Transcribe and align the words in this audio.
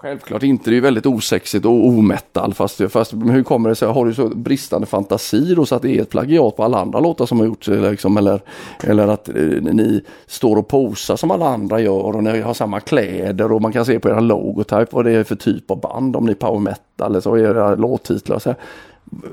Självklart 0.00 0.42
inte, 0.42 0.70
det 0.70 0.74
är 0.74 0.74
ju 0.74 0.80
väldigt 0.80 1.06
osexigt 1.06 1.64
och 1.64 1.86
ometal. 1.86 2.54
Fast, 2.54 2.90
fast 2.90 3.12
hur 3.12 3.42
kommer 3.42 3.68
det 3.68 3.74
sig, 3.74 3.88
har 3.88 4.06
du 4.06 4.14
så 4.14 4.28
bristande 4.28 4.86
fantasi 4.86 5.54
då 5.54 5.66
så 5.66 5.74
att 5.74 5.82
det 5.82 5.98
är 5.98 6.02
ett 6.02 6.10
plagiat 6.10 6.56
på 6.56 6.64
alla 6.64 6.80
andra 6.80 7.00
låtar 7.00 7.26
som 7.26 7.38
har 7.38 7.46
gjorts? 7.46 7.68
Liksom, 7.68 8.16
eller, 8.16 8.40
eller 8.84 9.08
att 9.08 9.28
eh, 9.28 9.34
ni 9.60 10.04
står 10.26 10.56
och 10.56 10.68
posar 10.68 11.16
som 11.16 11.30
alla 11.30 11.48
andra 11.48 11.80
gör 11.80 12.16
och 12.16 12.24
ni 12.24 12.40
har 12.40 12.54
samma 12.54 12.80
kläder 12.80 13.52
och 13.52 13.62
man 13.62 13.72
kan 13.72 13.84
se 13.84 14.00
på 14.00 14.08
era 14.08 14.20
logotype 14.20 14.86
vad 14.90 15.04
det 15.04 15.12
är 15.12 15.24
för 15.24 15.36
typ 15.36 15.70
av 15.70 15.80
band. 15.80 16.16
Om 16.16 16.26
ni 16.26 16.32
är 16.32 16.36
power 16.36 16.60
metal 16.60 17.10
eller 17.10 17.20
så, 17.20 17.38
era 17.38 17.74
låttitlar. 17.74 18.38
Så 18.38 18.48
här. 18.48 18.58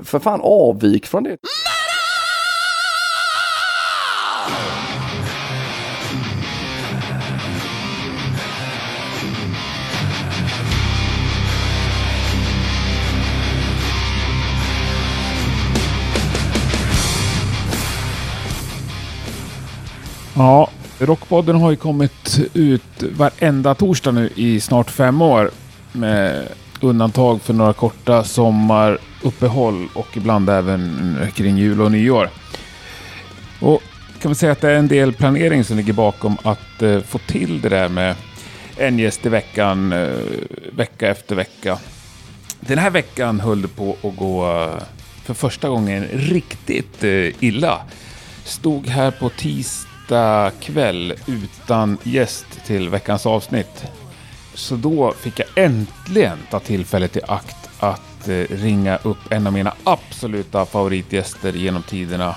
För 0.02 0.18
fan 0.18 0.40
avvik 0.42 1.06
från 1.06 1.22
det. 1.22 1.36
Ja, 20.38 20.70
Rockpodden 20.98 21.56
har 21.56 21.70
ju 21.70 21.76
kommit 21.76 22.40
ut 22.54 23.02
varenda 23.16 23.74
torsdag 23.74 24.12
nu 24.12 24.30
i 24.34 24.60
snart 24.60 24.90
fem 24.90 25.22
år. 25.22 25.50
Med 25.92 26.48
undantag 26.80 27.42
för 27.42 27.54
några 27.54 27.72
korta 27.72 28.24
sommaruppehåll 28.24 29.88
och 29.94 30.16
ibland 30.16 30.50
även 30.50 31.18
kring 31.34 31.56
jul 31.56 31.80
och 31.80 31.92
nyår. 31.92 32.30
Och 33.60 33.82
kan 34.20 34.28
man 34.28 34.34
säga 34.34 34.52
att 34.52 34.60
det 34.60 34.70
är 34.70 34.74
en 34.74 34.88
del 34.88 35.12
planering 35.12 35.64
som 35.64 35.76
ligger 35.76 35.92
bakom 35.92 36.36
att 36.42 36.82
eh, 36.82 37.00
få 37.00 37.18
till 37.18 37.60
det 37.60 37.68
där 37.68 37.88
med 37.88 38.14
en 38.76 38.98
gäst 38.98 39.26
i 39.26 39.28
veckan, 39.28 39.92
eh, 39.92 40.08
vecka 40.72 41.08
efter 41.08 41.36
vecka. 41.36 41.78
Den 42.60 42.78
här 42.78 42.90
veckan 42.90 43.40
höll 43.40 43.62
det 43.62 43.68
på 43.68 43.96
att 44.02 44.16
gå 44.16 44.52
eh, 44.52 44.82
för 45.24 45.34
första 45.34 45.68
gången 45.68 46.04
riktigt 46.12 47.04
eh, 47.04 47.44
illa. 47.44 47.80
Stod 48.44 48.86
här 48.86 49.10
på 49.10 49.28
tisdag 49.28 49.85
kväll 50.60 51.14
utan 51.26 51.98
gäst 52.02 52.46
till 52.66 52.88
veckans 52.88 53.26
avsnitt. 53.26 53.84
Så 54.54 54.76
då 54.76 55.12
fick 55.12 55.38
jag 55.38 55.48
äntligen 55.64 56.38
ta 56.50 56.60
tillfället 56.60 57.16
i 57.16 57.20
akt 57.28 57.70
att 57.78 58.28
eh, 58.28 58.56
ringa 58.56 58.96
upp 58.96 59.32
en 59.32 59.46
av 59.46 59.52
mina 59.52 59.74
absoluta 59.84 60.66
favoritgäster 60.66 61.52
genom 61.52 61.82
tiderna. 61.82 62.34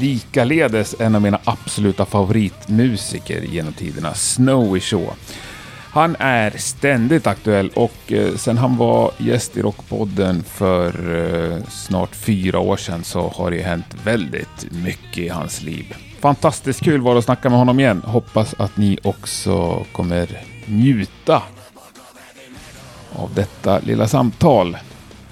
Likaledes 0.00 0.94
en 1.00 1.14
av 1.14 1.22
mina 1.22 1.38
absoluta 1.44 2.06
favoritmusiker 2.06 3.42
genom 3.42 3.72
tiderna, 3.72 4.14
Snowy 4.14 4.80
Shaw. 4.80 5.12
Han 5.90 6.16
är 6.18 6.50
ständigt 6.50 7.26
aktuell 7.26 7.70
och 7.74 8.12
eh, 8.12 8.34
sen 8.36 8.58
han 8.58 8.76
var 8.76 9.12
gäst 9.18 9.56
i 9.56 9.62
Rockpodden 9.62 10.42
för 10.42 11.14
eh, 11.14 11.64
snart 11.68 12.14
fyra 12.14 12.58
år 12.58 12.76
sedan 12.76 13.04
så 13.04 13.28
har 13.28 13.50
det 13.50 13.62
hänt 13.62 13.96
väldigt 14.04 14.66
mycket 14.70 15.18
i 15.18 15.28
hans 15.28 15.62
liv. 15.62 15.94
Fantastiskt 16.22 16.84
kul 16.84 17.00
var 17.00 17.12
det 17.14 17.18
att 17.18 17.24
snacka 17.24 17.50
med 17.50 17.58
honom 17.58 17.80
igen. 17.80 18.02
Hoppas 18.04 18.54
att 18.58 18.76
ni 18.76 18.98
också 19.02 19.84
kommer 19.92 20.44
njuta 20.66 21.42
av 23.12 23.34
detta 23.34 23.78
lilla 23.78 24.08
samtal. 24.08 24.76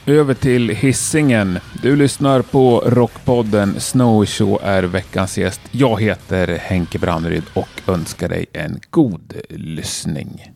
Över 0.06 0.34
till 0.34 0.68
hissingen. 0.68 1.58
Du 1.82 1.96
lyssnar 1.96 2.42
på 2.42 2.82
Rockpodden. 2.86 3.80
Snowy 3.80 4.26
Show 4.26 4.60
är 4.62 4.82
veckans 4.82 5.38
gäst. 5.38 5.60
Jag 5.70 6.00
heter 6.00 6.58
Henke 6.58 6.98
Branneryd 6.98 7.44
och 7.54 7.82
önskar 7.86 8.28
dig 8.28 8.46
en 8.52 8.80
god 8.90 9.34
lyssning. 9.48 10.52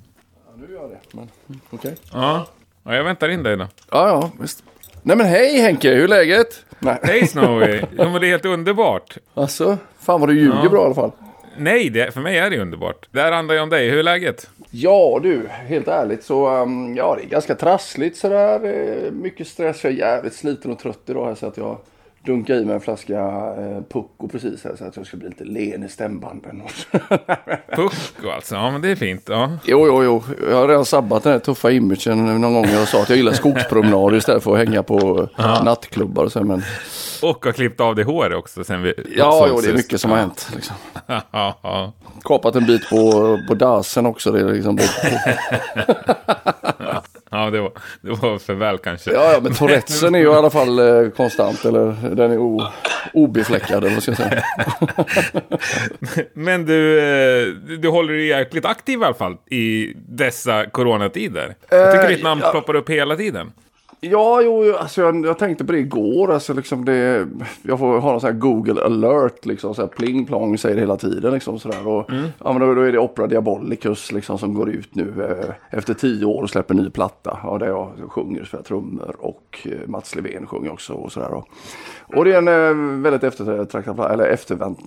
Ja, 0.46 0.52
nu 0.56 0.74
gör 0.74 0.80
jag 0.80 0.90
det. 0.90 1.00
Men, 1.12 1.28
okay. 1.70 1.94
Ja. 2.12 2.46
ja, 2.84 2.94
jag 2.94 3.04
väntar 3.04 3.28
in 3.28 3.42
dig 3.42 3.56
då. 3.56 3.68
Ja, 3.90 4.08
ja, 4.08 4.30
visst. 4.40 4.64
Nej 5.06 5.16
men 5.16 5.26
hej 5.26 5.60
Henke, 5.60 5.90
hur 5.94 6.04
är 6.04 6.08
läget? 6.08 6.64
Nej. 6.78 6.96
Hej 7.02 7.26
Snowy! 7.26 7.80
Ja, 7.98 8.04
men 8.10 8.20
det 8.20 8.26
är 8.26 8.30
helt 8.30 8.44
underbart. 8.44 9.16
Alltså, 9.34 9.78
fan 10.00 10.20
vad 10.20 10.28
du 10.28 10.34
ljuger 10.34 10.60
Ja. 10.62 10.68
bra 10.70 10.82
i 10.82 10.84
alla 10.84 10.94
fall. 10.94 11.10
Nej, 11.56 11.90
det, 11.90 12.14
för 12.14 12.20
mig 12.20 12.38
är 12.38 12.50
det 12.50 12.58
underbart. 12.60 13.08
Det 13.10 13.20
här 13.20 13.32
handlar 13.32 13.54
ju 13.54 13.60
om 13.60 13.68
dig. 13.70 13.90
Hur 13.90 13.98
är 13.98 14.02
läget? 14.02 14.50
Ja 14.70 15.20
du, 15.22 15.48
helt 15.66 15.88
ärligt 15.88 16.24
så 16.24 16.62
um, 16.62 16.96
ja 16.96 17.16
det 17.18 17.24
är 17.26 17.28
ganska 17.28 17.54
trassligt 17.54 18.16
sådär. 18.16 18.64
Eh, 18.64 19.10
mycket 19.10 19.46
stress, 19.46 19.84
jag 19.84 19.92
är 19.92 19.96
jävligt 19.96 20.34
sliten 20.34 20.70
och 20.72 20.78
trött 20.78 21.00
idag 21.06 21.26
här 21.26 21.34
så 21.34 21.46
att 21.46 21.56
jag 21.56 21.78
dunkar 22.24 22.54
i 22.54 22.64
mig 22.64 22.74
en 22.74 22.80
flaska 22.80 23.18
eh, 23.58 23.82
Pucko 23.92 24.28
precis 24.28 24.64
här 24.64 24.76
så 24.76 24.84
att 24.84 24.96
jag 24.96 25.06
ska 25.06 25.16
bli 25.16 25.28
lite 25.28 25.44
len 25.44 25.84
i 25.84 25.88
stämbanden. 25.88 26.62
Pucko 27.76 28.30
alltså. 28.34 28.54
Ja, 28.54 28.70
men 28.70 28.80
det 28.80 28.90
är 28.90 28.96
fint. 28.96 29.22
Ja. 29.28 29.50
jo, 29.64 29.86
jo, 29.86 30.04
jo. 30.04 30.22
Jag 30.50 30.56
har 30.56 30.68
redan 30.68 30.84
sabbat 30.84 31.22
den 31.22 31.32
här 31.32 31.38
tuffa 31.38 31.70
imagen 31.70 32.40
någon 32.40 32.54
gång. 32.54 32.66
Jag 32.66 32.88
sa 32.88 33.02
att 33.02 33.08
jag 33.08 33.16
gillar 33.16 33.32
skogspromenader 33.32 34.16
istället 34.16 34.42
för 34.42 34.52
att 34.52 34.58
hänga 34.68 34.82
på 34.82 35.28
nattklubbar 35.64 36.24
och 36.24 36.32
så. 36.32 36.44
Men 36.44 36.62
Och 37.22 37.44
har 37.44 37.52
klippt 37.52 37.80
av 37.80 37.94
dig 37.94 38.04
hår 38.04 38.34
också 38.34 38.64
sen 38.64 38.82
vi 38.82 38.94
ja, 39.16 39.46
jo, 39.48 39.60
det 39.60 39.68
är 39.68 39.74
mycket 39.74 40.00
som 40.00 40.10
har 40.10 40.18
hänt. 40.18 40.48
Liksom. 40.54 40.76
Kapat 42.24 42.56
en 42.56 42.66
bit 42.66 42.90
på, 42.90 43.38
på 43.48 43.54
dasen 43.54 44.06
också. 44.06 44.32
Det 44.32 44.40
är 44.40 44.54
liksom, 44.54 44.78
ja 47.34 47.50
det, 47.50 47.60
var, 47.60 47.72
det 48.00 48.10
var 48.10 48.38
för 48.38 48.54
väl 48.54 48.78
kanske. 48.78 49.12
Ja, 49.12 49.32
ja, 49.32 49.40
men 49.42 49.54
Tourettesen 49.54 50.14
är 50.14 50.18
ju 50.18 50.24
i 50.24 50.34
alla 50.34 50.50
fall 50.50 50.78
eh, 50.78 51.10
konstant. 51.10 51.64
Eller 51.64 52.14
den 52.14 52.30
är 52.32 52.38
o, 52.38 52.62
obefläckad, 53.12 53.84
eller 53.84 53.94
vad 53.94 54.02
ska 54.02 54.10
jag 54.10 54.18
säga. 54.18 54.42
Men 56.34 56.66
du, 56.66 56.98
eh, 56.98 57.46
du 57.78 57.88
håller 57.88 58.12
dig 58.12 58.26
jäkligt 58.26 58.64
aktiv 58.64 59.00
i 59.00 59.04
alla 59.04 59.14
fall 59.14 59.36
i 59.50 59.92
dessa 60.08 60.66
coronatider. 60.66 61.54
Jag 61.68 61.92
tycker 61.92 62.04
Eh, 62.04 62.08
ditt 62.08 62.22
namn 62.24 62.40
ja. 62.44 62.50
ploppar 62.50 62.76
upp 62.76 62.90
hela 62.90 63.16
tiden. 63.16 63.52
Ja, 64.10 64.42
jo, 64.42 64.74
alltså 64.78 65.00
jag, 65.00 65.26
jag 65.26 65.38
tänkte 65.38 65.64
på 65.64 65.72
det 65.72 65.78
igår. 65.78 66.32
Alltså 66.32 66.54
liksom 66.54 66.84
det, 66.84 67.28
jag 67.62 67.78
får 67.78 68.00
ha 68.00 68.10
någon 68.10 68.20
sån 68.20 68.32
här 68.32 68.38
Google 68.38 68.84
alert, 68.84 69.46
liksom, 69.46 69.74
så 69.74 69.82
här 69.82 69.88
pling 69.88 70.26
plong 70.26 70.58
säger 70.58 70.74
det 70.74 70.80
hela 70.80 70.96
tiden. 70.96 71.32
Liksom, 71.32 71.58
sådär. 71.58 71.88
Och, 71.88 72.10
ja, 72.44 72.52
men 72.52 72.60
då, 72.60 72.74
då 72.74 72.80
är 72.80 72.92
det 72.92 72.98
Opera 72.98 73.26
Diabolicus 73.26 74.12
liksom, 74.12 74.38
som 74.38 74.54
går 74.54 74.70
ut 74.70 74.94
nu 74.94 75.38
eh, 75.40 75.78
efter 75.78 75.94
tio 75.94 76.24
år 76.24 76.42
och 76.42 76.50
släpper 76.50 76.74
ny 76.74 76.90
platta. 76.90 77.38
Ja, 77.42 77.58
där 77.58 77.66
jag 77.66 77.90
sjunger 78.08 78.44
för 78.44 78.62
trummor 78.62 79.16
och 79.18 79.58
eh, 79.64 79.88
Mats 79.88 80.14
Levén 80.14 80.46
sjunger 80.46 80.72
också. 80.72 80.92
Och, 80.92 81.12
sådär, 81.12 81.34
och, 81.34 81.48
och 82.16 82.24
det 82.24 82.32
är 82.32 82.38
en 82.38 82.48
eh, 82.48 83.02
väldigt 83.02 83.24
eftertraktad 83.24 83.94
platta, 83.94 84.12
eller 84.12 84.24
eftervänt, 84.24 84.78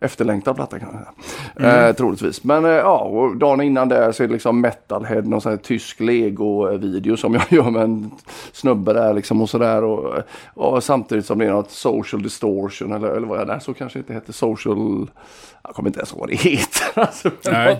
efterlängtad 0.00 0.56
platta 0.56 0.78
kan 0.78 0.88
man 0.92 1.02
säga. 1.02 1.88
Eh, 1.88 1.94
troligtvis. 1.94 2.44
Men 2.44 2.64
eh, 2.64 2.70
ja, 2.70 2.98
och 2.98 3.36
dagen 3.36 3.60
innan 3.60 3.88
där 3.88 4.12
så 4.12 4.22
är 4.22 4.26
det 4.26 4.32
liksom 4.32 4.60
Metalhead, 4.60 5.22
någon 5.22 5.40
sån 5.40 5.52
här 5.52 5.56
tysk 5.56 6.00
Lego-video 6.00 7.16
som 7.16 7.34
jag 7.34 7.52
gör 7.52 7.70
med 7.70 7.82
en 7.82 8.10
snubbe 8.52 8.92
där 8.92 9.14
liksom 9.14 9.42
och 9.42 9.50
sådär. 9.50 9.84
Och, 9.84 10.14
och 10.54 10.84
samtidigt 10.84 11.26
som 11.26 11.38
det 11.38 11.44
är 11.46 11.50
något 11.50 11.70
social 11.70 12.22
distortion 12.22 12.92
eller, 12.92 13.08
eller 13.08 13.26
vad 13.26 13.40
jag 13.40 13.46
där 13.46 13.58
så 13.58 13.74
kanske 13.74 13.98
inte 13.98 14.12
heter 14.12 14.32
social. 14.32 15.10
Jag 15.64 15.74
kommer 15.74 15.88
inte 15.88 15.98
ens 15.98 16.10
ihåg 16.12 16.20
vad 16.20 16.28
det 16.28 16.34
heter. 16.34 16.82
Alltså, 16.94 17.30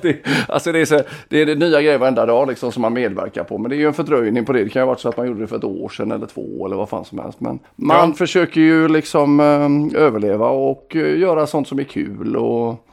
det, 0.03 0.17
alltså 0.49 0.73
det, 0.73 0.79
är 0.81 0.85
så, 0.85 1.01
det 1.29 1.43
är 1.43 1.47
det 1.47 1.55
nya 1.55 1.83
grejer 1.83 1.99
varenda 1.99 2.27
dag 2.27 2.49
liksom 2.49 2.73
som 2.73 2.83
man 2.83 2.93
medverkar 2.93 3.45
på. 3.45 3.59
Men 3.59 3.71
det 3.71 3.77
är 3.77 3.79
ju 3.79 3.87
en 3.87 3.95
fördröjning 3.95 4.45
på 4.45 4.53
det. 4.53 4.65
Det 4.65 4.71
kan 4.71 4.81
ju 4.81 4.85
ha 4.85 4.93
varit 4.93 5.01
så 5.01 5.09
att 5.09 5.17
man 5.17 5.27
gjorde 5.27 5.41
det 5.41 5.47
för 5.47 5.57
ett 5.57 5.65
år 5.65 5.89
sedan 5.89 6.11
eller 6.13 6.27
två 6.27 6.67
eller 6.67 6.77
vad 6.77 6.89
fan 6.89 7.05
som 7.05 7.19
helst. 7.19 7.41
Men 7.41 7.59
man 7.77 8.09
Ja. 8.09 8.15
försöker 8.15 8.61
ju 8.61 8.89
liksom 8.89 9.41
eh, 9.41 10.01
överleva 10.03 10.49
och 10.49 10.97
eh, 10.97 11.19
göra 11.19 11.47
sånt 11.47 11.69
som 11.69 11.79
är 11.79 11.85
kul. 11.85 12.37
Och, 12.37 12.87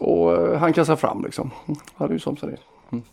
och 0.00 0.32
eh, 0.32 0.58
hanka 0.58 0.84
sig 0.84 0.96
fram 0.96 1.22
liksom. 1.24 1.50
Ja, 1.66 1.74
det 1.98 2.04
är 2.04 2.12
ju 2.12 2.18
som 2.18 2.36
så 2.36 2.46
det 2.46 2.52
är. 2.52 2.58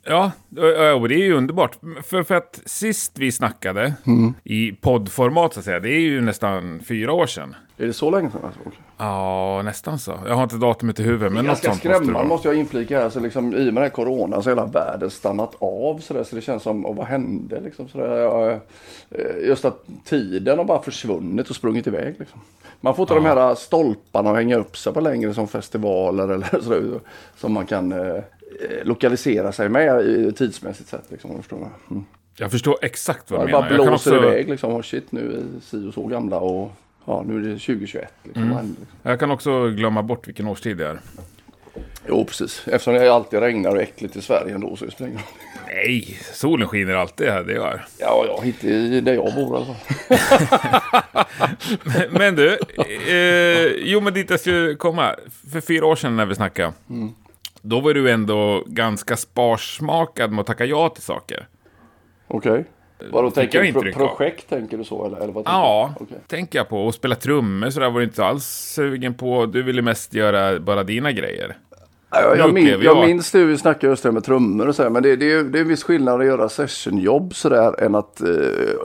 Ja, 0.04 0.32
och 0.58 1.02
och 1.02 1.10
det 1.10 1.16
är 1.16 1.24
ju 1.26 1.34
underbart. 1.34 1.78
För, 2.06 2.24
för 2.24 2.36
att 2.36 2.62
sist 2.66 3.12
vi 3.20 3.32
snackade 3.32 3.94
Mm. 4.08 4.34
i 4.44 4.72
poddformat 4.72 5.54
så 5.54 5.60
att 5.60 5.66
säga, 5.66 5.80
det 5.80 5.90
är 5.90 6.00
ju 6.00 6.22
nästan 6.22 6.80
fyra 6.88 7.14
år 7.14 7.28
sedan. 7.28 7.56
Är 7.78 7.86
det 7.88 7.94
så 7.94 8.12
länge 8.12 8.32
sedan? 8.32 8.42
Alltså? 8.44 8.60
Ja, 8.98 9.62
nästan 9.62 10.00
så. 10.00 10.20
Jag 10.28 10.36
har 10.36 10.44
inte 10.44 10.56
datumet 10.56 11.00
i 11.00 11.04
huvudet, 11.04 11.34
men 11.34 11.46
något 11.46 11.58
sånt 11.58 11.68
måste 11.68 11.80
skrämmande 11.88 12.14
vara. 12.14 12.24
måste 12.24 12.48
jag 12.48 12.58
inflika 12.58 13.00
här. 13.02 13.10
Så 13.10 13.20
liksom, 13.20 13.54
I 13.54 13.56
och 13.56 13.74
med 13.74 13.74
den 13.74 13.84
här 13.84 13.90
corona 13.90 14.42
så 14.42 14.50
har 14.50 14.56
hela 14.56 14.66
världen 14.66 15.10
stannat 15.10 15.56
av. 15.60 16.00
Så, 16.00 16.14
där, 16.14 16.24
så 16.24 16.36
det 16.36 16.42
känns 16.42 16.64
som, 16.64 16.86
och 16.86 16.96
vad 16.96 17.06
hände? 17.06 17.60
Liksom, 17.60 17.88
så 17.88 17.98
där, 17.98 18.18
ja, 18.18 18.52
eh, 18.52 19.48
just 19.48 19.66
att 19.66 19.86
tiden 20.06 20.58
har 20.58 20.66
bara 20.66 20.82
försvunnit 20.82 21.50
och 21.50 21.56
sprungit 21.56 21.88
iväg. 21.88 22.16
Liksom. 22.20 22.40
Man 22.82 22.96
får 22.96 23.04
inte 23.04 23.14
de 23.14 23.26
här 23.26 23.56
stolparna 23.56 24.30
att 24.30 24.36
hänga 24.38 24.56
upp 24.58 24.78
sig 24.78 24.94
på 24.94 25.02
längre 25.02 25.34
som 25.34 25.48
festivaler 25.48 26.28
eller 26.30 26.62
så 26.62 26.70
där, 26.70 27.00
som 27.38 27.54
man 27.54 27.66
kan 27.66 27.92
eh, 27.92 28.24
lokalisera 28.84 29.52
sig 29.52 29.70
med 29.70 30.38
tidsmässigt 30.38 30.90
sätt. 30.90 31.04
Liksom, 31.10 31.30
om 31.30 31.38
du 31.38 31.42
förstår. 31.42 31.70
Mm. 31.92 32.06
Jag 32.40 32.52
förstår 32.52 32.78
exakt 32.82 33.32
vad 33.32 33.42
du 33.42 33.46
det 33.46 33.52
bara 33.52 33.62
menar. 33.62 33.76
Jag 33.76 33.80
kan 33.80 33.88
blåser 33.88 34.16
också, 34.18 34.28
iväg 34.28 34.50
liksom. 34.50 34.74
Och 34.74 34.86
shit, 34.86 35.12
nu 35.12 35.34
är 35.34 35.62
si 35.62 35.90
och 35.90 35.94
så 35.94 36.08
gamla 36.08 36.40
och 36.40 36.72
ja, 37.06 37.24
nu 37.28 37.36
är 37.36 37.40
det 37.40 37.60
2021. 37.60 38.14
Liksom. 38.24 38.44
Mm. 38.44 38.58
Liksom? 38.58 38.86
jag 39.04 39.20
kan 39.20 39.32
också 39.32 39.70
glömma 39.70 40.04
bort 40.04 40.28
vilken 40.28 40.48
årstid 40.48 40.78
det 40.78 40.88
är. 40.88 41.00
Jo, 42.08 42.26
precis. 42.26 42.68
Eftersom 42.68 42.94
det 42.94 43.14
alltid 43.14 43.40
regnar 43.40 43.76
och 43.76 43.82
äckligt 43.82 44.16
i 44.16 44.22
Sverige 44.22 44.56
ändå 44.56 44.76
så 44.76 44.92
spelar 44.92 44.98
det 44.98 45.06
ingen 45.06 45.18
roll. 45.18 45.48
Nej, 45.68 46.20
solen 46.34 46.68
skiner 46.68 46.94
alltid 46.94 47.28
här, 47.28 47.44
det 47.44 47.54
gör. 47.54 47.86
Ja, 48.00 48.26
ja, 48.28 48.46
inte 48.46 48.68
i 48.68 49.02
där 49.02 49.14
jag 49.14 49.36
bor 49.36 49.58
alltså. 49.58 49.76
Men 52.12 52.36
du, 52.36 52.58
eh, 53.08 53.72
jo 53.78 54.02
men 54.02 54.14
dit 54.14 54.30
jag 54.30 54.40
skulle 54.40 54.76
komma. 54.76 55.16
För 55.52 55.62
fyra 55.62 55.86
år 55.86 55.96
sedan 55.96 56.16
när 56.16 56.26
vi 56.26 56.36
snackade. 56.36 56.74
Mm. 56.90 57.14
Då 57.70 57.80
var 57.80 57.94
du 57.94 58.12
ändå 58.12 58.64
ganska 58.68 59.18
sparsmakad 59.18 60.32
med 60.32 60.40
att 60.40 60.48
tacka 60.48 60.66
ja 60.66 60.90
till 60.90 61.04
saker. 61.04 61.48
Okej. 62.28 62.66
Vadå, 63.12 63.28
Fick 63.32 63.36
tänker 63.52 63.64
du 63.84 63.92
pro 63.94 64.08
projekt 64.08 64.50
tänker 64.50 64.78
du 64.78 64.84
så 64.84 65.06
eller? 65.06 65.18
eller 65.18 65.34
vad 65.34 65.44
Ja, 65.48 65.94
du? 66.00 66.04
Okej. 66.06 66.18
tänker 66.28 66.60
jag 66.60 66.70
på. 66.70 66.86
Och 66.86 66.94
spela 66.94 67.16
trummor 67.16 67.70
så 67.70 67.80
där 67.80 67.90
var 67.90 68.00
du 68.00 68.06
inte 68.06 68.26
alls 68.26 68.46
sugen 68.46 69.14
på. 69.14 69.46
Du 69.46 69.64
ville 69.64 69.82
mest 69.82 70.14
göra 70.14 70.60
bara 70.60 70.84
dina 70.84 71.12
grejer. 71.12 71.58
Ja, 72.12 72.22
Jag, 72.22 72.38
jag, 72.38 72.54
min, 72.54 72.68
jag 72.68 72.84
jag- 72.84 73.06
minns 73.08 73.32
det, 73.32 73.46
vi 73.46 73.58
snackade 73.58 73.88
just 73.92 74.04
det 74.04 74.12
med 74.12 74.24
trummor 74.24 74.68
och 74.68 74.76
så 74.76 74.84
här, 74.84 74.90
men 74.90 75.04
det, 75.04 75.16
det, 75.16 75.32
är, 75.32 75.44
det 75.44 75.60
är 75.60 75.62
en 75.62 75.68
viss 75.68 75.84
skillnad 75.84 76.22
att 76.22 76.28
göra 76.28 76.50
sessionjobb 76.50 77.36
sådär 77.36 77.84
än 77.84 77.96
att 77.96 78.22
eh, 78.22 78.28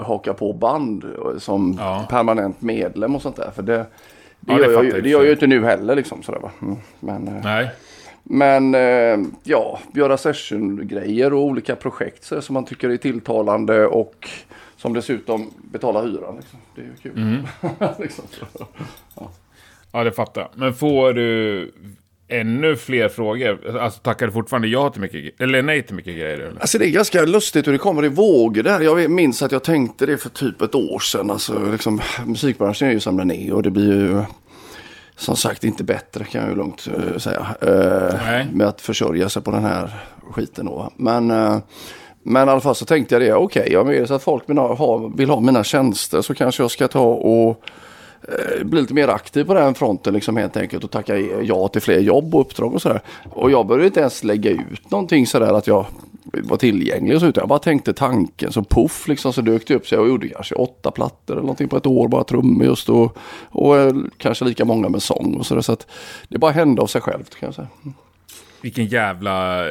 haka 0.05 0.34
på 0.34 0.52
band 0.52 1.05
eh, 1.05 1.38
som 1.38 1.76
Ja. 1.79 2.06
permanent 2.11 2.62
medlem 2.62 3.14
och 3.17 3.23
sånt 3.23 3.37
där. 3.37 3.50
För 3.55 3.62
det, 3.62 3.76
det, 4.40 4.52
Ja, 4.52 4.58
gör, 4.61 4.84
jag, 4.84 5.02
det 5.02 5.08
gör 5.08 5.19
jag 5.19 5.26
ju 5.26 5.32
inte 5.32 5.46
nu 5.46 5.64
heller 5.64 5.94
liksom 5.96 6.23
sådär 6.23 6.38
va. 6.38 6.50
Mm. 6.62 6.76
Men, 7.00 7.29
eh, 7.29 7.44
Nej. 7.44 7.70
Men 8.22 8.74
eh, 8.74 9.28
ja, 9.42 9.80
göra 9.94 10.16
sessiongrejer 10.16 11.32
och 11.32 11.44
olika 11.44 11.76
projekt 11.76 12.24
så, 12.24 12.42
som 12.42 12.54
man 12.54 12.64
tycker 12.64 12.90
är 12.90 12.96
tilltalande 12.96 13.86
och 13.86 14.28
som 14.76 14.92
dessutom 14.92 15.50
betalar 15.72 16.02
hyran. 16.02 16.36
Liksom. 16.36 16.58
Det 16.74 16.80
är 16.80 16.84
ju 16.84 16.96
kul. 17.02 17.12
Mm. 17.16 17.42
liksom, 17.98 18.24
så. 18.30 18.66
Ja, 19.92 20.04
det 20.04 20.12
fattar. 20.12 20.48
Men 20.54 20.74
får 20.74 21.12
du 21.12 21.72
ännu 22.28 22.76
fler 22.76 23.08
frågor? 23.08 23.78
Alltså 23.78 24.00
tackar 24.00 24.26
du 24.26 24.32
fortfarande 24.32 24.69
ja 24.69 24.90
till 24.90 25.00
mycket 25.00 25.40
Eller 25.40 25.62
nej 25.62 25.82
till 25.82 25.94
mycket 25.94 26.14
grejer? 26.14 26.38
Eller? 26.38 26.60
Alltså 26.60 26.78
det 26.78 26.88
är 26.88 26.90
ganska 26.90 27.22
lustigt 27.22 27.66
hur 27.66 27.72
det 27.72 27.78
kommer 27.78 28.04
i 28.04 28.08
vågor 28.08 28.62
där. 28.62 28.80
Jag 28.80 29.10
minns 29.10 29.42
att 29.42 29.52
jag 29.52 29.64
tänkte 29.64 30.06
det 30.06 30.19
för 30.19 30.28
typ 30.28 30.62
ett 30.62 30.74
år 30.74 30.98
sedan. 30.98 31.30
Alltså, 31.30 31.70
liksom, 31.72 32.00
musikbranschen 32.26 32.88
är 32.88 32.92
ju 32.92 33.00
som 33.00 33.16
den 33.16 33.30
är 33.30 33.52
och 33.52 33.62
det 33.62 33.70
blir 33.70 33.92
ju 33.92 34.22
som 35.16 35.36
sagt 35.36 35.64
inte 35.64 35.84
bättre 35.84 36.24
kan 36.24 36.40
jag 36.40 36.50
ju 36.50 36.56
lugnt 36.56 36.88
eh, 36.96 37.18
säga. 37.18 37.46
Nej. 38.24 38.46
med 38.52 38.66
att 38.66 38.80
försörja 38.80 39.28
sig 39.28 39.42
på 39.42 39.50
den 39.50 39.64
här 39.64 39.90
skiten 40.30 40.66
då. 40.66 40.90
Men, 40.96 41.30
eh, 41.30 41.58
men 42.22 42.48
i 42.48 42.50
alla 42.50 42.60
fall 42.60 42.74
så 42.74 42.84
tänkte 42.84 43.14
jag 43.14 43.22
det. 43.22 43.34
Okej, 43.34 43.62
okay, 43.62 43.76
om 43.76 43.86
det 43.86 43.96
är 43.96 44.06
så 44.06 44.14
att 44.14 44.22
folk 44.22 44.50
vill 44.50 44.58
ha, 44.58 44.96
vill 45.16 45.30
ha 45.30 45.40
mina 45.40 45.64
tjänster 45.64 46.22
så 46.22 46.34
kanske 46.34 46.62
jag 46.62 46.70
ska 46.70 46.88
ta 46.88 47.04
och 47.04 47.64
bli 48.64 48.80
lite 48.80 48.94
mer 48.94 49.08
aktiv 49.08 49.44
på 49.44 49.54
den 49.54 49.74
fronten 49.74 50.14
liksom 50.14 50.36
helt 50.36 50.56
enkelt 50.56 50.84
och 50.84 50.90
tacka 50.90 51.16
ja 51.18 51.68
till 51.68 51.82
fler 51.82 51.98
jobb 51.98 52.34
och 52.34 52.40
uppdrag 52.40 52.74
och 52.74 52.82
sådär. 52.82 53.00
Och 53.30 53.50
jag 53.50 53.66
började 53.66 53.86
inte 53.86 54.00
ens 54.00 54.24
lägga 54.24 54.50
ut 54.50 54.90
någonting 54.90 55.26
sådär 55.26 55.52
att 55.52 55.66
jag 55.66 55.86
var 56.32 56.56
tillgänglig 56.56 57.14
och 57.14 57.20
så 57.20 57.26
utan 57.26 57.43
jag 57.43 57.49
bara 57.49 57.58
tänkte 57.58 57.93
tanken 57.93 58.52
så 58.52 58.62
poff 58.62 59.08
liksom 59.08 59.32
så 59.32 59.40
dök 59.40 59.67
det 59.67 59.75
upp. 59.75 59.87
Så 59.87 59.94
jag 59.94 60.08
gjorde 60.08 60.29
kanske 60.29 60.55
åtta 60.55 60.90
plattor 60.90 61.34
eller 61.34 61.43
någonting 61.43 61.69
på 61.69 61.76
ett 61.76 61.87
år 61.87 62.08
bara 62.08 62.25
trummor 62.25 62.67
just 62.67 62.88
och, 62.88 63.19
och 63.50 63.79
eh, 63.79 63.94
kanske 64.17 64.44
lika 64.44 64.64
många 64.64 64.88
med 64.88 65.02
sång 65.02 65.34
och 65.34 65.46
sådär 65.46 65.62
så 65.62 65.73
att 65.73 65.87
det 66.29 66.38
bara 66.38 66.50
hände 66.50 66.82
av 66.82 66.87
sig 66.87 67.00
självt 67.00 67.34
kan 67.34 67.46
jag 67.46 67.55
säga. 67.55 67.69
Mm. 67.82 67.94
Vilken 68.62 68.86
jävla... 68.86 69.64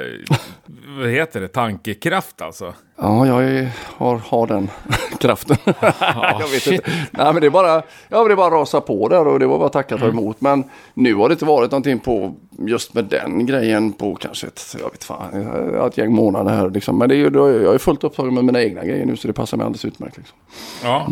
vad 0.99 1.09
heter 1.09 1.41
det? 1.41 1.47
Tankekraft 1.47 2.41
alltså. 2.41 2.73
Ja, 2.97 3.27
jag 3.27 3.69
har, 3.97 4.17
har 4.17 4.47
den 4.47 4.69
kraften. 5.19 5.57
Ja, 5.81 5.93
jag 6.39 6.47
vet 6.47 6.61
shit. 6.61 6.73
inte. 6.73 6.91
Nej, 7.11 7.33
men 7.33 7.41
det 7.41 7.47
är 7.47 7.51
bara, 7.51 7.83
ja, 8.09 8.27
det 8.27 8.35
bara 8.35 8.55
rasa 8.55 8.81
på 8.81 9.07
där 9.07 9.27
och 9.27 9.39
det 9.39 9.47
var 9.47 9.59
bara 9.59 9.69
tacka 9.69 9.95
och 9.95 10.01
ta 10.01 10.07
emot. 10.07 10.41
Men 10.41 10.63
nu 10.93 11.15
har 11.15 11.29
det 11.29 11.33
inte 11.33 11.45
varit 11.45 11.71
någonting 11.71 11.99
på 11.99 12.35
just 12.59 12.93
med 12.93 13.05
den 13.05 13.45
grejen 13.45 13.93
på 13.93 14.15
kanske 14.15 14.47
ett, 14.47 14.75
jag 14.79 14.91
vet 14.91 15.03
fan, 15.03 15.88
ett 15.88 15.97
gäng 15.97 16.13
månader 16.13 16.51
här. 16.51 16.69
Liksom. 16.69 16.97
Men 16.97 17.09
det 17.09 17.15
är, 17.15 17.35
jag 17.63 17.73
är 17.73 17.77
fullt 17.77 18.03
upptagen 18.03 18.33
med 18.33 18.45
mina 18.45 18.61
egna 18.61 18.85
grejer 18.85 19.05
nu 19.05 19.15
så 19.15 19.27
det 19.27 19.33
passar 19.33 19.57
mig 19.57 19.65
alldeles 19.65 19.85
utmärkt. 19.85 20.17
Liksom. 20.17 20.38
Ja, 20.83 21.07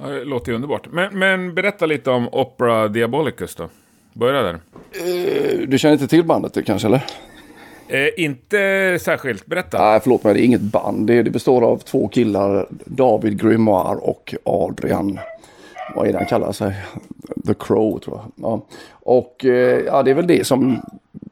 Ja, 0.00 0.06
det 0.06 0.24
låter 0.24 0.48
ju 0.48 0.54
underbart. 0.54 0.86
Men, 0.92 1.18
men 1.18 1.54
berätta 1.54 1.86
lite 1.86 2.10
om 2.10 2.28
Opera 2.32 2.88
Diabolicus 2.88 3.54
då. 3.54 3.68
Börja 4.18 4.42
där. 4.42 4.54
Eh, 4.92 5.68
Du 5.68 5.78
känner 5.78 5.92
inte 5.92 6.08
till 6.08 6.24
bandet 6.24 6.54
det 6.54 6.62
kanske 6.62 6.88
eller? 6.88 7.04
Eh, 7.88 8.08
inte 8.24 8.98
särskilt. 9.00 9.46
Berätta. 9.46 9.78
Nej, 9.90 10.00
förlåt 10.02 10.24
mig, 10.24 10.34
det 10.34 10.40
är 10.40 10.44
inget 10.44 10.60
band. 10.60 11.06
Det, 11.06 11.22
det 11.22 11.30
består 11.30 11.62
av 11.64 11.76
två 11.78 12.08
killar, 12.08 12.66
David 12.84 13.42
Grimoire 13.42 13.96
och 13.96 14.34
Adrian. 14.44 15.18
Vad 15.94 16.08
är 16.08 16.12
det 16.12 16.18
han 16.18 16.26
kallar 16.26 16.52
sig? 16.52 16.74
The 17.46 17.54
Crow 17.58 17.98
tror 17.98 18.16
jag. 18.16 18.50
Ja. 18.50 18.60
Och 18.90 19.44
eh, 19.44 19.80
ja, 19.86 20.02
det 20.02 20.10
är 20.10 20.14
väl 20.14 20.26
det 20.26 20.46
som... 20.46 20.80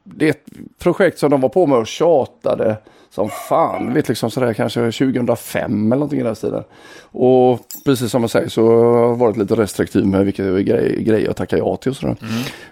Det 0.05 0.25
är 0.27 0.31
ett 0.31 0.47
projekt 0.79 1.19
som 1.19 1.31
de 1.31 1.41
var 1.41 1.49
på 1.49 1.67
med 1.67 1.79
och 1.79 1.87
tjatade 1.87 2.77
som 3.11 3.29
fan. 3.29 3.95
Vet 3.95 4.09
liksom 4.09 4.31
sådär 4.31 4.53
kanske 4.53 4.81
2005 4.81 5.93
eller 5.93 5.97
någonting 5.97 6.21
i 6.21 6.23
den 6.23 6.37
stilen. 6.37 6.65
Och 7.13 7.61
precis 7.85 8.11
som 8.11 8.23
jag 8.23 8.31
säger 8.31 8.49
så 8.49 8.69
har 8.69 8.99
jag 8.99 9.17
varit 9.17 9.37
lite 9.37 9.55
restriktiv 9.55 10.07
med 10.07 10.25
vilka 10.25 10.45
grej, 10.45 11.03
grejer 11.03 11.27
jag 11.27 11.37
tackar 11.37 11.57
ja 11.57 11.77
till 11.77 11.91
och 11.91 11.97
sådär. 11.97 12.17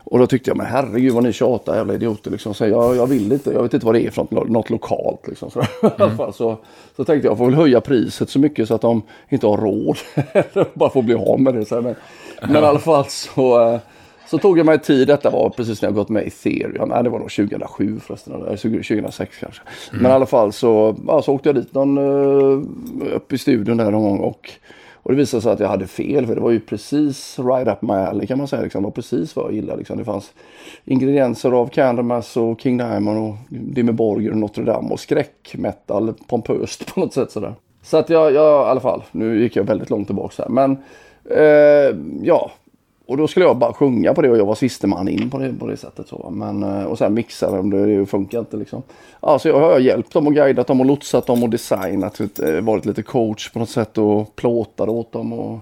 Och 0.04 0.18
då 0.18 0.26
tyckte 0.26 0.50
jag, 0.50 0.56
men 0.56 0.66
herregud 0.66 1.12
vad 1.12 1.22
ni 1.22 1.32
tjatar 1.32 1.76
jävla 1.76 1.94
idioter 1.94 2.30
liksom. 2.30 2.54
Så 2.54 2.66
jag, 2.66 2.96
jag 2.96 3.06
vill 3.06 3.32
inte, 3.32 3.50
jag 3.50 3.62
vet 3.62 3.74
inte 3.74 3.86
vad 3.86 3.94
det 3.94 4.06
är 4.06 4.10
för 4.10 4.26
något, 4.30 4.48
något 4.48 4.70
lokalt 4.70 5.28
liksom. 5.28 5.50
Så, 5.50 5.62
fall, 6.16 6.34
så, 6.34 6.58
så 6.96 7.04
tänkte 7.04 7.26
jag, 7.26 7.32
jag 7.32 7.38
får 7.38 7.46
väl 7.46 7.54
höja 7.54 7.80
priset 7.80 8.30
så 8.30 8.38
mycket 8.38 8.68
så 8.68 8.74
att 8.74 8.80
de 8.80 9.02
inte 9.28 9.46
har 9.46 9.56
råd. 9.56 9.98
Bara 10.74 10.90
får 10.90 11.02
bli 11.02 11.14
av 11.14 11.40
med 11.40 11.54
det. 11.54 11.64
Så 11.64 11.74
här, 11.74 11.82
men, 11.82 11.94
men 12.42 12.64
i 12.64 12.66
alla 12.66 12.78
fall 12.78 13.04
så, 13.08 13.72
eh, 13.72 13.80
så 14.26 14.38
tog 14.38 14.58
jag 14.58 14.66
mig 14.66 14.78
tid, 14.78 15.08
detta 15.08 15.30
var 15.30 15.50
precis 15.50 15.82
när 15.82 15.88
jag 15.88 15.94
gått 15.94 16.08
med 16.08 16.24
i 16.24 16.26
Ethereum, 16.26 16.88
nej 16.88 17.02
det 17.02 17.10
var 17.10 17.18
nog 17.18 17.30
2007 17.30 18.00
förresten, 18.00 18.34
eller 18.34 18.56
2006 18.56 19.36
kanske. 19.40 19.62
Men 19.92 20.10
i 20.10 20.14
alla 20.14 20.26
fall 20.26 20.52
så, 20.52 20.96
ja, 21.06 21.22
så 21.22 21.32
åkte 21.32 21.48
jag 21.48 21.56
dit 21.56 21.74
någon, 21.74 21.98
eh, 21.98 23.16
upp 23.16 23.32
i 23.32 23.38
studion 23.38 23.76
där 23.76 23.90
någon 23.90 24.02
gång 24.02 24.18
och, 24.18 24.50
och 24.92 25.10
det 25.10 25.16
visade 25.16 25.42
sig 25.42 25.52
att 25.52 25.60
jag 25.60 25.68
hade 25.68 25.86
fel 25.86 26.26
för 26.26 26.34
det 26.34 26.40
var 26.40 26.50
ju 26.50 26.60
precis 26.60 27.38
right 27.38 27.68
up 27.68 27.82
my 27.82 27.94
alley 27.94 28.26
kan 28.26 28.38
man 28.38 28.48
säga. 28.48 28.62
Liksom. 28.62 28.82
Det 28.82 28.86
var 28.86 28.92
precis 28.92 29.36
vad 29.36 29.44
jag 29.44 29.52
gillade. 29.52 29.78
Liksom. 29.78 29.98
Det 29.98 30.04
fanns 30.04 30.32
ingredienser 30.84 31.52
av 31.52 31.66
Candlemass 31.66 32.36
och 32.36 32.60
King 32.60 32.78
Diamond 32.78 33.18
och 33.18 33.34
Dimmy 33.48 33.92
Borgir 33.92 34.30
och 34.30 34.36
Notre 34.36 34.64
Dame 34.64 34.88
och 34.88 35.00
skräckmetal 35.00 36.14
pompöst 36.26 36.94
på 36.94 37.00
något 37.00 37.12
sätt 37.12 37.30
sådär. 37.30 37.54
Så 37.82 37.96
att 37.96 38.10
jag, 38.10 38.32
jag 38.32 38.66
i 38.66 38.70
alla 38.70 38.80
fall, 38.80 39.02
nu 39.12 39.40
gick 39.42 39.56
jag 39.56 39.64
väldigt 39.64 39.90
långt 39.90 40.08
tillbaka 40.08 40.42
här. 40.42 40.48
Men 40.48 40.78
eh, 41.30 41.96
ja, 42.22 42.50
och 43.06 43.16
då 43.16 43.28
skulle 43.28 43.46
jag 43.46 43.56
bara 43.56 43.72
sjunga 43.72 44.14
på 44.14 44.22
det 44.22 44.30
och 44.30 44.38
jag 44.38 44.46
var 44.46 44.54
siste 44.54 44.86
man 44.86 45.08
in 45.08 45.30
på 45.30 45.38
det, 45.38 45.52
på 45.52 45.66
det 45.66 45.76
sättet. 45.76 46.08
Så. 46.08 46.30
Men, 46.32 46.62
eh, 46.62 46.84
och 46.84 46.98
sen 46.98 47.14
mixade 47.14 47.56
de, 47.56 47.70
det, 47.70 47.98
det 47.98 48.06
funkar 48.06 48.38
inte 48.38 48.56
liksom. 48.56 48.82
Ja, 49.20 49.38
så 49.38 49.48
jag 49.48 49.60
har 49.60 49.78
hjälpt 49.78 50.12
dem 50.12 50.26
och 50.26 50.34
guidat 50.34 50.66
dem 50.66 50.80
och 50.80 50.86
lotsat 50.86 51.26
dem 51.26 51.42
och 51.42 51.50
designat. 51.50 52.20
Eh, 52.20 52.60
varit 52.60 52.86
lite 52.86 53.02
coach 53.02 53.50
på 53.50 53.58
något 53.58 53.70
sätt 53.70 53.98
och 53.98 54.36
plåtat 54.36 54.88
åt 54.88 55.12
dem. 55.12 55.32
Och, 55.32 55.58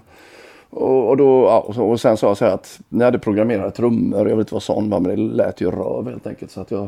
och, 0.69 1.09
och, 1.09 1.17
då, 1.17 1.43
ja, 1.43 1.59
och, 1.59 1.75
så, 1.75 1.83
och 1.83 1.99
sen 1.99 2.17
sa 2.17 2.27
jag 2.27 2.37
så 2.37 2.45
här 2.45 2.53
att 2.53 2.79
ni 2.89 3.03
hade 3.03 3.19
programmerade 3.19 3.71
trummor. 3.71 4.29
Jag 4.29 4.35
vet 4.35 4.45
inte 4.45 4.53
vad 4.53 4.63
sån 4.63 4.89
var 4.89 4.99
men 4.99 5.15
det 5.15 5.21
lät 5.21 5.61
ju 5.61 5.71
röv 5.71 6.09
helt 6.09 6.27
enkelt. 6.27 6.51
Så, 6.51 6.61
att 6.61 6.71
jag, 6.71 6.87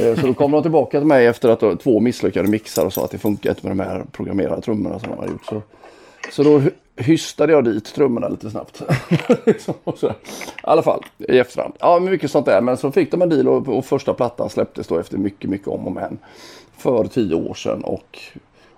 eh, 0.00 0.20
så 0.20 0.26
då 0.26 0.34
kom 0.34 0.50
de 0.50 0.62
tillbaka 0.62 0.98
till 0.98 1.06
mig 1.06 1.26
efter 1.26 1.48
att 1.48 1.60
då, 1.60 1.76
två 1.76 2.00
misslyckade 2.00 2.48
mixar 2.48 2.86
och 2.86 2.92
sa 2.92 3.04
att 3.04 3.10
det 3.10 3.18
funkar 3.18 3.50
inte 3.50 3.66
med 3.66 3.76
de 3.76 3.82
här 3.82 4.04
programmerade 4.12 4.62
trummorna 4.62 4.98
som 4.98 5.10
de 5.10 5.18
har 5.18 5.26
gjort. 5.26 5.46
Så, 5.46 5.62
så 6.32 6.42
då 6.42 6.62
hystade 6.96 7.52
jag 7.52 7.64
dit 7.64 7.84
trummorna 7.84 8.28
lite 8.28 8.50
snabbt. 8.50 8.82
Liksom. 9.46 9.74
I 9.84 10.06
alla 10.62 10.82
fall 10.82 11.04
i 11.18 11.38
efterhand. 11.38 11.74
Ja, 11.78 12.00
mycket 12.00 12.30
sånt 12.30 12.46
där. 12.46 12.60
Men 12.60 12.76
så 12.76 12.92
fick 12.92 13.10
de 13.10 13.22
en 13.22 13.28
deal 13.28 13.48
och, 13.48 13.68
och 13.68 13.84
första 13.84 14.14
plattan 14.14 14.50
släpptes 14.50 14.86
då 14.86 14.98
efter 14.98 15.18
mycket, 15.18 15.50
mycket 15.50 15.68
om 15.68 15.86
och 15.86 15.92
men. 15.92 16.18
För 16.76 17.04
tio 17.04 17.34
år 17.34 17.54
sedan 17.54 17.84
och, 17.84 18.18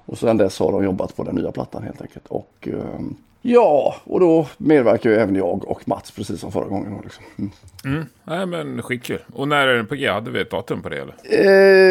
och 0.07 0.19
sedan 0.19 0.37
dess 0.37 0.59
har 0.59 0.73
de 0.73 0.85
jobbat 0.85 1.17
på 1.17 1.25
den 1.25 1.35
nya 1.35 1.53
plattan 1.53 1.83
helt 1.83 2.03
enkelt. 2.03 2.27
Och 2.29 2.69
eh, 2.73 3.01
ja, 3.47 3.97
och 4.05 4.21
då 4.21 4.47
medverkar 4.59 5.11
ju 5.11 5.17
även 5.17 5.37
jag 5.37 5.69
och 5.69 5.89
Mats 5.89 6.11
precis 6.11 6.41
som 6.41 6.53
förra 6.53 6.69
gången. 6.69 7.01
Liksom. 7.05 7.25
mm. 7.39 7.51
Mm. 7.85 8.07
Nej, 8.25 8.47
men 8.47 8.83
skitkul. 8.83 9.19
Och 9.33 9.49
när 9.49 9.67
är 9.67 9.77
den 9.77 9.87
på 9.87 9.95
G? 9.95 10.09
Hade 10.09 10.31
vi 10.31 10.41
ett 10.41 10.51
datum 10.51 10.83
på 10.83 10.89
det 10.89 10.97
eller? 10.97 11.15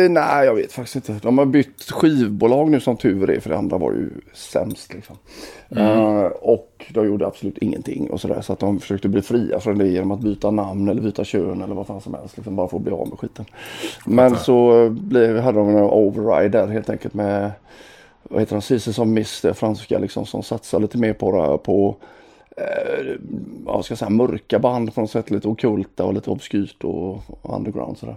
Eh, 0.03 0.09
nej, 0.09 0.45
jag 0.45 0.55
vet 0.55 0.71
faktiskt 0.71 0.95
inte. 0.95 1.13
De 1.21 1.37
har 1.37 1.45
bytt 1.45 1.91
skivbolag 1.91 2.69
nu 2.69 2.79
som 2.79 2.97
tur 2.97 3.29
är, 3.29 3.39
för 3.39 3.49
det 3.49 3.57
andra 3.57 3.77
var 3.77 3.91
ju 3.91 4.09
sämst. 4.33 4.93
Liksom. 4.93 5.15
Eh, 5.69 6.25
och 6.25 6.85
de 6.89 7.07
gjorde 7.07 7.27
absolut 7.27 7.57
ingenting 7.57 8.09
och 8.09 8.21
sådär. 8.21 8.41
Så 8.41 8.53
att 8.53 8.59
de 8.59 8.79
försökte 8.79 9.07
bli 9.07 9.21
fria 9.21 9.59
från 9.59 9.77
det 9.77 9.87
genom 9.87 10.11
att 10.11 10.19
byta 10.19 10.51
namn 10.51 10.89
eller 10.89 11.01
byta 11.01 11.23
kön 11.23 11.61
eller 11.61 11.75
vad 11.75 11.87
fan 11.87 12.01
som 12.01 12.13
helst. 12.13 12.37
Liksom, 12.37 12.55
bara 12.55 12.67
för 12.67 12.77
att 12.77 12.83
bli 12.83 12.93
av 12.93 13.09
med 13.09 13.19
skiten. 13.19 13.45
Men 14.05 14.35
så 14.35 14.89
blev, 14.89 15.39
hade 15.39 15.59
de 15.59 15.69
en 15.69 15.75
override 15.75 16.57
där 16.57 16.67
helt 16.67 16.89
enkelt 16.89 17.13
med 17.13 17.51
vad 18.29 18.39
heter 18.39 18.55
han, 18.55 18.61
Ceases 18.61 18.99
of 18.99 19.07
Miss, 19.07 19.41
det 19.41 19.53
franska 19.53 19.99
liksom, 19.99 20.25
som 20.25 20.43
satsar 20.43 20.79
lite 20.79 20.97
mer 20.97 21.13
på, 21.13 21.57
på 21.57 21.95
eh, 22.57 23.15
vad 23.63 23.85
ska 23.85 23.91
jag 23.91 23.99
säga, 23.99 24.09
mörka 24.09 24.59
band 24.59 24.95
på 24.95 25.01
något 25.01 25.11
sätt. 25.11 25.31
Lite 25.31 25.47
ockulta 25.47 26.05
och 26.05 26.13
lite 26.13 26.29
obskyrt 26.29 26.83
och, 26.83 27.13
och 27.13 27.55
underground 27.55 27.97
sådär. 27.97 28.15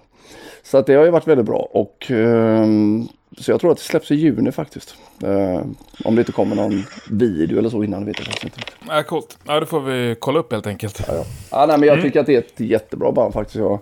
Så 0.63 0.79
att 0.79 0.87
det 0.87 0.95
har 0.95 1.05
ju 1.05 1.11
varit 1.11 1.27
väldigt 1.27 1.47
bra. 1.47 1.69
Och, 1.73 2.11
ehm, 2.11 3.09
så 3.39 3.51
jag 3.51 3.61
tror 3.61 3.71
att 3.71 3.79
det 3.79 3.85
släpps 3.85 4.11
i 4.11 4.15
juni 4.15 4.53
faktiskt. 4.53 4.95
Eh, 5.23 5.61
om 6.05 6.15
det 6.15 6.21
inte 6.21 6.33
kommer 6.33 6.57
någon 6.57 6.85
video 7.11 7.59
eller 7.59 7.71
så 7.71 7.85
innan 7.85 8.05
vet 8.05 8.19
jag 8.19 8.27
faktiskt 8.27 8.45
inte. 8.45 8.59
Ja, 8.89 9.03
coolt. 9.03 9.39
Ja, 9.47 9.61
det 9.61 9.67
får 9.67 9.81
vi 9.81 10.17
kolla 10.19 10.39
upp 10.39 10.53
helt 10.53 10.67
enkelt. 10.67 11.05
Ja, 11.09 11.15
ja. 11.15 11.25
Ja, 11.51 11.67
nej, 11.67 11.79
men 11.79 11.89
jag 11.89 12.03
tycker 12.03 12.21
att 12.21 12.27
det 12.27 12.35
är 12.35 12.39
ett 12.39 12.61
jättebra 12.61 13.13
band 13.13 13.35
faktiskt. 13.35 13.57
Jag, 13.57 13.79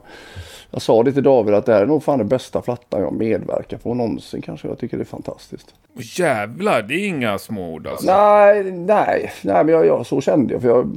jag 0.71 0.83
sa 0.83 1.03
det 1.03 1.13
till 1.13 1.23
David 1.23 1.55
att 1.55 1.67
det 1.67 1.73
här 1.73 1.83
är 1.83 1.87
nog 1.87 2.03
fan 2.03 2.19
det 2.19 2.25
bästa 2.25 2.61
plattan 2.61 3.01
jag 3.01 3.13
medverkar 3.13 3.77
på 3.77 3.95
någonsin 3.95 4.43
kanske. 4.43 4.69
Jag 4.69 4.79
tycker 4.79 4.97
det 4.97 5.03
är 5.03 5.05
fantastiskt. 5.05 5.75
Åh, 5.97 6.03
jävlar, 6.19 6.83
det 6.83 6.95
är 6.95 7.09
inga 7.09 7.39
små 7.39 7.73
ord 7.73 7.87
alltså. 7.87 8.07
Nej, 8.07 8.63
nej, 8.73 9.33
nej 9.43 9.65
men 9.65 9.75
jag, 9.75 9.87
jag, 9.87 10.07
så 10.07 10.21
kände 10.21 10.55
jag. 10.55 10.63
För 10.63 10.69
jag, 10.69 10.91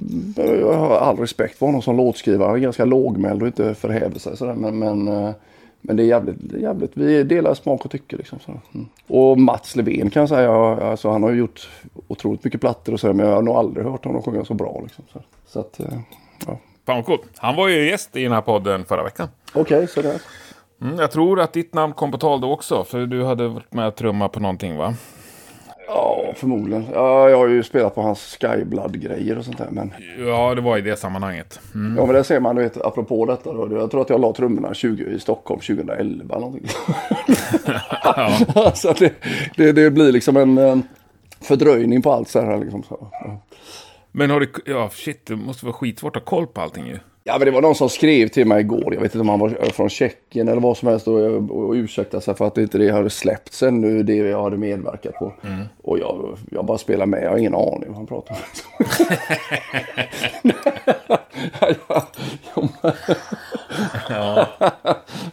jag 0.59 0.73
har 0.73 0.97
all 0.97 1.17
respekt 1.17 1.57
för 1.57 1.65
honom 1.65 1.81
som 1.81 1.97
låtskrivare. 1.97 2.47
Han 2.47 2.55
är 2.55 2.59
ganska 2.59 2.85
lågmäld 2.85 3.41
och 3.41 3.47
inte 3.47 3.75
förhäver 3.75 4.19
sig 4.19 4.37
sådär. 4.37 4.53
Men, 4.53 4.79
men, 4.79 5.07
eh, 5.07 5.31
Men 5.81 5.95
det 5.95 6.03
är 6.03 6.07
jävligt, 6.07 6.53
jävligt, 6.53 6.91
vi 6.93 7.23
delar 7.23 7.53
smak 7.53 7.85
och 7.85 7.91
tycke 7.91 8.17
liksom. 8.17 8.39
Så. 8.39 8.51
Mm. 8.51 8.87
Och 9.07 9.39
Mats 9.39 9.75
Levén 9.75 10.09
kan 10.09 10.19
jag 10.19 10.29
säga, 10.29 10.51
alltså 10.51 11.09
han 11.09 11.23
har 11.23 11.31
gjort 11.31 11.69
otroligt 12.07 12.43
mycket 12.43 12.61
plattor 12.61 12.93
och 12.93 12.99
sådär 12.99 13.13
men 13.13 13.25
jag 13.25 13.35
har 13.35 13.41
nog 13.41 13.55
aldrig 13.55 13.85
hört 13.85 14.05
honom 14.05 14.21
sjunga 14.21 14.45
så 14.45 14.53
bra 14.53 14.81
liksom. 14.83 15.05
Så, 15.13 15.21
så 15.47 15.59
att, 15.59 15.79
eh, 15.79 15.99
ja. 16.47 16.57
Fan 16.85 16.95
vad 16.95 17.05
coolt. 17.05 17.31
Han 17.37 17.55
var 17.55 17.67
ju 17.67 17.89
gäst 17.89 18.15
i 18.15 18.23
den 18.23 18.31
här 18.31 18.41
podden 18.41 18.85
förra 18.85 19.03
veckan. 19.03 19.27
Okej, 19.53 19.61
okay, 19.61 19.87
så 19.87 20.01
det. 20.01 20.19
Mm, 20.81 20.99
jag 20.99 21.11
tror 21.11 21.39
att 21.39 21.53
ditt 21.53 21.73
namn 21.73 21.93
kom 21.93 22.11
på 22.11 22.17
tal 22.17 22.41
då 22.41 22.51
också, 22.51 22.83
för 22.83 23.05
du 23.05 23.23
hade 23.23 23.47
varit 23.47 23.73
med 23.73 23.87
och 23.87 23.95
trumma 23.95 24.29
på 24.29 24.39
någonting 24.39 24.77
va? 24.77 24.93
Ja, 25.87 26.33
förmodligen. 26.35 26.85
Ja, 26.93 27.29
jag 27.29 27.37
har 27.37 27.47
ju 27.47 27.63
spelat 27.63 27.95
på 27.95 28.01
hans 28.01 28.37
Skyblood-grejer 28.41 29.37
och 29.37 29.45
sånt 29.45 29.57
där. 29.57 29.67
Men... 29.71 29.93
Ja, 30.19 30.55
det 30.55 30.61
var 30.61 30.77
i 30.77 30.81
det 30.81 30.99
sammanhanget. 30.99 31.59
Mm. 31.75 31.97
Ja, 31.97 32.05
men 32.05 32.15
det 32.15 32.23
ser 32.23 32.39
man, 32.39 32.55
du 32.55 32.61
vet, 32.61 32.81
apropå 32.81 33.25
detta. 33.25 33.53
Då, 33.53 33.77
jag 33.77 33.91
tror 33.91 34.01
att 34.01 34.09
jag 34.09 34.21
la 34.21 34.33
trummorna 34.33 34.73
20, 34.73 35.03
i 35.03 35.19
Stockholm 35.19 35.59
2011 35.59 36.35
eller 36.35 36.39
någonting. 36.39 36.69
ja. 38.55 38.71
så 38.75 38.93
det, 38.93 39.13
det, 39.55 39.71
det, 39.71 39.91
blir 39.91 40.11
liksom 40.11 40.37
en 40.37 40.83
fördröjning 41.41 42.01
på 42.01 42.11
allt 42.11 42.29
så 42.29 42.41
här. 42.41 42.57
Liksom, 42.57 42.83
så. 42.83 43.07
Ja. 43.11 43.41
Men 44.11 44.29
har 44.29 44.39
du, 44.39 44.51
ja 44.65 44.89
shit, 44.93 45.25
det 45.25 45.35
måste 45.35 45.65
vara 45.65 45.73
skitsvårt 45.73 46.15
att 46.15 46.23
ha 46.23 46.37
koll 46.37 46.47
på 46.47 46.61
allting 46.61 46.87
ju. 46.87 46.99
Ja, 47.29 47.37
men 47.37 47.45
det 47.45 47.51
var 47.51 47.61
någon 47.61 47.75
som 47.75 47.89
skrev 47.89 48.27
till 48.27 48.47
mig 48.47 48.61
igår. 48.61 48.93
Jag 48.93 49.01
vet 49.01 49.15
inte 49.15 49.21
om 49.21 49.29
han 49.29 49.39
var 49.39 49.49
från 49.49 49.89
Tjeckien 49.89 50.47
eller 50.47 50.61
vad 50.61 50.77
som 50.77 50.87
helst. 50.87 51.07
Och, 51.07 51.19
och, 51.19 51.51
och 51.51 51.73
ursäkta 51.73 52.21
sig 52.21 52.35
för 52.35 52.47
att 52.47 52.57
inte 52.57 52.77
det 52.77 52.89
hade 52.89 53.09
släppts 53.09 53.63
ännu, 53.63 54.03
det 54.03 54.15
jag 54.15 54.43
hade 54.43 54.57
medverkat 54.57 55.13
på. 55.13 55.33
Mm. 55.43 55.65
Och 55.83 55.99
jag, 55.99 56.37
jag 56.51 56.65
bara 56.65 56.77
spelar 56.77 57.05
med. 57.05 57.23
Jag 57.23 57.29
har 57.29 57.37
ingen 57.37 57.55
aning 57.55 57.85
vad 57.87 57.95
han 57.95 58.07
pratar 58.07 58.35
om. 58.35 58.41
ja. 64.09 64.47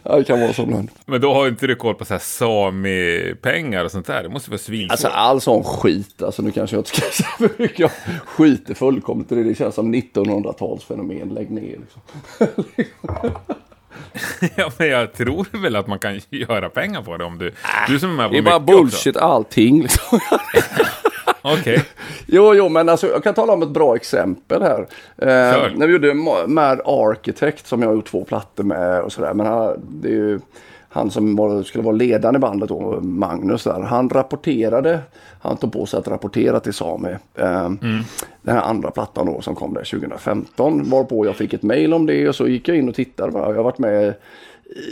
det 0.03 0.23
kan 0.23 0.39
vara 0.39 0.53
så 0.53 0.63
ibland. 0.63 0.89
Men 1.05 1.21
då 1.21 1.33
har 1.33 1.47
inte 1.47 1.67
du 1.67 1.75
koll 1.75 1.95
på 1.95 2.05
så 2.05 2.13
här 2.13 2.19
sami-pengar 2.19 3.85
och 3.85 3.91
sånt 3.91 4.07
där? 4.07 4.23
Det 4.23 4.29
måste 4.29 4.49
vara 4.49 4.57
svinsvårt. 4.57 4.91
Alltså 4.91 5.07
all 5.07 5.41
sån 5.41 5.63
skit. 5.63 6.21
Alltså 6.21 6.41
nu 6.41 6.51
kanske 6.51 6.75
jag 6.75 6.81
inte 6.81 6.89
ska 6.89 7.01
säga 7.11 7.49
för 7.49 7.61
mycket. 7.61 7.79
Jag 7.79 7.91
skiter 8.25 8.73
fullkomligt 8.73 9.31
i 9.31 9.35
det. 9.35 9.43
Det 9.43 9.55
känns 9.55 9.75
som 9.75 9.95
1900-talsfenomen. 9.95 11.33
Lägg 11.33 11.51
ner 11.51 11.77
liksom. 11.87 12.01
ja, 14.55 14.71
men 14.77 14.87
jag 14.87 15.13
tror 15.13 15.61
väl 15.61 15.75
att 15.75 15.87
man 15.87 15.99
kan 15.99 16.21
göra 16.29 16.69
pengar 16.69 17.01
på 17.01 17.17
det 17.17 17.23
om 17.23 17.37
du... 17.37 17.53
du 17.87 17.99
som 17.99 18.09
är 18.09 18.15
med 18.15 18.31
Det 18.31 18.37
är 18.37 18.41
bara 18.41 18.59
bullshit 18.59 19.15
också. 19.15 19.25
allting 19.25 19.81
liksom. 19.81 20.19
Okej. 21.41 21.59
Okay. 21.59 21.79
Jo, 22.25 22.53
jo, 22.53 22.69
men 22.69 22.89
alltså, 22.89 23.07
jag 23.07 23.23
kan 23.23 23.33
tala 23.33 23.53
om 23.53 23.61
ett 23.61 23.69
bra 23.69 23.95
exempel 23.95 24.61
här. 24.61 24.79
Eh, 25.17 25.71
när 25.75 25.87
vi 25.87 25.93
gjorde 25.93 26.13
Mad 26.47 26.81
Architect 26.85 27.67
som 27.67 27.81
jag 27.81 27.89
har 27.89 27.95
gjort 27.95 28.07
två 28.07 28.25
plattor 28.25 28.63
med 28.63 29.01
och 29.01 29.11
sådär. 29.11 29.33
Men 29.33 29.45
han, 29.45 29.75
det 29.89 30.07
är 30.07 30.13
ju 30.13 30.39
han 30.89 31.11
som 31.11 31.35
var, 31.35 31.63
skulle 31.63 31.83
vara 31.83 31.95
ledande 31.95 32.37
i 32.37 32.39
bandet 32.39 32.69
då, 32.69 32.99
Magnus 33.01 33.63
där. 33.63 33.81
Han 33.81 34.09
rapporterade, 34.09 34.99
han 35.41 35.57
tog 35.57 35.73
på 35.73 35.85
sig 35.85 35.99
att 35.99 36.07
rapportera 36.07 36.59
till 36.59 36.73
Sami. 36.73 37.15
Eh, 37.35 37.65
mm. 37.65 38.03
Den 38.41 38.55
här 38.55 38.61
andra 38.61 38.91
plattan 38.91 39.25
då 39.25 39.41
som 39.41 39.55
kom 39.55 39.73
där 39.73 39.83
2015. 39.83 40.89
Varpå 40.89 41.25
jag 41.25 41.35
fick 41.35 41.53
ett 41.53 41.63
mail 41.63 41.93
om 41.93 42.05
det 42.05 42.29
och 42.29 42.35
så 42.35 42.47
gick 42.47 42.67
jag 42.67 42.77
in 42.77 42.89
och 42.89 42.95
tittade. 42.95 43.39
Jag 43.39 43.53
har 43.53 43.63
varit 43.63 43.77
med 43.77 44.13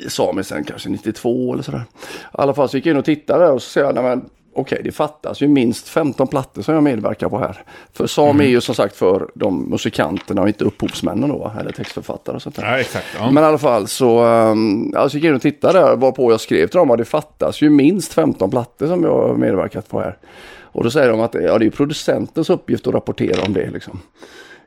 i 0.05 0.09
Sami 0.09 0.43
sen 0.43 0.63
kanske 0.63 0.89
92 0.89 1.53
eller 1.53 1.63
sådär. 1.63 1.83
I 2.21 2.27
alla 2.31 2.53
fall 2.53 2.69
så 2.69 2.77
gick 2.77 2.85
jag 2.85 2.93
in 2.93 2.99
och 2.99 3.05
tittade 3.05 3.49
och 3.49 3.61
så 3.61 3.69
säger 3.69 3.87
jag, 3.87 3.95
nej 3.95 4.03
men 4.03 4.29
okej, 4.55 4.81
det 4.83 4.91
fattas 4.91 5.41
ju 5.41 5.47
minst 5.47 5.87
15 5.87 6.27
plattor 6.27 6.61
som 6.61 6.73
jag 6.73 6.83
medverkar 6.83 7.29
på 7.29 7.39
här. 7.39 7.63
För 7.93 8.07
Sam 8.07 8.29
mm. 8.29 8.41
är 8.41 8.49
ju 8.49 8.61
som 8.61 8.75
sagt 8.75 8.95
för 8.95 9.27
de 9.35 9.69
musikanterna 9.69 10.41
och 10.41 10.47
inte 10.47 10.65
upphovsmännen 10.65 11.29
då, 11.29 11.51
eller 11.59 11.71
textförfattare 11.71 12.35
och 12.35 12.41
sånt 12.41 12.55
där. 12.55 12.63
Ja, 12.63 12.79
exakt, 12.79 13.05
ja. 13.19 13.31
Men 13.31 13.43
i 13.43 13.47
alla 13.47 13.57
fall 13.57 13.87
så, 13.87 14.23
um, 14.25 14.93
alltså 14.97 15.17
gick 15.17 15.25
jag 15.25 15.29
in 15.29 15.35
och 15.35 15.41
tittade 15.41 15.79
där, 15.79 15.95
varpå 15.95 16.31
jag 16.31 16.41
skrev 16.41 16.67
till 16.67 16.77
dem 16.77 16.91
att 16.91 16.97
det 16.97 17.05
fattas 17.05 17.61
ju 17.61 17.69
minst 17.69 18.13
15 18.13 18.49
plattor 18.49 18.87
som 18.87 19.03
jag 19.03 19.27
har 19.27 19.35
medverkat 19.35 19.89
på 19.89 19.99
här. 19.99 20.17
Och 20.61 20.83
då 20.83 20.91
säger 20.91 21.09
de 21.09 21.19
att 21.19 21.33
ja, 21.33 21.57
det 21.57 21.65
är 21.65 21.69
producentens 21.69 22.49
uppgift 22.49 22.87
att 22.87 22.93
rapportera 22.93 23.41
om 23.47 23.53
det 23.53 23.69
liksom. 23.69 23.99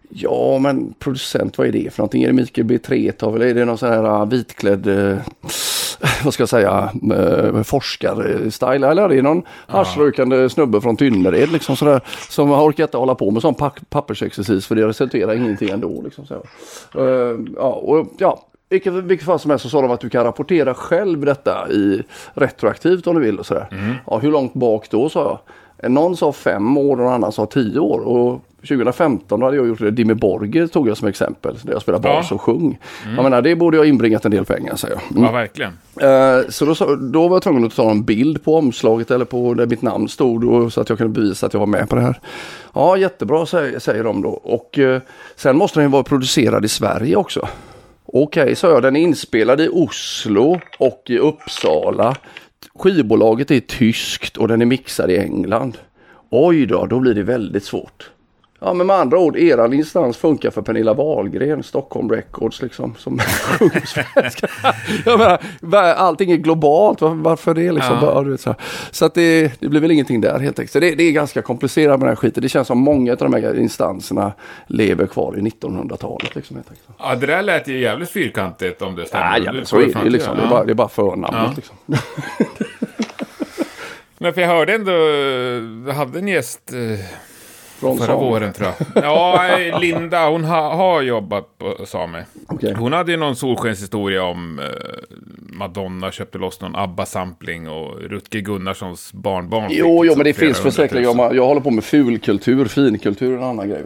Ja, 0.09 0.59
men 0.59 0.95
producent, 0.99 1.59
vad 1.59 1.67
är 1.67 1.73
det 1.73 1.95
för 1.95 2.01
någonting? 2.01 2.23
Är 2.23 2.27
det 2.27 2.33
Mikael 2.33 2.67
B. 2.67 2.79
Tretow 2.79 3.37
eller 3.37 3.47
är 3.47 3.55
det 3.55 3.65
någon 3.65 3.79
sån 3.79 3.89
här 3.89 4.23
uh, 4.23 4.29
vitklädd, 4.29 4.87
uh, 4.87 5.19
vad 6.25 6.35
ska 6.35 6.43
jag 6.43 6.49
säga, 6.49 6.91
uh, 7.13 7.63
forskarstyle? 7.63 8.87
Eller 8.87 9.03
är 9.03 9.09
det 9.09 9.23
någon 9.23 9.43
haschrökande 9.67 10.49
snubbe 10.49 10.81
från 10.81 10.97
Tynnered 10.97 11.53
liksom 11.53 11.77
sådär, 11.77 12.01
som 12.29 12.51
har 12.51 12.63
orkat 12.63 12.95
hålla 12.95 13.15
på 13.15 13.31
med 13.31 13.43
sån 13.43 13.55
pa 13.55 13.73
pappersexercis 13.89 14.67
för 14.67 14.75
det 14.75 14.87
resulterar 14.87 15.35
ingenting 15.35 15.69
ändå. 15.69 16.03
Liksom, 16.03 16.27
så. 16.27 16.35
Uh, 17.01 17.41
ja, 17.57 17.73
och, 17.73 18.07
ja, 18.19 18.49
vilket, 18.69 18.93
vilket 18.93 19.27
fall 19.27 19.39
som 19.39 19.51
helst 19.51 19.63
så 19.63 19.69
sa 19.69 19.83
de 19.83 19.91
att 19.91 20.01
du 20.01 20.09
kan 20.09 20.25
rapportera 20.25 20.75
själv 20.75 21.25
detta 21.25 21.69
i 21.71 22.03
retroaktivt 22.35 23.07
om 23.07 23.15
du 23.15 23.21
vill. 23.21 23.39
Och 23.39 23.47
sådär. 23.47 23.69
Mm. 23.71 23.95
Ja, 24.07 24.19
hur 24.19 24.31
långt 24.31 24.55
bak 24.55 24.91
då 24.91 25.09
sa 25.09 25.41
jag. 25.81 25.91
Någon 25.91 26.17
sa 26.17 26.33
fem 26.33 26.79
år 26.79 26.93
och 26.93 26.99
någon 26.99 27.13
annan 27.13 27.33
sa 27.33 27.47
tio 27.47 27.79
år. 27.79 28.01
Och 28.01 28.41
2015 28.61 29.43
hade 29.43 29.57
jag 29.57 29.69
gjort 29.69 29.79
det. 29.79 29.91
Dimmy 29.91 30.15
Borger 30.15 30.67
tog 30.67 30.89
jag 30.89 30.97
som 30.97 31.09
exempel. 31.09 31.57
Där 31.63 31.73
jag 31.73 31.83
spelade 31.83 32.03
bas 32.03 32.33
och 32.33 32.41
sjung. 32.41 32.79
Mm. 33.05 33.17
Jag 33.17 33.23
menar, 33.23 33.43
det 33.43 33.57
borde 33.57 33.77
jag 33.77 33.87
inbringat 33.87 34.25
en 34.25 34.31
del 34.31 34.45
pengar 34.45 34.77
säger 34.77 34.95
jag. 34.95 35.17
Mm. 35.17 35.25
Ja, 35.25 35.33
verkligen. 35.33 35.73
Uh, 36.03 36.49
så 36.49 36.65
då, 36.65 36.97
då 36.97 37.29
var 37.29 37.37
jag 37.37 37.43
tvungen 37.43 37.65
att 37.65 37.77
ta 37.77 37.91
en 37.91 38.05
bild 38.05 38.45
på 38.45 38.57
omslaget 38.57 39.11
eller 39.11 39.25
på 39.25 39.55
där 39.55 39.67
mitt 39.67 39.83
namn 39.83 40.09
stod. 40.09 40.45
Och, 40.45 40.73
så 40.73 40.81
att 40.81 40.89
jag 40.89 40.99
kunde 40.99 41.21
bevisa 41.21 41.47
att 41.47 41.53
jag 41.53 41.61
var 41.61 41.67
med 41.67 41.89
på 41.89 41.97
det 41.97 42.03
här. 42.03 42.21
Ja, 42.75 42.97
jättebra 42.97 43.47
säger, 43.47 43.79
säger 43.79 44.05
de 44.05 44.23
då. 44.23 44.31
Och 44.31 44.79
uh, 44.79 44.99
sen 45.37 45.57
måste 45.57 45.81
den 45.81 45.91
vara 45.91 46.03
producerad 46.03 46.65
i 46.65 46.69
Sverige 46.69 47.17
också. 47.17 47.49
Okej, 48.13 48.43
okay, 48.43 48.55
sa 48.55 48.71
jag. 48.71 48.83
Den 48.83 48.97
är 48.97 49.01
inspelad 49.01 49.61
i 49.61 49.69
Oslo 49.69 50.61
och 50.79 51.03
i 51.07 51.19
Uppsala. 51.19 52.17
Skivbolaget 52.79 53.51
är 53.51 53.61
tyskt 53.61 54.37
och 54.37 54.49
den 54.49 54.63
är 54.63 54.67
mixad 54.67 55.11
i 55.11 55.19
England. 55.19 55.79
Oj 56.31 56.67
då, 56.67 56.87
då 56.87 57.01
blir 57.01 57.15
det 57.15 57.23
väldigt 57.23 57.65
svårt. 57.65 58.11
Ja 58.61 58.73
men 58.73 58.87
med 58.87 58.97
andra 58.97 59.19
ord, 59.19 59.37
eran 59.37 59.73
instans 59.73 60.17
funkar 60.17 60.51
för 60.51 60.63
Pernilla 60.63 60.95
Wahlgren, 60.95 61.63
Stockholm 61.63 62.11
Records 62.11 62.63
liksom. 62.63 62.95
Som 62.99 63.21
Jag 65.05 65.19
menar, 65.19 65.95
allting 65.95 66.31
är 66.31 66.37
globalt, 66.37 66.99
varför 67.01 67.55
det 67.55 67.73
liksom? 67.73 67.95
Ja. 67.95 68.01
Bara, 68.01 68.39
så 68.39 68.55
så 68.91 69.05
att 69.05 69.15
det, 69.15 69.61
det 69.61 69.69
blir 69.69 69.81
väl 69.81 69.91
ingenting 69.91 70.21
där 70.21 70.39
helt 70.39 70.59
enkelt. 70.59 70.73
Så 70.73 70.81
det, 70.81 70.95
det, 70.95 71.03
är 71.03 71.13
ganska 71.13 71.43
komplicerat 71.43 71.91
med 71.91 72.01
den 72.01 72.09
här 72.09 72.17
skiten. 72.17 72.43
Det 72.43 72.49
känns 72.49 72.69
som 72.69 72.79
många 72.79 73.13
av 73.13 73.19
de 73.19 73.33
här 73.33 73.59
instanserna 73.59 74.33
lever 74.67 75.07
kvar 75.07 75.39
i 75.39 75.41
1900-talet. 75.41 76.35
Liksom, 76.35 76.57
helt 76.57 76.71
enkelt. 76.71 76.89
Ja, 76.99 77.15
det 77.15 77.27
där 77.27 77.43
lät 77.43 77.69
ju 77.69 77.79
jävligt 77.79 78.11
fyrkantigt 78.11 78.83
om 78.83 78.97
det 78.97 79.07
stämmer. 79.07 79.41
Ja, 79.45 79.53
ja 79.55 79.65
så 79.65 79.81
är 79.81 80.05
det 80.05 80.11
liksom. 80.11 80.35
Ja. 80.37 80.41
Det, 80.41 80.47
är 80.47 80.51
bara, 80.51 80.65
det 80.65 80.73
är 80.73 80.75
bara 80.75 80.89
förnamnet 80.89 81.33
ja. 81.33 81.53
liksom. 81.57 81.77
Men 84.19 84.35
för 84.35 84.41
jag 84.41 84.49
hörde 84.49 84.75
ändå, 84.75 84.93
du 85.87 85.93
hade 85.93 86.19
en 86.19 86.29
gäst 86.29 86.73
eh 86.73 86.79
från 87.81 87.99
Förra 87.99 88.07
Same. 88.07 88.19
våren 88.19 88.53
tror 88.53 88.69
jag. 88.95 89.05
Ja, 89.05 89.79
Linda 89.81 90.29
hon 90.29 90.45
ha, 90.45 90.75
har 90.75 91.03
jobbat 91.03 91.59
på 91.59 91.87
Same. 91.87 92.25
Okay. 92.49 92.75
Hon 92.75 92.93
hade 92.93 93.11
ju 93.11 93.17
någon 93.17 93.37
solskenshistoria 93.37 94.23
om 94.23 94.59
eh, 94.59 94.65
Madonna 95.39 96.13
köpte 96.13 96.39
loss 96.39 96.61
någon 96.61 96.77
ABBA-sampling 96.77 97.69
och 97.69 98.01
Rutger 98.01 98.41
Gunnarssons 98.41 99.13
barnbarn. 99.13 99.67
Jo, 99.71 100.05
jo, 100.05 100.15
men 100.17 100.25
det 100.25 100.33
finns 100.33 100.61
för 100.61 100.71
säkert. 100.71 101.03
Jag, 101.03 101.35
jag 101.35 101.47
håller 101.47 101.61
på 101.61 101.71
med 101.71 101.85
fulkultur, 101.85 102.65
finkultur 102.65 103.33
och 103.33 103.43
en 103.43 103.49
annan 103.49 103.69
grej. 103.69 103.83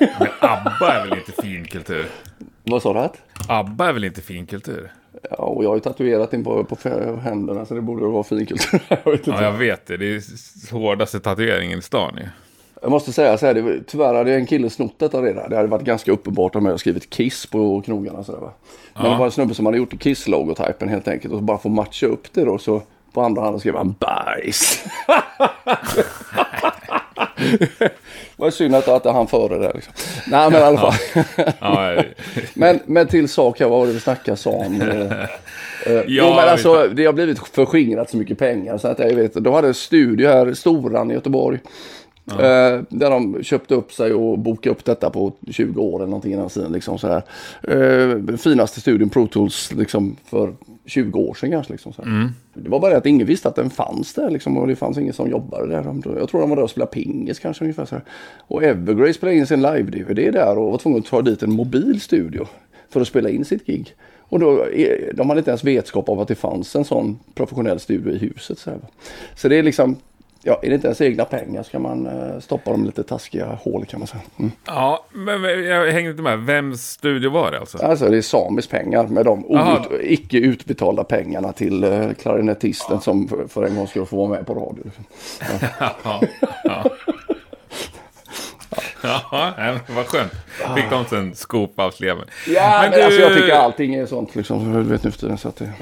Men 0.00 0.28
ABBA 0.40 0.92
är 0.92 1.08
väl 1.08 1.18
inte 1.18 1.42
finkultur? 1.42 2.06
Vad 2.62 2.82
sa 2.82 2.92
du? 2.92 3.08
ABBA 3.48 3.88
är 3.88 3.92
väl 3.92 4.04
inte 4.04 4.20
finkultur? 4.20 4.92
Ja, 5.30 5.36
och 5.36 5.64
jag 5.64 5.68
har 5.68 5.76
ju 5.76 5.80
tatuerat 5.80 6.32
in 6.32 6.44
på, 6.44 6.64
på 6.64 6.76
händerna 7.22 7.66
så 7.66 7.74
det 7.74 7.80
borde 7.80 8.06
vara 8.06 8.22
finkultur. 8.22 8.80
jag. 8.88 9.18
Ja, 9.24 9.42
jag 9.42 9.52
vet 9.52 9.86
det. 9.86 9.96
Det 9.96 10.06
är 10.06 10.72
hårdaste 10.72 11.20
tatueringen 11.20 11.78
i 11.78 11.82
stan 11.82 12.14
ju. 12.16 12.28
Jag 12.82 12.90
måste 12.90 13.12
säga 13.12 13.38
så 13.38 13.46
här, 13.46 13.54
det, 13.54 13.82
tyvärr 13.86 14.14
hade 14.14 14.34
en 14.34 14.46
kille 14.46 14.70
snott 14.70 14.98
detta 14.98 15.22
redan. 15.22 15.50
Det 15.50 15.56
hade 15.56 15.68
varit 15.68 15.84
ganska 15.84 16.12
uppenbart 16.12 16.56
om 16.56 16.64
jag 16.64 16.70
hade 16.70 16.78
skrivit 16.78 17.10
Kiss 17.10 17.46
på 17.46 17.82
knogarna. 17.82 18.24
Så 18.24 18.32
där, 18.32 18.38
va? 18.40 18.52
Men 18.94 19.04
ja. 19.04 19.12
det 19.12 19.18
var 19.18 19.26
en 19.26 19.32
snubbe 19.32 19.54
som 19.54 19.66
hade 19.66 19.78
gjort 19.78 20.00
Kiss-logotypen 20.00 20.88
helt 20.88 21.08
enkelt. 21.08 21.34
Och 21.34 21.42
bara 21.42 21.58
få 21.58 21.68
matcha 21.68 22.06
upp 22.06 22.32
det 22.32 22.44
då 22.44 22.58
så 22.58 22.82
på 23.12 23.20
andra 23.20 23.42
handen 23.42 23.60
skrev 23.60 23.76
han 23.76 23.94
bajs. 23.98 24.84
det 27.36 27.90
var 28.36 28.50
synd 28.50 28.74
att, 28.74 28.88
att 28.88 29.04
han 29.04 29.26
före 29.26 29.58
det. 29.58 29.72
Liksom. 29.74 29.92
Nej 30.26 30.50
men 30.50 30.60
i 30.60 30.64
alla 30.64 30.78
fall. 30.78 30.94
men, 32.54 32.80
men 32.86 33.06
till 33.06 33.28
sak 33.28 33.60
här, 33.60 33.68
vad 33.68 33.78
var 33.78 33.86
det 33.86 33.92
vi 33.92 34.00
snackade 34.00 34.50
om? 34.50 34.82
Uh, 34.82 35.12
ja, 35.86 36.02
jo, 36.06 36.24
men 36.24 36.48
alltså, 36.48 36.88
det 36.88 37.06
har 37.06 37.12
blivit 37.12 37.38
förskingrat 37.38 38.10
så 38.10 38.16
mycket 38.16 38.38
pengar. 38.38 38.78
Så 38.78 38.88
att 38.88 38.98
jag 38.98 39.14
vet, 39.14 39.34
de 39.34 39.54
hade 39.54 39.68
en 39.68 39.74
studio 39.74 40.28
här, 40.28 40.54
Storan 40.54 41.10
i 41.10 41.14
Göteborg. 41.14 41.58
Eh, 42.32 42.82
där 42.88 43.10
de 43.10 43.42
köpte 43.42 43.74
upp 43.74 43.92
sig 43.92 44.12
och 44.12 44.38
bokade 44.38 44.70
upp 44.74 44.84
detta 44.84 45.10
på 45.10 45.32
20 45.50 45.80
år 45.80 45.98
eller 45.98 46.06
någonting 46.06 46.32
innan 46.32 46.50
sin. 46.50 46.72
Liksom, 46.72 46.98
sådär. 46.98 47.22
Eh, 47.62 48.36
finaste 48.36 48.80
studion 48.80 49.08
Pro 49.10 49.26
Tools 49.26 49.72
liksom, 49.72 50.16
för 50.24 50.54
20 50.86 51.18
år 51.20 51.34
sedan 51.34 51.50
kanske. 51.50 51.72
Liksom, 51.72 51.92
mm. 52.04 52.28
Det 52.54 52.68
var 52.68 52.80
bara 52.80 52.90
det 52.90 52.96
att 52.96 53.06
ingen 53.06 53.26
visste 53.26 53.48
att 53.48 53.56
den 53.56 53.70
fanns 53.70 54.14
där 54.14 54.30
liksom, 54.30 54.56
och 54.56 54.66
det 54.66 54.76
fanns 54.76 54.98
ingen 54.98 55.14
som 55.14 55.30
jobbade 55.30 55.66
där. 55.66 55.84
Jag 56.18 56.28
tror 56.28 56.40
de 56.40 56.50
var 56.50 56.56
där 56.56 56.62
och 56.62 56.70
spelade 56.70 56.92
pingis 56.92 57.38
kanske 57.38 57.64
ungefär 57.64 57.84
så 57.84 57.96
Och 58.38 58.64
Evergrey 58.64 59.12
spelade 59.12 59.36
in 59.38 59.46
sin 59.46 59.62
live-DVD 59.62 60.32
där 60.32 60.58
och 60.58 60.70
var 60.70 60.78
tvungen 60.78 60.98
att 61.00 61.06
ta 61.06 61.22
dit 61.22 61.42
en 61.42 61.52
mobil 61.52 62.00
studio 62.00 62.46
för 62.90 63.00
att 63.00 63.08
spela 63.08 63.28
in 63.28 63.44
sitt 63.44 63.66
gig. 63.66 63.94
Och 64.18 64.38
då, 64.40 64.66
är- 64.72 65.12
de 65.14 65.28
hade 65.28 65.38
inte 65.38 65.50
ens 65.50 65.64
vetskap 65.64 66.08
om 66.08 66.18
att 66.18 66.28
det 66.28 66.34
fanns 66.34 66.76
en 66.76 66.84
sån 66.84 67.18
professionell 67.34 67.80
studio 67.80 68.12
i 68.12 68.18
huset. 68.18 68.58
Så, 68.58 68.70
här. 68.70 68.78
så 69.36 69.48
det 69.48 69.56
är 69.56 69.62
liksom, 69.62 69.96
ja, 70.42 70.60
är 70.62 70.68
det 70.68 70.74
inte 70.74 70.86
ens 70.86 71.00
egna 71.00 71.24
pengar 71.24 71.62
så 71.62 71.70
kan 71.70 71.82
man 71.82 72.06
eh, 72.06 72.40
stoppa 72.40 72.70
dem 72.70 72.82
i 72.82 72.86
lite 72.86 73.02
taskiga 73.02 73.46
hål 73.46 73.86
kan 73.86 74.00
man 74.00 74.06
säga. 74.06 74.22
Mm. 74.38 74.52
Ja, 74.66 75.04
men 75.12 75.40
men 75.40 75.64
jag 75.64 75.92
hänger 75.92 76.10
inte 76.10 76.22
med. 76.22 76.38
Vems 76.38 76.90
studio 76.90 77.30
var 77.30 77.50
det 77.50 77.58
alltså? 77.58 77.78
Alltså 77.78 78.08
det 78.08 78.16
är 78.16 78.22
Samis 78.22 78.66
pengar 78.66 79.06
med 79.06 79.24
de 79.24 79.44
out, 79.44 79.88
icke 80.00 80.38
utbetalda 80.38 81.04
pengarna 81.04 81.52
till 81.52 81.84
eh, 81.84 82.12
klarinettisten 82.12 83.00
som 83.00 83.28
för, 83.28 83.46
för 83.48 83.66
en 83.66 83.76
gång 83.76 83.86
skulle 83.86 84.06
få 84.06 84.16
vara 84.16 84.28
med 84.28 84.46
på 84.46 84.54
radio. 84.54 84.84
Ja, 86.04 86.20
ja. 86.64 86.84
Ja, 89.02 89.52
men 89.56 89.96
vad 89.96 90.06
skönt. 90.06 90.32
Fick 90.76 90.90
de 90.90 91.04
sen 91.04 91.34
scoop 91.34 91.80
av 91.80 91.90
sleven. 91.90 92.24
Ja, 92.46 92.78
men, 92.82 92.90
du, 92.92 93.02
alltså 93.02 93.20
jag 93.20 93.34
tycker 93.34 93.52
allting 93.52 93.94
är 93.94 94.06
sånt 94.06 94.34
liksom, 94.34 94.72
du 94.72 94.82
vet 94.82 95.04
nu 95.04 95.10
för 95.10 95.18
tiden. 95.18 95.38
Så 95.38 95.48
att 95.48 95.56
det, 95.56 95.72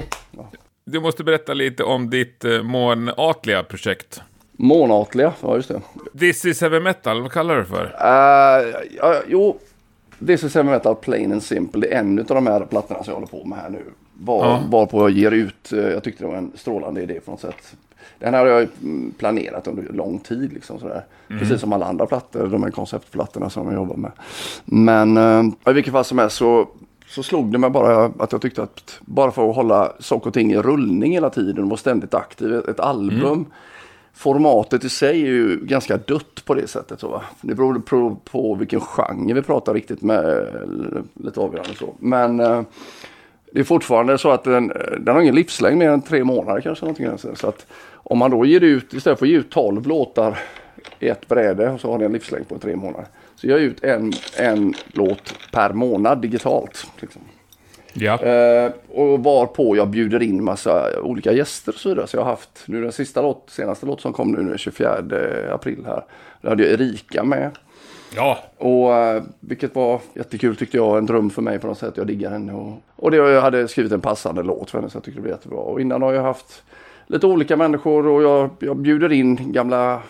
du 0.85 0.99
måste 0.99 1.23
berätta 1.23 1.53
lite 1.53 1.83
om 1.83 2.09
ditt 2.09 2.45
eh, 2.45 2.61
månatliga 2.63 3.63
projekt. 3.63 4.21
Månatliga, 4.59 5.33
ja 5.41 5.55
just 5.55 5.69
det. 5.69 5.81
This 6.19 6.45
is 6.45 6.61
heavy 6.61 6.79
metal, 6.79 7.21
vad 7.21 7.31
kallar 7.31 7.55
du 7.55 7.61
det 7.61 7.67
för? 7.67 7.83
Uh, 7.83 8.75
ja, 8.97 9.15
jo, 9.27 9.59
This 10.27 10.43
is 10.43 10.55
heavy 10.55 10.69
metal 10.69 10.95
plain 10.95 11.31
and 11.31 11.43
simple. 11.43 11.81
Det 11.81 11.93
är 11.93 11.99
en 11.99 12.19
av 12.19 12.25
de 12.25 12.47
här 12.47 12.65
plattorna 12.65 13.03
som 13.03 13.11
jag 13.11 13.15
håller 13.15 13.27
på 13.27 13.45
med 13.45 13.57
här 13.57 13.69
nu. 13.69 13.83
Var, 14.13 14.45
Ja. 14.45 14.63
Varpå 14.69 15.01
jag 15.01 15.09
ger 15.09 15.31
ut, 15.31 15.73
eh, 15.73 15.79
jag 15.79 16.03
tyckte 16.03 16.23
det 16.23 16.27
var 16.27 16.37
en 16.37 16.51
strålande 16.55 17.01
idé 17.01 17.19
på 17.19 17.31
något 17.31 17.39
sätt. 17.39 17.75
Den 18.19 18.33
här 18.33 18.41
har 18.41 18.47
jag 18.47 18.67
mm, 18.81 19.13
planerat 19.17 19.67
under 19.67 19.93
lång 19.93 20.19
tid. 20.19 20.53
Liksom, 20.53 20.79
sådär. 20.79 21.05
Precis 21.27 21.61
som 21.61 21.73
alla 21.73 21.85
andra 21.85 22.05
plattor, 22.05 22.47
de 22.47 22.63
här 22.63 22.71
konceptplattorna 22.71 23.49
som 23.49 23.65
jag 23.65 23.75
jobbar 23.75 23.95
med. 23.95 24.11
Men 24.65 25.17
eh, 25.17 25.71
i 25.71 25.73
vilket 25.73 25.93
fall 25.93 26.05
som 26.05 26.17
helst 26.17 26.37
så, 26.37 26.67
så 27.07 27.23
slog 27.23 27.51
det 27.51 27.57
mig 27.57 27.69
bara 27.69 28.11
att 28.19 28.31
jag 28.31 28.41
tyckte 28.41 28.63
att 28.63 28.99
bara 29.01 29.31
för 29.31 29.49
att 29.49 29.55
hålla 29.55 29.91
saker 29.99 30.27
och 30.27 30.33
ting 30.33 30.51
i 30.51 30.57
rullning 30.57 31.11
hela 31.11 31.29
tiden 31.29 31.63
och 31.63 31.69
vara 31.69 31.77
ständigt 31.77 32.13
aktiv, 32.13 32.53
ett, 32.53 32.79
album 32.79 33.45
Formatet 34.13 34.83
i 34.83 34.89
sig 34.89 35.21
är 35.21 35.27
ju 35.27 35.59
ganska 35.65 35.97
dött 35.97 36.45
på 36.45 36.53
det 36.53 36.67
sättet. 36.67 36.99
Så, 36.99 37.07
va? 37.07 37.21
Det 37.41 37.55
beror 37.55 37.79
på, 37.79 38.17
på 38.23 38.55
vilken 38.55 38.81
genre 38.81 39.33
vi 39.33 39.41
pratar 39.41 39.73
riktigt 39.73 40.01
med. 40.01 40.47
Lite 41.13 41.39
avgörande 41.39 41.75
så. 41.75 41.95
Men 41.99 42.39
eh, 42.39 42.61
det 43.51 43.59
är 43.59 43.63
fortfarande 43.63 44.17
så 44.17 44.31
att 44.31 44.43
den, 44.43 44.67
den 44.99 45.15
har 45.15 45.21
ingen 45.21 45.35
livslängd 45.35 45.77
mer 45.77 45.89
än 45.89 46.01
tre 46.01 46.23
månader 46.23 46.61
kanske. 46.61 46.85
Någonting 46.85 47.35
så 47.35 47.47
att 47.47 47.65
om 47.93 48.17
man 48.17 48.31
då 48.31 48.45
ger 48.45 48.61
ut, 48.61 48.93
istället 48.93 49.19
för 49.19 49.25
att 49.25 49.29
ge 49.29 49.37
ut 49.37 49.49
12 49.49 49.87
låtar 49.87 50.39
i 50.99 51.07
ett 51.07 51.27
bräde 51.27 51.69
och 51.69 51.81
så 51.81 51.91
har 51.91 51.97
den 51.97 52.05
en 52.05 52.13
livslängd 52.13 52.47
på 52.47 52.57
tre 52.57 52.75
månader. 52.75 53.07
Så 53.35 53.47
jag 53.47 53.59
ger 53.59 53.67
ut 53.67 53.83
en, 53.83 54.13
en 54.37 54.73
låt 54.87 55.35
per 55.51 55.73
månad 55.73 56.21
digitalt. 56.21 56.87
Liksom. 56.99 57.21
Ja. 57.93 58.23
Eh, 58.23 58.71
och 58.89 59.23
varpå 59.23 59.75
jag 59.75 59.87
bjuder 59.87 60.21
in 60.21 60.43
massa 60.43 61.01
olika 61.01 61.31
gäster 61.31 61.71
och 61.71 61.79
så 61.79 61.89
vidare. 61.89 62.07
Så 62.07 62.17
jag 62.17 62.21
har 62.21 62.29
haft, 62.29 62.63
nu 62.65 62.81
den 62.81 62.91
sista 62.91 63.21
låt, 63.21 63.49
senaste 63.49 63.85
låt 63.85 64.01
som 64.01 64.13
kom 64.13 64.31
nu 64.31 64.49
den 64.49 64.57
24 64.57 64.97
april 65.51 65.83
här. 65.85 66.03
Där 66.41 66.49
hade 66.49 66.63
jag 66.63 66.71
Erika 66.71 67.23
med. 67.23 67.51
Ja. 68.15 68.37
Och 68.57 68.93
eh, 68.93 69.23
vilket 69.39 69.75
var 69.75 70.01
jättekul 70.13 70.55
tyckte 70.55 70.77
jag, 70.77 70.97
en 70.97 71.05
dröm 71.05 71.29
för 71.29 71.41
mig 71.41 71.59
på 71.59 71.67
något 71.67 71.77
sätt. 71.77 71.97
Jag 71.97 72.07
diggar 72.07 72.31
henne. 72.31 72.53
Och, 72.53 72.73
och 72.95 73.11
det, 73.11 73.17
jag 73.17 73.41
hade 73.41 73.67
skrivit 73.67 73.91
en 73.91 74.01
passande 74.01 74.43
låt 74.43 74.71
för 74.71 74.77
henne 74.77 74.89
så 74.89 74.97
jag 74.97 75.03
tyckte 75.03 75.17
det 75.17 75.21
blev 75.21 75.33
jättebra. 75.33 75.59
Och 75.59 75.81
innan 75.81 76.01
har 76.01 76.13
jag 76.13 76.23
haft 76.23 76.63
lite 77.07 77.27
olika 77.27 77.57
människor 77.57 78.07
och 78.07 78.23
jag, 78.23 78.49
jag 78.59 78.77
bjuder 78.77 79.11
in 79.11 79.51
gamla, 79.51 80.01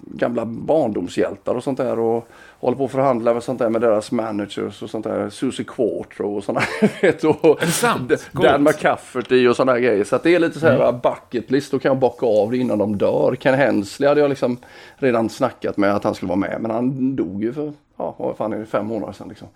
gamla 0.00 0.44
barndomshjältar 0.44 1.54
och 1.54 1.64
sånt 1.64 1.78
där. 1.78 1.98
Och 1.98 2.28
håller 2.60 2.76
på 2.76 2.84
att 2.84 2.90
förhandla 2.90 3.34
med 3.34 3.42
sånt 3.42 3.58
där 3.58 3.70
med 3.70 3.80
deras 3.80 4.12
managers 4.12 4.82
och 4.82 4.90
sånt 4.90 5.04
där. 5.04 5.30
Susie 5.30 5.64
Quattro 5.68 6.36
och 6.36 6.44
sådana 6.44 6.66
vet, 7.02 7.24
och 7.24 7.62
Är 7.62 7.66
det 7.66 7.72
sant? 7.72 8.08
D- 8.08 8.16
Coolt. 8.32 8.48
Dan 8.48 8.62
McCafferty 8.62 9.48
och 9.48 9.56
sådana 9.56 9.78
grejer. 9.80 10.04
Så 10.04 10.18
det 10.22 10.34
är 10.34 10.38
lite 10.38 10.60
så 10.60 10.66
här 10.66 10.92
bucket 10.92 11.50
list. 11.50 11.70
Då 11.72 11.78
kan 11.78 11.88
jag 11.90 11.98
bocka 11.98 12.26
av 12.26 12.50
det 12.50 12.56
innan 12.56 12.78
de 12.78 12.98
dör. 12.98 13.34
Ken 13.40 13.54
Hensley 13.54 14.08
hade 14.08 14.20
jag 14.20 14.28
liksom 14.28 14.56
redan 14.96 15.28
snackat 15.28 15.76
med 15.76 15.94
att 15.94 16.04
han 16.04 16.14
skulle 16.14 16.28
vara 16.28 16.36
med. 16.38 16.56
Men 16.60 16.70
han 16.70 17.16
dog 17.16 17.44
ju 17.44 17.52
för, 17.52 17.72
ja 17.96 18.14
vad 18.18 18.36
fan 18.36 18.52
är 18.52 18.58
det, 18.58 18.66
fem 18.66 18.86
månader 18.86 19.12
sedan 19.12 19.28
liksom. 19.28 19.48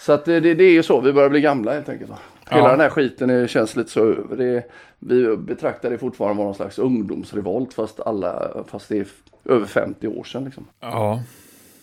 Så 0.00 0.12
att 0.12 0.24
det, 0.24 0.40
det, 0.40 0.64
är 0.64 0.72
ju 0.72 0.82
så, 0.82 1.00
vi 1.00 1.12
börjar 1.12 1.28
bli 1.30 1.40
gamla 1.40 1.72
helt 1.74 1.88
enkelt. 1.88 2.10
Va? 2.10 2.18
Hela 2.50 2.62
Ja. 2.64 2.70
den 2.70 2.80
här 2.80 2.90
skiten 2.90 3.30
är, 3.30 3.46
känns 3.46 3.76
lite 3.76 3.90
så 3.90 4.00
över. 4.00 4.36
Det, 4.36 4.62
vi 4.98 5.36
betraktar 5.36 5.90
det 5.90 5.98
fortfarande 5.98 6.36
som 6.36 6.44
någon 6.44 6.54
slags 6.54 6.78
ungdomsrevolt 6.78 7.74
fast, 7.74 8.00
alla, 8.00 8.48
fast 8.68 8.88
det 8.88 8.98
är 8.98 9.06
över 9.44 9.66
50 9.66 10.08
år 10.08 10.24
sedan. 10.24 10.44
Liksom. 10.44 10.66
Ja. 10.80 11.20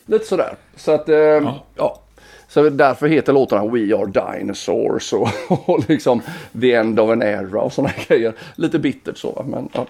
Lite 0.06 0.26
sådär. 0.26 0.56
Så 0.76 0.92
att, 0.92 1.10
eh, 1.10 1.56
ja. 1.76 2.00
Så 2.48 2.70
därför 2.70 3.08
heter 3.08 3.34
låtarna 3.34 3.66
We 3.66 3.96
Are 3.96 4.38
Dinosaurs 4.38 5.14
och, 5.14 5.30
och 5.70 5.90
liksom 5.90 6.22
The 6.62 6.74
End 6.74 7.00
of 7.00 7.10
an 7.10 7.22
Era 7.22 7.62
och 7.62 7.74
sådana 7.74 7.94
grejer. 8.08 8.34
Lite 8.56 8.80
bittert 8.80 9.18
så, 9.18 9.46
men 9.48 9.70
ja, 9.74 9.86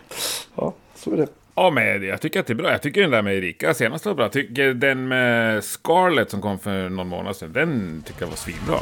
ja 0.55 0.73
så 0.95 1.11
är 1.11 1.17
det. 1.17 1.27
Ja, 1.55 1.69
men 1.69 2.03
jag 2.03 2.21
tycker 2.21 2.39
att 2.39 2.47
det 2.47 2.53
är 2.53 2.55
bra. 2.55 2.71
Jag 2.71 2.81
tycker 2.81 3.01
den 3.01 3.11
där 3.11 3.21
med 3.21 3.37
Erika 3.37 3.73
senast 3.73 4.05
var 4.05 4.13
bra. 4.13 4.25
Jag 4.25 4.31
tycker 4.31 4.73
den 4.73 5.07
med 5.07 5.63
Scarlett 5.63 6.31
som 6.31 6.41
kom 6.41 6.59
för 6.59 6.89
någon 6.89 7.07
månad 7.07 7.35
sedan, 7.35 7.53
den 7.53 8.03
tycker 8.05 8.21
jag 8.21 8.27
var 8.27 8.35
svinbra. 8.35 8.79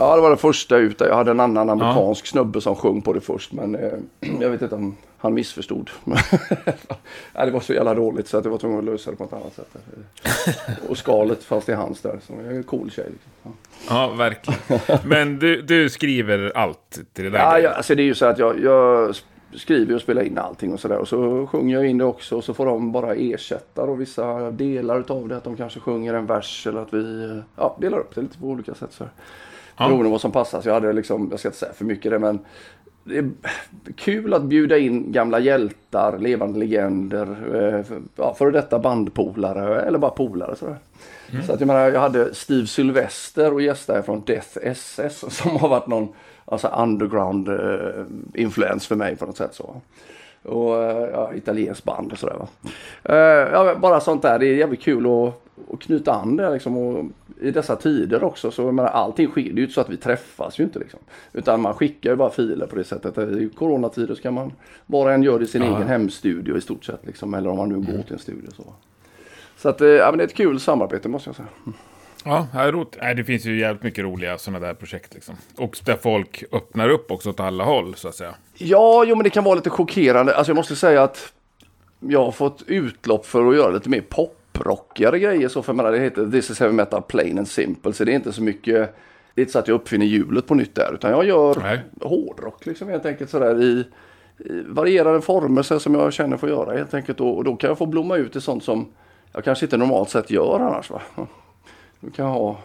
Ja, 0.00 0.16
det 0.16 0.22
var 0.22 0.30
det 0.30 0.36
första 0.36 0.76
ut. 0.76 1.00
Jag 1.00 1.14
hade 1.14 1.30
en 1.30 1.40
annan 1.40 1.70
amerikansk 1.70 2.26
snubbe 2.26 2.60
som 2.60 2.76
sjöng 2.76 3.02
på 3.02 3.12
det 3.12 3.20
först. 3.20 3.52
Men 3.52 3.74
eh, 3.74 3.92
jag 4.40 4.50
vet 4.50 4.62
inte 4.62 4.74
om 4.74 4.96
han 5.18 5.34
missförstod. 5.34 5.90
ja, 7.34 7.44
det 7.44 7.50
var 7.50 7.60
så 7.60 7.72
jävla 7.72 7.94
dåligt 7.94 8.28
så 8.28 8.38
att 8.38 8.44
jag 8.44 8.52
var 8.52 8.58
tvungen 8.58 8.78
att 8.78 8.84
lösa 8.84 9.10
det 9.10 9.16
på 9.16 9.24
ett 9.24 9.32
annat 9.32 9.54
sätt. 9.54 9.76
Och 10.88 10.98
skalet 10.98 11.44
fanns 11.44 11.68
i 11.68 11.72
hans 11.72 12.00
där. 12.00 12.18
Så 12.26 12.32
jag 12.44 12.52
är 12.52 12.56
en 12.56 12.62
cool 12.62 12.90
tjej. 12.90 13.06
Liksom. 13.10 13.30
Ja. 13.42 13.50
Ja, 13.88 14.14
verkligen. 14.14 14.60
Men 15.04 15.38
du, 15.38 15.62
du 15.62 15.90
skriver 15.90 16.52
allt 16.54 17.00
till 17.12 17.24
det 17.24 17.30
där? 17.30 17.38
Ja, 17.38 17.52
grejen. 17.52 17.70
ja, 17.70 17.76
alltså 17.76 17.94
det 17.94 18.02
är 18.02 18.04
ju 18.04 18.14
så 18.14 18.26
att 18.26 18.38
jag, 18.38 18.60
jag 18.60 19.14
skriver 19.54 19.94
och 19.94 20.00
spelar 20.00 20.22
in 20.22 20.38
allting 20.38 20.72
och 20.72 20.80
sådär. 20.80 20.98
Och 20.98 21.08
så 21.08 21.46
sjunger 21.46 21.76
jag 21.76 21.86
in 21.86 21.98
det 21.98 22.04
också 22.04 22.36
och 22.36 22.44
så 22.44 22.54
får 22.54 22.66
de 22.66 22.92
bara 22.92 23.14
ersätta 23.14 23.86
då 23.86 23.94
vissa 23.94 24.50
delar 24.50 25.00
utav 25.00 25.28
det. 25.28 25.36
Att 25.36 25.44
de 25.44 25.56
kanske 25.56 25.80
sjunger 25.80 26.14
en 26.14 26.26
vers 26.26 26.66
eller 26.66 26.80
att 26.80 26.94
vi 26.94 27.42
ja, 27.56 27.76
delar 27.80 27.98
upp 27.98 28.14
det 28.14 28.20
lite 28.20 28.38
på 28.38 28.46
olika 28.46 28.74
sätt. 28.74 28.92
Så. 28.92 29.04
Ja. 29.80 29.88
Beroende 29.88 30.10
vad 30.10 30.20
som 30.20 30.32
passar. 30.32 30.60
Så 30.60 30.68
jag 30.68 30.74
hade 30.74 30.92
liksom, 30.92 31.28
jag 31.30 31.38
ska 31.38 31.48
inte 31.48 31.58
säga 31.58 31.72
för 31.72 31.84
mycket 31.84 32.12
det 32.12 32.18
men 32.18 32.38
det 33.04 33.18
är 33.18 33.30
kul 33.96 34.34
att 34.34 34.42
bjuda 34.42 34.78
in 34.78 35.12
gamla 35.12 35.38
hjältar, 35.38 36.18
levande 36.18 36.58
legender, 36.58 37.36
eh, 37.54 37.96
ja, 38.16 38.34
före 38.34 38.50
detta 38.50 38.78
bandpolare 38.78 39.80
eller 39.80 39.98
bara 39.98 40.10
polare. 40.10 40.56
Sådär. 40.56 40.76
Så 41.46 41.52
att 41.52 41.60
jag 41.60 41.66
menar, 41.66 41.90
jag 41.90 42.00
hade 42.00 42.34
Steve 42.34 42.66
Sylvester 42.66 43.52
och 43.52 43.62
gäster 43.62 44.02
från 44.02 44.22
Death 44.26 44.58
SS 44.62 45.24
som 45.36 45.56
har 45.56 45.68
varit 45.68 45.86
någon 45.86 46.08
alltså 46.44 46.68
underground 46.68 47.48
eh, 47.48 48.74
för 48.78 48.94
mig 48.94 49.16
på 49.16 49.26
något 49.26 49.36
sätt. 49.36 49.54
så. 49.54 49.80
Och 50.42 50.82
eh, 50.82 51.10
ja, 51.12 51.34
italienskt 51.34 51.84
band 51.84 52.12
och 52.12 52.18
sådär. 52.18 52.36
Va? 52.36 52.48
Eh, 53.04 53.52
ja, 53.52 53.74
bara 53.74 54.00
sånt 54.00 54.22
där, 54.22 54.38
det 54.38 54.46
är 54.46 54.54
jävligt 54.54 54.82
kul 54.82 55.06
att, 55.06 55.34
att 55.72 55.80
knyta 55.80 56.12
an 56.12 56.36
det 56.36 56.50
liksom. 56.50 56.76
Och 56.76 57.04
I 57.42 57.50
dessa 57.50 57.76
tider 57.76 58.24
också 58.24 58.50
så 58.50 58.72
menar, 58.72 58.88
allting 58.90 59.28
sker, 59.28 59.42
det 59.42 59.48
är 59.50 59.54
ju 59.54 59.62
inte 59.62 59.74
så 59.74 59.80
att 59.80 59.88
vi 59.90 59.96
träffas 59.96 60.60
ju 60.60 60.64
inte 60.64 60.78
liksom. 60.78 61.00
Utan 61.32 61.60
man 61.60 61.74
skickar 61.74 62.10
ju 62.10 62.16
bara 62.16 62.30
filer 62.30 62.66
på 62.66 62.76
det 62.76 62.84
sättet. 62.84 63.18
I 63.18 63.50
coronatider 63.56 64.14
så 64.14 64.22
kan 64.22 64.34
man, 64.34 64.52
var 64.86 65.04
och 65.04 65.12
en 65.12 65.22
gör 65.22 65.38
det 65.38 65.44
i 65.44 65.48
sin 65.48 65.62
Ja. 65.62 65.76
egen 65.76 65.88
hemstudio 65.88 66.56
i 66.56 66.60
stort 66.60 66.84
sett 66.84 67.06
liksom. 67.06 67.34
Eller 67.34 67.50
om 67.50 67.56
man 67.56 67.68
nu 67.68 67.74
går 67.74 68.02
till 68.02 68.12
en 68.12 68.18
studio 68.18 68.50
så. 68.56 68.64
Så 69.56 69.68
att, 69.68 69.80
eh, 69.80 69.88
ja, 69.88 70.10
men 70.10 70.18
det 70.18 70.24
är 70.24 70.26
ett 70.28 70.34
kul 70.34 70.60
samarbete 70.60 71.08
måste 71.08 71.28
jag 71.28 71.36
säga. 71.36 71.48
Ja, 72.24 72.46
det 72.52 72.58
är 72.58 72.72
roligt. 72.72 72.96
Nej, 73.00 73.14
det 73.14 73.24
finns 73.24 73.44
ju 73.44 73.60
jävligt 73.60 73.82
mycket 73.82 74.04
roliga 74.04 74.38
sådana 74.38 74.66
där 74.66 74.74
projekt. 74.74 75.14
Liksom. 75.14 75.34
Och 75.56 75.78
där 75.84 75.96
folk 75.96 76.44
öppnar 76.52 76.88
upp 76.88 77.10
också 77.10 77.30
åt 77.30 77.40
alla 77.40 77.64
håll, 77.64 77.94
så 77.94 78.08
att 78.08 78.14
säga. 78.14 78.34
Ja, 78.54 79.04
jo 79.06 79.16
men 79.16 79.24
det 79.24 79.30
kan 79.30 79.44
vara 79.44 79.54
lite 79.54 79.70
chockerande. 79.70 80.36
Alltså 80.36 80.50
jag 80.50 80.56
måste 80.56 80.76
säga 80.76 81.02
att 81.02 81.32
jag 82.00 82.24
har 82.24 82.32
fått 82.32 82.62
utlopp 82.66 83.26
för 83.26 83.48
att 83.50 83.56
göra 83.56 83.70
lite 83.70 83.88
mer 83.88 84.00
poprockigare 84.60 85.18
grejer. 85.18 85.48
Så 85.48 85.62
för 85.62 85.72
jag 85.72 85.76
menar, 85.76 85.92
det 85.92 85.98
heter 85.98 86.30
This 86.30 86.50
is 86.50 86.60
heavy 86.60 86.74
metal 86.74 87.02
plain 87.02 87.38
and 87.38 87.48
simple. 87.48 87.92
Så 87.92 88.04
det 88.04 88.12
är 88.12 88.14
inte 88.14 88.32
så 88.32 88.42
mycket, 88.42 88.94
det 89.34 89.40
är 89.40 89.42
inte 89.42 89.52
så 89.52 89.58
att 89.58 89.68
jag 89.68 89.74
uppfinner 89.74 90.06
hjulet 90.06 90.46
på 90.46 90.54
nytt 90.54 90.74
där. 90.74 90.94
Utan 90.94 91.10
jag 91.10 91.24
gör 91.24 91.56
Nej. 91.62 91.80
hårdrock 92.00 92.66
liksom 92.66 92.88
helt 92.88 93.06
enkelt 93.06 93.30
sådär 93.30 93.62
i, 93.62 93.84
i 94.38 94.62
varierade 94.66 95.20
former 95.20 95.62
så 95.62 95.80
som 95.80 95.94
jag 95.94 96.12
känner 96.12 96.36
för 96.36 96.46
att 96.46 96.52
göra 96.52 96.76
helt 96.76 96.94
enkelt. 96.94 97.20
Och, 97.20 97.36
och 97.36 97.44
då 97.44 97.56
kan 97.56 97.68
jag 97.68 97.78
få 97.78 97.86
blomma 97.86 98.16
ut 98.16 98.36
i 98.36 98.40
sånt 98.40 98.64
som 98.64 98.88
jag 99.32 99.44
kanske 99.44 99.66
inte 99.66 99.76
normalt 99.76 100.10
sett 100.10 100.30
gör 100.30 100.60
annars. 100.60 100.90
Va? 100.90 101.00
Då 102.00 102.10
kan 102.10 102.26
ha, 102.26 102.58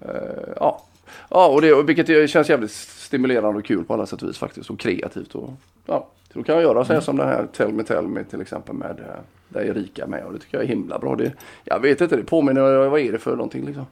eh, 0.00 0.52
ja. 0.56 0.82
Ja, 1.28 1.46
och 1.46 1.62
det, 1.62 1.82
vilket 1.82 2.30
känns 2.30 2.50
jävligt 2.50 2.70
stimulerande 2.70 3.58
och 3.58 3.64
kul 3.64 3.84
på 3.84 3.94
alla 3.94 4.06
sätt 4.06 4.22
och 4.22 4.28
vis 4.28 4.38
faktiskt. 4.38 4.70
Och 4.70 4.80
kreativt. 4.80 5.34
Och, 5.34 5.50
ja, 5.86 6.08
då 6.32 6.42
kan 6.42 6.54
jag 6.54 6.62
göra 6.62 6.84
så 6.84 6.88
här 6.88 6.94
mm. 6.94 7.02
som 7.02 7.16
den 7.16 7.28
här 7.28 7.46
Tell 7.52 7.72
Me 7.72 7.82
Tell 7.82 8.08
Me 8.08 8.24
till 8.24 8.40
exempel 8.40 8.74
med 8.74 8.90
eh, 8.90 9.20
där 9.48 9.60
Erika 9.60 10.06
med. 10.06 10.24
Och 10.24 10.32
det 10.32 10.38
tycker 10.38 10.56
jag 10.56 10.64
är 10.64 10.68
himla 10.68 10.98
bra. 10.98 11.16
Det, 11.16 11.32
jag 11.64 11.80
vet 11.80 12.00
inte, 12.00 12.16
det 12.16 12.24
påminner, 12.24 12.88
vad 12.88 13.00
är 13.00 13.12
det 13.12 13.18
för 13.18 13.30
någonting 13.30 13.66
liksom? 13.66 13.86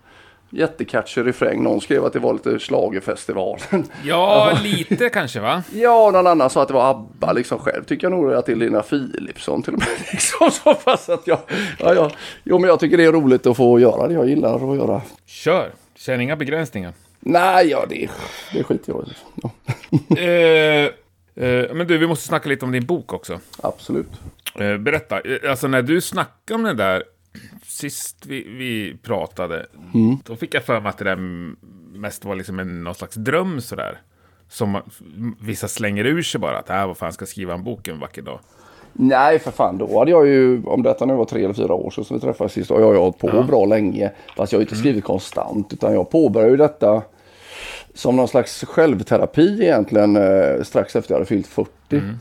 Jättekatchig 0.50 1.26
refräng. 1.26 1.62
Någon 1.62 1.80
skrev 1.80 2.04
att 2.04 2.12
det 2.12 2.18
var 2.18 2.32
lite 2.32 2.58
slagerfestivalen. 2.58 3.86
Ja, 4.04 4.58
lite 4.62 5.08
kanske 5.08 5.40
va? 5.40 5.62
Ja, 5.72 6.10
någon 6.10 6.26
annan 6.26 6.50
sa 6.50 6.62
att 6.62 6.68
det 6.68 6.74
var 6.74 6.90
ABBA 6.90 7.32
liksom 7.32 7.58
själv. 7.58 7.84
Tycker 7.84 8.10
jag 8.10 8.18
nog 8.18 8.32
att 8.32 8.46
det 8.46 8.52
är 8.52 8.56
Lina 8.56 8.82
Philipsson 8.82 9.62
till 9.62 9.72
och 9.72 9.78
med. 9.78 9.88
Liksom, 10.12 10.50
så 10.50 10.74
fast 10.74 11.08
att 11.08 11.26
jag, 11.26 11.38
ja, 11.78 11.94
ja. 11.94 12.10
Jo, 12.44 12.58
men 12.58 12.68
jag 12.68 12.80
tycker 12.80 12.96
det 12.96 13.04
är 13.04 13.12
roligt 13.12 13.46
att 13.46 13.56
få 13.56 13.80
göra 13.80 14.08
det. 14.08 14.14
Jag 14.14 14.28
gillar 14.28 14.72
att 14.72 14.76
göra. 14.76 15.02
Kör! 15.26 15.72
Känner 15.96 16.18
inga 16.18 16.36
begränsningar. 16.36 16.92
Nej, 17.20 17.66
ja 17.66 17.86
det, 17.88 18.08
det 18.52 18.64
skiter 18.64 18.92
jag 18.92 19.08
i. 19.08 19.12
Ja. 19.42 19.50
Eh, 21.46 21.74
men 21.74 21.86
du, 21.86 21.98
vi 21.98 22.06
måste 22.06 22.26
snacka 22.26 22.48
lite 22.48 22.64
om 22.64 22.72
din 22.72 22.86
bok 22.86 23.12
också. 23.12 23.40
Absolut. 23.62 24.10
Eh, 24.54 24.76
berätta, 24.76 25.20
eh, 25.20 25.50
alltså 25.50 25.68
när 25.68 25.82
du 25.82 26.00
snackade 26.00 26.54
om 26.54 26.62
det 26.62 26.74
där 26.74 27.04
sist 27.66 28.26
vi, 28.26 28.48
vi 28.48 28.96
pratade, 29.02 29.66
mm. 29.94 30.16
då 30.24 30.36
fick 30.36 30.54
jag 30.54 30.64
för 30.64 30.80
mig 30.80 30.90
att 30.90 30.98
det 30.98 31.04
där 31.04 31.16
mest 31.98 32.24
var 32.24 32.34
liksom 32.34 32.58
en, 32.58 32.84
någon 32.84 32.94
slags 32.94 33.14
dröm 33.14 33.60
sådär. 33.60 34.00
Som 34.50 34.78
vissa 35.40 35.68
slänger 35.68 36.04
ur 36.04 36.22
sig 36.22 36.40
bara, 36.40 36.58
att 36.58 36.70
äh, 36.70 36.86
vad 36.86 36.96
fan 36.96 37.12
ska 37.12 37.22
jag 37.22 37.28
skriva 37.28 37.54
en 37.54 37.64
bok 37.64 37.88
en 37.88 38.00
vacker 38.00 38.22
dag. 38.22 38.40
Nej, 38.92 39.38
för 39.38 39.50
fan. 39.50 39.78
Då 39.78 39.98
hade 39.98 40.10
jag 40.10 40.26
ju, 40.26 40.62
om 40.64 40.82
detta 40.82 41.06
nu 41.06 41.14
var 41.14 41.24
tre 41.24 41.44
eller 41.44 41.54
fyra 41.54 41.74
år 41.74 41.90
sedan 41.90 42.04
som 42.04 42.16
vi 42.16 42.20
träffades 42.20 42.52
sist, 42.52 42.70
och 42.70 42.80
jag 42.80 42.86
har 42.86 42.92
ju 42.92 42.98
hållit 42.98 43.18
på 43.18 43.28
ja. 43.32 43.42
bra 43.42 43.64
länge. 43.64 44.10
Fast 44.36 44.52
jag 44.52 44.58
har 44.58 44.62
inte 44.62 44.74
mm. 44.74 44.80
skrivit 44.80 45.04
mm. 45.04 45.06
konstant, 45.06 45.72
utan 45.72 45.94
jag 45.94 46.10
påbörjade 46.10 46.50
ju 46.50 46.56
detta 46.56 47.02
som 47.98 48.16
någon 48.16 48.28
slags 48.28 48.64
självterapi 48.64 49.62
egentligen 49.62 50.16
eh, 50.16 50.62
strax 50.62 50.96
efter 50.96 51.12
jag 51.12 51.16
hade 51.16 51.26
fyllt 51.26 51.46
40. 51.46 51.70
Mm. 51.90 52.14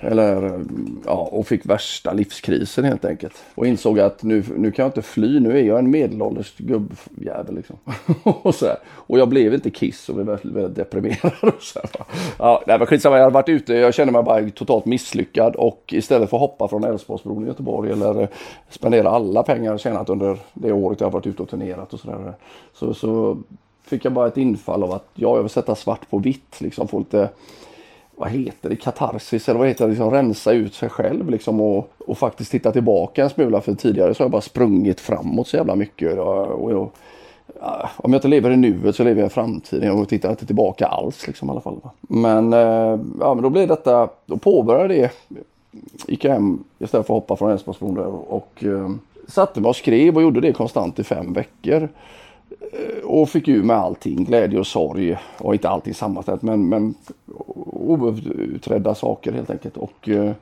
Eller, 0.00 0.60
ja, 1.06 1.28
och 1.32 1.46
fick 1.46 1.66
värsta 1.66 2.12
livskrisen 2.12 2.84
helt 2.84 3.04
enkelt. 3.04 3.34
Och 3.54 3.66
insåg 3.66 4.00
att 4.00 4.22
nu, 4.22 4.44
nu 4.56 4.70
kan 4.70 4.82
jag 4.82 4.88
inte 4.88 5.02
fly, 5.02 5.40
nu 5.40 5.58
är 5.58 5.62
jag 5.62 5.78
en 5.78 5.90
medelålders 5.90 6.54
gubbjävel 6.56 7.54
liksom. 7.54 7.76
och, 8.22 8.54
så 8.54 8.66
här. 8.66 8.76
och 8.86 9.18
jag 9.18 9.28
blev 9.28 9.54
inte 9.54 9.70
Kiss 9.70 10.08
och 10.08 10.14
blev 10.14 10.26
väldigt, 10.26 10.52
väldigt 10.52 10.76
deprimerad. 10.76 11.32
Och 11.40 11.62
så 11.62 11.80
här. 11.80 11.90
Ja, 12.38 12.62
nej, 12.66 12.78
men 12.78 12.86
skitsamma, 12.86 13.16
jag 13.16 13.24
hade 13.24 13.34
varit 13.34 13.48
ute, 13.48 13.74
jag 13.74 13.94
kände 13.94 14.12
mig 14.12 14.22
bara 14.22 14.50
totalt 14.50 14.84
misslyckad 14.84 15.56
och 15.56 15.84
istället 15.92 16.30
för 16.30 16.36
att 16.36 16.40
hoppa 16.40 16.68
från 16.68 16.84
Älvsborgsbron 16.84 17.44
i 17.44 17.46
Göteborg 17.46 17.92
eller 17.92 18.28
spendera 18.68 19.10
alla 19.10 19.42
pengar 19.42 19.70
jag 19.70 19.80
tjänat 19.80 20.08
under 20.08 20.38
det 20.54 20.72
året 20.72 21.00
jag 21.00 21.10
varit 21.10 21.26
ute 21.26 21.42
och 21.42 21.48
turnerat 21.48 21.94
och 21.94 22.00
sådär. 22.00 22.34
Så, 22.72 22.94
så 22.94 23.38
fick 23.90 24.04
jag 24.04 24.12
bara 24.12 24.28
ett 24.28 24.36
infall 24.36 24.82
av 24.82 24.92
att 24.92 25.08
ja, 25.14 25.36
jag 25.36 25.42
vill 25.42 25.50
sätta 25.50 25.74
svart 25.74 26.10
på 26.10 26.18
vitt, 26.18 26.60
liksom 26.60 26.88
få 26.88 26.98
lite 26.98 27.28
vad 28.16 28.30
heter 28.30 28.68
det, 28.68 28.76
katarsis 28.76 29.48
eller 29.48 29.58
vad 29.58 29.68
heter 29.68 29.84
det, 29.84 29.90
liksom 29.90 30.10
rensa 30.10 30.52
ut 30.52 30.74
sig 30.74 30.88
själv 30.88 31.30
liksom 31.30 31.60
och, 31.60 31.90
och 31.98 32.18
faktiskt 32.18 32.50
titta 32.50 32.72
tillbaka 32.72 33.22
en 33.22 33.30
smula 33.30 33.60
för 33.60 33.74
tidigare 33.74 34.14
så 34.14 34.22
har 34.22 34.24
jag 34.24 34.30
bara 34.30 34.40
sprungit 34.40 35.00
framåt 35.00 35.48
så 35.48 35.56
jävla 35.56 35.76
mycket. 35.76 36.18
Och, 36.18 36.46
och 36.46 36.94
och 37.60 38.04
om 38.04 38.12
jag 38.12 38.18
inte 38.18 38.28
lever 38.28 38.50
i 38.50 38.56
nuet 38.56 38.96
så 38.96 39.04
lever 39.04 39.20
jag 39.20 39.26
i 39.26 39.32
framtiden 39.34 39.90
och 39.90 40.08
tittar 40.08 40.30
inte 40.30 40.46
tillbaka 40.46 40.86
alls 40.86 41.26
liksom 41.26 41.48
i 41.48 41.50
alla 41.50 41.60
fall. 41.60 41.80
Men, 42.00 42.52
eh, 42.52 43.00
ja, 43.20 43.34
men 43.34 43.42
då 43.42 43.50
blev 43.50 43.68
detta, 43.68 44.08
då 44.26 44.36
påbörjade 44.36 44.94
det. 44.94 45.10
Gick 46.08 46.24
jag 46.24 46.32
hem 46.32 46.64
istället 46.78 47.06
för 47.06 47.14
att 47.14 47.20
hoppa 47.20 47.36
från 47.36 47.50
Älvsborgsbron 47.50 47.98
och, 47.98 48.36
och 48.36 48.64
eh, 48.64 48.90
satte 49.28 49.60
mig 49.60 49.68
och 49.68 49.76
skrev 49.76 50.16
och 50.16 50.22
gjorde 50.22 50.40
det 50.40 50.52
konstant 50.52 50.98
i 50.98 51.04
fem 51.04 51.32
veckor. 51.32 51.88
Eh, 52.72 53.04
och 53.04 53.28
fick 53.28 53.48
ur 53.48 53.62
med 53.62 53.76
allting, 53.76 54.24
glädje 54.24 54.58
och 54.58 54.66
sorg. 54.66 55.16
Och 55.38 55.54
inte 55.54 55.68
allting 55.68 55.94
sammanställt 55.94 56.42
men, 56.42 56.68
men 56.68 56.94
outredda 57.66 58.94
saker 58.94 59.32
helt 59.32 59.50
enkelt. 59.50 59.76
Och, 59.76 60.08
eh, 60.08 60.32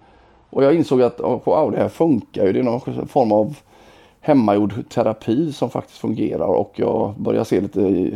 och 0.51 0.64
jag 0.64 0.75
insåg 0.75 1.03
att 1.03 1.21
wow, 1.21 1.71
det 1.73 1.79
här 1.79 1.88
funkar 1.88 2.47
ju. 2.47 2.53
Det 2.53 2.59
är 2.59 2.62
någon 2.62 3.09
form 3.09 3.33
av 3.33 3.57
hemmagjord 4.21 4.88
terapi 4.88 5.53
som 5.53 5.71
faktiskt 5.71 5.99
fungerar. 5.99 6.47
Och 6.47 6.73
jag 6.75 7.14
börjar 7.18 7.44
se 7.44 7.61
lite 7.61 8.11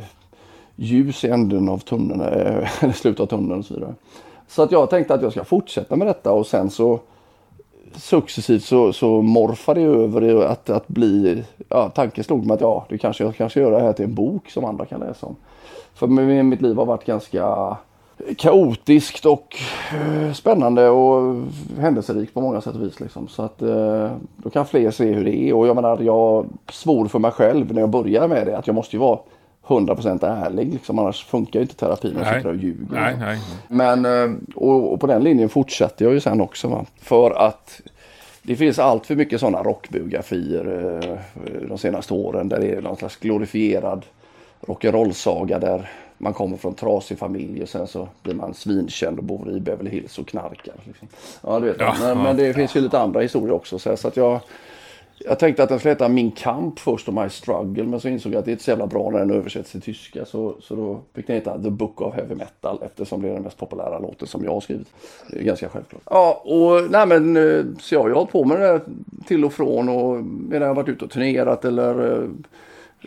ljus 0.77 1.25
i 1.25 1.29
änden 1.29 1.69
av 1.69 1.79
tunneln, 1.79 2.21
eh, 2.21 2.83
eller 2.85 2.93
slutet 2.93 3.21
av 3.21 3.27
tunneln 3.27 3.59
och 3.59 3.65
så 3.65 3.75
vidare. 3.75 3.95
Så 4.49 4.63
att 4.63 4.73
jag 4.73 4.91
tänkte 4.91 5.15
att 5.15 5.23
jag 5.23 5.33
ska 5.33 5.45
fortsätta 5.45 5.97
med 5.97 6.07
detta 6.07 6.33
och 6.33 6.47
sen 6.47 6.71
så 6.71 7.01
successivt 7.97 8.65
så, 8.65 8.93
så 8.93 9.23
morfar 9.23 9.75
det 9.75 9.83
över 9.83 10.45
att, 10.45 10.71
att 10.71 10.89
bli, 10.89 11.45
ja, 11.69 11.89
tanken 11.89 12.25
slog 12.25 12.47
mig 12.47 12.55
att 12.55 12.61
ja, 12.61 12.87
det 12.89 12.99
kanske, 12.99 13.25
jag 13.25 13.37
kanske 13.37 13.61
göra 13.61 13.77
det 13.79 13.83
här 13.83 13.93
till 13.93 14.05
en 14.05 14.15
bok 14.15 14.51
som 14.51 14.65
andra 14.65 14.85
kan 14.85 15.01
läsa 15.01 15.27
om. 15.27 15.37
För 15.95 16.07
mitt 16.43 16.63
liv 16.63 16.77
har 16.77 16.87
varit 16.87 17.05
ganska 17.05 17.77
kaotiskt 18.39 19.27
och 19.27 19.57
eh, 19.93 20.33
spännande 20.33 20.89
och 20.89 21.43
händelserikt 21.79 22.35
på 22.35 22.41
många 22.41 22.61
sätt 22.61 22.75
och 22.75 22.83
vis. 22.83 23.01
Liksom. 23.01 23.29
Så 23.29 23.43
att 23.43 23.63
eh, 23.63 24.11
då 24.37 24.51
kan 24.51 24.67
fler 24.67 24.91
se 24.91 25.13
hur 25.13 25.25
det 25.25 25.37
är. 25.37 25.55
Och 25.55 25.67
jag 25.67 25.77
menar, 25.77 26.01
jag 26.01 26.47
svor 26.69 27.09
för 27.09 27.19
mig 27.19 27.31
själv 27.31 27.75
när 27.75 27.81
jag 27.81 27.91
började 27.91 28.29
med 28.29 28.47
det 28.47 28.59
att 28.59 28.67
jag 28.67 28.75
måste 28.75 28.97
ju 28.97 29.01
vara 29.01 29.19
100% 29.67 30.45
ärlig. 30.45 30.73
Liksom, 30.73 30.99
annars 30.99 31.25
funkar 31.25 31.61
ju 31.61 31.63
inte 31.63 31.77
terapin 31.77 32.17
jag 32.19 32.35
sitter 32.35 32.49
och 32.49 32.57
ljuger. 32.57 32.87
Nej, 33.01 33.17
nej. 33.19 33.39
Men, 33.69 34.05
eh, 34.05 34.37
och, 34.55 34.93
och, 34.93 35.01
på 35.01 35.07
den 35.07 35.25
linjen 35.25 35.49
fortsätter 35.49 36.05
jag 36.05 36.15
ju 36.15 36.21
sen 36.21 36.41
också. 36.41 36.69
Va? 36.69 36.87
För 37.01 37.31
att 37.31 37.81
det 38.43 38.57
finns 38.57 38.79
allt 38.79 39.07
för 39.07 39.15
mycket 39.15 39.41
sådana 39.41 39.63
rockbiografier 39.63 40.93
eh, 41.05 41.19
de 41.69 41.79
senaste 41.79 42.15
åren 42.15 42.49
där 42.49 42.61
det 42.61 42.71
är 42.71 42.81
någon 42.81 42.97
slags 42.97 43.17
glorifierad 43.17 44.07
rock'n'roll-saga 44.67 45.59
där 45.59 45.91
man 46.19 46.33
kommer 46.33 46.57
från 46.57 46.75
trasig 46.75 47.19
familj 47.19 47.63
och 47.63 47.69
sen 47.69 47.87
så 47.87 48.09
blir 48.23 48.35
man 48.35 48.55
svinkänd 48.55 49.19
och 49.19 49.25
bor 49.25 49.57
i 49.57 49.61
Beverly 49.61 49.91
Hills 49.91 50.19
och 50.19 50.29
knarkar. 50.29 50.75
Liksom. 50.85 51.09
Ja, 51.43 51.61
du 51.61 51.67
vet. 51.67 51.77
Ja, 51.81 51.97
men, 52.01 52.09
ja, 52.09 52.15
men, 52.15 52.37
det 52.37 52.55
finns 52.55 52.77
ju 52.77 52.81
lite 52.81 52.99
andra 52.99 53.21
historier 53.21 53.53
också. 53.53 53.79
Så, 53.79 53.97
så 53.97 54.09
att 54.09 54.17
jag, 54.17 54.41
jag 55.25 55.39
tänkte 55.39 55.63
att 55.63 55.69
den 55.69 55.79
skulle 55.79 55.93
heta 55.93 56.09
Min 56.09 56.31
kamp 56.31 56.79
först 56.79 57.09
och 57.09 57.15
My 57.15 57.29
struggle. 57.29 57.85
Men 57.85 58.01
så 58.01 58.09
insåg 58.09 58.33
jag 58.33 58.39
att 58.39 58.45
det 58.45 58.51
är 58.51 58.53
inte 58.53 58.65
så 58.65 58.71
jävla 58.71 58.87
bra 58.87 59.11
när 59.11 59.19
den 59.19 59.31
översätts 59.31 59.71
till 59.73 59.81
tyska. 59.81 60.25
Så, 60.25 60.55
så 60.61 60.75
då 60.75 61.01
fick 61.15 61.27
den 61.27 61.37
heta 61.37 61.63
The 61.63 61.71
Book 61.71 62.01
of 62.01 62.15
Heavy 62.15 62.35
Metal. 62.35 62.79
Eftersom 62.83 63.23
det 63.23 63.29
är 63.29 63.35
den 63.35 63.43
mest 63.43 63.59
populära 63.59 63.99
låten 63.99 64.29
som 64.29 64.45
jag 64.45 64.53
har 64.53 64.61
skrivit. 64.61 64.89
Det 65.31 65.39
är 65.39 65.43
ganska 65.43 65.69
självklart. 65.69 66.03
Ja, 66.11 66.43
och 66.45 66.91
nej 66.91 67.07
men 67.07 67.37
eh, 67.37 67.65
så 67.81 67.95
jag 67.95 68.01
har 68.01 68.09
ju 68.09 68.15
hållit 68.15 68.33
på 68.33 68.45
med 68.45 68.61
det 68.61 68.67
där 68.67 68.81
till 69.27 69.45
och 69.45 69.53
från. 69.53 69.89
Och 69.89 70.25
medan 70.25 70.63
jag 70.63 70.69
har 70.69 70.75
varit 70.83 70.89
ute 70.89 71.05
och 71.05 71.11
turnerat 71.11 71.65
eller 71.65 72.13
eh, 72.13 72.29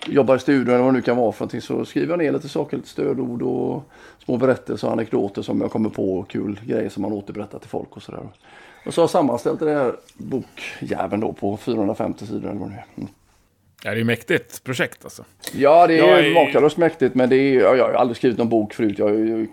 jobbar 0.07 0.35
i 0.35 0.39
studion 0.39 0.73
eller 0.73 0.83
vad 0.83 0.93
det 0.93 0.97
nu 0.97 1.01
kan 1.01 1.17
vara 1.17 1.31
för 1.31 1.41
någonting. 1.41 1.61
Så 1.61 1.85
skriver 1.85 2.09
jag 2.09 2.19
ner 2.19 2.31
lite 2.31 2.49
saker, 2.49 2.77
lite 2.77 2.89
stödord 2.89 3.41
och 3.41 3.83
små 4.25 4.37
berättelser 4.37 4.87
och 4.87 4.93
anekdoter 4.93 5.41
som 5.41 5.61
jag 5.61 5.71
kommer 5.71 5.89
på. 5.89 6.17
Och 6.17 6.29
kul 6.29 6.59
grejer 6.65 6.89
som 6.89 7.01
man 7.01 7.13
återberättar 7.13 7.59
till 7.59 7.69
folk 7.69 7.95
och 7.95 8.03
sådär. 8.03 8.19
Och 8.85 8.93
så 8.93 9.01
har 9.01 9.03
jag 9.03 9.09
sammanställt 9.09 9.59
den 9.59 9.69
här 9.69 9.95
bokjäveln 10.17 11.21
då 11.21 11.33
på 11.33 11.57
450 11.57 12.25
sidor 12.25 12.49
eller 12.49 12.59
vad 12.59 12.69
det 12.69 12.75
är. 12.75 12.85
Mm. 12.95 13.09
Ja, 13.83 13.93
det 13.93 13.99
är 13.99 14.03
mäktigt 14.03 14.63
projekt 14.63 15.03
alltså. 15.03 15.23
Ja, 15.53 15.87
det 15.87 15.99
är, 15.99 16.23
är... 16.23 16.33
makalöst 16.33 16.77
mäktigt. 16.77 17.15
Men 17.15 17.29
det 17.29 17.35
är, 17.35 17.75
jag 17.75 17.87
har 17.87 17.93
aldrig 17.93 18.17
skrivit 18.17 18.37
någon 18.37 18.49
bok 18.49 18.73
förut. 18.73 18.99
Jag 18.99 19.05
har 19.05 19.13
ju 19.13 19.47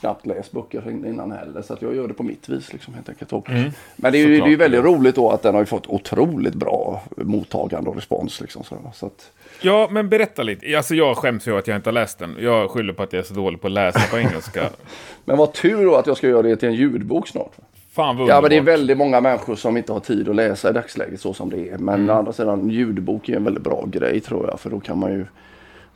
knappt 0.00 0.26
läst 0.26 0.52
böcker 0.52 0.90
innan 0.90 1.32
heller. 1.32 1.62
Så 1.62 1.72
att 1.72 1.82
jag 1.82 1.96
gör 1.96 2.08
det 2.08 2.14
på 2.14 2.22
mitt 2.22 2.48
vis 2.48 2.72
liksom 2.72 2.94
helt 2.94 3.08
enkelt. 3.08 3.32
Mm. 3.32 3.70
Men 3.96 4.12
det 4.12 4.18
är, 4.18 4.26
ju, 4.26 4.40
det 4.40 4.46
är 4.46 4.48
ju 4.50 4.56
väldigt 4.56 4.84
roligt 4.84 5.14
då 5.14 5.30
att 5.30 5.42
den 5.42 5.54
har 5.54 5.64
fått 5.64 5.86
otroligt 5.86 6.54
bra 6.54 7.02
mottagande 7.16 7.90
och 7.90 7.96
respons. 7.96 8.40
Liksom, 8.40 8.64
så, 8.94 9.06
att... 9.06 9.30
Ja, 9.62 9.88
men 9.90 10.08
berätta 10.08 10.42
lite. 10.42 10.76
Alltså 10.76 10.94
jag 10.94 11.16
skäms 11.16 11.44
för 11.44 11.58
att 11.58 11.66
jag 11.66 11.76
inte 11.76 11.88
har 11.88 11.94
läst 11.94 12.18
den. 12.18 12.36
Jag 12.40 12.70
skyller 12.70 12.92
på 12.92 13.02
att 13.02 13.12
jag 13.12 13.20
är 13.20 13.24
så 13.24 13.34
dålig 13.34 13.60
på 13.60 13.66
att 13.66 13.72
läsa 13.72 14.00
på 14.10 14.18
engelska. 14.18 14.68
men 15.24 15.36
vad 15.36 15.52
tur 15.52 15.84
då 15.84 15.96
att 15.96 16.06
jag 16.06 16.16
ska 16.16 16.28
göra 16.28 16.42
det 16.42 16.56
till 16.56 16.68
en 16.68 16.74
ljudbok 16.74 17.28
snart. 17.28 17.52
Fan 17.92 18.16
vad 18.16 18.28
Ja, 18.28 18.40
men 18.40 18.50
det 18.50 18.56
är 18.56 18.62
väldigt 18.62 18.98
många 18.98 19.20
människor 19.20 19.54
som 19.54 19.76
inte 19.76 19.92
har 19.92 20.00
tid 20.00 20.28
att 20.28 20.36
läsa 20.36 20.70
i 20.70 20.72
dagsläget 20.72 21.20
så 21.20 21.34
som 21.34 21.50
det 21.50 21.68
är. 21.68 21.78
Men 21.78 21.94
mm. 21.94 22.10
å 22.10 22.12
andra 22.18 22.32
sidan, 22.32 22.70
ljudbok 22.70 23.28
är 23.28 23.36
en 23.36 23.44
väldigt 23.44 23.64
bra 23.64 23.84
grej 23.86 24.20
tror 24.20 24.46
jag. 24.50 24.60
För 24.60 24.70
då 24.70 24.80
kan 24.80 24.98
man 24.98 25.12
ju 25.12 25.26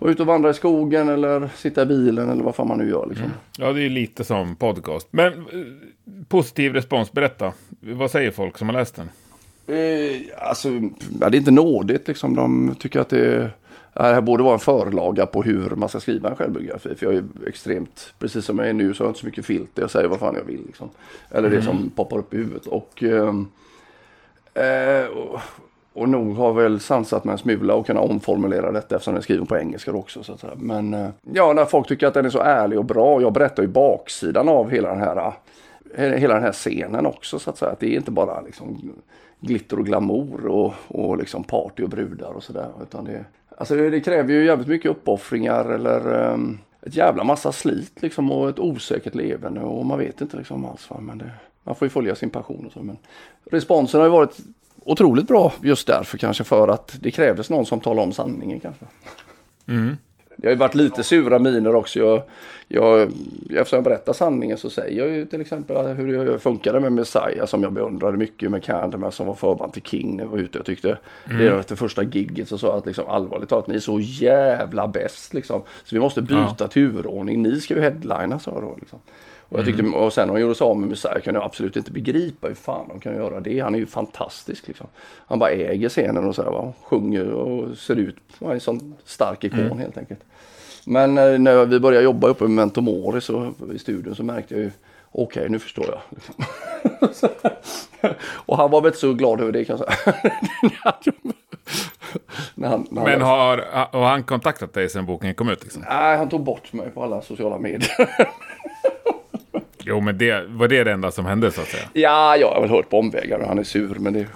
vara 0.02 0.12
ute 0.12 0.22
och 0.22 0.26
vandra 0.26 0.50
i 0.50 0.54
skogen 0.54 1.08
eller 1.08 1.50
sitta 1.56 1.82
i 1.82 1.86
bilen 1.86 2.30
eller 2.30 2.44
vad 2.44 2.54
fan 2.54 2.68
man 2.68 2.78
nu 2.78 2.88
gör. 2.88 3.06
Liksom. 3.06 3.24
Mm. 3.24 3.36
Ja, 3.58 3.72
det 3.72 3.82
är 3.82 3.90
lite 3.90 4.24
som 4.24 4.56
podcast. 4.56 5.08
Men 5.10 5.32
eh, 5.32 5.42
positiv 6.28 6.72
respons, 6.72 7.12
berätta. 7.12 7.52
Vad 7.80 8.10
säger 8.10 8.30
folk 8.30 8.58
som 8.58 8.68
har 8.68 8.74
läst 8.74 8.96
den? 8.96 9.08
Eh, 9.76 10.20
alltså, 10.48 10.68
ja, 11.20 11.28
det 11.30 11.36
är 11.36 11.38
inte 11.38 11.50
nådigt 11.50 12.08
liksom. 12.08 12.36
De 12.36 12.74
tycker 12.78 13.00
att 13.00 13.08
det 13.08 13.26
är 13.34 13.50
det 13.94 14.02
här 14.02 14.20
borde 14.20 14.42
vara 14.42 14.54
en 14.54 14.60
förlaga 14.60 15.26
på 15.26 15.42
hur 15.42 15.70
man 15.70 15.88
ska 15.88 16.00
skriva 16.00 16.30
en 16.30 16.36
självbiografi. 16.36 16.94
För 16.94 17.06
jag 17.06 17.14
är 17.14 17.24
extremt, 17.46 18.14
precis 18.18 18.44
som 18.44 18.58
jag 18.58 18.68
är 18.68 18.72
nu 18.72 18.94
så 18.94 19.02
har 19.02 19.06
jag 19.06 19.10
inte 19.10 19.20
så 19.20 19.26
mycket 19.26 19.46
filter. 19.46 19.82
Jag 19.82 19.90
säger 19.90 20.08
vad 20.08 20.18
fan 20.18 20.34
jag 20.34 20.44
vill. 20.44 20.66
Liksom. 20.66 20.90
Eller 21.30 21.50
det 21.50 21.56
mm. 21.56 21.66
som 21.66 21.90
poppar 21.90 22.18
upp 22.18 22.34
i 22.34 22.36
huvudet. 22.36 22.66
Och, 22.66 23.02
ehm, 23.02 23.48
eh, 24.54 25.06
och, 25.06 25.40
och 25.92 26.08
nog 26.08 26.36
har 26.36 26.52
väl 26.52 26.80
sansat 26.80 27.24
mig 27.24 27.32
en 27.32 27.38
smula 27.38 27.74
och 27.74 27.86
kunna 27.86 28.00
omformulera 28.00 28.72
detta 28.72 28.96
eftersom 28.96 29.14
den 29.14 29.18
är 29.18 29.22
skriven 29.22 29.46
på 29.46 29.56
engelska 29.56 29.92
också. 29.92 30.22
Så 30.22 30.32
att 30.32 30.40
säga. 30.40 30.52
Men 30.56 30.94
eh, 30.94 31.08
ja, 31.32 31.52
när 31.52 31.64
folk 31.64 31.88
tycker 31.88 32.06
att 32.06 32.14
den 32.14 32.26
är 32.26 32.30
så 32.30 32.40
ärlig 32.40 32.78
och 32.78 32.84
bra. 32.84 33.22
Jag 33.22 33.32
berättar 33.32 33.62
ju 33.62 33.68
baksidan 33.68 34.48
av 34.48 34.70
hela 34.70 34.88
den 34.88 35.00
här, 35.00 35.32
eh, 35.94 36.10
hela 36.10 36.34
den 36.34 36.42
här 36.42 36.52
scenen 36.52 37.06
också. 37.06 37.38
Så 37.38 37.50
att 37.50 37.58
säga. 37.58 37.72
Att 37.72 37.80
det 37.80 37.86
är 37.86 37.96
inte 37.96 38.10
bara 38.10 38.40
liksom 38.40 38.92
glitter 39.40 39.78
och 39.78 39.86
glamour 39.86 40.46
och, 40.46 40.74
och 40.88 41.18
liksom 41.18 41.44
party 41.44 41.82
och 41.82 41.88
brudar 41.88 42.30
och 42.30 42.42
sådär. 42.42 42.68
Utan 42.82 43.04
det, 43.04 43.24
Alltså 43.56 43.76
det, 43.76 43.90
det, 43.90 44.00
kräver 44.00 44.32
ju 44.32 44.44
jävligt 44.44 44.68
mycket 44.68 44.90
uppoffringar 44.90 45.64
eller 45.64 46.32
um, 46.32 46.58
ett 46.82 46.96
jävla 46.96 47.24
massa 47.24 47.52
slit 47.52 48.02
liksom 48.02 48.32
och 48.32 48.48
ett 48.48 48.58
osäkert 48.58 49.14
levande 49.14 49.60
och 49.60 49.86
man 49.86 49.98
vet 49.98 50.20
inte 50.20 50.36
liksom 50.36 50.64
alls. 50.64 50.90
Va? 50.90 50.96
Men 51.00 51.18
det, 51.18 51.30
man 51.62 51.74
får 51.74 51.86
ju 51.86 51.90
följa 51.90 52.14
sin 52.14 52.30
passion 52.30 52.66
och 52.66 52.72
så. 52.72 52.82
Men 52.82 52.96
responsen 53.44 54.00
har 54.00 54.06
ju 54.06 54.12
varit 54.12 54.36
otroligt 54.84 55.28
bra 55.28 55.52
just 55.62 55.86
därför 55.86 56.18
kanske 56.18 56.44
för 56.44 56.68
att 56.68 56.96
det 57.00 57.10
krävdes 57.10 57.50
någon 57.50 57.66
som 57.66 57.80
talar 57.80 58.02
om 58.02 58.12
sanningen 58.12 58.60
kanske. 58.60 58.84
Mm. 59.68 59.96
Det 60.36 60.46
har 60.46 60.52
ju 60.52 60.58
varit 60.58 60.74
lite 60.74 61.02
sura 61.02 61.38
miner 61.38 61.74
också. 61.74 61.98
Jag, 61.98 62.22
jag, 62.68 63.02
eftersom 63.50 63.76
jag 63.76 63.84
berättar 63.84 64.12
sanningen 64.12 64.58
så 64.58 64.70
säger 64.70 64.98
jag 64.98 65.16
ju 65.16 65.26
till 65.26 65.40
exempel 65.40 65.86
hur 65.86 66.24
det 66.24 66.38
funkade 66.38 66.80
med 66.80 66.92
Messiah 66.92 67.46
som 67.46 67.62
jag 67.62 67.72
beundrade 67.72 68.16
mycket 68.16 68.50
med 68.50 68.64
Candyman 68.64 69.12
som 69.12 69.26
var 69.26 69.34
förband 69.34 69.72
till 69.72 69.82
King 69.82 70.16
när 70.16 70.24
jag 70.24 70.30
var 70.30 70.38
ute. 70.38 70.58
Jag 70.58 70.66
tyckte 70.66 70.98
mm. 71.30 71.38
det 71.38 71.68
det 71.68 71.76
första 71.76 72.02
gigget 72.02 72.48
så 72.48 72.58
sa 72.58 72.66
jag 72.66 72.76
att 72.76 72.86
liksom, 72.86 73.08
allvarligt 73.08 73.48
talat 73.48 73.66
ni 73.66 73.74
är 73.74 73.80
så 73.80 74.00
jävla 74.00 74.88
bäst 74.88 75.34
liksom. 75.34 75.62
Så 75.84 75.94
vi 75.94 76.00
måste 76.00 76.22
byta 76.22 76.54
ja. 76.58 76.68
turordning. 76.68 77.42
Ni 77.42 77.60
ska 77.60 77.74
ju 77.74 77.80
headlina 77.80 78.38
sa 78.38 78.50
jag 78.50 78.62
då. 78.62 78.76
Liksom. 78.80 78.98
Och, 79.52 79.58
jag 79.58 79.66
tyckte, 79.66 79.82
mm. 79.82 79.94
och 79.94 80.12
sen 80.12 80.28
när 80.28 80.34
de 80.34 80.40
gjorde 80.40 80.54
sig 80.54 80.64
av 80.64 80.76
med 80.76 80.88
Messiah 80.88 81.20
kunde 81.20 81.40
jag 81.40 81.44
absolut 81.44 81.76
inte 81.76 81.92
begripa 81.92 82.48
hur 82.48 82.54
fan 82.54 82.88
de 82.88 83.00
kan 83.00 83.14
göra 83.14 83.40
det. 83.40 83.60
Han 83.60 83.74
är 83.74 83.78
ju 83.78 83.86
fantastisk 83.86 84.68
liksom. 84.68 84.86
Han 85.26 85.38
bara 85.38 85.50
äger 85.50 85.88
scenen 85.88 86.24
och 86.24 86.34
så 86.34 86.42
va? 86.42 86.72
sjunger 86.82 87.30
och 87.30 87.78
ser 87.78 87.96
ut 87.96 88.16
som 88.38 88.50
en 88.50 88.60
sån 88.60 88.94
stark 89.04 89.44
ikon 89.44 89.60
mm. 89.60 89.78
helt 89.78 89.98
enkelt. 89.98 90.20
Men 90.86 91.18
eh, 91.18 91.38
när 91.38 91.64
vi 91.64 91.80
började 91.80 92.04
jobba 92.04 92.28
uppe 92.28 92.44
med 92.44 92.50
Mentomori 92.50 93.20
så 93.20 93.52
i 93.74 93.78
studion 93.78 94.14
så 94.14 94.22
märkte 94.22 94.54
jag 94.54 94.62
ju 94.62 94.70
okej 95.10 95.40
okay, 95.40 95.48
nu 95.48 95.58
förstår 95.58 95.86
jag. 95.88 96.00
Och 98.46 98.56
han 98.56 98.70
var 98.70 98.80
väl 98.80 98.94
så 98.94 99.12
glad 99.12 99.40
över 99.40 99.52
det 99.52 99.64
kan 99.64 99.78
jag 99.78 99.86
säga. 99.86 100.14
när 102.54 102.68
han, 102.68 102.86
när 102.90 103.04
Men 103.04 103.22
har, 103.22 103.58
har 103.92 104.08
han 104.08 104.22
kontaktat 104.22 104.74
dig 104.74 104.88
sen 104.88 105.06
boken 105.06 105.34
kom 105.34 105.48
ut? 105.48 105.62
Liksom? 105.62 105.84
Nej, 105.88 106.16
han 106.16 106.28
tog 106.28 106.42
bort 106.42 106.72
mig 106.72 106.90
på 106.90 107.02
alla 107.02 107.22
sociala 107.22 107.58
medier. 107.58 107.92
Jo, 109.84 110.00
men 110.00 110.18
det, 110.18 110.44
var 110.48 110.68
det 110.68 110.84
det 110.84 110.92
enda 110.92 111.10
som 111.10 111.26
hände 111.26 111.50
så 111.50 111.60
att 111.60 111.68
säga? 111.68 111.84
Ja, 111.92 112.36
jag 112.36 112.48
har 112.54 112.60
väl 112.60 112.70
hört 112.70 112.90
på 112.90 112.98
omvägar 112.98 113.38
och 113.38 113.48
han 113.48 113.58
är 113.58 113.64
sur, 113.64 113.94
men 113.98 114.12
det... 114.12 114.26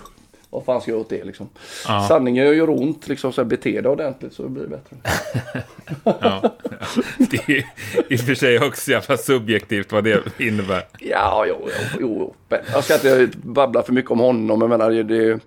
Vad 0.51 0.65
fan 0.65 0.81
ska 0.81 0.91
jag 0.91 1.01
åt 1.01 1.09
det 1.09 1.25
liksom? 1.25 1.49
Ja. 1.89 2.07
Sanningen 2.09 2.57
gör 2.57 2.71
ont, 2.71 3.09
liksom, 3.09 3.33
så 3.33 3.45
bete 3.45 3.81
dig 3.81 3.91
ordentligt 3.91 4.33
så 4.33 4.49
blir 4.49 4.63
det 4.63 4.69
bättre. 4.69 4.97
ja. 6.21 6.56
Det 7.19 7.49
är 7.49 7.65
i 8.09 8.17
och 8.17 8.21
för 8.21 8.35
sig 8.35 8.59
också 8.59 8.91
jävla 8.91 9.17
subjektivt 9.17 9.93
vad 9.93 10.05
det 10.05 10.23
innebär. 10.39 10.83
Ja, 10.99 11.45
jo, 11.49 11.69
jo, 12.01 12.35
jo. 12.49 12.59
Jag 12.73 12.85
ska 12.85 12.95
inte 12.95 13.39
babbla 13.39 13.83
för 13.83 13.93
mycket 13.93 14.11
om 14.11 14.19
honom, 14.19 14.59
men 14.59 14.69
menar, 14.69 14.91
det, 14.91 15.41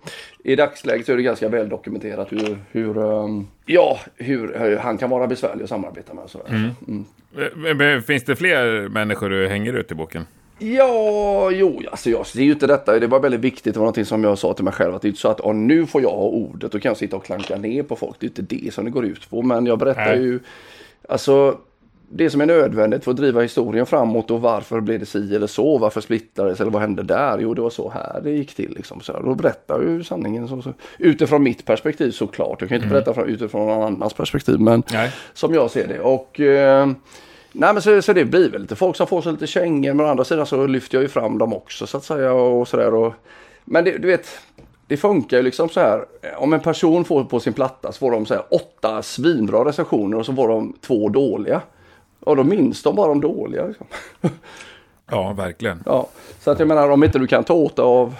i 0.44 0.56
dagsläget 0.56 1.06
så 1.06 1.12
är 1.12 1.18
det 1.18 1.24
ganska 1.24 1.50
väl 1.50 1.70
dokumenterat 1.70 2.32
hur, 2.32 2.58
hur, 2.72 2.98
um, 2.98 3.48
ja, 3.66 4.00
hur, 4.16 4.60
hur 4.60 4.78
han 4.78 4.98
kan 4.98 5.10
vara 5.10 5.28
besvärlig 5.28 5.64
att 5.64 5.70
samarbeta 5.70 6.14
med. 6.14 6.24
Och 6.24 6.50
mm. 6.50 6.70
Mm. 6.88 7.78
Men, 7.78 8.04
finns 8.04 8.24
det 8.24 8.36
fler 8.36 8.88
människor 8.88 9.30
du 9.30 9.48
hänger 9.48 9.74
ut 9.74 9.92
i 9.92 9.96
boken? 9.96 10.26
Ja, 10.60 11.52
jo, 11.52 11.82
alltså 11.92 12.10
jag 12.10 12.28
ser 12.28 12.42
ju 12.42 12.52
inte 12.52 12.68
detta. 12.68 13.00
Det 13.00 13.08
var 13.08 13.20
väldigt 13.20 13.42
viktigt. 13.42 13.74
Det 13.74 13.80
var 13.80 13.86
någonting 13.86 14.06
som 14.06 14.24
jag 14.24 14.38
sa 14.38 14.54
till 14.54 14.64
mig 14.64 14.74
själv. 14.74 14.96
Att 14.96 15.02
det 15.02 15.06
är 15.06 15.10
inte 15.10 15.22
så 15.22 15.28
att 15.28 15.40
oh, 15.40 15.56
nu 15.56 15.86
får 15.86 16.02
jag 16.02 16.10
ha 16.10 16.24
ordet 16.24 16.76
och 16.76 16.82
kan 16.82 16.90
jag 16.90 16.98
sitta 16.98 17.16
och 17.16 17.26
klanka 17.26 17.58
ner 17.58 17.84
på 17.84 17.96
folk. 17.96 18.16
Det 18.20 18.26
är 18.26 18.28
inte 18.28 18.42
det 18.42 18.74
som 18.74 18.86
det 18.86 18.92
går 18.92 19.06
ut 19.06 19.30
på. 19.30 19.42
Men 19.42 19.66
jag 19.66 19.80
berättar 19.80 20.16
Nej. 20.16 20.22
ju. 20.22 20.40
Alltså 21.10 21.58
det 22.12 22.30
som 22.30 22.42
är 22.42 22.46
nödvändigt 22.46 23.04
för 23.04 23.12
att 23.12 23.18
driva 23.18 23.42
historien 23.42 23.86
framåt 23.86 24.32
och 24.32 24.42
varför 24.42 24.82
blev 24.82 25.00
det 25.00 25.06
si 25.06 25.36
eller 25.36 25.48
så, 25.48 25.78
varför 25.78 26.02
splittrades 26.02 26.62
eller 26.62 26.72
vad 26.72 26.82
hände 26.82 27.04
där? 27.04 27.40
Jo, 27.40 27.54
det 27.54 27.62
var 27.62 27.70
så 27.70 27.90
här 27.90 28.22
det 28.24 28.32
gick 28.32 28.56
till. 28.56 28.74
Liksom. 28.78 29.02
Så 29.02 29.20
då 29.20 29.36
berättar 29.36 29.82
ju 29.82 30.04
sanningen 30.04 30.48
så, 30.48 30.62
så, 30.62 30.74
utifrån 30.98 31.44
mitt 31.44 31.66
perspektiv 31.66 32.12
såklart. 32.12 32.62
Jag 32.62 32.70
kan 32.70 32.76
inte 32.76 32.88
mm. 32.88 32.94
berätta 32.94 33.14
från, 33.14 33.30
utifrån 33.30 33.68
någon 33.68 33.84
annans 33.84 34.14
perspektiv, 34.14 34.60
men 34.60 34.84
Nej. 34.92 35.12
som 35.34 35.54
jag 35.54 35.72
ser 35.72 35.88
det. 35.88 36.00
Och 36.00 36.40
eh, 36.40 36.90
Nej 37.52 37.74
men 37.74 37.82
så, 37.82 38.02
så 38.02 38.14
det 38.14 38.26
blir 38.26 38.50
väl 38.50 38.62
lite 38.62 38.76
folk 38.76 38.96
som 38.96 39.08
får 39.08 39.22
sig 39.22 39.32
lite 39.32 39.48
kängor 39.48 39.94
men 39.94 40.06
å 40.06 40.10
andra 40.10 40.24
sidan 40.24 40.46
så 40.46 40.68
lyfter 40.68 40.98
jag 40.98 41.02
ju 41.02 41.08
fram 41.08 41.38
dem 41.38 41.54
också 41.54 41.88
så 41.88 41.98
att 41.98 42.04
säga 42.04 42.34
och 42.34 42.68
sådär. 42.68 43.14
Men 43.66 43.84
det, 43.84 43.98
du 43.98 44.08
vet, 44.08 44.28
det 44.90 44.98
funkar 44.98 45.38
ju 45.38 45.44
liksom 45.44 45.70
så 45.70 45.80
här. 45.80 46.06
Om 46.38 46.54
en 46.54 46.60
person 46.60 47.06
får 47.06 47.24
på 47.24 47.40
sin 47.40 47.54
platta 47.54 47.92
så 47.92 48.00
får 48.00 48.12
de 48.12 48.26
så 48.26 48.34
här, 48.34 48.44
åtta 48.50 49.02
svinbra 49.02 49.66
recensioner 49.66 50.18
och 50.18 50.26
så 50.26 50.36
får 50.36 50.48
de 50.48 50.74
två 50.82 51.10
dåliga. 51.10 51.62
Och 52.20 52.36
då 52.36 52.44
minns 52.44 52.84
de 52.84 52.96
bara 52.96 53.08
de 53.08 53.22
dåliga. 53.22 53.68
Liksom. 53.68 53.88
Ja, 55.12 55.34
verkligen. 55.34 55.84
Ja, 55.86 56.08
så 56.40 56.52
att 56.52 56.60
jag 56.60 56.68
menar 56.68 56.90
om 56.90 57.04
inte 57.04 57.20
du 57.20 57.28
kan 57.28 57.44
ta 57.44 57.54
åt 57.54 57.76
dig 57.76 57.84
av 57.84 58.16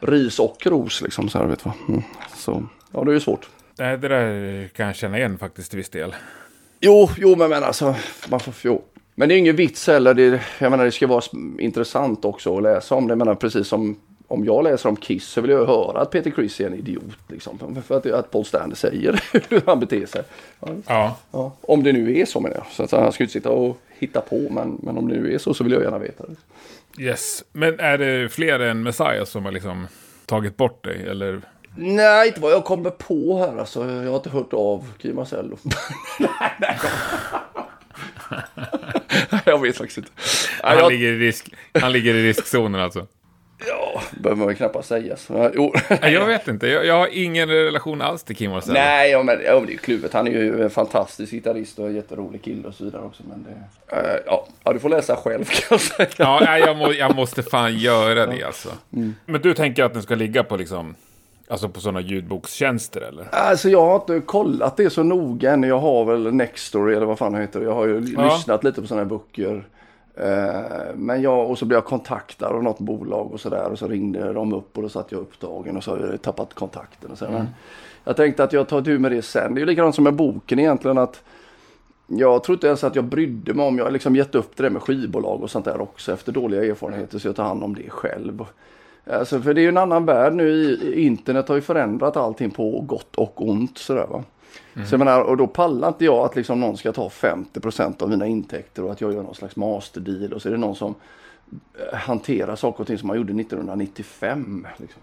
ris 0.00 0.38
och 0.38 0.66
ros 0.66 1.02
liksom 1.02 1.28
så 1.28 1.38
här, 1.38 1.46
vet 1.46 1.64
vad. 1.64 1.74
Mm. 1.88 2.02
Så, 2.36 2.62
ja, 2.92 3.04
det 3.04 3.10
är 3.10 3.14
ju 3.14 3.20
svårt. 3.20 3.48
Det, 3.76 3.96
det 3.96 4.08
där 4.08 4.68
kan 4.68 4.86
jag 4.86 4.96
känna 4.96 5.18
igen 5.18 5.38
faktiskt 5.38 5.70
till 5.70 5.76
viss 5.76 5.88
del. 5.88 6.14
Jo, 6.80 7.08
jo 7.16 7.36
men, 7.36 7.50
men 7.50 7.64
alltså, 7.64 7.94
man 8.30 8.40
får, 8.40 8.54
jo. 8.62 8.82
Men 9.14 9.28
det 9.28 9.34
är 9.34 9.38
ingen 9.38 9.56
vits 9.56 9.86
heller. 9.86 10.14
Det, 10.14 10.42
jag 10.58 10.70
menar, 10.70 10.84
det 10.84 10.92
ska 10.92 11.06
vara 11.06 11.22
intressant 11.58 12.24
också 12.24 12.56
att 12.56 12.62
läsa 12.62 12.94
om 12.94 13.06
det. 13.06 13.12
Jag 13.12 13.18
menar, 13.18 13.34
precis 13.34 13.68
som 13.68 13.96
om 14.32 14.44
jag 14.44 14.64
läser 14.64 14.88
om 14.88 14.96
Kiss 14.96 15.24
så 15.24 15.40
vill 15.40 15.50
jag 15.50 15.66
höra 15.66 16.00
att 16.00 16.10
Peter 16.10 16.30
Criss 16.30 16.60
är 16.60 16.66
en 16.66 16.74
idiot. 16.74 17.02
Liksom, 17.28 17.82
för 17.86 17.96
att, 17.96 18.06
att 18.06 18.30
Paul 18.30 18.44
Stanley 18.44 18.76
säger 18.76 19.24
hur 19.48 19.62
han 19.66 19.80
beter 19.80 20.06
sig. 20.06 20.22
Ja. 20.86 21.16
ja. 21.30 21.56
Om 21.60 21.82
det 21.82 21.92
nu 21.92 22.18
är 22.18 22.26
så 22.26 22.40
menar 22.40 22.56
jag. 22.56 22.66
Så 22.70 22.82
att 22.82 22.90
han 22.90 23.12
ska 23.12 23.24
inte 23.24 23.32
sitta 23.32 23.50
och 23.50 23.78
hitta 23.98 24.20
på. 24.20 24.48
Men, 24.50 24.78
men 24.82 24.98
om 24.98 25.08
det 25.08 25.14
nu 25.14 25.34
är 25.34 25.38
så 25.38 25.54
så 25.54 25.64
vill 25.64 25.72
jag 25.72 25.82
gärna 25.82 25.98
veta 25.98 26.24
det. 26.26 27.02
Yes. 27.02 27.44
Men 27.52 27.80
är 27.80 27.98
det 27.98 28.28
fler 28.28 28.60
än 28.60 28.82
Messiah 28.82 29.24
som 29.24 29.44
har 29.44 29.52
liksom 29.52 29.86
tagit 30.26 30.56
bort 30.56 30.84
dig? 30.84 31.06
Eller? 31.08 31.40
Nej, 31.76 32.28
inte 32.28 32.40
vad 32.40 32.52
jag 32.52 32.64
kommer 32.64 32.90
på 32.90 33.38
här. 33.38 33.58
Alltså, 33.58 33.90
jag 33.90 34.10
har 34.10 34.16
inte 34.16 34.30
hört 34.30 34.52
av 34.52 34.92
Kim 34.98 35.16
Marcello. 35.16 35.58
nej, 36.18 36.52
nej. 36.60 36.78
jag 39.44 39.62
vet 39.62 39.76
faktiskt 39.76 39.98
inte. 39.98 40.10
Han, 40.62 40.78
jag... 40.78 40.92
ligger, 40.92 41.12
i 41.12 41.18
risk, 41.18 41.54
han 41.72 41.92
ligger 41.92 42.14
i 42.14 42.28
riskzonen 42.28 42.80
alltså? 42.80 43.06
Ja, 43.68 44.02
behöver 44.10 44.38
man 44.38 44.46
väl 44.46 44.56
knappast 44.56 44.88
säga. 44.88 45.16
Så, 45.16 45.50
jo. 45.54 45.72
jag 46.02 46.26
vet 46.26 46.48
inte. 46.48 46.66
Jag, 46.66 46.86
jag, 46.86 46.94
har 46.94 47.08
ingen 47.12 47.48
relation 47.48 48.02
alls 48.02 48.22
till 48.22 48.36
Kim 48.36 48.50
Marcello. 48.50 48.74
Nej, 48.74 49.10
ja, 49.10 49.22
men, 49.22 49.38
ja, 49.44 49.62
det 49.66 49.72
är 49.72 49.76
kluvet. 49.76 50.12
Han 50.12 50.26
är 50.26 50.30
ju 50.30 50.62
en 50.62 50.70
fantastisk 50.70 51.32
gitarrist 51.32 51.78
och 51.78 51.86
en 51.86 51.94
jätterolig 51.94 52.42
kille 52.42 52.68
och 52.68 52.74
så 52.74 52.84
vidare 52.84 53.02
också. 53.02 53.22
Men 53.28 53.42
det, 53.42 53.96
uh, 53.96 54.18
ja. 54.26 54.46
ja, 54.64 54.72
du 54.72 54.78
får 54.78 54.88
läsa 54.88 55.16
själv 55.16 55.44
kan 55.50 55.66
jag 55.70 55.80
säga. 55.80 56.08
ja, 56.16 56.58
jag, 56.58 56.76
må, 56.76 56.92
jag 56.92 57.16
måste 57.16 57.42
fan 57.42 57.78
göra 57.78 58.26
det 58.26 58.42
alltså. 58.42 58.68
Mm. 58.92 59.14
Men 59.26 59.40
du 59.40 59.54
tänker 59.54 59.84
att 59.84 59.92
den 59.92 60.02
ska 60.02 60.14
ligga 60.14 60.44
på 60.44 60.56
liksom 60.56 60.94
Alltså 61.48 61.68
på 61.68 61.80
sådana 61.80 62.00
ljudbokstjänster 62.00 63.00
eller? 63.00 63.26
Alltså 63.32 63.68
jag 63.68 63.86
har 63.86 63.96
inte 63.96 64.20
kollat 64.26 64.76
det 64.76 64.90
så 64.90 65.02
noga 65.02 65.52
än. 65.52 65.62
Jag 65.62 65.78
har 65.78 66.04
väl 66.04 66.34
Nextory 66.34 66.94
eller 66.94 67.06
vad 67.06 67.18
fan 67.18 67.32
det 67.32 67.40
heter. 67.40 67.60
Jag 67.60 67.74
har 67.74 67.86
ju 67.86 68.14
ja. 68.16 68.34
lyssnat 68.34 68.64
lite 68.64 68.80
på 68.80 68.86
sådana 68.86 69.02
här 69.02 69.08
böcker. 69.08 69.64
Eh, 70.14 70.94
men 70.94 71.22
jag, 71.22 71.50
och 71.50 71.58
så 71.58 71.64
blev 71.64 71.76
jag 71.76 71.84
kontaktad 71.84 72.52
av 72.52 72.62
något 72.62 72.78
bolag 72.78 73.32
och 73.32 73.40
sådär. 73.40 73.68
Och 73.70 73.78
så 73.78 73.88
ringde 73.88 74.32
de 74.32 74.52
upp 74.52 74.76
och 74.76 74.82
då 74.82 74.88
satt 74.88 75.12
jag 75.12 75.20
upptagen 75.20 75.76
och 75.76 75.84
så 75.84 75.90
har 75.90 75.98
jag 75.98 76.22
tappat 76.22 76.54
kontakten. 76.54 77.10
Och 77.10 77.18
så. 77.18 77.24
Mm. 77.24 77.46
jag 78.04 78.16
tänkte 78.16 78.44
att 78.44 78.52
jag 78.52 78.68
tar 78.68 78.82
tur 78.82 78.98
med 78.98 79.12
det 79.12 79.22
sen. 79.22 79.54
Det 79.54 79.58
är 79.58 79.62
ju 79.62 79.66
likadant 79.66 79.94
som 79.94 80.04
med 80.04 80.14
boken 80.14 80.58
egentligen. 80.58 80.98
att 80.98 81.22
jag 82.06 82.44
tror 82.44 82.56
inte 82.56 82.66
ens 82.66 82.84
att 82.84 82.96
jag 82.96 83.04
brydde 83.04 83.54
mig 83.54 83.66
om, 83.66 83.78
jag 83.78 83.84
har 83.84 83.90
liksom 83.90 84.16
gett 84.16 84.34
upp 84.34 84.56
det 84.56 84.62
där 84.62 84.70
med 84.70 84.82
skivbolag 84.82 85.42
och 85.42 85.50
sånt 85.50 85.64
där 85.64 85.80
också 85.80 86.12
efter 86.12 86.32
dåliga 86.32 86.64
erfarenheter 86.64 87.18
så 87.18 87.28
jag 87.28 87.36
tar 87.36 87.44
hand 87.44 87.64
om 87.64 87.74
det 87.74 87.90
själv. 87.90 88.44
Alltså, 89.06 89.40
för 89.40 89.54
det 89.54 89.60
är 89.60 89.62
ju 89.62 89.68
en 89.68 89.76
annan 89.76 90.04
värld 90.04 90.34
nu. 90.34 90.78
Internet 90.96 91.48
har 91.48 91.54
ju 91.54 91.60
förändrat 91.60 92.16
allting 92.16 92.50
på 92.50 92.80
gott 92.80 93.16
och 93.16 93.48
ont. 93.48 93.78
Sådär, 93.78 94.06
va? 94.06 94.24
Mm. 94.74 94.86
Så 94.86 94.92
jag 94.92 94.98
menar, 94.98 95.20
och 95.20 95.36
då 95.36 95.46
pallar 95.46 95.88
inte 95.88 96.04
jag 96.04 96.24
att 96.24 96.36
liksom 96.36 96.60
någon 96.60 96.76
ska 96.76 96.92
ta 96.92 97.08
50% 97.08 98.02
av 98.02 98.10
mina 98.10 98.26
intäkter 98.26 98.84
och 98.84 98.92
att 98.92 99.00
jag 99.00 99.12
gör 99.12 99.22
någon 99.22 99.34
slags 99.34 99.56
masterdeal 99.56 100.32
och 100.32 100.42
så 100.42 100.48
är 100.48 100.52
det 100.52 100.58
någon 100.58 100.76
som 100.76 100.94
eh, 101.52 101.98
hanterar 101.98 102.56
saker 102.56 102.80
och 102.80 102.86
ting 102.86 102.98
som 102.98 103.06
man 103.06 103.16
gjorde 103.16 103.40
1995. 103.40 104.66
Liksom. 104.76 105.02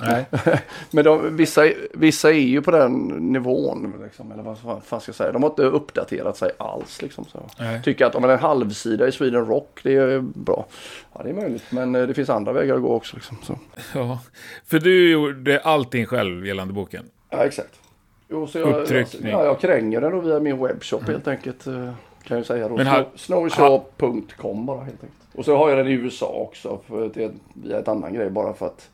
Nej. 0.00 0.26
Men 0.90 1.04
de, 1.04 1.36
vissa, 1.36 1.62
vissa 1.94 2.30
är 2.30 2.40
ju 2.40 2.62
på 2.62 2.70
den 2.70 2.92
nivån. 3.32 3.94
Liksom, 4.02 4.32
eller 4.32 4.42
vad 4.42 4.84
fan 4.84 5.00
ska 5.00 5.08
jag 5.08 5.16
säga. 5.16 5.32
De 5.32 5.42
har 5.42 5.50
inte 5.50 5.62
uppdaterat 5.62 6.36
sig 6.36 6.50
alls. 6.58 7.02
Liksom, 7.02 7.24
så. 7.24 7.50
Tycker 7.84 8.06
att 8.06 8.14
om 8.14 8.24
en 8.24 8.38
halvsida 8.38 9.08
i 9.08 9.12
Sweden 9.12 9.46
Rock, 9.46 9.80
det 9.82 9.94
är 9.94 10.20
bra. 10.20 10.66
Ja, 11.12 11.22
det 11.22 11.30
är 11.30 11.34
möjligt. 11.34 11.64
Men 11.70 11.94
eh, 11.94 12.06
det 12.06 12.14
finns 12.14 12.30
andra 12.30 12.52
vägar 12.52 12.74
att 12.74 12.82
gå 12.82 12.94
också. 12.94 13.16
Liksom, 13.16 13.36
så. 13.42 13.58
Ja, 13.94 14.20
för 14.64 14.78
du 14.78 15.10
gjorde 15.10 15.60
allting 15.60 16.06
själv 16.06 16.46
gällande 16.46 16.74
boken? 16.74 17.04
Ja, 17.30 17.44
exakt. 17.44 17.80
Jo, 18.28 18.46
så 18.46 18.58
jag, 18.58 18.68
Upptryckning. 18.68 19.30
Jag, 19.30 19.40
ja, 19.40 19.44
jag 19.44 19.60
kränger 19.60 20.00
den 20.00 20.12
då 20.12 20.20
via 20.20 20.40
min 20.40 20.58
webbshop 20.58 21.00
mm. 21.00 21.12
helt 21.12 21.28
enkelt. 21.28 21.66
Eh, 21.66 21.90
kan 22.22 22.36
jag 22.36 22.46
säga 22.46 22.68
då. 22.68 22.76
Här... 22.76 23.06
Snowshop.com 23.14 24.66
bara 24.66 24.84
helt 24.84 25.02
enkelt. 25.02 25.20
Och 25.34 25.44
så 25.44 25.56
har 25.56 25.68
jag 25.68 25.78
den 25.78 25.88
i 25.88 25.92
USA 25.92 26.26
också. 26.26 26.80
För 26.86 27.10
det, 27.14 27.32
via 27.54 27.78
ett 27.78 27.88
annan 27.88 28.14
grej 28.14 28.30
bara 28.30 28.54
för 28.54 28.66
att 28.66 28.90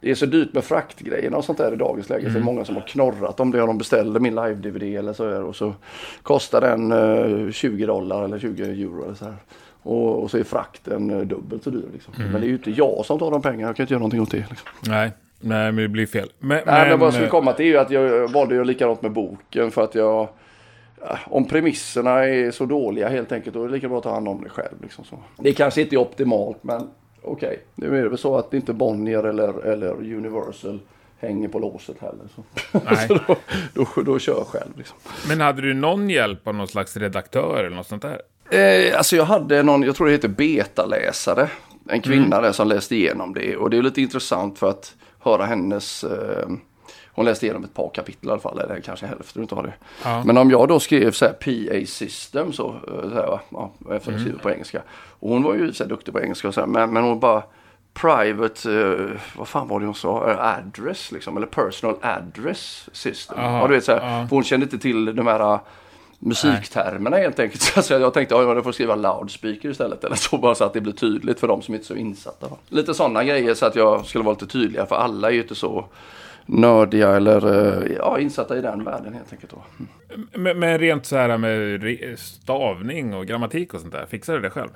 det 0.00 0.10
är 0.10 0.14
så 0.14 0.26
dyrt 0.26 0.52
med 0.52 0.64
fraktgrejerna 0.64 1.36
och 1.36 1.44
sånt 1.44 1.58
där 1.58 1.72
i 1.72 1.76
dagens 1.76 2.08
läge. 2.08 2.20
Mm. 2.20 2.32
Så 2.32 2.38
det 2.38 2.42
är 2.42 2.44
många 2.44 2.64
som 2.64 2.74
har 2.74 2.82
knorrat 2.82 3.40
om 3.40 3.50
det. 3.50 3.58
De 3.58 3.78
beställde 3.78 4.20
min 4.20 4.34
live-DVD 4.34 4.98
eller 4.98 5.12
så 5.12 5.28
här. 5.28 5.42
Och 5.42 5.56
så 5.56 5.74
kostar 6.22 6.60
den 6.60 6.92
eh, 7.46 7.52
20 7.52 7.86
dollar 7.86 8.24
eller 8.24 8.38
20 8.38 8.62
euro 8.62 9.04
eller 9.04 9.14
så 9.14 9.24
här. 9.24 9.36
Och, 9.82 10.22
och 10.22 10.30
så 10.30 10.38
är 10.38 10.44
frakten 10.44 11.10
uh, 11.10 11.26
dubbelt 11.26 11.64
så 11.64 11.70
dyr. 11.70 11.88
Liksom. 11.92 12.14
Mm. 12.18 12.32
Men 12.32 12.40
det 12.40 12.46
är 12.46 12.48
ju 12.48 12.54
inte 12.54 12.70
jag 12.70 13.06
som 13.06 13.18
tar 13.18 13.30
de 13.30 13.42
pengarna. 13.42 13.68
Jag 13.68 13.76
kan 13.76 13.84
inte 13.84 13.94
göra 13.94 13.98
någonting 13.98 14.20
åt 14.20 14.30
det. 14.30 14.46
Liksom. 14.50 14.68
Nej. 14.86 15.10
Nej, 15.40 15.72
men 15.72 15.76
det 15.76 15.88
blir 15.88 16.06
fel. 16.06 16.32
Men, 16.38 16.60
Nej, 16.66 16.88
men, 16.88 16.98
vad 16.98 17.06
jag 17.06 17.14
skulle 17.14 17.28
komma 17.28 17.52
till 17.52 17.66
är 17.66 17.70
ju 17.70 17.78
att 17.78 17.90
jag 17.90 18.28
valde 18.28 18.54
ju 18.54 18.64
likadant 18.64 19.02
med 19.02 19.12
boken 19.12 19.70
för 19.70 19.84
att 19.84 19.94
jag 19.94 20.28
om 21.24 21.44
premisserna 21.48 22.24
är 22.24 22.50
så 22.50 22.66
dåliga 22.66 23.08
helt 23.08 23.32
enkelt 23.32 23.54
då 23.54 23.62
är 23.64 23.68
det 23.68 23.74
lika 23.74 23.88
bra 23.88 23.98
att 23.98 24.04
ta 24.04 24.14
hand 24.14 24.28
om 24.28 24.42
det 24.42 24.48
själv. 24.48 24.82
Liksom 24.82 25.04
så. 25.04 25.18
Det 25.36 25.52
kanske 25.52 25.80
inte 25.80 25.96
är 25.96 25.98
optimalt 25.98 26.58
men 26.62 26.88
okej, 27.22 27.48
okay. 27.48 27.58
nu 27.74 27.98
är 27.98 28.02
det 28.02 28.08
väl 28.08 28.18
så 28.18 28.36
att 28.36 28.54
inte 28.54 28.72
Bonnier 28.72 29.22
eller, 29.22 29.66
eller 29.66 29.94
Universal 29.94 30.80
hänger 31.18 31.48
på 31.48 31.58
låset 31.58 31.96
heller. 32.00 32.28
Så, 32.34 32.42
så 33.08 33.14
då, 33.26 33.36
då, 33.74 34.02
då, 34.02 34.18
kör 34.18 34.36
jag 34.36 34.46
själv. 34.46 34.70
Liksom. 34.76 34.96
Men 35.28 35.40
hade 35.40 35.62
du 35.62 35.74
någon 35.74 36.10
hjälp 36.10 36.48
av 36.48 36.54
någon 36.54 36.68
slags 36.68 36.96
redaktör 36.96 37.64
eller 37.64 37.76
något 37.76 37.86
sånt 37.86 38.02
där? 38.02 38.20
Eh, 38.50 38.98
alltså 38.98 39.16
jag 39.16 39.24
hade 39.24 39.62
någon, 39.62 39.82
jag 39.82 39.96
tror 39.96 40.06
det 40.06 40.12
heter 40.12 40.28
betaläsare. 40.28 41.48
En 41.88 42.00
kvinna 42.00 42.36
mm. 42.36 42.42
där 42.42 42.52
som 42.52 42.68
läste 42.68 42.96
igenom 42.96 43.34
det. 43.34 43.56
Och 43.56 43.70
det 43.70 43.78
är 43.78 43.82
lite 43.82 44.00
intressant 44.00 44.58
för 44.58 44.70
att 44.70 44.94
höra 45.18 45.46
hennes 45.46 46.04
eh, 46.04 46.48
hon 47.18 47.24
läste 47.24 47.46
igenom 47.46 47.64
ett 47.64 47.74
par 47.74 47.90
kapitel 47.94 48.28
i 48.28 48.32
alla 48.32 48.40
fall, 48.40 48.58
eller 48.58 48.80
kanske 48.80 49.06
hälften 49.06 49.42
utav 49.42 49.62
det. 49.62 49.72
Ja. 50.04 50.22
Men 50.24 50.36
om 50.36 50.50
jag 50.50 50.68
då 50.68 50.80
skrev 50.80 51.10
så 51.10 51.24
här 51.24 51.32
PA 51.32 51.86
system 51.86 52.52
så, 52.52 52.68
eh, 52.68 53.10
så 53.10 53.14
här, 53.14 53.40
ja, 53.50 53.72
efter 53.90 54.10
mm. 54.10 54.20
skriver 54.20 54.38
på 54.38 54.50
engelska. 54.50 54.82
Och 55.20 55.30
hon 55.30 55.42
var 55.42 55.54
ju 55.54 55.72
så 55.72 55.84
här 55.84 55.88
duktig 55.88 56.14
på 56.14 56.20
engelska 56.20 56.48
och 56.48 56.54
så 56.54 56.60
här, 56.60 56.66
men, 56.66 56.92
men 56.92 57.02
hon 57.02 57.20
bara 57.20 57.42
private, 57.94 58.68
uh, 58.68 59.10
vad 59.36 59.48
fan 59.48 59.68
var 59.68 59.80
det 59.80 59.86
hon 59.86 59.94
sa, 59.94 60.30
uh, 60.30 60.40
address 60.40 61.12
liksom, 61.12 61.36
eller 61.36 61.46
personal 61.46 61.96
address 62.02 62.88
system. 62.92 63.38
Aha, 63.38 63.58
ja, 63.58 63.68
du 63.68 63.74
vet 63.74 63.84
så 63.84 63.92
här, 63.92 64.26
hon 64.30 64.44
kände 64.44 64.64
inte 64.64 64.78
till 64.78 65.16
de 65.16 65.26
här 65.26 65.58
musiktermerna 66.18 67.16
helt 67.16 67.38
enkelt. 67.38 67.62
Så 67.84 67.92
jag 67.92 68.14
tänkte 68.14 68.36
att 68.36 68.42
jag 68.42 68.64
får 68.64 68.72
skriva 68.72 68.94
loudspeaker 68.94 69.70
istället 69.70 70.04
eller 70.04 70.16
så 70.16 70.38
bara 70.38 70.54
så 70.54 70.64
att 70.64 70.72
det 70.72 70.80
blir 70.80 70.92
tydligt 70.92 71.40
för 71.40 71.48
de 71.48 71.62
som 71.62 71.74
inte 71.74 71.84
är 71.84 71.86
så 71.86 71.94
insatta. 71.94 72.46
Lite 72.68 72.94
sådana 72.94 73.24
grejer 73.24 73.54
så 73.54 73.66
att 73.66 73.76
jag 73.76 74.06
skulle 74.06 74.24
vara 74.24 74.34
lite 74.34 74.46
tydligare 74.46 74.86
för 74.86 74.96
alla 74.96 75.28
är 75.28 75.32
ju 75.32 75.42
inte 75.42 75.54
så 75.54 75.84
nördiga 76.46 77.16
eller 77.16 77.46
uh, 77.46 77.92
ja, 77.98 78.18
insatta 78.18 78.58
i 78.58 78.60
den 78.60 78.84
världen 78.84 79.14
helt 79.14 79.32
enkelt. 79.32 79.52
Då. 79.52 79.62
Mm. 79.78 80.28
Men, 80.32 80.58
men 80.58 80.78
rent 80.78 81.06
så 81.06 81.16
här 81.16 81.38
med 81.38 82.18
stavning 82.18 83.14
och 83.14 83.26
grammatik 83.26 83.74
och 83.74 83.80
sånt 83.80 83.92
där, 83.92 84.06
fixar 84.06 84.34
du 84.34 84.40
det 84.40 84.50
själv? 84.50 84.70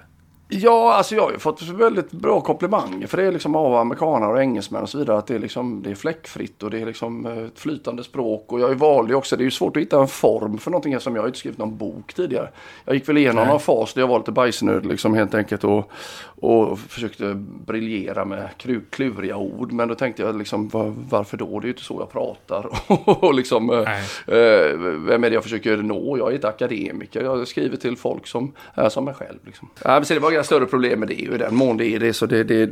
Ja, 0.54 0.94
alltså 0.94 1.14
jag 1.14 1.22
har 1.22 1.32
ju 1.32 1.38
fått 1.38 1.62
väldigt 1.62 2.10
bra 2.10 2.40
komplimanger 2.40 3.06
för 3.06 3.16
det 3.16 3.24
är 3.24 3.32
liksom 3.32 3.56
av 3.56 3.74
amerikaner 3.74 4.28
och 4.28 4.40
engelsmän 4.40 4.82
och 4.82 4.88
så 4.88 4.98
vidare. 4.98 5.18
Att 5.18 5.26
det 5.26 5.34
är, 5.34 5.38
liksom, 5.38 5.82
det 5.82 5.90
är 5.90 5.94
fläckfritt 5.94 6.62
och 6.62 6.70
det 6.70 6.80
är 6.80 6.86
liksom 6.86 7.26
eh, 7.26 7.38
ett 7.38 7.58
flytande 7.58 8.04
språk. 8.04 8.52
Och 8.52 8.60
jag 8.60 8.74
valde 8.74 9.12
ju 9.12 9.16
också, 9.16 9.36
det 9.36 9.42
är 9.42 9.44
ju 9.44 9.50
svårt 9.50 9.76
att 9.76 9.82
hitta 9.82 10.00
en 10.00 10.08
form 10.08 10.58
för 10.58 10.70
någonting 10.70 11.00
som 11.00 11.16
jag 11.16 11.26
inte 11.26 11.38
skrivit 11.38 11.58
någon 11.58 11.76
bok 11.76 12.14
tidigare. 12.14 12.48
Jag 12.84 12.94
gick 12.94 13.08
väl 13.08 13.18
igenom 13.18 13.46
någon 13.46 13.60
fas 13.60 13.94
där 13.94 14.00
jag 14.00 14.08
var 14.08 14.18
lite 14.18 14.32
bajsnödig 14.32 14.88
liksom 14.88 15.14
helt 15.14 15.34
enkelt. 15.34 15.64
Och, 15.64 15.90
och 16.42 16.78
försökte 16.78 17.34
briljera 17.66 18.24
med 18.24 18.48
kluriga 18.90 19.36
ord. 19.36 19.72
Men 19.72 19.88
då 19.88 19.94
tänkte 19.94 20.22
jag 20.22 20.38
liksom, 20.38 20.68
var, 20.68 20.94
varför 21.10 21.36
då? 21.36 21.60
Det 21.60 21.64
är 21.64 21.68
ju 21.68 21.72
inte 21.72 21.82
så 21.82 21.96
jag 22.00 22.12
pratar. 22.12 22.66
och 23.24 23.34
liksom, 23.34 23.70
eh, 23.70 23.78
eh, 24.36 24.76
vem 25.06 25.24
är 25.24 25.30
det 25.30 25.34
jag 25.34 25.42
försöker 25.42 25.76
nå? 25.76 26.18
Jag 26.18 26.30
är 26.30 26.34
inte 26.34 26.48
akademiker. 26.48 27.22
Jag 27.22 27.48
skriver 27.48 27.76
till 27.76 27.96
folk 27.96 28.26
som 28.26 28.52
är 28.74 28.88
som 28.88 29.04
mig 29.04 29.14
själv. 29.14 29.38
Liksom. 29.46 29.68
Ja, 29.84 29.90
men 29.90 30.04
det 30.08 30.18
var 30.18 30.32
inga 30.32 30.44
större 30.44 30.66
problem 30.66 31.00
med 31.00 31.08
det. 31.08 31.14
I 31.14 31.38
den 31.38 31.54
mån 31.54 31.76
det 31.76 31.86
är 31.86 31.98
det 31.98 32.12
så 32.12 32.26
det, 32.26 32.44
det 32.44 32.70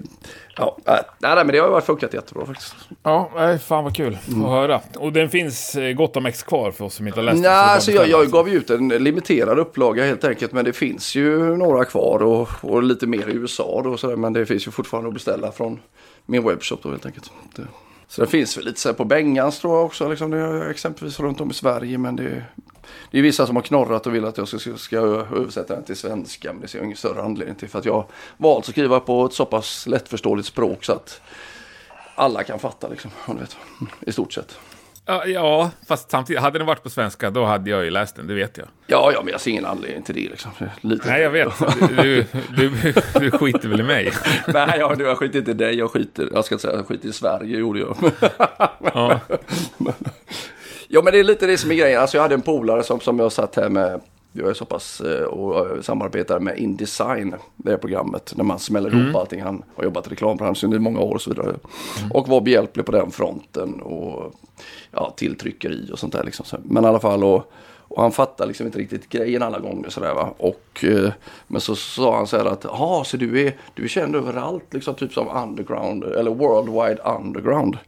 ja, 0.56 0.76
nej, 1.18 1.34
men 1.36 1.46
det 1.46 1.58
har 1.58 1.80
funkat 1.80 2.14
jättebra 2.14 2.46
faktiskt. 2.46 2.74
Ja, 3.02 3.30
nej, 3.34 3.58
fan 3.58 3.84
vad 3.84 3.96
kul 3.96 4.18
mm. 4.28 4.44
att 4.44 4.50
höra. 4.50 4.80
Och 4.98 5.12
den 5.12 5.28
finns 5.28 5.74
eh, 5.74 5.92
gott 5.92 6.16
om 6.16 6.26
ex 6.26 6.42
kvar 6.42 6.70
för 6.70 6.84
oss 6.84 6.94
som 6.94 7.06
inte 7.06 7.18
har 7.18 7.24
läst 7.24 7.42
Nej, 7.42 7.50
alltså 7.50 7.92
jag, 7.92 8.08
jag 8.08 8.30
gav 8.30 8.48
ut 8.48 8.70
en 8.70 8.88
limiterad 8.88 9.58
upplaga 9.58 10.04
helt 10.04 10.24
enkelt. 10.24 10.52
Men 10.52 10.64
det 10.64 10.72
finns 10.72 11.14
ju 11.14 11.56
några 11.56 11.84
kvar 11.84 12.22
och, 12.22 12.48
och 12.60 12.82
lite 12.82 13.06
mer 13.06 13.28
i 13.28 13.32
USA. 13.32 13.59
USA 13.60 13.82
då, 13.82 13.96
sådär, 13.96 14.16
men 14.16 14.32
det 14.32 14.46
finns 14.46 14.66
ju 14.66 14.70
fortfarande 14.70 15.08
att 15.08 15.14
beställa 15.14 15.52
från 15.52 15.80
min 16.26 16.44
webbshop 16.44 16.82
då 16.82 16.90
helt 16.90 17.06
enkelt. 17.06 17.30
Det, 17.56 17.66
så 18.08 18.20
det 18.20 18.26
finns 18.26 18.56
väl 18.56 18.64
lite 18.64 18.80
så 18.80 18.94
på 18.94 19.04
Bengans 19.04 19.60
tror 19.60 19.76
jag 19.76 19.86
också, 19.86 20.08
liksom, 20.08 20.30
det 20.30 20.38
är 20.38 20.70
exempelvis 20.70 21.20
runt 21.20 21.40
om 21.40 21.50
i 21.50 21.54
Sverige. 21.54 21.98
Men 21.98 22.16
det, 22.16 22.44
det 23.10 23.18
är 23.18 23.22
vissa 23.22 23.46
som 23.46 23.56
har 23.56 23.62
knorrat 23.62 24.06
och 24.06 24.14
vill 24.14 24.24
att 24.24 24.38
jag 24.38 24.48
ska, 24.48 24.76
ska 24.76 24.96
översätta 24.96 25.74
den 25.74 25.84
till 25.84 25.96
svenska. 25.96 26.52
Men 26.52 26.62
det 26.62 26.68
ser 26.68 26.78
jag 26.78 26.84
ingen 26.84 26.96
större 26.96 27.22
anledning 27.22 27.56
till. 27.56 27.68
För 27.68 27.78
att 27.78 27.84
jag 27.84 27.94
har 27.94 28.06
valt 28.36 28.64
att 28.64 28.70
skriva 28.70 29.00
på 29.00 29.24
ett 29.24 29.32
så 29.32 29.44
pass 29.44 29.86
lättförståeligt 29.86 30.48
språk 30.48 30.84
så 30.84 30.92
att 30.92 31.20
alla 32.14 32.42
kan 32.42 32.58
fatta 32.58 32.88
liksom, 32.88 33.10
om 33.26 33.34
du 33.34 33.40
vet, 33.40 33.56
mm, 33.80 33.92
i 34.00 34.12
stort 34.12 34.32
sett. 34.32 34.58
Ja, 35.26 35.70
fast 35.88 36.10
samtidigt, 36.10 36.42
hade 36.42 36.58
den 36.58 36.66
varit 36.66 36.82
på 36.82 36.90
svenska 36.90 37.30
då 37.30 37.44
hade 37.44 37.70
jag 37.70 37.84
ju 37.84 37.90
läst 37.90 38.16
den, 38.16 38.26
det 38.26 38.34
vet 38.34 38.58
jag. 38.58 38.66
Ja, 38.86 39.10
ja 39.14 39.22
men 39.22 39.32
jag 39.32 39.40
ser 39.40 39.50
ingen 39.50 39.66
anledning 39.66 40.02
till 40.02 40.14
det 40.14 40.20
liksom. 40.20 40.50
Lite. 40.80 41.08
Nej, 41.08 41.22
jag 41.22 41.30
vet. 41.30 41.52
Du, 41.88 42.24
du, 42.56 42.70
du 43.20 43.30
skiter 43.30 43.68
väl 43.68 43.80
i 43.80 43.82
mig? 43.82 44.12
Nej, 44.46 44.78
jag, 44.78 45.00
jag 45.00 45.18
skiter 45.18 45.38
inte 45.38 45.50
i 45.50 45.54
dig, 45.54 45.74
jag 45.74 45.90
skiter, 45.90 46.28
jag 46.32 46.44
ska 46.44 46.58
säga 46.58 46.76
jag 46.76 46.86
skiter 46.86 47.08
i 47.08 47.12
Sverige, 47.12 47.58
gjorde 47.58 47.80
jag. 47.80 47.96
ja. 48.94 49.20
ja, 50.88 51.02
men 51.02 51.12
det 51.12 51.18
är 51.18 51.24
lite 51.24 51.46
det 51.46 51.58
som 51.58 51.70
är 51.70 51.74
grejen. 51.74 52.00
Alltså 52.00 52.16
jag 52.16 52.22
hade 52.22 52.34
en 52.34 52.42
polare 52.42 52.82
som, 52.82 53.00
som 53.00 53.18
jag 53.18 53.32
satt 53.32 53.56
här 53.56 53.68
med 53.68 54.00
jag 54.32 54.50
är 54.50 54.54
så 54.54 54.64
pass 54.64 55.00
eh, 55.00 55.24
och 55.24 55.84
samarbetar 55.84 56.40
med 56.40 56.58
Indesign, 56.58 57.34
det 57.56 57.78
programmet, 57.78 58.32
när 58.36 58.44
man 58.44 58.58
smäller 58.58 58.90
ihop 58.90 59.02
mm. 59.02 59.16
allting. 59.16 59.42
Han 59.42 59.62
har 59.76 59.84
jobbat 59.84 60.06
i 60.06 60.10
reklambranschen 60.10 60.72
i 60.72 60.78
många 60.78 61.00
år 61.00 61.14
och 61.14 61.22
så 61.22 61.30
vidare. 61.30 61.46
Mm. 61.98 62.12
Och 62.12 62.28
var 62.28 62.40
behjälplig 62.40 62.86
på 62.86 62.92
den 62.92 63.10
fronten 63.10 63.80
och 63.80 64.34
ja, 64.90 65.14
tilltryckeri 65.16 65.90
och 65.92 65.98
sånt 65.98 66.12
där. 66.12 66.24
Liksom. 66.24 66.44
Men 66.62 66.84
i 66.84 66.86
alla 66.86 67.00
fall, 67.00 67.24
och, 67.24 67.52
och 67.88 68.02
han 68.02 68.12
fattar 68.12 68.46
liksom 68.46 68.66
inte 68.66 68.78
riktigt 68.78 69.08
grejen 69.08 69.42
alla 69.42 69.58
gånger 69.58 69.88
sådär 69.88 70.14
va. 70.14 70.34
Och, 70.38 70.84
eh, 70.84 71.12
men 71.46 71.60
så 71.60 71.76
sa 71.76 72.16
han 72.16 72.26
så 72.26 72.36
här 72.36 72.44
att, 72.44 72.64
ja 72.64 73.02
så 73.06 73.16
du 73.16 73.46
är, 73.46 73.56
du 73.74 73.84
är 73.84 73.88
känd 73.88 74.16
överallt, 74.16 74.74
liksom 74.74 74.94
typ 74.94 75.12
som 75.12 75.28
underground, 75.28 76.04
eller 76.04 76.30
worldwide 76.30 77.02
underground. 77.18 77.78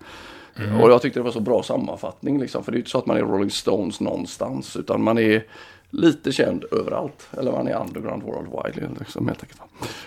Mm. 0.57 0.81
Och 0.81 0.91
jag 0.91 1.03
tyckte 1.03 1.21
det 1.21 1.25
var 1.25 1.31
så 1.31 1.41
bra 1.41 1.63
sammanfattning 1.63 2.41
liksom. 2.41 2.65
För 2.65 2.73
det 2.73 2.77
är 2.77 2.79
ju 2.79 2.81
inte 2.81 2.91
så 2.91 2.99
att 2.99 3.07
man 3.07 3.17
är 3.17 3.21
Rolling 3.21 3.51
Stones 3.51 4.01
någonstans. 4.01 4.77
Utan 4.77 5.03
man 5.03 5.19
är 5.19 5.45
lite 5.93 6.33
känd 6.33 6.65
överallt. 6.71 7.29
Eller 7.39 7.53
man 7.53 7.69
är 7.69 7.81
underground 7.81 8.23
worldwide 8.23 8.89
liksom, 8.99 9.29
helt 9.29 9.43
enkelt. 9.43 9.61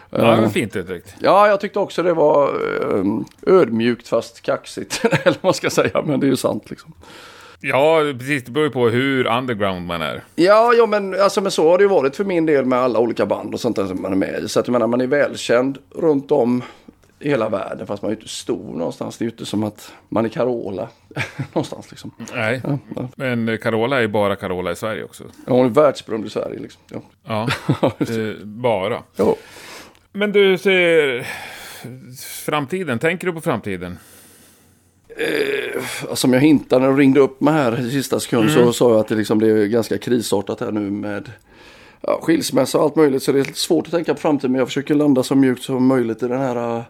Ja, 0.10 0.44
eh, 0.44 0.50
fint 0.50 0.76
uttryckt. 0.76 1.16
Ja, 1.20 1.48
jag 1.48 1.60
tyckte 1.60 1.80
också 1.80 2.04
det 2.04 2.14
var 2.14 2.62
um, 2.82 3.26
ödmjukt 3.48 4.08
fast 4.08 4.42
kaxigt. 4.42 5.02
eller 5.06 5.24
vad 5.24 5.44
man 5.44 5.54
ska 5.54 5.70
säga, 5.70 6.02
men 6.06 6.20
det 6.20 6.26
är 6.26 6.30
ju 6.30 6.36
sant 6.36 6.70
liksom. 6.70 6.94
Ja, 7.60 8.00
precis. 8.20 8.44
Det 8.44 8.52
beror 8.52 8.66
ju 8.66 8.72
på 8.72 8.90
hur 8.90 9.28
underground 9.28 9.88
man 9.88 10.02
är. 10.02 10.24
Ja, 10.36 10.74
ja 10.74 10.86
men, 10.86 11.22
alltså, 11.22 11.42
men 11.42 11.52
så 11.52 11.70
har 11.70 11.78
det 11.78 11.84
ju 11.84 11.88
varit 11.88 12.16
för 12.16 12.24
min 12.24 12.46
del 12.46 12.66
med 12.66 12.80
alla 12.80 13.00
olika 13.00 13.26
band 13.26 13.54
och 13.54 13.60
sånt 13.60 13.76
där 13.76 13.88
som 13.88 14.02
man 14.02 14.12
är 14.12 14.16
med 14.16 14.44
i. 14.44 14.50
Så 14.50 14.60
att 14.60 14.68
jag 14.68 14.72
menar, 14.72 14.88
man 14.88 15.02
är 15.02 15.08
välkänd 15.08 15.78
runt 15.96 16.32
om 16.32 16.64
i 17.20 17.30
hela 17.30 17.50
världen 17.50 17.88
fast 17.88 18.02
man 18.02 18.12
är 18.12 18.16
inte 18.16 18.28
stor 18.28 18.78
någonstans. 18.78 19.18
Det 19.18 19.24
är 19.24 19.26
ju 19.26 19.32
inte 19.32 19.46
som 19.46 19.64
att 19.64 19.94
man 20.10 20.26
är 20.26 20.30
Carola 20.30 20.90
någonstans 21.54 21.92
liksom. 21.92 22.12
Nej, 22.34 22.62
ja, 22.64 22.78
ja. 22.96 23.10
men 23.16 23.58
Carola 23.58 23.98
är 23.98 24.02
ju 24.02 24.08
bara 24.08 24.36
Carola 24.36 24.72
i 24.72 24.76
Sverige 24.76 25.04
också. 25.04 25.24
Ja, 25.46 25.54
hon 25.54 25.66
är 25.66 25.70
världsberömd 25.70 26.26
i 26.26 26.30
Sverige 26.30 26.60
liksom. 26.60 26.82
Ja, 26.92 27.48
ja 27.82 27.92
eh, 28.00 28.46
bara. 28.46 29.04
Ja. 29.16 29.36
Men 30.12 30.32
du 30.32 30.58
ser 30.58 31.28
framtiden, 32.46 33.00
tänker 33.00 33.28
du 33.28 33.34
på 33.34 33.42
framtiden? 33.42 33.98
Eh, 35.18 35.82
som 36.14 36.34
jag 36.34 36.40
hintade 36.40 36.86
när 36.86 36.92
du 36.92 36.98
ringde 36.98 37.20
upp 37.20 37.42
mig 37.42 37.54
här 37.54 37.88
i 37.88 37.92
sista 37.92 38.20
sekund 38.20 38.50
mm. 38.50 38.66
så 38.66 38.74
sa 38.74 38.92
jag 38.92 39.00
att 39.00 39.08
det, 39.08 39.16
liksom, 39.16 39.42
är 39.42 39.66
ganska 39.66 39.98
krisartat 39.98 40.60
här 40.60 40.72
nu 40.72 40.92
med 40.92 41.32
ja, 42.02 42.20
skilsmässa 42.22 42.78
och 42.78 42.84
allt 42.84 42.96
möjligt. 42.96 43.24
Så 43.24 43.32
det 43.32 43.40
är 43.40 43.54
svårt 43.54 43.88
att 43.88 43.92
tänka 43.92 44.14
på 44.14 44.20
framtiden. 44.20 44.52
Men 44.52 44.60
jag 44.60 44.68
försöker 44.68 44.96
landa 44.96 45.24
så 45.24 45.36
mjukt 45.36 45.64
som 45.64 45.86
möjligt 45.88 46.24
i 46.24 46.28
den 46.28 46.42
här 46.42 46.84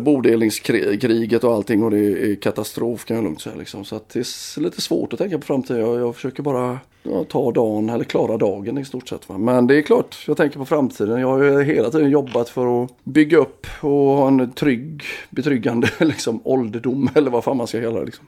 bodelningskriget 0.00 1.44
och 1.44 1.54
allting. 1.54 1.82
Och 1.82 1.90
det 1.90 1.98
är 1.98 2.34
katastrof 2.34 3.04
kan 3.04 3.16
jag 3.16 3.24
lugnt 3.24 3.40
säga. 3.40 3.56
Liksom. 3.56 3.84
Så 3.84 4.00
det 4.12 4.18
är 4.18 4.60
lite 4.60 4.80
svårt 4.80 5.12
att 5.12 5.18
tänka 5.18 5.38
på 5.38 5.46
framtiden. 5.46 5.80
Jag, 5.80 6.00
jag 6.00 6.14
försöker 6.14 6.42
bara 6.42 6.78
ja, 7.02 7.24
ta 7.24 7.52
dagen 7.52 7.88
eller 7.88 8.04
klara 8.04 8.36
dagen 8.36 8.78
i 8.78 8.84
stort 8.84 9.08
sett. 9.08 9.28
Va? 9.28 9.38
Men 9.38 9.66
det 9.66 9.76
är 9.76 9.82
klart, 9.82 10.24
jag 10.26 10.36
tänker 10.36 10.58
på 10.58 10.64
framtiden. 10.64 11.20
Jag 11.20 11.28
har 11.28 11.42
ju 11.42 11.62
hela 11.62 11.90
tiden 11.90 12.10
jobbat 12.10 12.48
för 12.48 12.84
att 12.84 12.90
bygga 13.04 13.38
upp 13.38 13.66
och 13.80 13.90
ha 13.90 14.28
en 14.28 14.52
trygg, 14.52 15.02
betryggande 15.30 15.88
liksom, 16.00 16.40
ålderdom. 16.44 17.10
Eller 17.14 17.30
vad 17.30 17.44
fan 17.44 17.56
man 17.56 17.66
ska 17.66 17.80
kalla 17.80 18.00
det. 18.00 18.06
Liksom. 18.06 18.26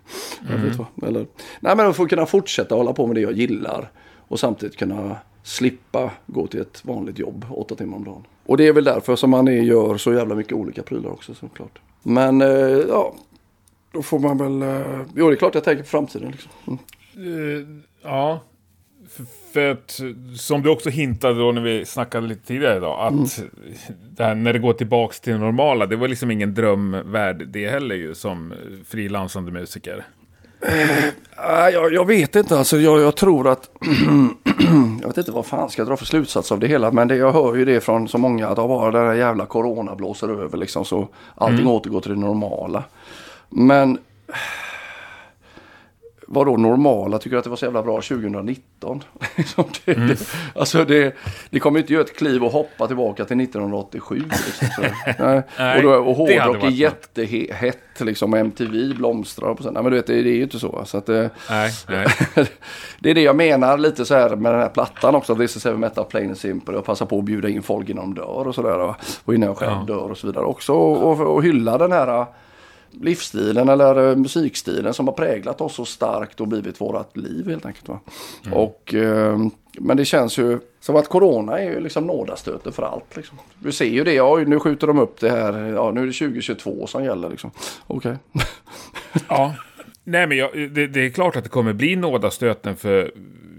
Mm. 0.49 0.87
Eller, 1.03 1.27
nej 1.61 1.77
men 1.77 1.95
för 1.95 2.03
att 2.03 2.11
kunna 2.11 2.27
fortsätta 2.27 2.75
hålla 2.75 2.93
på 2.93 3.07
med 3.07 3.17
det 3.17 3.21
jag 3.21 3.33
gillar. 3.33 3.91
Och 4.29 4.41
samtidigt 4.41 4.77
kunna 4.77 5.17
slippa 5.43 6.11
gå 6.27 6.47
till 6.47 6.61
ett 6.61 6.85
vanligt 6.85 7.19
jobb 7.19 7.45
åtta 7.51 7.75
timmar 7.75 7.97
om 7.97 8.05
dagen. 8.05 8.25
Och 8.47 8.57
det 8.57 8.67
är 8.67 8.73
väl 8.73 8.85
därför 8.85 9.17
som 9.17 9.31
man 9.31 9.49
är, 9.49 9.53
gör 9.53 9.97
så 9.97 10.13
jävla 10.13 10.35
mycket 10.35 10.53
olika 10.53 10.83
prylar 10.83 11.11
också 11.11 11.35
såklart. 11.35 11.79
Men 12.03 12.41
eh, 12.41 12.49
ja, 12.89 13.15
då 13.93 14.03
får 14.03 14.19
man 14.19 14.39
väl... 14.39 14.63
Eh, 14.63 15.01
jo, 15.15 15.29
det 15.29 15.35
är 15.35 15.37
klart 15.37 15.55
jag 15.55 15.65
tänker 15.65 15.83
på 15.83 15.89
framtiden. 15.89 16.31
Liksom. 16.31 16.51
Mm. 16.67 16.79
Uh, 17.17 17.67
ja, 18.03 18.41
för, 19.53 19.71
att 19.71 20.01
som 20.37 20.63
du 20.63 20.71
också 20.71 20.91
hintade 20.91 21.41
då 21.41 21.53
när 21.53 21.63
vi 21.63 21.85
snackade 21.85 22.27
lite 22.27 22.47
tidigare 22.47 22.77
idag. 22.77 23.07
Att 23.07 23.39
mm. 23.39 23.51
det 24.11 24.25
här, 24.25 24.35
när 24.35 24.53
det 24.53 24.59
går 24.59 24.73
tillbaka 24.73 25.15
till 25.23 25.33
det 25.33 25.39
normala. 25.39 25.87
Det 25.87 25.97
var 25.97 26.09
liksom 26.09 26.31
ingen 26.31 26.55
drömvärld 26.55 27.49
det 27.49 27.69
heller 27.69 27.95
ju 27.95 28.15
som 28.15 28.55
frilansande 28.87 29.53
musiker. 29.53 30.05
Uh, 30.69 31.71
jag, 31.73 31.93
jag, 31.93 32.07
vet 32.07 32.37
inte, 32.37 32.59
alltså 32.59 32.79
jag, 32.79 33.01
jag 33.01 33.17
tror 33.17 33.49
att... 33.49 33.71
jag 35.01 35.09
vet 35.09 35.19
inte 35.19 35.31
vad 35.31 35.47
fan 35.47 35.71
ska 35.71 35.81
jag 35.83 35.89
dra 35.89 35.97
för 35.97 36.07
slutsats 36.07 36.53
av 36.53 36.61
det 36.61 36.67
hela. 36.67 36.91
Men 36.91 37.09
det, 37.09 37.17
jag 37.17 37.33
hör 37.33 37.57
ju 37.57 37.65
det 37.65 37.81
från 37.81 38.09
så 38.09 38.19
många 38.19 38.49
att 38.49 38.57
bara 38.57 38.91
den 38.91 39.07
här 39.07 39.15
jävla 39.15 39.47
corona 39.47 39.95
blåser 39.95 40.29
över 40.29 40.59
liksom. 40.59 40.85
Så 40.85 41.09
allting 41.35 41.61
mm. 41.61 41.73
återgår 41.73 42.01
till 42.01 42.11
det 42.11 42.21
normala. 42.21 42.85
Men 43.49 43.99
var 46.33 46.45
då 46.45 46.57
normala 46.57 47.19
tycker 47.19 47.37
att 47.37 47.45
det 47.45 47.51
var 47.51 47.57
så 47.57 47.65
jävla 47.65 47.83
bra 47.83 48.01
2019. 48.01 49.05
Liksom 49.37 49.65
det, 49.85 49.97
mm. 49.97 50.09
det, 50.09 50.35
alltså 50.55 50.85
det, 50.85 51.17
det 51.51 51.61
kommer 51.61 51.81
inte 51.81 51.93
göra 51.93 52.05
ett 52.05 52.17
kliv 52.17 52.45
och 52.45 52.53
hoppa 52.53 52.87
tillbaka 52.87 53.25
till 53.25 53.41
1987. 53.41 54.15
Liksom, 54.17 54.85
Nej. 55.19 55.43
Nej, 55.59 55.77
och, 55.77 55.83
då, 55.83 55.95
och 55.95 56.17
hårdrock 56.17 56.65
är 56.65 56.69
jättehett 56.69 58.01
liksom, 58.01 58.33
och 58.33 58.39
MTV 58.39 58.95
blomstrar. 58.95 59.55
På, 59.55 59.71
nej, 59.71 59.83
men 59.83 59.85
du 59.85 59.91
vet, 59.91 60.07
det, 60.07 60.23
det 60.23 60.31
är 60.31 60.35
ju 60.35 60.43
inte 60.43 60.59
så. 60.59 60.83
så 60.85 60.99
att, 60.99 61.09
nej, 61.09 61.31
nej. 61.89 62.07
det 62.99 63.11
är 63.11 63.15
det 63.15 63.23
jag 63.23 63.37
menar 63.37 63.79
lite 63.79 64.05
så 64.05 64.15
här 64.15 64.37
med 64.37 64.53
den 64.53 64.61
här 64.61 64.69
plattan 64.69 65.15
också. 65.15 65.37
This 65.37 65.57
is 65.57 65.65
heavy 65.65 65.79
metal 65.79 66.05
plain 66.05 66.29
and 66.29 66.39
simple. 66.39 66.77
Och 66.77 66.85
passa 66.85 67.07
på 67.07 67.19
att 67.19 67.25
bjuda 67.25 67.49
in 67.49 67.63
folk 67.63 67.89
innan 67.89 68.15
de 68.15 68.21
dör 68.21 68.49
och 68.49 68.55
sådär. 68.55 68.95
Och 69.25 69.35
innan 69.35 69.49
jag 69.49 69.57
själv 69.57 69.77
ja. 69.89 69.95
dör 69.95 70.11
och 70.11 70.19
så 70.19 70.27
vidare 70.27 70.45
också. 70.45 70.73
Och, 70.73 71.21
och, 71.21 71.35
och 71.35 71.43
hylla 71.43 71.79
den 71.79 71.93
här 71.93 72.27
livsstilen 72.91 73.69
eller 73.69 74.17
musikstilen 74.17 74.95
som 74.95 75.09
har 75.09 75.15
präglat 75.15 75.61
oss 75.61 75.75
så 75.75 75.85
starkt 75.85 76.41
och 76.41 76.49
blivit 76.49 76.81
vårt 76.81 77.17
liv 77.17 77.49
helt 77.49 77.67
enkelt. 77.67 77.89
Va? 77.89 78.01
Mm. 78.47 78.59
Och, 78.59 78.95
eh, 78.95 79.39
men 79.79 79.97
det 79.97 80.05
känns 80.05 80.39
ju 80.39 80.59
som 80.81 80.97
att 80.97 81.09
corona 81.09 81.59
är 81.59 81.71
ju 81.71 81.81
liksom 81.81 82.07
nådastöten 82.07 82.73
för 82.73 82.83
allt. 82.83 83.17
Liksom. 83.17 83.39
Du 83.59 83.73
ser 83.73 83.85
ju 83.85 84.05
det, 84.05 84.13
ja, 84.15 84.37
nu 84.47 84.61
skjuter 84.61 84.87
de 84.87 84.99
upp 84.99 85.21
det 85.21 85.31
här, 85.31 85.53
ja, 85.53 85.91
nu 85.91 86.03
är 86.03 86.07
det 86.07 86.13
2022 86.13 86.87
som 86.87 87.05
gäller 87.05 87.31
liksom. 87.31 87.51
Okej. 87.87 88.17
Okay. 88.33 88.47
ja, 89.29 89.55
nej 90.05 90.27
men 90.27 90.39
jag, 90.39 90.71
det, 90.71 90.87
det, 90.87 91.07
är 91.07 91.11
klart 91.11 91.37
att 91.37 91.45
det 91.45 91.51
kommer 91.51 91.73
bli 91.73 91.97
nådastöten 91.97 92.77
för 92.77 93.13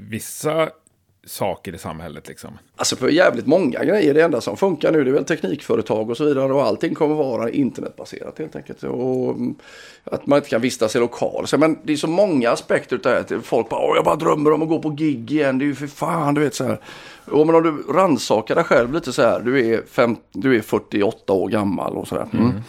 vissa 0.09 0.69
saker 1.31 1.75
i 1.75 1.77
samhället 1.77 2.27
liksom? 2.27 2.57
Alltså 2.75 2.95
för 2.95 3.09
jävligt 3.09 3.47
många 3.47 3.83
grejer. 3.83 4.13
Det 4.13 4.21
enda 4.21 4.41
som 4.41 4.57
funkar 4.57 4.91
nu 4.91 5.03
det 5.03 5.09
är 5.09 5.13
väl 5.13 5.25
teknikföretag 5.25 6.09
och 6.09 6.17
så 6.17 6.25
vidare. 6.25 6.53
Och 6.53 6.63
allting 6.63 6.95
kommer 6.95 7.15
vara 7.15 7.49
internetbaserat 7.49 8.39
helt 8.39 8.55
enkelt. 8.55 8.83
Och 8.83 9.29
mm, 9.29 9.55
att 10.03 10.27
man 10.27 10.37
inte 10.37 10.49
kan 10.49 10.61
vistas 10.61 10.95
i 10.95 10.99
lokal. 10.99 11.47
Så, 11.47 11.57
men 11.57 11.77
det 11.83 11.93
är 11.93 11.97
så 11.97 12.07
många 12.07 12.51
aspekter 12.51 12.95
av 12.95 13.25
det. 13.27 13.41
Folk 13.41 13.69
bara, 13.69 13.95
jag 13.95 14.05
bara 14.05 14.15
drömmer 14.15 14.51
om 14.51 14.61
att 14.61 14.69
gå 14.69 14.79
på 14.79 14.89
gig 14.89 15.31
igen. 15.31 15.59
Det 15.59 15.65
är 15.65 15.67
ju 15.67 15.75
för 15.75 15.87
fan, 15.87 16.33
du 16.33 16.41
vet 16.41 16.55
så 16.55 16.63
här. 16.63 16.79
Och 17.25 17.47
men 17.47 17.55
om 17.55 17.63
du 17.63 17.93
rannsakar 17.93 18.55
dig 18.55 18.63
själv 18.63 18.93
lite 18.93 19.13
så 19.13 19.21
här. 19.21 19.39
Du 19.39 19.73
är, 19.73 19.81
fem, 19.91 20.15
du 20.31 20.57
är 20.57 20.61
48 20.61 21.33
år 21.33 21.49
gammal 21.49 21.97
och 21.97 22.07
så 22.07 22.15
där. 22.15 22.27
Mm. 22.33 22.45
Mm 22.45 22.61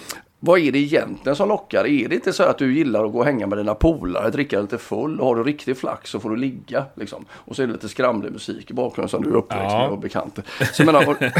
vad 0.45 0.61
är 0.61 0.73
det 0.73 0.79
egentligen 0.79 1.37
som 1.37 1.49
lockar? 1.49 1.87
Är 1.87 2.09
det 2.09 2.15
inte 2.15 2.33
så 2.33 2.43
att 2.43 2.59
du 2.59 2.75
gillar 2.75 3.05
att 3.05 3.13
gå 3.13 3.19
och 3.19 3.25
hänga 3.25 3.47
med 3.47 3.59
dina 3.59 3.75
polare, 3.75 4.31
dricka 4.31 4.61
lite 4.61 4.79
full 4.79 5.21
och 5.21 5.27
har 5.27 5.37
du 5.37 5.43
riktig 5.43 5.77
flax 5.77 6.11
så 6.11 6.21
får 6.21 6.31
du 6.31 6.37
ligga. 6.37 6.85
Liksom. 6.95 7.25
Och 7.33 7.57
så 7.57 7.63
är 7.63 7.67
det 7.67 7.73
lite 7.73 7.89
skramlig 7.89 8.33
musik 8.33 8.71
i 8.71 8.75
bakgrunden 8.75 9.09
som 9.09 9.23
du 9.23 9.31
är 9.31 9.35
uppväxt 9.35 9.73
ja. 9.73 9.79
med 9.79 9.91
och 9.91 9.99
bekant. 9.99 10.39
Så 10.73 10.85
menar, 10.85 11.05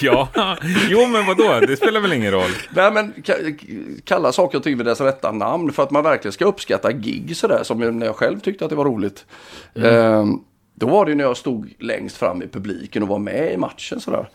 ja, 0.00 0.28
jo 0.88 1.06
men 1.06 1.26
vadå, 1.26 1.66
det 1.66 1.76
spelar 1.76 2.00
väl 2.00 2.12
ingen 2.12 2.32
roll. 2.32 2.50
Nej 2.70 2.92
men 2.92 3.14
kalla 4.04 4.32
saker 4.32 4.58
och 4.58 4.64
ting 4.64 4.76
vid 4.76 4.86
dess 4.86 5.00
rätta 5.00 5.32
namn 5.32 5.72
för 5.72 5.82
att 5.82 5.90
man 5.90 6.04
verkligen 6.04 6.32
ska 6.32 6.44
uppskatta 6.44 6.92
gig 6.92 7.36
sådär 7.36 7.60
som 7.62 7.98
när 7.98 8.06
jag 8.06 8.16
själv 8.16 8.40
tyckte 8.40 8.64
att 8.64 8.70
det 8.70 8.76
var 8.76 8.84
roligt. 8.84 9.26
Mm. 9.74 9.94
Ehm, 9.94 10.40
då 10.74 10.86
var 10.86 11.06
det 11.06 11.14
när 11.14 11.24
jag 11.24 11.36
stod 11.36 11.74
längst 11.78 12.16
fram 12.16 12.42
i 12.42 12.48
publiken 12.48 13.02
och 13.02 13.08
var 13.08 13.18
med 13.18 13.52
i 13.52 13.56
matchen 13.56 14.00
sådär. 14.00 14.28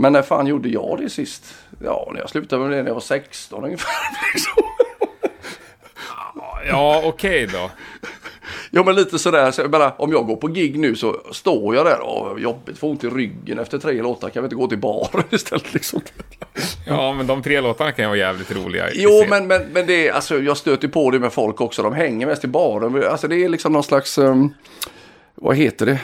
Men 0.00 0.12
när 0.12 0.22
fan 0.22 0.46
gjorde 0.46 0.68
jag 0.68 0.98
det 0.98 1.10
sist? 1.10 1.54
Ja, 1.84 2.10
när 2.12 2.20
jag 2.20 2.30
slutade 2.30 2.62
med 2.62 2.70
det 2.70 2.82
när 2.82 2.86
jag 2.86 2.94
var 2.94 3.00
16 3.00 3.64
ungefär. 3.64 3.90
ja, 6.68 7.02
okej 7.04 7.44
okay 7.44 7.60
då. 7.60 7.70
Ja, 8.70 8.84
men 8.84 8.94
lite 8.94 9.18
sådär. 9.18 9.50
Så 9.50 9.60
jag 9.60 9.70
menar, 9.70 9.94
om 9.98 10.12
jag 10.12 10.26
går 10.26 10.36
på 10.36 10.46
gig 10.46 10.78
nu 10.78 10.96
så 10.96 11.20
står 11.32 11.74
jag 11.74 11.86
där. 11.86 12.00
Åh, 12.02 12.38
jobbigt, 12.38 12.78
får 12.78 12.88
ont 12.88 13.04
i 13.04 13.08
ryggen 13.08 13.58
efter 13.58 13.78
tre 13.78 14.02
låtar. 14.02 14.30
Kan 14.30 14.42
vi 14.42 14.46
inte 14.46 14.56
gå 14.56 14.66
till 14.66 14.78
baren 14.78 15.24
istället 15.30 15.74
liksom? 15.74 16.00
Ja, 16.86 17.12
men 17.12 17.26
de 17.26 17.42
tre 17.42 17.60
låtarna 17.60 17.92
kan 17.92 18.04
ju 18.04 18.08
vara 18.08 18.18
jävligt 18.18 18.56
roliga. 18.56 18.88
Jo, 18.92 19.24
men, 19.28 19.46
men, 19.46 19.62
men 19.72 19.86
det 19.86 20.08
är, 20.08 20.12
alltså, 20.12 20.38
jag 20.38 20.56
stöter 20.56 20.88
på 20.88 21.10
det 21.10 21.18
med 21.18 21.32
folk 21.32 21.60
också. 21.60 21.82
De 21.82 21.92
hänger 21.92 22.26
mest 22.26 22.44
i 22.44 22.48
baren. 22.48 23.04
Alltså 23.04 23.28
det 23.28 23.44
är 23.44 23.48
liksom 23.48 23.72
någon 23.72 23.84
slags... 23.84 24.18
Um, 24.18 24.54
vad 25.40 25.56
heter 25.56 25.86
det? 25.86 26.00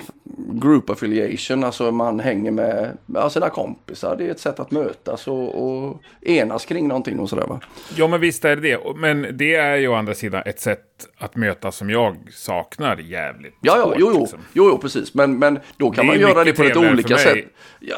Group 0.48 0.90
affiliation, 0.90 1.64
alltså 1.64 1.90
man 1.90 2.20
hänger 2.20 2.50
med, 2.50 2.96
sina 3.32 3.50
kompisar. 3.50 4.16
Det 4.16 4.26
är 4.26 4.30
ett 4.30 4.40
sätt 4.40 4.60
att 4.60 4.70
mötas 4.70 5.28
och, 5.28 5.64
och 5.64 6.02
enas 6.20 6.64
kring 6.64 6.88
någonting 6.88 7.18
och 7.18 7.28
sådär 7.28 7.46
va. 7.46 7.60
Ja 7.96 8.08
men 8.08 8.20
visst 8.20 8.44
är 8.44 8.56
det 8.56 8.62
det. 8.62 8.78
Men 8.96 9.26
det 9.36 9.54
är 9.54 9.76
ju 9.76 9.88
å 9.88 9.94
andra 9.94 10.14
sidan 10.14 10.42
ett 10.46 10.60
sätt 10.60 10.80
att 11.18 11.36
mötas 11.36 11.76
som 11.76 11.90
jag 11.90 12.16
saknar 12.32 12.96
jävligt. 12.96 13.54
Ja, 13.60 13.78
ja, 13.78 13.94
jo, 13.98 14.10
jo, 14.14 14.20
liksom. 14.20 14.38
jo, 14.52 14.68
jo, 14.68 14.78
precis. 14.78 15.14
Men, 15.14 15.38
men 15.38 15.58
då 15.76 15.90
kan 15.90 16.06
man 16.06 16.20
göra 16.20 16.44
det 16.44 16.52
på 16.52 16.62
ett 16.62 16.76
olika 16.76 17.16
sätt. 17.16 17.44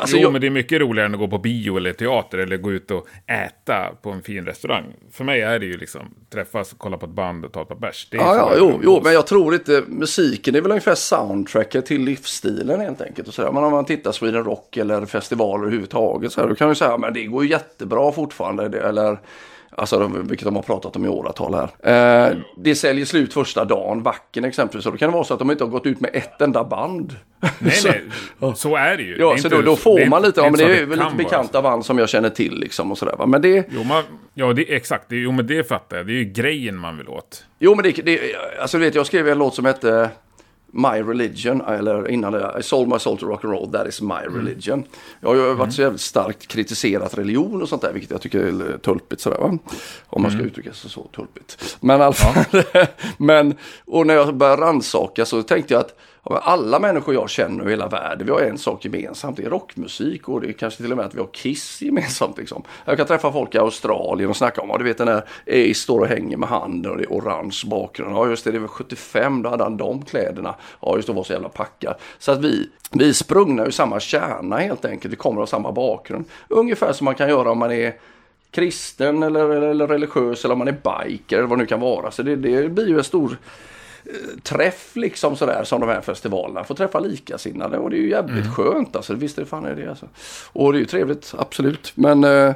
Alltså, 0.00 0.16
jo, 0.16 0.22
jag... 0.22 0.32
men 0.32 0.40
det 0.40 0.46
är 0.46 0.50
mycket 0.50 0.80
roligare 0.80 1.06
än 1.06 1.14
att 1.14 1.20
gå 1.20 1.28
på 1.28 1.38
bio 1.38 1.76
eller 1.76 1.92
teater 1.92 2.38
eller 2.38 2.56
gå 2.56 2.72
ut 2.72 2.90
och 2.90 3.06
äta 3.26 3.88
på 4.02 4.10
en 4.10 4.22
fin 4.22 4.46
restaurang. 4.46 4.84
För 5.12 5.24
mig 5.24 5.40
är 5.40 5.58
det 5.58 5.66
ju 5.66 5.76
liksom 5.76 6.14
träffas, 6.30 6.74
kolla 6.78 6.98
på 6.98 7.06
ett 7.06 7.12
band 7.12 7.44
och 7.44 7.52
ta 7.52 7.62
ett 7.62 7.68
par 7.68 7.76
bärs. 7.76 8.08
Ja, 8.10 8.36
ja, 8.36 8.54
jo, 8.58 8.80
jo, 8.82 9.00
men 9.04 9.12
jag 9.12 9.26
tror 9.26 9.54
inte, 9.54 9.82
musiken 9.86 10.54
är 10.54 10.60
väl 10.60 10.70
ungefär 10.70 10.94
soundtracket 11.26 11.86
till 11.86 12.04
livsstilen 12.04 12.80
helt 12.80 13.00
enkelt. 13.00 13.28
Och 13.28 13.34
så 13.34 13.42
där. 13.42 13.52
Men 13.52 13.64
om 13.64 13.72
man 13.72 13.84
tittar 13.84 14.12
Sweden 14.12 14.44
Rock 14.44 14.76
eller 14.76 15.06
festivaler 15.06 15.64
överhuvudtaget 15.64 16.32
så 16.32 16.40
här, 16.40 16.48
då 16.48 16.54
kan 16.54 16.66
man 16.66 16.70
ju 16.70 16.76
säga, 16.76 16.98
men 16.98 17.14
det 17.14 17.24
går 17.24 17.44
ju 17.44 17.50
jättebra 17.50 18.12
fortfarande. 18.12 18.80
Eller 18.80 19.18
Alltså 19.78 20.06
vilket 20.08 20.44
de 20.44 20.56
har 20.56 20.62
pratat 20.62 20.96
om 20.96 21.04
i 21.04 21.08
åratal 21.08 21.54
här. 21.54 22.28
Eh, 22.28 22.36
det 22.56 22.74
säljer 22.74 23.04
slut 23.04 23.32
första 23.32 23.64
dagen, 23.64 24.02
Vacken 24.02 24.44
exempelvis. 24.44 24.84
Så 24.84 24.90
då 24.90 24.96
kan 24.96 25.10
det 25.10 25.14
vara 25.14 25.24
så 25.24 25.34
att 25.34 25.38
de 25.38 25.50
inte 25.50 25.64
har 25.64 25.70
gått 25.70 25.86
ut 25.86 26.00
med 26.00 26.10
ett 26.14 26.40
enda 26.40 26.64
band. 26.64 27.16
Nej, 27.58 27.72
så, 27.74 27.88
nej. 28.38 28.52
Så 28.56 28.76
är 28.76 28.96
det 28.96 29.02
ju. 29.02 29.16
Ja, 29.18 29.32
det 29.34 29.42
så 29.42 29.48
då, 29.48 29.62
då, 29.62 29.76
får 29.76 30.06
man 30.06 30.22
lite, 30.22 30.40
ja 30.40 30.50
men 30.50 30.58
det 30.58 30.78
är 30.78 30.86
väl 30.86 30.98
lite 30.98 31.16
bekanta 31.16 31.62
band 31.62 31.84
som 31.84 31.98
jag 31.98 32.08
känner 32.08 32.30
till 32.30 32.60
liksom 32.60 32.92
och 32.92 32.98
sådär. 32.98 33.26
Men 33.26 33.42
det... 33.42 33.66
Jo, 33.70 33.84
man, 33.84 34.02
ja, 34.34 34.52
det, 34.52 34.74
exakt. 34.74 35.08
Det, 35.08 35.16
jo, 35.16 35.32
men 35.32 35.46
det 35.46 35.68
fattar 35.68 35.96
jag. 35.96 36.06
Det 36.06 36.12
är 36.12 36.24
ju 36.24 36.24
grejen 36.24 36.76
man 36.76 36.98
vill 36.98 37.08
åt. 37.08 37.44
Jo, 37.58 37.74
men 37.74 37.82
det, 37.82 37.92
det 38.04 38.20
alltså 38.60 38.78
vet 38.78 38.94
jag 38.94 39.06
skrev 39.06 39.28
en 39.28 39.38
låt 39.38 39.54
som 39.54 39.64
hette 39.64 40.10
My 40.76 41.02
Religion, 41.02 41.60
eller 41.60 42.10
innan 42.10 42.32
det, 42.32 42.56
I 42.58 42.62
sold 42.62 42.88
my 42.88 42.98
soul 42.98 43.18
to 43.18 43.26
rock 43.26 43.44
and 43.44 43.52
roll, 43.52 43.72
that 43.72 43.86
is 43.86 44.00
my 44.00 44.14
mm. 44.26 44.34
religion. 44.34 44.84
Jag 45.20 45.28
har 45.28 45.36
ju 45.36 45.54
varit 45.54 45.74
så 45.74 45.82
jävligt 45.82 46.00
starkt 46.00 46.46
kritiserat 46.46 47.18
religion 47.18 47.62
och 47.62 47.68
sånt 47.68 47.82
där, 47.82 47.92
vilket 47.92 48.10
jag 48.10 48.20
tycker 48.20 48.40
är 48.40 48.78
tulpigt 48.78 49.20
sådär 49.20 49.38
va. 49.38 49.58
Om 50.06 50.22
man 50.22 50.30
ska 50.30 50.38
mm. 50.38 50.46
uttrycka 50.46 50.72
sig 50.72 50.90
så 50.90 51.02
tulpigt. 51.02 51.76
Men 51.80 52.00
i 52.00 52.04
alla 52.04 52.12
fall, 52.12 52.62
ja. 52.72 52.86
men, 53.16 53.54
och 53.84 54.06
när 54.06 54.14
jag 54.14 54.36
började 54.36 54.62
rannsaka 54.62 55.24
så 55.24 55.42
tänkte 55.42 55.74
jag 55.74 55.80
att 55.80 55.98
alla 56.34 56.78
människor 56.78 57.14
jag 57.14 57.30
känner 57.30 57.66
i 57.66 57.70
hela 57.70 57.88
världen, 57.88 58.26
vi 58.26 58.32
har 58.32 58.40
en 58.40 58.58
sak 58.58 58.84
gemensamt. 58.84 59.36
Det 59.36 59.44
är 59.44 59.50
rockmusik 59.50 60.28
och 60.28 60.40
det 60.40 60.48
är 60.48 60.52
kanske 60.52 60.82
till 60.82 60.92
och 60.92 60.96
med 60.96 61.06
att 61.06 61.14
vi 61.14 61.18
har 61.18 61.28
Kiss 61.32 61.82
gemensamt. 61.82 62.38
Liksom. 62.38 62.62
Jag 62.84 62.96
kan 62.96 63.06
träffa 63.06 63.32
folk 63.32 63.54
i 63.54 63.58
Australien 63.58 64.30
och 64.30 64.36
snacka 64.36 64.60
om, 64.60 64.68
ja, 64.68 64.78
du 64.78 64.84
vet 64.84 64.98
den 64.98 65.06
där 65.06 65.24
Ace 65.46 65.74
står 65.74 66.00
och 66.00 66.06
hänger 66.06 66.36
med 66.36 66.48
handen 66.48 66.92
och 66.92 66.98
det 66.98 67.04
är 67.04 67.08
orange 67.08 67.62
bakgrund. 67.66 68.16
Ja 68.16 68.28
just 68.28 68.44
det, 68.44 68.52
det 68.52 68.58
var 68.58 68.68
75, 68.68 69.42
då 69.42 69.50
hade 69.50 69.62
han 69.62 69.76
de 69.76 70.04
kläderna. 70.04 70.54
Ja 70.80 70.96
just 70.96 71.06
det, 71.06 71.14
var 71.14 71.24
så 71.24 71.32
jävla 71.32 71.48
packad. 71.48 71.94
Så 72.18 72.32
att 72.32 72.44
vi, 72.44 72.70
vi 72.92 73.08
är 73.08 73.12
sprungna 73.12 73.66
ur 73.66 73.70
samma 73.70 74.00
kärna 74.00 74.56
helt 74.56 74.84
enkelt. 74.84 75.12
Vi 75.12 75.16
kommer 75.16 75.42
av 75.42 75.46
samma 75.46 75.72
bakgrund. 75.72 76.24
Ungefär 76.48 76.92
som 76.92 77.04
man 77.04 77.14
kan 77.14 77.28
göra 77.28 77.50
om 77.50 77.58
man 77.58 77.72
är 77.72 77.94
kristen 78.50 79.22
eller, 79.22 79.50
eller, 79.50 79.68
eller 79.68 79.86
religiös 79.86 80.44
eller 80.44 80.52
om 80.52 80.58
man 80.58 80.68
är 80.68 81.04
biker 81.06 81.38
eller 81.38 81.46
vad 81.46 81.58
det 81.58 81.62
nu 81.62 81.66
kan 81.66 81.80
vara. 81.80 82.10
Så 82.10 82.22
det, 82.22 82.36
det 82.36 82.68
blir 82.68 82.88
ju 82.88 82.98
en 82.98 83.04
stor 83.04 83.38
träff 84.42 84.96
liksom 84.96 85.36
sådär 85.36 85.64
som 85.64 85.80
de 85.80 85.88
här 85.88 86.00
festivalerna. 86.00 86.64
Får 86.64 86.74
träffa 86.74 87.00
likasinnade 87.00 87.78
och 87.78 87.90
det 87.90 87.96
är 87.96 88.00
ju 88.00 88.10
jävligt 88.10 88.44
mm. 88.44 88.54
skönt 88.54 88.96
alltså. 88.96 89.14
Visst 89.14 89.38
är 89.38 89.42
det 89.42 89.48
fan 89.48 89.64
är 89.64 89.74
det 89.74 89.88
alltså. 89.88 90.08
Och 90.52 90.72
det 90.72 90.78
är 90.78 90.80
ju 90.80 90.86
trevligt, 90.86 91.34
absolut. 91.38 91.92
Men 91.94 92.24
eh, 92.24 92.54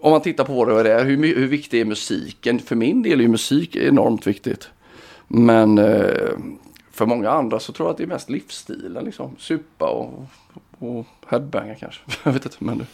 om 0.00 0.10
man 0.10 0.20
tittar 0.20 0.44
på 0.44 0.64
vad 0.64 0.84
det 0.84 0.92
är, 0.92 1.04
hur, 1.04 1.16
hur 1.16 1.46
viktig 1.46 1.80
är 1.80 1.84
musiken? 1.84 2.58
För 2.58 2.76
min 2.76 3.02
del 3.02 3.18
är 3.20 3.22
ju 3.22 3.28
musik 3.28 3.76
enormt 3.76 4.26
viktigt. 4.26 4.70
Men 5.28 5.78
eh, 5.78 6.30
för 6.92 7.06
många 7.06 7.30
andra 7.30 7.60
så 7.60 7.72
tror 7.72 7.88
jag 7.88 7.92
att 7.92 7.98
det 7.98 8.04
är 8.04 8.08
mest 8.08 8.30
livsstilen 8.30 9.04
liksom. 9.04 9.36
Supa 9.38 9.88
och, 9.88 10.26
och 10.78 11.06
headbanga 11.28 11.74
kanske. 11.74 12.02
jag 12.24 12.32
vet 12.32 12.44
inte 12.44 12.56
men... 12.58 12.86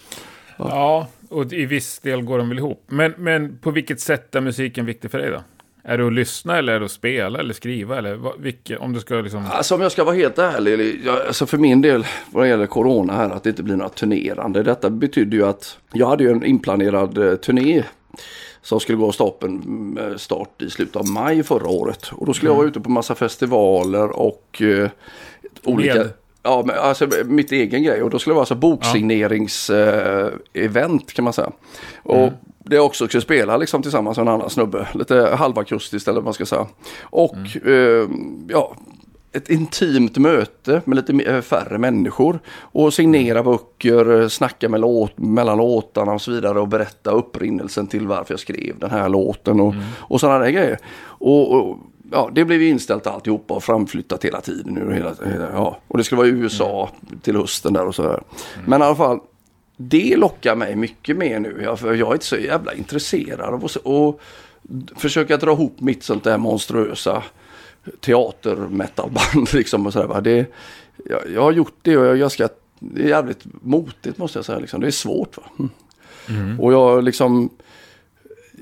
Ja. 0.56 0.68
ja, 0.68 1.08
och 1.28 1.52
i 1.52 1.66
viss 1.66 1.98
del 1.98 2.22
går 2.22 2.38
de 2.38 2.48
väl 2.48 2.58
ihop. 2.58 2.84
Men, 2.86 3.14
men 3.18 3.58
på 3.58 3.70
vilket 3.70 4.00
sätt 4.00 4.34
är 4.34 4.40
musiken 4.40 4.86
viktig 4.86 5.10
för 5.10 5.18
dig 5.18 5.30
då? 5.30 5.42
Är 5.84 5.98
det 5.98 6.06
att 6.06 6.12
lyssna 6.12 6.58
eller 6.58 6.72
är 6.72 6.80
det 6.80 6.84
att 6.84 6.92
spela 6.92 7.38
eller 7.38 7.54
skriva? 7.54 7.98
Eller 7.98 8.14
vad, 8.14 8.40
vilket, 8.40 8.78
om 8.78 8.92
du 8.92 9.00
ska 9.00 9.14
liksom... 9.14 9.46
Alltså 9.50 9.74
om 9.74 9.80
jag 9.80 9.92
ska 9.92 10.04
vara 10.04 10.14
helt 10.14 10.38
ärlig, 10.38 11.00
jag, 11.04 11.26
alltså 11.26 11.46
för 11.46 11.58
min 11.58 11.82
del 11.82 12.06
vad 12.30 12.44
det 12.44 12.48
gäller 12.48 12.66
corona 12.66 13.12
här, 13.12 13.30
att 13.30 13.42
det 13.42 13.50
inte 13.50 13.62
blir 13.62 13.76
några 13.76 13.88
turnerande. 13.88 14.62
Detta 14.62 14.90
betyder 14.90 15.36
ju 15.36 15.46
att 15.46 15.78
jag 15.92 16.06
hade 16.06 16.24
ju 16.24 16.30
en 16.30 16.44
inplanerad 16.44 17.18
eh, 17.18 17.34
turné 17.34 17.82
som 18.62 18.80
skulle 18.80 18.98
gå 18.98 19.06
av 19.06 19.12
stapeln 19.12 19.98
eh, 20.00 20.16
start 20.16 20.62
i 20.62 20.70
slutet 20.70 20.96
av 20.96 21.08
maj 21.08 21.42
förra 21.42 21.68
året. 21.68 22.10
Och 22.12 22.26
då 22.26 22.34
skulle 22.34 22.50
mm. 22.50 22.56
jag 22.56 22.62
vara 22.62 22.68
ute 22.68 22.80
på 22.80 22.90
massa 22.90 23.14
festivaler 23.14 24.10
och 24.10 24.62
eh, 24.62 24.90
olika... 25.64 25.94
Med? 25.94 26.10
Ja, 26.44 26.62
men 26.66 26.78
alltså 26.78 27.08
mitt 27.24 27.52
egen 27.52 27.82
grej. 27.82 28.02
Och 28.02 28.10
då 28.10 28.18
skulle 28.18 28.32
det 28.32 28.34
vara 28.34 28.42
alltså 28.42 28.54
boksignerings-event 28.54 31.04
ja. 31.06 31.12
kan 31.14 31.24
man 31.24 31.32
säga. 31.32 31.52
Och 32.02 32.16
mm 32.16 32.32
det 32.64 32.78
också 32.78 33.08
skulle 33.08 33.20
spela 33.20 33.56
liksom 33.56 33.82
tillsammans 33.82 34.18
med 34.18 34.28
en 34.28 34.34
annan 34.34 34.50
snubbe. 34.50 34.88
Lite 34.94 35.34
halvakustiskt 35.38 36.08
eller 36.08 36.20
vad 36.20 36.24
man 36.24 36.34
ska 36.34 36.46
säga. 36.46 36.66
Och 37.02 37.36
mm. 37.36 38.02
eh, 38.02 38.08
ja, 38.48 38.76
ett 39.32 39.50
intimt 39.50 40.18
möte 40.18 40.82
med 40.84 40.96
lite 40.96 41.42
färre 41.42 41.78
människor. 41.78 42.40
Och 42.60 42.94
signera 42.94 43.38
mm. 43.38 43.52
böcker, 43.52 44.20
eh, 44.20 44.28
snacka 44.28 44.68
med 44.68 44.80
låt, 44.80 45.18
mellan 45.18 45.58
låtarna 45.58 46.12
och 46.12 46.22
så 46.22 46.30
vidare. 46.30 46.60
Och 46.60 46.68
berätta 46.68 47.10
upprinnelsen 47.10 47.86
till 47.86 48.06
varför 48.06 48.32
jag 48.32 48.40
skrev 48.40 48.78
den 48.78 48.90
här 48.90 49.08
låten 49.08 49.60
och, 49.60 49.72
mm. 49.72 49.84
och 49.96 50.20
sådana 50.20 50.38
där 50.38 50.50
grejer. 50.50 50.78
Och, 51.04 51.54
och 51.54 51.78
ja, 52.12 52.30
det 52.32 52.44
blev 52.44 52.62
ju 52.62 52.68
inställt 52.68 53.06
alltihopa 53.06 53.54
och 53.54 53.64
framflyttat 53.64 54.24
hela 54.24 54.40
tiden. 54.40 54.74
Nu, 54.74 54.94
hela, 54.94 55.14
hela, 55.32 55.48
ja. 55.52 55.78
Och 55.88 55.98
det 55.98 56.04
skulle 56.04 56.16
vara 56.16 56.28
i 56.28 56.30
USA 56.30 56.90
till 57.22 57.36
hösten 57.36 57.72
där 57.72 57.86
och 57.86 57.94
sådär. 57.94 58.22
Mm. 58.54 58.70
Men 58.70 58.80
i 58.80 58.84
alla 58.84 58.96
fall, 58.96 59.20
det 59.88 60.16
lockar 60.16 60.56
mig 60.56 60.76
mycket 60.76 61.16
mer 61.16 61.40
nu. 61.40 61.60
Jag, 61.62 61.78
för 61.78 61.94
jag 61.94 62.08
är 62.08 62.12
inte 62.12 62.26
så 62.26 62.36
jävla 62.36 62.74
intresserad 62.74 63.54
av 63.54 63.64
att 63.64 65.00
försöka 65.00 65.36
dra 65.36 65.52
ihop 65.52 65.80
mitt 65.80 66.02
sånt 66.02 66.24
där 66.24 66.38
monstruösa 66.38 67.22
teater-metalband. 68.00 69.52
Liksom 69.52 69.86
och 69.86 70.22
det, 70.22 70.46
jag, 71.04 71.20
jag, 71.34 71.42
har 71.42 71.52
gjort 71.52 71.76
det 71.82 71.96
och 71.96 72.06
jag 72.06 72.12
är 72.12 72.16
ganska, 72.16 72.48
det 72.78 73.02
är 73.02 73.08
jävligt 73.08 73.44
motigt 73.62 74.18
måste 74.18 74.38
jag 74.38 74.44
säga. 74.46 74.58
Liksom. 74.58 74.80
Det 74.80 74.86
är 74.86 74.90
svårt. 74.90 75.36
Va? 75.36 75.42
Mm. 75.58 75.70
Mm. 76.28 76.60
Och 76.60 76.72
jag 76.72 77.04
liksom, 77.04 77.50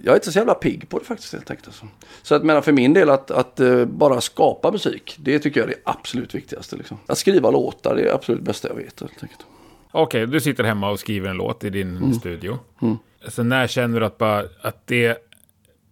jag 0.05 0.13
är 0.13 0.15
inte 0.17 0.33
så 0.33 0.39
jävla 0.39 0.55
pigg 0.55 0.89
på 0.89 0.99
det 0.99 1.05
faktiskt 1.05 1.33
helt 1.33 1.51
enkelt. 1.51 1.69
Alltså. 1.69 1.89
Så 2.23 2.35
att 2.35 2.45
menar 2.45 2.61
för 2.61 2.73
min 2.73 2.95
del 2.95 3.11
att, 3.11 3.31
att 3.31 3.61
uh, 3.61 3.85
bara 3.85 4.21
skapa 4.21 4.73
musik, 4.73 5.17
det 5.19 5.39
tycker 5.39 5.61
jag 5.61 5.71
är 5.71 5.75
det 5.75 5.81
absolut 5.85 6.35
viktigaste. 6.35 6.77
Liksom. 6.77 6.97
Att 7.07 7.19
skriva 7.19 7.51
låtar, 7.51 7.95
det 7.95 8.03
är 8.03 8.15
absolut 8.15 8.43
bästa 8.43 8.69
jag 8.69 8.75
vet 8.75 9.01
helt 9.01 9.23
enkelt. 9.23 9.47
Okej, 9.93 10.25
okay, 10.25 10.33
du 10.33 10.41
sitter 10.41 10.65
hemma 10.65 10.91
och 10.91 11.01
skriver 11.01 11.31
en 11.31 11.37
låt 11.37 11.65
i 11.65 11.71
din 11.71 11.97
mm. 11.97 12.15
studio. 12.15 12.59
Mm. 12.83 12.97
Så 13.29 13.43
när 13.43 13.67
känner 13.67 14.01
du 14.01 14.07
att, 14.07 14.19
bara, 14.19 14.45
att 14.63 14.87
det 14.87 15.19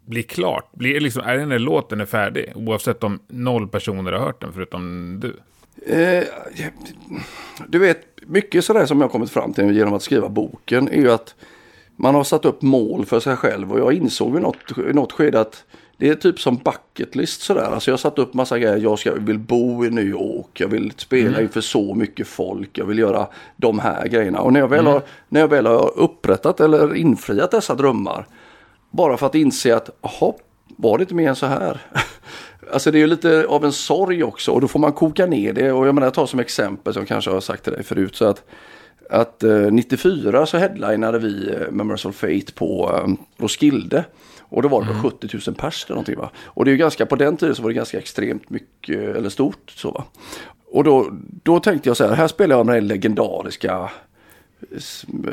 blir 0.06 0.22
klart? 0.22 0.72
Blir, 0.72 1.00
liksom, 1.00 1.22
är 1.22 1.36
den 1.36 1.50
här 1.50 1.58
låten 1.58 2.00
är 2.00 2.06
färdig? 2.06 2.52
Oavsett 2.54 3.04
om 3.04 3.18
noll 3.28 3.68
personer 3.68 4.12
har 4.12 4.20
hört 4.20 4.40
den 4.40 4.52
förutom 4.52 5.20
du? 5.20 5.36
Eh, 5.94 6.24
du 7.68 7.78
vet, 7.78 8.00
mycket 8.26 8.64
sådär 8.64 8.86
som 8.86 8.98
jag 9.00 9.04
har 9.04 9.12
kommit 9.12 9.30
fram 9.30 9.52
till 9.52 9.76
genom 9.76 9.94
att 9.94 10.02
skriva 10.02 10.28
boken 10.28 10.88
är 10.88 11.00
ju 11.00 11.10
att 11.10 11.34
man 11.96 12.14
har 12.14 12.24
satt 12.24 12.44
upp 12.44 12.62
mål 12.62 13.06
för 13.06 13.20
sig 13.20 13.36
själv 13.36 13.72
och 13.72 13.80
jag 13.80 13.92
insåg 13.92 14.36
i 14.36 14.40
något, 14.40 14.78
i 14.78 14.92
något 14.92 15.12
skede 15.12 15.40
att 15.40 15.64
det 15.98 16.08
är 16.08 16.14
typ 16.14 16.40
som 16.40 16.56
bucket 16.56 17.16
list 17.16 17.40
sådär. 17.40 17.70
Alltså 17.74 17.90
jag 17.90 18.00
satt 18.00 18.18
upp 18.18 18.34
massa 18.34 18.58
grejer. 18.58 18.76
Jag 18.76 18.98
ska, 18.98 19.14
vill 19.14 19.38
bo 19.38 19.84
i 19.84 19.90
New 19.90 20.04
York. 20.04 20.60
Jag 20.60 20.68
vill 20.68 20.92
spela 20.96 21.28
mm. 21.28 21.42
inför 21.42 21.60
så 21.60 21.94
mycket 21.94 22.26
folk. 22.26 22.78
Jag 22.78 22.86
vill 22.86 22.98
göra 22.98 23.26
de 23.56 23.78
här 23.78 24.08
grejerna. 24.08 24.40
Och 24.40 24.52
när 24.52 24.60
jag 24.60 24.68
väl, 24.68 24.80
mm. 24.80 24.92
har, 24.92 25.02
när 25.28 25.40
jag 25.40 25.48
väl 25.48 25.66
har 25.66 25.98
upprättat 25.98 26.60
eller 26.60 26.94
infriat 26.94 27.50
dessa 27.50 27.74
drömmar. 27.74 28.26
Bara 28.90 29.16
för 29.16 29.26
att 29.26 29.34
inse 29.34 29.76
att, 29.76 29.90
jaha, 30.02 30.32
var 30.76 30.98
det 30.98 31.02
inte 31.02 31.14
mer 31.14 31.28
än 31.28 31.36
så 31.36 31.46
här? 31.46 31.80
alltså 32.72 32.90
det 32.90 32.98
är 32.98 33.00
ju 33.00 33.06
lite 33.06 33.46
av 33.48 33.64
en 33.64 33.72
sorg 33.72 34.24
också. 34.24 34.52
Och 34.52 34.60
då 34.60 34.68
får 34.68 34.78
man 34.78 34.92
koka 34.92 35.26
ner 35.26 35.52
det. 35.52 35.72
Och 35.72 35.86
jag 35.86 35.94
menar, 35.94 36.06
jag 36.06 36.14
tar 36.14 36.26
som 36.26 36.40
exempel 36.40 36.92
som 36.92 37.00
jag 37.00 37.08
kanske 37.08 37.30
har 37.30 37.40
sagt 37.40 37.64
till 37.64 37.72
dig 37.72 37.82
förut. 37.82 38.16
Så 38.16 38.24
att 38.24 38.44
att 39.10 39.42
eh, 39.42 39.70
94 39.70 40.46
så 40.46 40.58
headlinade 40.58 41.18
vi 41.18 41.50
eh, 41.50 41.70
Memories 41.70 42.04
of 42.04 42.16
Fate 42.16 42.52
på 42.54 42.90
eh, 42.94 43.14
Roskilde. 43.42 44.04
Och 44.48 44.62
då 44.62 44.68
var 44.68 44.82
det 44.82 44.90
mm. 44.90 45.02
70 45.02 45.28
000 45.46 45.56
pers 45.56 45.84
eller 45.84 45.94
någonting 45.94 46.18
va. 46.18 46.30
Och 46.44 46.64
det 46.64 46.70
är 46.70 46.72
ju 46.72 46.78
ganska, 46.78 47.06
på 47.06 47.16
den 47.16 47.36
tiden 47.36 47.54
så 47.54 47.62
var 47.62 47.70
det 47.70 47.74
ganska 47.74 47.98
extremt 47.98 48.50
mycket, 48.50 49.16
eller 49.16 49.28
stort 49.28 49.70
så 49.70 49.90
va. 49.90 50.04
Och 50.70 50.84
då, 50.84 51.08
då 51.42 51.60
tänkte 51.60 51.88
jag 51.88 51.96
så 51.96 52.06
här, 52.06 52.14
här 52.14 52.28
spelar 52.28 52.56
jag 52.56 52.66
med 52.66 52.74
det 52.74 52.80
legendariska 52.80 53.90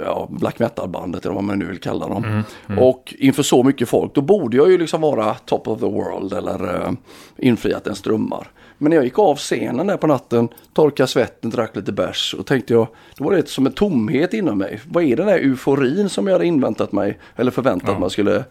ja, 0.05 0.27
black 0.31 0.59
metal-bandet 0.59 1.25
eller 1.25 1.35
vad 1.35 1.43
man 1.43 1.59
nu 1.59 1.65
vill 1.65 1.79
kalla 1.79 2.07
dem. 2.07 2.23
Mm, 2.23 2.43
mm. 2.67 2.79
Och 2.79 3.15
inför 3.19 3.43
så 3.43 3.63
mycket 3.63 3.89
folk, 3.89 4.15
då 4.15 4.21
borde 4.21 4.57
jag 4.57 4.71
ju 4.71 4.77
liksom 4.77 5.01
vara 5.01 5.33
top 5.33 5.67
of 5.67 5.79
the 5.79 5.85
world 5.85 6.33
eller 6.33 6.75
uh, 6.75 6.91
infriat 7.37 7.85
ens 7.85 8.01
drömmar. 8.01 8.51
Men 8.77 8.89
när 8.89 8.97
jag 8.97 9.05
gick 9.05 9.19
av 9.19 9.35
scenen 9.35 9.87
där 9.87 9.97
på 9.97 10.07
natten, 10.07 10.49
torkade 10.73 11.07
svetten, 11.07 11.49
drack 11.49 11.75
lite 11.75 11.91
bärs 11.91 12.35
och 12.39 12.45
tänkte 12.45 12.73
jag, 12.73 12.87
då 13.17 13.23
var 13.23 13.31
det 13.31 13.49
som 13.49 13.65
en 13.65 13.71
tomhet 13.71 14.33
inom 14.33 14.57
mig. 14.57 14.81
Vad 14.85 15.03
är 15.03 15.15
den 15.15 15.27
där 15.27 15.37
euforin 15.37 16.09
som 16.09 16.27
jag 16.27 16.33
hade 16.33 16.45
inväntat 16.45 16.91
mig, 16.91 17.19
eller 17.35 17.51
förväntat 17.51 17.89
ja. 17.89 17.99
mig 17.99 18.09
skulle 18.09 18.43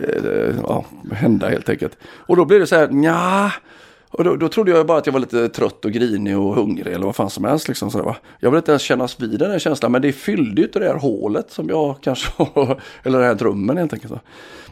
Eh, 0.00 0.54
ja, 0.62 0.84
hända 1.12 1.48
helt 1.48 1.68
enkelt. 1.68 1.98
Och 2.04 2.36
då 2.36 2.44
blev 2.44 2.60
det 2.60 2.66
så 2.66 2.76
här, 2.76 2.88
nja 2.88 3.52
och 4.10 4.24
då, 4.24 4.36
då, 4.36 4.48
trodde 4.48 4.70
jag 4.70 4.86
bara 4.86 4.98
att 4.98 5.06
jag 5.06 5.12
var 5.12 5.20
lite 5.20 5.48
trött 5.48 5.84
och 5.84 5.92
grinig 5.92 6.38
och 6.38 6.54
hungrig 6.54 6.94
eller 6.94 7.06
vad 7.06 7.16
fan 7.16 7.30
som 7.30 7.44
helst. 7.44 7.68
Liksom, 7.68 7.90
så 7.90 8.02
va? 8.02 8.16
Jag 8.40 8.50
vill 8.50 8.58
inte 8.58 8.70
ens 8.72 8.82
kännas 8.82 9.20
vid 9.20 9.38
den 9.38 9.50
här 9.50 9.58
känslan 9.58 9.92
men 9.92 10.02
det 10.02 10.12
fyllde 10.12 10.60
ju 10.60 10.66
inte 10.66 10.78
det 10.78 10.86
här 10.86 10.98
hålet 10.98 11.50
som 11.50 11.68
jag 11.68 11.94
kanske 12.00 12.32
har, 12.36 12.80
eller 13.02 13.18
den 13.18 13.26
här 13.28 13.34
drömmen 13.34 13.76
helt 13.76 13.92
enkelt. 13.92 14.12
Så. 14.12 14.20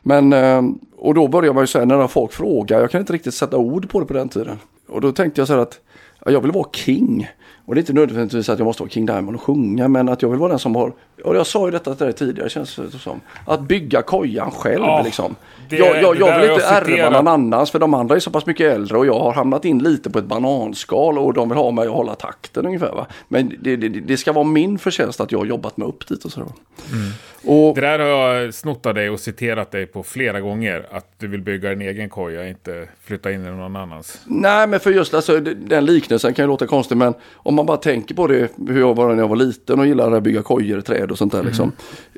Men, 0.02 0.32
eh, 0.32 0.62
och 0.96 1.14
då 1.14 1.28
började 1.28 1.54
man 1.54 1.62
ju 1.62 1.66
säga 1.66 1.84
när 1.84 2.06
folk 2.06 2.32
frågar, 2.32 2.80
jag 2.80 2.90
kan 2.90 3.00
inte 3.00 3.12
riktigt 3.12 3.34
sätta 3.34 3.56
ord 3.56 3.90
på 3.90 4.00
det 4.00 4.06
på 4.06 4.14
den 4.14 4.28
tiden. 4.28 4.58
Och 4.88 5.00
då 5.00 5.12
tänkte 5.12 5.40
jag 5.40 5.48
så 5.48 5.54
här 5.54 5.60
att 5.60 5.80
jag 6.26 6.40
vill 6.40 6.52
vara 6.52 6.68
king. 6.72 7.28
Och 7.64 7.74
det 7.74 7.78
är 7.78 7.82
inte 7.82 7.92
nödvändigtvis 7.92 8.48
att 8.48 8.58
jag 8.58 8.66
måste 8.66 8.82
vara 8.82 8.90
King 8.90 9.06
Diamond 9.06 9.36
och 9.36 9.42
sjunga, 9.42 9.88
men 9.88 10.08
att 10.08 10.22
jag 10.22 10.28
vill 10.28 10.38
vara 10.38 10.50
den 10.50 10.58
som 10.58 10.76
har, 10.76 10.92
och 11.24 11.36
jag 11.36 11.46
sa 11.46 11.66
ju 11.66 11.70
detta 11.70 11.94
till 11.94 12.06
dig 12.06 12.14
tidigare 12.14 12.48
känns 12.48 12.76
det 12.76 12.98
som, 12.98 13.20
att 13.46 13.60
bygga 13.60 14.02
kojan 14.02 14.50
själv 14.50 14.84
ja, 14.84 15.02
liksom. 15.04 15.36
Det, 15.68 15.76
jag, 15.76 16.02
jag, 16.02 16.16
jag 16.16 16.40
vill 16.40 16.50
inte 16.50 16.64
ärva 16.64 17.10
någon 17.10 17.28
annans, 17.28 17.70
för 17.70 17.78
de 17.78 17.94
andra 17.94 18.14
är 18.16 18.20
så 18.20 18.30
pass 18.30 18.46
mycket 18.46 18.72
äldre 18.72 18.98
och 18.98 19.06
jag 19.06 19.18
har 19.18 19.32
hamnat 19.32 19.64
in 19.64 19.78
lite 19.78 20.10
på 20.10 20.18
ett 20.18 20.24
bananskal 20.24 21.18
och 21.18 21.34
de 21.34 21.48
vill 21.48 21.58
ha 21.58 21.70
mig 21.70 21.86
att 21.86 21.94
hålla 21.94 22.14
takten 22.14 22.66
ungefär. 22.66 22.92
Va? 22.92 23.06
Men 23.28 23.56
det, 23.60 23.76
det, 23.76 23.88
det 23.88 24.16
ska 24.16 24.32
vara 24.32 24.44
min 24.44 24.78
förtjänst 24.78 25.20
att 25.20 25.32
jag 25.32 25.38
har 25.38 25.46
jobbat 25.46 25.76
mig 25.76 25.88
upp 25.88 26.08
dit 26.08 26.24
och 26.24 26.32
sådär. 26.32 26.48
Mm. 26.92 27.10
Och, 27.46 27.74
det 27.74 27.80
där 27.80 27.98
har 27.98 28.06
jag 28.06 28.54
snott 28.54 28.86
av 28.86 28.94
dig 28.94 29.10
och 29.10 29.20
citerat 29.20 29.70
dig 29.70 29.86
på 29.86 30.02
flera 30.02 30.40
gånger. 30.40 30.86
Att 30.90 31.14
du 31.18 31.28
vill 31.28 31.40
bygga 31.40 31.72
en 31.72 31.80
egen 31.80 32.08
koja, 32.08 32.48
inte 32.48 32.88
flytta 33.04 33.32
in 33.32 33.46
i 33.46 33.50
någon 33.50 33.76
annans. 33.76 34.20
Nej, 34.24 34.66
men 34.66 34.80
för 34.80 34.90
just 34.90 35.14
alltså, 35.14 35.40
den 35.40 35.84
liknelsen 35.84 36.34
kan 36.34 36.42
ju 36.42 36.46
låta 36.46 36.66
konstig, 36.66 36.96
men 36.96 37.14
om 37.34 37.54
man 37.54 37.66
bara 37.66 37.76
tänker 37.76 38.14
på 38.14 38.26
det, 38.26 38.50
hur 38.68 38.80
jag 38.80 38.94
var 38.94 39.14
när 39.14 39.22
jag 39.22 39.28
var 39.28 39.36
liten 39.36 39.80
och 39.80 39.86
gillade 39.86 40.16
att 40.16 40.22
bygga 40.22 40.42
kojor, 40.42 40.80
träd 40.80 41.12
och 41.14 41.18
sånt 41.18 41.32
där. 41.32 41.42
Liksom. 41.42 41.72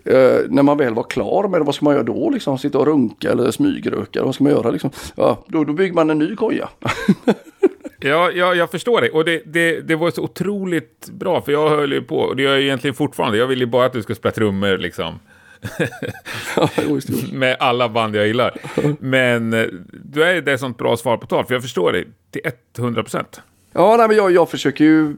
Mm. 0.05 0.37
Eh, 0.37 0.41
när 0.49 0.63
man 0.63 0.79
väl 0.79 0.95
var 0.95 1.03
klar 1.03 1.49
med 1.49 1.61
det, 1.61 1.65
vad 1.65 1.75
ska 1.75 1.85
man 1.85 1.95
göra 1.95 2.05
då? 2.05 2.31
Liksom, 2.31 2.59
sitta 2.59 2.79
och 2.79 2.87
runka 2.87 3.31
eller 3.31 3.51
smygröka, 3.51 4.25
vad 4.25 4.35
ska 4.35 4.45
man 4.45 4.53
göra? 4.53 4.71
Liksom? 4.71 4.91
Ja, 5.15 5.45
då, 5.49 5.65
då 5.65 5.73
bygger 5.73 5.95
man 5.95 6.11
en 6.11 6.19
ny 6.19 6.37
koja. 6.37 6.69
Ja, 8.01 8.31
ja, 8.31 8.55
jag 8.55 8.71
förstår 8.71 9.01
det. 9.01 9.11
Och 9.11 9.25
det, 9.25 9.43
det, 9.47 9.81
det 9.81 9.97
var 9.97 10.11
så 10.11 10.23
otroligt 10.23 11.11
bra, 11.11 11.43
för 11.43 11.53
jag 11.53 11.71
höll 11.71 11.93
ju 11.93 12.03
på, 12.03 12.19
och 12.19 12.37
det 12.37 12.43
gör 12.43 12.53
jag 12.53 12.63
egentligen 12.63 12.95
fortfarande. 12.95 13.39
Jag 13.39 13.47
vill 13.47 13.61
ju 13.61 13.67
bara 13.67 13.87
att 13.87 13.93
du 13.93 14.03
ska 14.03 14.15
spela 14.15 14.33
trummor 14.33 14.79
liksom. 14.79 15.19
med 17.33 17.57
alla 17.61 17.89
band 17.89 18.17
jag 18.17 18.27
gillar. 18.27 18.55
Men 19.01 19.53
eh, 19.53 19.67
du 20.05 20.25
är 20.25 20.41
det 20.41 20.59
sånt 20.59 20.79
bra 20.79 20.97
svar 20.97 21.17
på 21.17 21.27
tal, 21.27 21.45
för 21.45 21.55
jag 21.55 21.63
förstår 21.63 21.93
det 21.93 22.05
till 22.31 22.43
100 22.79 23.03
procent. 23.03 23.41
Ja, 23.77 23.97
nej, 23.97 24.09
men 24.09 24.17
jag, 24.17 24.33
jag 24.33 24.49
försöker 24.49 24.85
ju 24.85 25.17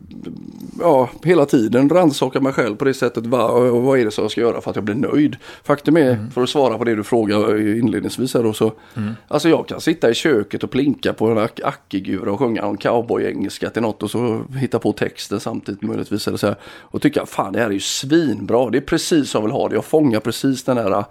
ja, 0.80 1.08
hela 1.22 1.46
tiden 1.46 1.88
rannsaka 1.88 2.40
mig 2.40 2.52
själv 2.52 2.76
på 2.76 2.84
det 2.84 2.94
sättet. 2.94 3.26
Vad, 3.26 3.70
vad 3.70 3.98
är 3.98 4.04
det 4.04 4.10
som 4.10 4.24
jag 4.24 4.30
ska 4.30 4.40
göra 4.40 4.60
för 4.60 4.70
att 4.70 4.76
jag 4.76 4.84
blir 4.84 4.94
nöjd? 4.94 5.36
Faktum 5.64 5.96
är, 5.96 6.12
mm. 6.12 6.30
för 6.30 6.42
att 6.42 6.48
svara 6.48 6.78
på 6.78 6.84
det 6.84 6.94
du 6.94 7.04
frågade 7.04 7.78
inledningsvis 7.78 8.34
här 8.34 8.42
då, 8.42 8.52
så. 8.52 8.72
Mm. 8.96 9.12
Alltså 9.28 9.48
jag 9.48 9.68
kan 9.68 9.80
sitta 9.80 10.10
i 10.10 10.14
köket 10.14 10.64
och 10.64 10.70
plinka 10.70 11.12
på 11.12 11.26
en 11.26 11.48
ackigura 11.64 12.32
och 12.32 12.38
sjunga 12.38 12.62
en 12.62 12.76
cowboy-engelska 12.76 13.70
till 13.70 13.82
något 13.82 14.02
och 14.02 14.10
så 14.10 14.42
hitta 14.56 14.78
på 14.78 14.92
texten 14.92 15.40
samtidigt 15.40 15.82
möjligtvis. 15.82 16.28
Eller 16.28 16.38
så 16.38 16.46
här, 16.46 16.56
och 16.64 17.02
tycka, 17.02 17.26
fan 17.26 17.52
det 17.52 17.58
här 17.58 17.66
är 17.66 17.70
ju 17.70 17.80
svinbra. 17.80 18.70
Det 18.70 18.78
är 18.78 18.82
precis 18.82 19.30
som 19.30 19.38
jag 19.38 19.46
vill 19.48 19.52
ha 19.52 19.68
det. 19.68 19.74
Jag 19.74 19.84
fångar 19.84 20.20
precis 20.20 20.64
den 20.64 20.76
här 20.76 20.86
mm. 20.86 21.04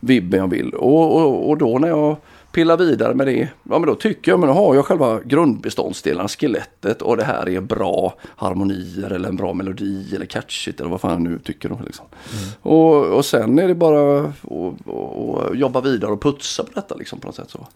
vibben 0.00 0.40
jag 0.40 0.50
vill. 0.50 0.74
Och, 0.74 1.16
och, 1.16 1.50
och 1.50 1.58
då 1.58 1.78
när 1.78 1.88
jag 1.88 2.16
pilla 2.54 2.76
vidare 2.76 3.14
med 3.14 3.26
det. 3.26 3.48
Ja 3.62 3.78
men 3.78 3.82
då 3.82 3.94
tycker 3.94 4.32
jag, 4.32 4.40
men 4.40 4.48
då 4.48 4.54
har 4.54 4.74
jag 4.74 4.84
själva 4.84 5.20
grundbeståndsdelarna, 5.24 6.28
skelettet 6.28 7.02
och 7.02 7.16
det 7.16 7.24
här 7.24 7.48
är 7.48 7.60
bra 7.60 8.14
harmonier 8.22 9.10
eller 9.10 9.28
en 9.28 9.36
bra 9.36 9.54
melodi 9.54 10.14
eller 10.14 10.26
catchigt 10.26 10.80
eller 10.80 10.90
vad 10.90 11.00
fan 11.00 11.10
jag 11.10 11.20
nu 11.20 11.38
tycker. 11.38 11.68
Då, 11.68 11.80
liksom. 11.84 12.06
Mm. 12.32 12.48
Och, 12.62 13.04
och 13.04 13.24
sen 13.24 13.58
är 13.58 13.68
det 13.68 13.74
bara 13.74 14.20
att 14.20 15.56
jobba 15.56 15.80
vidare 15.80 16.12
och 16.12 16.22
putsa 16.22 16.62
på 16.62 16.70
detta 16.74 16.94
liksom 16.94 17.20
på 17.20 17.26
något 17.26 17.36
sätt. 17.36 17.50
Så. 17.50 17.66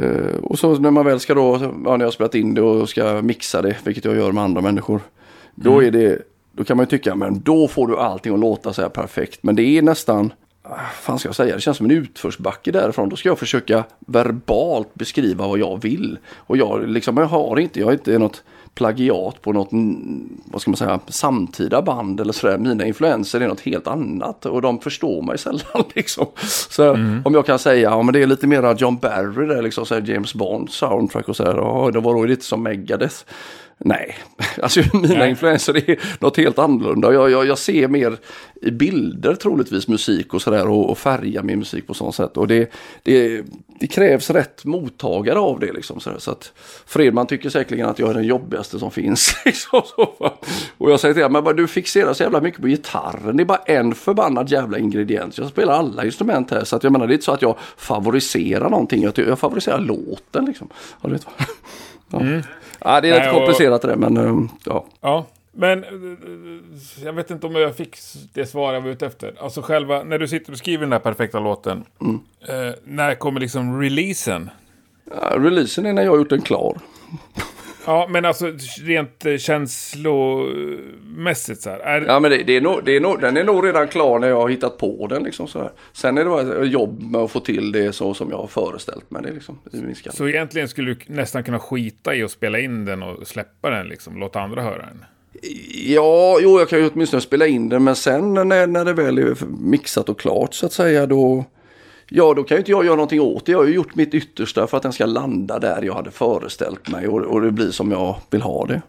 Uh, 0.00 0.36
och 0.42 0.58
så 0.58 0.78
när 0.78 0.90
man 0.90 1.04
väl 1.04 1.20
ska 1.20 1.34
då, 1.34 1.58
ja, 1.62 1.90
när 1.90 1.98
jag 1.98 2.06
har 2.06 2.10
spelat 2.10 2.34
in 2.34 2.54
det 2.54 2.62
och 2.62 2.88
ska 2.88 3.22
mixa 3.22 3.62
det, 3.62 3.76
vilket 3.84 4.04
jag 4.04 4.16
gör 4.16 4.32
med 4.32 4.44
andra 4.44 4.60
människor. 4.60 5.00
Då 5.54 5.72
mm. 5.72 5.86
är 5.86 5.90
det, 5.90 6.22
då 6.52 6.64
kan 6.64 6.76
man 6.76 6.84
ju 6.84 6.90
tycka, 6.90 7.14
men 7.14 7.40
då 7.40 7.68
får 7.68 7.86
du 7.86 7.96
allting 7.96 8.34
att 8.34 8.40
låta 8.40 8.72
så 8.72 8.82
här 8.82 8.88
perfekt. 8.88 9.42
Men 9.42 9.56
det 9.56 9.62
är 9.62 9.82
nästan 9.82 10.32
fan 11.00 11.18
ska 11.18 11.28
jag 11.28 11.36
säga, 11.36 11.54
det 11.54 11.60
känns 11.60 11.76
som 11.76 11.86
en 11.86 11.92
utförsbacke 11.92 12.72
därifrån. 12.72 13.08
Då 13.08 13.16
ska 13.16 13.28
jag 13.28 13.38
försöka 13.38 13.84
verbalt 13.98 14.94
beskriva 14.94 15.48
vad 15.48 15.58
jag 15.58 15.82
vill. 15.82 16.18
Och 16.36 16.56
jag, 16.56 16.88
liksom, 16.88 17.16
jag 17.16 17.26
har 17.26 17.58
inte, 17.58 17.80
jag 17.80 17.88
är 17.88 17.92
inte 17.92 18.18
något 18.18 18.42
plagiat 18.74 19.42
på 19.42 19.52
något, 19.52 19.68
vad 20.44 20.62
ska 20.62 20.70
man 20.70 20.76
säga, 20.76 21.00
samtida 21.06 21.82
band 21.82 22.20
eller 22.20 22.32
sådär. 22.32 22.58
Mina 22.58 22.86
influenser 22.86 23.40
är 23.40 23.48
något 23.48 23.60
helt 23.60 23.86
annat 23.86 24.46
och 24.46 24.62
de 24.62 24.80
förstår 24.80 25.22
mig 25.22 25.38
sällan 25.44 25.84
liksom. 25.94 26.26
Så 26.68 26.94
mm. 26.94 27.22
om 27.24 27.34
jag 27.34 27.46
kan 27.46 27.58
säga, 27.58 27.90
ja 27.90 28.02
men 28.02 28.12
det 28.12 28.22
är 28.22 28.26
lite 28.26 28.46
mera 28.46 28.74
John 28.74 28.96
Barry 28.96 29.46
där 29.46 29.62
liksom, 29.62 29.86
så 29.86 29.98
James 29.98 30.34
Bond 30.34 30.70
soundtrack 30.70 31.28
och 31.28 31.36
sådär. 31.36 31.54
Ja, 31.56 31.90
det 31.92 32.00
var 32.00 32.14
då 32.14 32.24
lite 32.24 32.44
som 32.44 32.62
Megadeth. 32.62 33.24
Nej, 33.86 34.16
alltså 34.62 34.80
mina 34.92 35.14
Nej. 35.14 35.30
influenser 35.30 35.90
är 35.90 36.00
något 36.18 36.36
helt 36.36 36.58
annorlunda. 36.58 37.12
Jag, 37.12 37.30
jag, 37.30 37.46
jag 37.46 37.58
ser 37.58 37.88
mer 37.88 38.16
i 38.62 38.70
bilder 38.70 39.34
troligtvis 39.34 39.88
musik 39.88 40.34
och 40.34 40.42
sådär 40.42 40.68
och, 40.68 40.90
och 40.90 40.98
färgar 40.98 41.42
min 41.42 41.58
musik 41.58 41.86
på 41.86 41.94
sånt 41.94 42.14
sätt. 42.14 42.36
Och 42.36 42.46
det, 42.46 42.72
det, 43.02 43.44
det 43.80 43.86
krävs 43.86 44.30
rätt 44.30 44.64
mottagare 44.64 45.38
av 45.38 45.60
det 45.60 45.72
liksom. 45.72 46.00
Så, 46.00 46.10
så 46.18 46.30
att 46.30 46.52
Fredman 46.86 47.26
tycker 47.26 47.50
säkerligen 47.50 47.88
att 47.88 47.98
jag 47.98 48.10
är 48.10 48.14
den 48.14 48.24
jobbigaste 48.24 48.78
som 48.78 48.90
finns. 48.90 49.34
Liksom, 49.44 49.82
och 50.78 50.90
jag 50.90 51.00
säger 51.00 51.14
till 51.14 51.22
honom, 51.22 51.44
men 51.44 51.56
du 51.56 51.66
fixerar 51.66 52.12
så 52.12 52.22
jävla 52.22 52.40
mycket 52.40 52.60
på 52.60 52.66
gitarren. 52.66 53.36
Det 53.36 53.42
är 53.42 53.44
bara 53.44 53.62
en 53.66 53.94
förbannad 53.94 54.50
jävla 54.50 54.78
ingrediens. 54.78 55.38
Jag 55.38 55.48
spelar 55.48 55.74
alla 55.74 56.04
instrument 56.04 56.50
här. 56.50 56.64
Så 56.64 56.76
att 56.76 56.82
jag 56.82 56.92
menar, 56.92 57.06
det 57.06 57.12
är 57.12 57.14
inte 57.14 57.24
så 57.24 57.32
att 57.32 57.42
jag 57.42 57.56
favoriserar 57.76 58.70
någonting. 58.70 59.02
Jag, 59.02 59.18
jag 59.18 59.38
favoriserar 59.38 59.80
låten 59.80 60.44
liksom. 60.44 60.68
Ja, 61.00 61.08
du 61.08 61.12
vet, 61.12 61.26
vad. 62.08 62.26
ja. 62.26 62.42
Ja, 62.80 63.00
det 63.00 63.10
är 63.10 63.20
rätt 63.20 63.32
komplicerat 63.32 63.82
det 63.82 63.96
men 63.96 64.16
um, 64.16 64.48
ja. 64.64 64.84
Ja, 65.00 65.26
men 65.52 65.84
eh, 65.84 65.90
jag 67.04 67.12
vet 67.12 67.30
inte 67.30 67.46
om 67.46 67.54
jag 67.54 67.76
fick 67.76 67.96
det 68.32 68.46
svar 68.46 68.74
jag 68.74 68.80
var 68.80 68.90
ute 68.90 69.06
efter. 69.06 69.34
Alltså 69.40 69.62
själva, 69.62 70.02
när 70.02 70.18
du 70.18 70.28
sitter 70.28 70.52
och 70.52 70.58
skriver 70.58 70.80
den 70.80 70.90
där 70.90 70.98
perfekta 70.98 71.40
låten, 71.40 71.84
eh, 72.48 72.70
när 72.84 73.14
kommer 73.14 73.40
liksom 73.40 73.80
releasen? 73.82 74.50
Ja, 75.10 75.38
Releasen 75.38 75.86
är 75.86 75.92
när 75.92 76.02
jag 76.02 76.10
har 76.10 76.18
gjort 76.18 76.30
den 76.30 76.42
klar. 76.42 76.78
Ja, 77.86 78.06
men 78.10 78.24
alltså 78.24 78.52
rent 78.82 79.26
eh, 79.26 79.36
känslomässigt 79.36 81.60
så 81.60 81.70
här. 81.70 81.78
Är, 81.78 82.00
Ja 82.00 82.20
men 82.20 82.30
det, 82.30 82.42
det 82.42 82.56
är 82.56 82.60
nog, 82.60 82.84
det 82.84 82.96
är 82.96 83.00
nog, 83.00 83.20
den 83.20 83.36
är 83.36 83.44
nog 83.44 83.66
redan 83.66 83.88
klar 83.88 84.18
när 84.18 84.28
jag 84.28 84.36
har 84.36 84.48
hittat 84.48 84.78
på 84.78 85.06
den 85.06 85.22
liksom 85.22 85.48
så 85.48 85.58
här. 85.58 85.70
Sen 85.92 86.18
är 86.18 86.24
det 86.24 86.30
bara 86.30 86.64
jobb 86.64 87.02
med 87.02 87.20
att 87.20 87.30
få 87.30 87.40
till 87.40 87.72
det 87.72 87.92
så 87.92 88.14
som 88.14 88.30
jag 88.30 88.36
har 88.36 88.46
föreställt 88.46 89.10
mig 89.10 89.22
det 89.22 89.32
liksom. 89.32 89.58
I 89.72 89.76
min 89.76 89.94
skalle. 89.94 90.16
Så 90.16 90.28
egentligen 90.28 90.68
skulle 90.68 90.94
du 90.94 90.98
nästan 91.06 91.44
kunna 91.44 91.58
skita 91.58 92.14
i 92.14 92.22
att 92.22 92.30
spela 92.30 92.58
in 92.58 92.84
den 92.84 93.02
och 93.02 93.26
släppa 93.26 93.70
den 93.70 93.88
liksom, 93.88 94.18
låta 94.18 94.40
andra 94.40 94.62
höra 94.62 94.86
den. 94.86 95.04
Ja, 95.86 96.38
jo 96.40 96.58
jag 96.58 96.68
kan 96.68 96.78
ju 96.78 96.90
åtminstone 96.94 97.20
spela 97.20 97.46
in 97.46 97.68
den 97.68 97.84
men 97.84 97.96
sen 97.96 98.34
när, 98.34 98.66
när 98.66 98.84
det 98.84 98.92
väl 98.92 99.18
är 99.18 99.36
mixat 99.60 100.08
och 100.08 100.20
klart 100.20 100.54
så 100.54 100.66
att 100.66 100.72
säga 100.72 101.06
då 101.06 101.44
Ja, 102.08 102.34
då 102.34 102.42
kan 102.42 102.54
ju 102.54 102.58
inte 102.58 102.70
jag 102.70 102.84
göra 102.84 102.96
någonting 102.96 103.20
åt 103.20 103.46
det. 103.46 103.52
Jag 103.52 103.58
har 103.58 103.66
ju 103.66 103.74
gjort 103.74 103.94
mitt 103.94 104.14
yttersta 104.14 104.66
för 104.66 104.76
att 104.76 104.82
den 104.82 104.92
ska 104.92 105.06
landa 105.06 105.58
där 105.58 105.82
jag 105.82 105.94
hade 105.94 106.10
föreställt 106.10 106.90
mig 106.90 107.08
och, 107.08 107.20
och 107.20 107.40
det 107.40 107.50
blir 107.50 107.70
som 107.70 107.90
jag 107.90 108.16
vill 108.30 108.42
ha 108.42 108.66
det. 108.66 108.82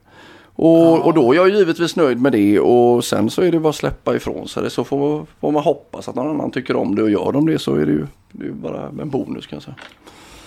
Och, 0.58 1.06
och 1.06 1.14
då 1.14 1.32
är 1.32 1.36
jag 1.36 1.50
givetvis 1.50 1.96
nöjd 1.96 2.22
med 2.22 2.32
det 2.32 2.60
och 2.60 3.06
sen 3.06 3.30
så 3.30 3.42
är 3.42 3.52
det 3.52 3.60
bara 3.60 3.70
att 3.70 3.76
släppa 3.76 4.16
ifrån 4.16 4.48
sig 4.48 4.64
det. 4.64 4.70
Så 4.70 4.84
får, 4.84 5.26
får 5.40 5.52
man 5.52 5.64
hoppas 5.64 6.10
att 6.10 6.16
någon 6.16 6.28
annan 6.28 6.52
tycker 6.52 6.76
om 6.76 6.96
det 6.96 7.04
och 7.04 7.10
gör 7.10 7.32
de 7.32 7.46
det 7.46 7.60
så 7.60 7.76
är 7.76 7.86
det 7.86 7.92
ju, 7.92 8.08
det 8.32 8.46
är 8.46 8.52
bara 8.52 8.88
en 9.02 9.10
bonus 9.10 9.48
kan 9.48 9.56
jag 9.56 9.64
säga. 9.64 9.76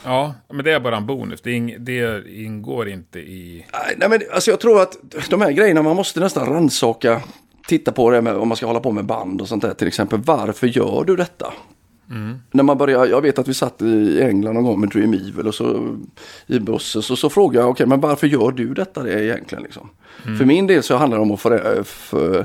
Ja, 0.05 0.35
men 0.49 0.65
det 0.65 0.73
är 0.73 0.81
bara 0.81 0.97
en 0.97 1.07
bonus. 1.07 1.41
Det, 1.41 1.53
ing, 1.53 1.77
det 1.79 2.29
ingår 2.29 2.89
inte 2.89 3.19
i... 3.19 3.67
Nej, 3.97 4.09
men 4.09 4.21
alltså 4.33 4.51
jag 4.51 4.61
tror 4.61 4.83
att 4.83 4.99
de 5.31 5.41
här 5.41 5.53
grejerna 5.53 5.83
man 5.83 5.97
måste 5.97 6.21
nästan 6.21 6.47
rannsaka. 6.47 7.21
Titta 7.69 7.93
på 7.93 8.11
det 8.11 8.23
med, 8.23 8.37
om 8.37 8.49
man 8.49 8.57
ska 8.57 8.67
hålla 8.67 8.81
på 8.81 8.93
med 8.93 9.05
band 9.05 9.41
och 9.41 9.49
sånt 9.49 9.63
där 9.63 9.75
till 9.75 9.89
exempel. 9.89 10.19
Varför 10.19 10.67
gör 10.67 11.05
du 11.05 11.17
detta? 11.17 11.53
När 12.51 12.63
man 12.63 12.79
börjar, 12.79 13.07
jag 13.07 13.23
vet 13.23 13.39
att 13.39 13.49
vi 13.49 13.55
satt 13.55 13.83
i 13.83 14.23
England 14.23 14.55
någon 14.55 14.65
gång 14.65 14.81
med 14.81 14.89
Dream 14.89 15.15
Evil 15.15 15.47
och 15.47 15.55
så 15.55 15.97
i 16.47 16.59
bussen 16.59 17.03
så, 17.03 17.17
så 17.17 17.31
frågade 17.31 17.65
jag, 17.65 17.71
okej 17.71 17.87
men 17.87 18.01
varför 18.01 18.27
gör 18.27 18.51
du 18.51 18.75
detta 18.75 19.03
det 19.03 19.25
egentligen 19.25 19.63
liksom? 19.65 19.89
För 20.39 20.45
min 20.45 20.67
del 20.67 20.83
så 20.83 20.97
handlar 20.97 21.19
det 21.19 21.23
om 21.23 21.31
att 21.33 21.41
få, 21.41 21.59
för, 21.85 22.39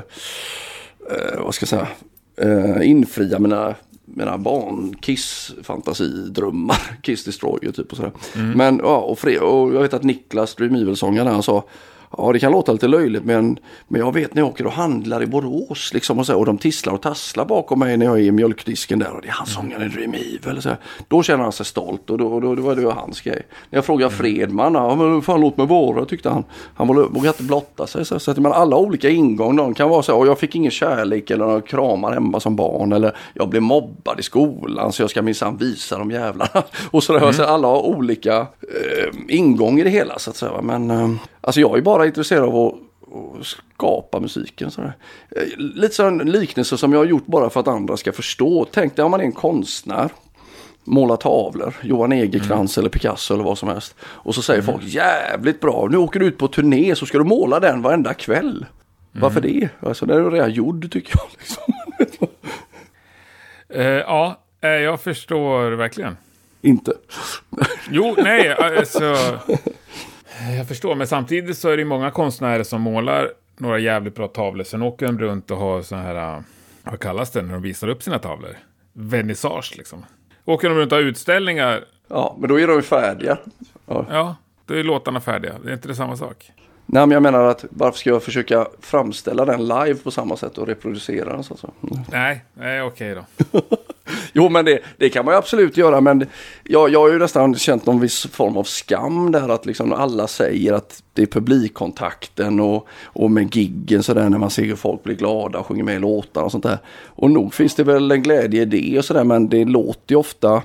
eh, 1.10 1.40
vad 1.40 1.54
ska 1.54 1.62
jag 1.62 1.68
säga, 1.68 1.88
eh, 2.36 2.90
infria 2.90 3.38
mina, 3.38 3.74
mina 4.04 4.38
barn 4.38 4.96
Kiss 5.00 5.54
fantasidrömmar, 5.62 6.78
Kiss 7.02 7.24
Destroyer 7.24 7.72
typ 7.72 7.90
och 7.90 7.96
sådär. 7.96 8.12
Men 8.56 8.78
ja, 8.82 8.96
och, 8.98 9.18
fred, 9.18 9.38
och 9.38 9.74
jag 9.74 9.82
vet 9.82 9.94
att 9.94 10.02
Niklas, 10.02 10.54
Dream 10.54 10.74
Evil-sångaren, 10.74 11.26
han 11.26 11.42
sa 11.42 11.64
Ja, 12.18 12.32
det 12.32 12.38
kan 12.38 12.52
låta 12.52 12.72
lite 12.72 12.88
löjligt 12.88 13.24
men, 13.24 13.58
men 13.88 14.00
jag 14.00 14.14
vet 14.14 14.34
när 14.34 14.42
jag 14.42 14.48
åker 14.48 14.66
och 14.66 14.72
handlar 14.72 15.22
i 15.22 15.26
Borås 15.26 15.90
liksom 15.94 16.18
och, 16.18 16.26
så, 16.26 16.38
och 16.38 16.46
de 16.46 16.58
tisslar 16.58 16.92
och 16.92 17.02
tasslar 17.02 17.44
bakom 17.44 17.78
mig 17.78 17.96
när 17.96 18.06
jag 18.06 18.18
är 18.18 18.22
i 18.22 18.32
mjölkdisken 18.32 18.98
där 18.98 19.12
och 19.14 19.22
det 19.22 19.28
är 19.28 19.32
han 19.32 19.46
sångaren 19.46 19.82
i 19.82 19.88
Dream 19.88 20.14
Evil. 20.14 20.62
Så 20.62 20.68
här. 20.68 20.78
Då 21.08 21.22
känner 21.22 21.42
han 21.42 21.52
sig 21.52 21.66
stolt 21.66 22.10
och 22.10 22.18
då, 22.18 22.40
då, 22.40 22.54
då 22.54 22.62
var 22.62 22.76
det 22.76 22.92
hans 22.92 23.20
grej. 23.20 23.42
När 23.70 23.76
jag 23.76 23.84
frågade 23.84 24.14
Fredman, 24.14 24.74
ja 24.74 24.94
men 24.94 25.22
fan 25.22 25.40
låt 25.40 25.56
mig 25.56 25.66
vara 25.66 26.04
tyckte 26.04 26.28
han. 26.28 26.44
Han 26.74 26.88
vågade 26.88 27.08
vågade 27.08 27.28
inte 27.28 27.42
blotta 27.42 27.86
sig. 27.86 28.04
Så, 28.04 28.18
så 28.18 28.30
att, 28.30 28.38
men 28.38 28.52
alla 28.52 28.76
olika 28.76 29.08
ingångar. 29.08 29.52
någon 29.52 29.74
kan 29.74 29.88
vara 29.88 30.02
så 30.02 30.18
här, 30.18 30.26
jag 30.26 30.38
fick 30.38 30.54
ingen 30.54 30.70
kärlek 30.70 31.30
eller 31.30 31.44
några 31.44 31.60
kramar 31.60 32.12
hemma 32.12 32.40
som 32.40 32.56
barn 32.56 32.92
eller 32.92 33.16
jag 33.34 33.48
blev 33.48 33.62
mobbad 33.62 34.20
i 34.20 34.22
skolan 34.22 34.92
så 34.92 35.02
jag 35.02 35.10
ska 35.10 35.22
minsann 35.22 35.56
visa 35.56 35.98
de 35.98 36.10
jävlarna. 36.10 36.62
Och 36.90 37.02
sådär, 37.02 37.32
så 37.32 37.44
alla 37.44 37.68
har 37.68 37.82
olika 37.82 38.36
eh, 38.36 39.14
ingång 39.28 39.80
i 39.80 39.84
det 39.84 39.90
hela 39.90 40.18
så 40.18 40.30
att 40.30 40.36
säga. 40.36 40.62
Men 40.62 40.90
eh, 40.90 41.10
alltså 41.44 41.60
jag 41.60 41.78
är 41.78 41.82
bara 41.82 42.06
intresserad 42.06 42.44
av 42.44 42.78
att 43.40 43.46
skapa 43.46 44.20
musiken. 44.20 44.70
Sådär. 44.70 44.92
Eh, 45.30 45.42
Lite 45.58 45.94
sån 45.94 46.18
liknelse 46.18 46.78
som 46.78 46.92
jag 46.92 47.00
har 47.00 47.04
gjort 47.06 47.26
bara 47.26 47.50
för 47.50 47.60
att 47.60 47.68
andra 47.68 47.96
ska 47.96 48.12
förstå. 48.12 48.66
Tänk 48.72 48.96
dig 48.96 49.04
om 49.04 49.10
man 49.10 49.20
är 49.20 49.24
en 49.24 49.32
konstnär. 49.32 50.10
Målar 50.86 51.16
tavlor, 51.16 51.74
Johan 51.82 52.12
Egerkrans 52.12 52.78
eller 52.78 52.88
Picasso 52.88 53.34
eller 53.34 53.44
vad 53.44 53.58
som 53.58 53.68
helst. 53.68 53.94
Och 54.02 54.34
så 54.34 54.42
säger 54.42 54.62
folk 54.62 54.82
jävligt 54.84 55.60
bra, 55.60 55.88
nu 55.90 55.96
åker 55.96 56.20
du 56.20 56.26
ut 56.26 56.38
på 56.38 56.48
turné 56.48 56.94
så 56.96 57.06
ska 57.06 57.18
du 57.18 57.24
måla 57.24 57.60
den 57.60 57.82
varenda 57.82 58.14
kväll. 58.14 58.66
Varför 59.12 59.40
det? 59.40 59.68
Alltså 59.80 60.06
den 60.06 60.26
är 60.26 60.30
redan 60.30 60.50
gjord 60.52 60.92
tycker 60.92 61.14
jag. 61.16 61.26
Liksom. 61.98 62.26
Eh, 63.68 63.82
ja, 63.84 64.40
eh, 64.60 64.68
jag 64.70 65.00
förstår 65.00 65.70
verkligen. 65.70 66.16
Inte. 66.62 66.92
Jo, 67.90 68.14
nej, 68.18 68.52
alltså... 68.52 69.16
Jag 70.56 70.68
förstår, 70.68 70.94
men 70.94 71.06
samtidigt 71.06 71.58
så 71.58 71.68
är 71.68 71.76
det 71.76 71.84
många 71.84 72.10
konstnärer 72.10 72.62
som 72.62 72.82
målar 72.82 73.30
några 73.56 73.78
jävligt 73.78 74.14
bra 74.14 74.28
tavlor. 74.28 74.64
Sen 74.64 74.82
åker 74.82 75.06
de 75.06 75.18
runt 75.18 75.50
och 75.50 75.58
har 75.58 75.82
så 75.82 75.96
här, 75.96 76.36
äh, 76.36 76.42
vad 76.82 77.00
kallas 77.00 77.30
det 77.30 77.42
när 77.42 77.52
de 77.52 77.62
visar 77.62 77.88
upp 77.88 78.02
sina 78.02 78.18
tavlor? 78.18 78.56
Vernissage 78.92 79.74
liksom. 79.76 80.04
Åker 80.44 80.68
de 80.68 80.74
runt 80.74 80.92
och 80.92 80.98
har 80.98 81.02
utställningar, 81.02 81.84
Ja, 82.08 82.36
men 82.38 82.48
då 82.48 82.60
är 82.60 82.66
de 82.66 82.76
ju 82.76 82.82
färdiga. 82.82 83.38
Ja. 83.86 84.06
ja, 84.10 84.36
då 84.66 84.74
är 84.74 84.82
låtarna 84.82 85.20
färdiga. 85.20 85.54
Det 85.64 85.70
är 85.70 85.74
inte 85.74 85.88
det 85.88 85.94
samma 85.94 86.16
sak. 86.16 86.52
Nej, 86.86 87.06
men 87.06 87.10
jag 87.10 87.22
menar 87.22 87.44
att 87.44 87.64
varför 87.70 87.98
ska 87.98 88.10
jag 88.10 88.22
försöka 88.22 88.66
framställa 88.80 89.44
den 89.44 89.60
live 89.68 89.94
på 89.94 90.10
samma 90.10 90.36
sätt 90.36 90.58
och 90.58 90.66
reproducera 90.66 91.32
den? 91.32 91.44
Så 91.44 91.56
säga? 91.56 91.72
Mm. 91.82 92.04
Nej, 92.12 92.44
nej 92.54 92.82
okej 92.82 93.14
då. 93.14 93.60
Jo, 94.32 94.48
men 94.48 94.64
det, 94.64 94.78
det 94.98 95.08
kan 95.08 95.24
man 95.24 95.34
ju 95.34 95.38
absolut 95.38 95.76
göra. 95.76 96.00
Men 96.00 96.26
jag, 96.64 96.90
jag 96.90 97.00
har 97.00 97.08
ju 97.08 97.18
nästan 97.18 97.54
känt 97.54 97.86
någon 97.86 98.00
viss 98.00 98.26
form 98.26 98.56
av 98.56 98.64
skam 98.64 99.32
där 99.32 99.48
att 99.48 99.66
liksom 99.66 99.92
alla 99.92 100.26
säger 100.26 100.72
att 100.72 101.02
det 101.12 101.22
är 101.22 101.26
publikkontakten 101.26 102.60
och, 102.60 102.88
och 103.04 103.30
med 103.30 103.56
giggen 103.56 104.02
sådär 104.02 104.28
när 104.28 104.38
man 104.38 104.50
ser 104.50 104.64
hur 104.64 104.76
folk 104.76 105.02
blir 105.02 105.14
glada 105.14 105.58
och 105.58 105.66
sjunger 105.66 105.84
med 105.84 105.96
i 105.96 105.98
låtar 105.98 106.42
och 106.42 106.52
sånt 106.52 106.64
där. 106.64 106.78
Och 107.06 107.30
nog 107.30 107.54
finns 107.54 107.74
det 107.74 107.84
väl 107.84 108.10
en 108.10 108.22
glädje 108.22 108.62
i 108.62 108.64
det 108.64 108.98
och 108.98 109.04
sådär 109.04 109.24
men 109.24 109.48
det 109.48 109.64
låter 109.64 110.14
ju 110.14 110.16
ofta 110.16 110.62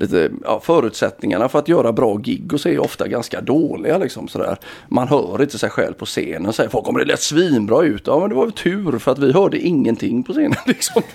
lite, 0.00 0.30
ja, 0.44 0.60
förutsättningarna 0.60 1.48
för 1.48 1.58
att 1.58 1.68
göra 1.68 1.92
bra 1.92 2.16
gig 2.16 2.52
och 2.52 2.60
så 2.60 2.68
är 2.68 2.72
ju 2.72 2.78
ofta 2.78 3.08
ganska 3.08 3.40
dåliga 3.40 3.98
liksom 3.98 4.28
sådär. 4.28 4.56
Man 4.88 5.08
hör 5.08 5.42
inte 5.42 5.58
sig 5.58 5.70
själv 5.70 5.92
på 5.92 6.06
scenen 6.06 6.46
och 6.46 6.54
säger 6.54 6.70
folk 6.70 6.84
kommer 6.84 7.00
det 7.00 7.04
lät 7.04 7.20
svinbra 7.20 7.82
ut. 7.82 8.02
Ja 8.06 8.20
men 8.20 8.28
det 8.28 8.34
var 8.34 8.44
väl 8.44 8.52
tur 8.52 8.98
för 8.98 9.12
att 9.12 9.18
vi 9.18 9.32
hörde 9.32 9.58
ingenting 9.58 10.22
på 10.22 10.32
scenen 10.32 10.58
liksom. 10.66 11.02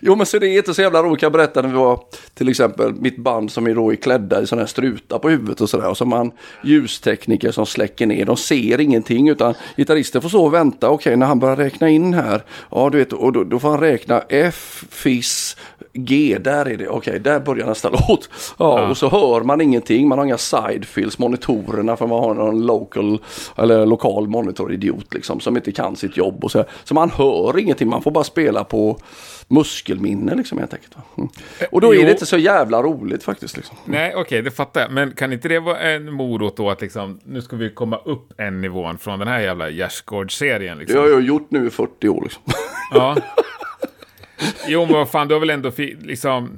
Jo, 0.00 0.16
men 0.16 0.26
så 0.26 0.38
det 0.38 0.48
är 0.48 0.58
inte 0.58 0.74
så 0.74 0.82
jävla 0.82 1.02
roligt. 1.02 1.22
Jag 1.22 1.32
berätta 1.32 1.62
när 1.62 1.68
vi 1.68 1.74
var 1.74 2.00
till 2.34 2.48
exempel 2.48 2.94
mitt 2.94 3.18
band 3.18 3.52
som 3.52 3.66
är 3.66 3.74
då 3.74 3.92
är 3.92 3.96
klädda 3.96 4.42
i 4.42 4.46
sådana 4.46 4.62
här 4.62 4.66
strutar 4.66 5.18
på 5.18 5.28
huvudet 5.28 5.60
och 5.60 5.70
sådär. 5.70 5.88
Och 5.88 5.96
så 5.96 6.04
man 6.04 6.32
ljustekniker 6.64 7.52
som 7.52 7.66
släcker 7.66 8.06
ner. 8.06 8.24
De 8.24 8.36
ser 8.36 8.80
ingenting 8.80 9.28
utan 9.28 9.54
gitarristen 9.76 10.22
får 10.22 10.28
så 10.28 10.44
och 10.44 10.54
vänta. 10.54 10.90
Okej 10.90 11.16
när 11.16 11.26
han 11.26 11.38
börjar 11.38 11.56
räkna 11.56 11.88
in 11.88 12.14
här. 12.14 12.42
Ja 12.70 12.90
du 12.90 12.98
vet 12.98 13.12
och 13.12 13.32
då, 13.32 13.44
då 13.44 13.58
får 13.58 13.70
han 13.70 13.80
räkna 13.80 14.22
F, 14.28 14.84
FIS, 14.90 15.56
G. 15.92 16.38
Där 16.40 16.68
är 16.68 16.76
det. 16.76 16.88
Okej 16.88 17.18
där 17.20 17.40
börjar 17.40 17.66
nästa 17.66 17.90
låt. 18.08 18.28
Ja, 18.58 18.80
Ja. 18.80 18.88
och 18.88 18.96
så 18.96 19.08
hör 19.08 19.40
man 19.40 19.60
ingenting. 19.60 20.08
Man 20.08 20.18
har 20.18 20.24
inga 20.26 20.38
sidefills. 20.38 21.18
Monitorerna 21.18 21.96
för 21.96 22.06
man 22.06 22.18
har 22.20 22.34
någon 22.34 22.66
local 22.66 23.18
eller 23.56 23.86
lokal 23.86 24.28
monitoridiot 24.28 25.14
liksom 25.14 25.40
som 25.40 25.56
inte 25.56 25.72
kan 25.72 25.96
sitt 25.96 26.16
jobb. 26.16 26.44
Och 26.44 26.50
så, 26.50 26.64
så 26.84 26.94
man 26.94 27.10
hör 27.10 27.58
ingenting. 27.58 27.88
Man 27.88 28.02
får 28.02 28.10
bara 28.10 28.24
spela 28.24 28.64
på 28.64 28.98
muskelminne 29.48 30.34
liksom 30.34 30.58
helt 30.58 30.74
enkelt. 30.74 30.96
Mm. 31.18 31.28
Och 31.70 31.80
då 31.80 31.90
är 31.94 31.98
Jo. 31.98 32.02
det 32.04 32.10
inte 32.10 32.26
så 32.26 32.38
jävla 32.38 32.82
roligt 32.82 33.22
faktiskt. 33.24 33.56
Liksom. 33.56 33.76
Nej, 33.84 34.12
okej, 34.16 34.42
det 34.42 34.50
fattar 34.50 34.80
jag. 34.80 34.90
Men 34.92 35.10
kan 35.12 35.32
inte 35.32 35.48
det 35.48 35.58
vara 35.60 35.78
en 35.78 36.12
morot 36.12 36.56
då 36.56 36.70
att 36.70 36.80
liksom, 36.80 37.20
nu 37.24 37.42
ska 37.42 37.56
vi 37.56 37.70
komma 37.70 37.96
upp 38.04 38.40
en 38.40 38.60
nivån 38.60 38.98
från 38.98 39.18
den 39.18 39.28
här 39.28 39.40
jävla 39.40 39.70
Gärsgård-serien 39.70 40.76
Det 40.76 40.80
liksom? 40.80 41.00
har 41.00 41.08
jag 41.08 41.22
gjort 41.22 41.46
nu 41.50 41.66
i 41.66 41.70
40 41.70 42.08
år. 42.08 42.22
Liksom. 42.22 42.42
Ja. 42.94 43.16
Jo, 44.66 44.84
men 44.84 44.94
vad 44.94 45.10
fan, 45.10 45.28
du 45.28 45.34
har 45.34 45.40
väl 45.40 45.50
ändå 45.50 45.70
liksom 46.02 46.50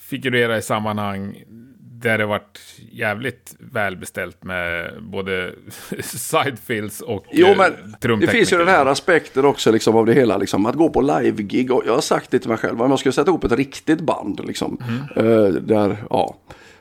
figurera 0.00 0.58
i 0.58 0.62
sammanhang 0.62 1.42
där 1.78 2.18
det 2.18 2.26
varit 2.26 2.58
jävligt 2.92 3.54
välbeställt 3.58 4.44
med 4.44 4.90
både 5.02 5.52
sidefills 6.02 7.00
och 7.00 7.24
Jo 7.32 7.46
eh, 7.46 7.56
men 7.56 7.70
det 7.72 7.98
trumtekniker. 8.00 8.38
finns 8.38 8.52
ju 8.52 8.56
den 8.58 8.68
här 8.68 8.86
aspekten 8.86 9.44
också 9.44 9.72
liksom, 9.72 9.96
av 9.96 10.06
det 10.06 10.12
hela. 10.14 10.36
Liksom, 10.36 10.66
att 10.66 10.74
gå 10.74 10.88
på 10.90 11.00
live-gig. 11.00 11.70
Jag 11.86 11.94
har 11.94 12.00
sagt 12.00 12.30
det 12.30 12.38
till 12.38 12.48
mig 12.48 12.58
själv. 12.58 12.82
Om 12.82 12.90
jag 12.90 12.98
skulle 12.98 13.12
sätta 13.12 13.30
ihop 13.30 13.44
ett 13.44 13.52
riktigt 13.52 14.00
band. 14.00 14.40
Liksom, 14.46 14.78
Mm. 15.16 15.28
eh, 15.28 15.48
där, 15.62 15.96
ja. 16.10 16.36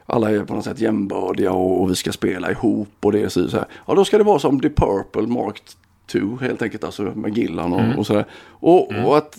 alla 0.06 0.32
är 0.32 0.40
på 0.44 0.54
något 0.54 0.64
sätt 0.66 0.80
jämbördiga 0.80 1.52
och, 1.52 1.82
och 1.82 1.92
vi 1.92 1.96
ska 1.96 2.12
spela 2.12 2.52
ihop 2.52 2.90
och 3.02 3.12
det 3.12 3.22
är 3.22 3.30
så 3.30 3.50
här. 3.58 3.66
Ja, 3.88 3.96
då 3.96 4.06
ska 4.06 4.18
det 4.18 4.24
vara 4.24 4.40
som 4.40 4.60
The 4.60 4.70
Purple 4.70 5.22
Mark 5.28 5.62
2 6.12 6.20
helt 6.42 6.62
enkelt, 6.62 6.84
alltså 6.84 7.04
med 7.04 7.38
Gillan 7.38 7.74
och, 7.74 7.80
Mm. 7.82 8.00
och 8.00 8.08
sådär. 8.08 8.26
Och, 8.50 8.92
och 9.06 9.18
att, 9.18 9.38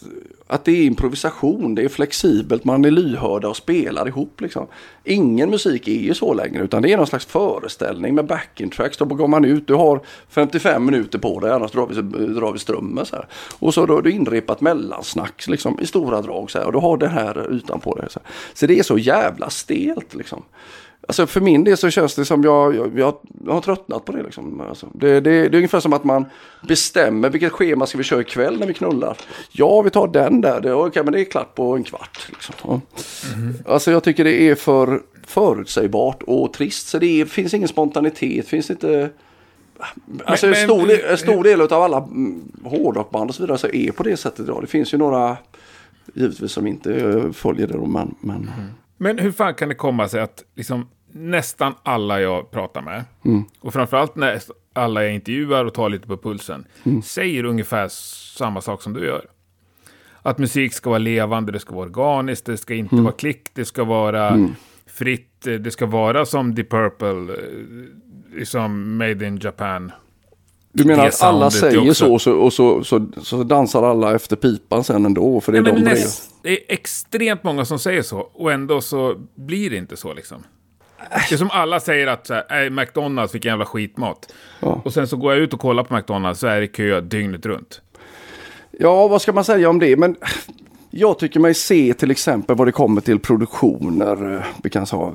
att 0.52 0.64
det 0.64 0.72
är 0.72 0.84
improvisation, 0.84 1.74
det 1.74 1.82
är 1.82 1.88
flexibelt, 1.88 2.64
man 2.64 2.84
är 2.84 2.90
lyhörda 2.90 3.48
och 3.48 3.56
spelar 3.56 4.08
ihop 4.08 4.40
liksom. 4.40 4.66
Ingen 5.04 5.50
musik 5.50 5.88
är 5.88 5.92
ju 5.92 6.14
så 6.14 6.34
längre 6.34 6.64
utan 6.64 6.82
det 6.82 6.92
är 6.92 6.96
någon 6.96 7.06
slags 7.06 7.26
föreställning 7.26 8.14
med 8.14 8.26
backing 8.26 8.70
tracks. 8.70 8.96
Då 8.96 9.04
går 9.04 9.28
man 9.28 9.44
ut, 9.44 9.66
du 9.66 9.74
har 9.74 10.00
55 10.28 10.84
minuter 10.84 11.18
på 11.18 11.40
dig 11.40 11.50
annars 11.50 11.72
drar 11.72 11.86
vi, 11.86 12.26
drar 12.26 12.52
vi 12.52 12.58
strömmen 12.58 13.06
så 13.06 13.16
här. 13.16 13.26
Och 13.58 13.74
så 13.74 13.86
då 13.86 13.94
har 13.94 14.02
du 14.02 14.10
inrepat 14.12 14.60
mellansnack 14.60 15.46
liksom, 15.48 15.80
i 15.80 15.86
stora 15.86 16.22
drag 16.22 16.50
så 16.50 16.58
här. 16.58 16.66
Och 16.66 16.72
du 16.72 16.78
har 16.78 16.96
det 16.96 17.08
här 17.08 17.52
utanpå 17.52 17.94
dig. 17.94 18.06
Så, 18.10 18.20
här. 18.24 18.32
så 18.54 18.66
det 18.66 18.78
är 18.78 18.82
så 18.82 18.98
jävla 18.98 19.50
stelt 19.50 20.14
liksom. 20.14 20.42
Alltså 21.08 21.26
för 21.26 21.40
min 21.40 21.64
del 21.64 21.76
så 21.76 21.90
känns 21.90 22.14
det 22.14 22.24
som 22.24 22.42
jag, 22.44 22.76
jag, 22.76 22.98
jag, 22.98 23.14
har 23.52 23.60
tröttnat 23.60 24.04
på 24.04 24.12
det. 24.12 24.22
Liksom. 24.22 24.60
Alltså, 24.60 24.88
det, 24.94 25.20
det. 25.20 25.30
Det 25.30 25.38
är 25.38 25.54
ungefär 25.54 25.80
som 25.80 25.92
att 25.92 26.04
man 26.04 26.24
bestämmer 26.68 27.30
vilket 27.30 27.52
schema 27.52 27.86
ska 27.86 27.98
vi 27.98 28.04
köra 28.04 28.20
ikväll 28.20 28.58
när 28.58 28.66
vi 28.66 28.74
knullar. 28.74 29.16
Ja, 29.52 29.82
vi 29.82 29.90
tar 29.90 30.08
den 30.08 30.40
där. 30.40 30.60
Det, 30.60 30.74
okay, 30.74 31.02
men 31.02 31.12
det 31.12 31.20
är 31.20 31.24
klart 31.24 31.54
på 31.54 31.76
en 31.76 31.84
kvart. 31.84 32.28
Liksom. 32.28 32.54
Ja. 32.64 32.80
Alltså 33.72 33.90
jag 33.90 34.04
tycker 34.04 34.24
det 34.24 34.42
är 34.42 34.54
för 34.54 35.00
förutsägbart 35.26 36.22
och 36.22 36.52
trist. 36.52 36.88
Så 36.88 36.98
det 36.98 37.20
är, 37.20 37.24
finns 37.24 37.54
ingen 37.54 37.68
spontanitet. 37.68 38.48
Finns 38.48 38.70
inte... 38.70 39.10
Alltså 40.24 40.46
Men- 40.46 40.54
en, 40.54 40.64
stor, 40.64 40.78
men- 40.78 40.88
del- 40.88 41.04
en 41.10 41.18
stor 41.18 41.44
del 41.44 41.60
av 41.60 41.72
alla 41.82 41.96
mm, 41.98 42.42
hårdrockband 42.64 43.30
och 43.30 43.34
så 43.34 43.42
vidare 43.42 43.58
så 43.58 43.68
är 43.68 43.92
på 43.92 44.02
det 44.02 44.16
sättet 44.16 44.40
idag. 44.40 44.62
Det 44.62 44.66
finns 44.66 44.94
ju 44.94 44.98
några 44.98 45.36
givetvis 46.14 46.52
som 46.52 46.66
inte 46.66 46.94
eh, 46.94 47.32
följer 47.32 47.66
det. 47.66 47.78
Men, 47.78 48.14
men 48.20 48.50
Men 49.02 49.18
hur 49.18 49.32
fan 49.32 49.54
kan 49.54 49.68
det 49.68 49.74
komma 49.74 50.08
sig 50.08 50.20
att 50.20 50.44
liksom, 50.54 50.88
nästan 51.12 51.74
alla 51.82 52.20
jag 52.20 52.50
pratar 52.50 52.82
med, 52.82 53.04
och 53.60 53.72
framförallt 53.72 54.16
när 54.16 54.42
alla 54.72 55.04
jag 55.04 55.14
intervjuar 55.14 55.64
och 55.64 55.74
tar 55.74 55.88
lite 55.88 56.06
på 56.06 56.16
pulsen, 56.16 56.66
säger 57.04 57.44
ungefär 57.44 57.88
samma 58.38 58.60
sak 58.60 58.82
som 58.82 58.92
du 58.92 59.06
gör. 59.06 59.26
Att 60.22 60.38
musik 60.38 60.72
ska 60.72 60.90
vara 60.90 60.98
levande, 60.98 61.52
det 61.52 61.60
ska 61.60 61.74
vara 61.74 61.86
organiskt, 61.86 62.46
det 62.46 62.56
ska 62.56 62.74
inte 62.74 62.96
vara 62.96 63.12
klick, 63.12 63.48
det 63.54 63.64
ska 63.64 63.84
vara 63.84 64.48
fritt, 64.86 65.40
det 65.40 65.72
ska 65.72 65.86
vara 65.86 66.24
som 66.26 66.56
The 66.56 66.64
Purple, 66.64 67.36
liksom 68.36 68.96
Made 68.96 69.26
in 69.26 69.38
Japan. 69.42 69.92
Du 70.72 70.84
menar 70.84 71.06
att 71.06 71.22
alla 71.22 71.50
säger 71.50 71.92
så, 71.92 72.18
så 72.18 72.32
och 72.32 72.52
så, 72.52 72.84
så, 72.84 73.06
så 73.22 73.42
dansar 73.44 73.82
alla 73.82 74.14
efter 74.14 74.36
pipan 74.36 74.84
sen 74.84 75.06
ändå? 75.06 75.40
För 75.40 75.52
det 75.52 75.58
är 75.58 75.62
Nej, 75.62 75.72
de 75.72 75.80
näst, 75.80 76.30
det 76.42 76.48
är 76.50 76.58
extremt 76.74 77.44
många 77.44 77.64
som 77.64 77.78
säger 77.78 78.02
så, 78.02 78.18
och 78.18 78.52
ändå 78.52 78.80
så 78.80 79.14
blir 79.34 79.70
det 79.70 79.76
inte 79.76 79.96
så 79.96 80.14
liksom. 80.14 80.44
Det 81.28 81.34
är 81.34 81.38
som 81.38 81.50
alla 81.50 81.80
säger 81.80 82.06
att 82.06 82.26
så 82.26 82.34
här, 82.34 82.44
"Nej, 82.50 82.70
McDonalds, 82.70 83.34
vilken 83.34 83.50
jävla 83.50 83.64
skitmat. 83.66 84.32
Ja. 84.60 84.80
Och 84.84 84.92
sen 84.92 85.08
så 85.08 85.16
går 85.16 85.32
jag 85.32 85.42
ut 85.42 85.54
och 85.54 85.60
kollar 85.60 85.84
på 85.84 85.94
McDonalds 85.96 86.40
så 86.40 86.46
är 86.46 86.60
det 86.60 86.66
kö 86.66 87.00
dygnet 87.00 87.46
runt. 87.46 87.80
Ja, 88.78 89.08
vad 89.08 89.22
ska 89.22 89.32
man 89.32 89.44
säga 89.44 89.70
om 89.70 89.78
det? 89.78 89.96
Men 89.96 90.16
jag 90.90 91.18
tycker 91.18 91.40
mig 91.40 91.54
se 91.54 91.94
till 91.94 92.10
exempel 92.10 92.56
vad 92.56 92.68
det 92.68 92.72
kommer 92.72 93.00
till 93.00 93.18
produktioner. 93.18 94.34
eh, 94.36 94.42
Vi 94.62 94.70
kan 94.70 94.86
säga, 94.86 95.12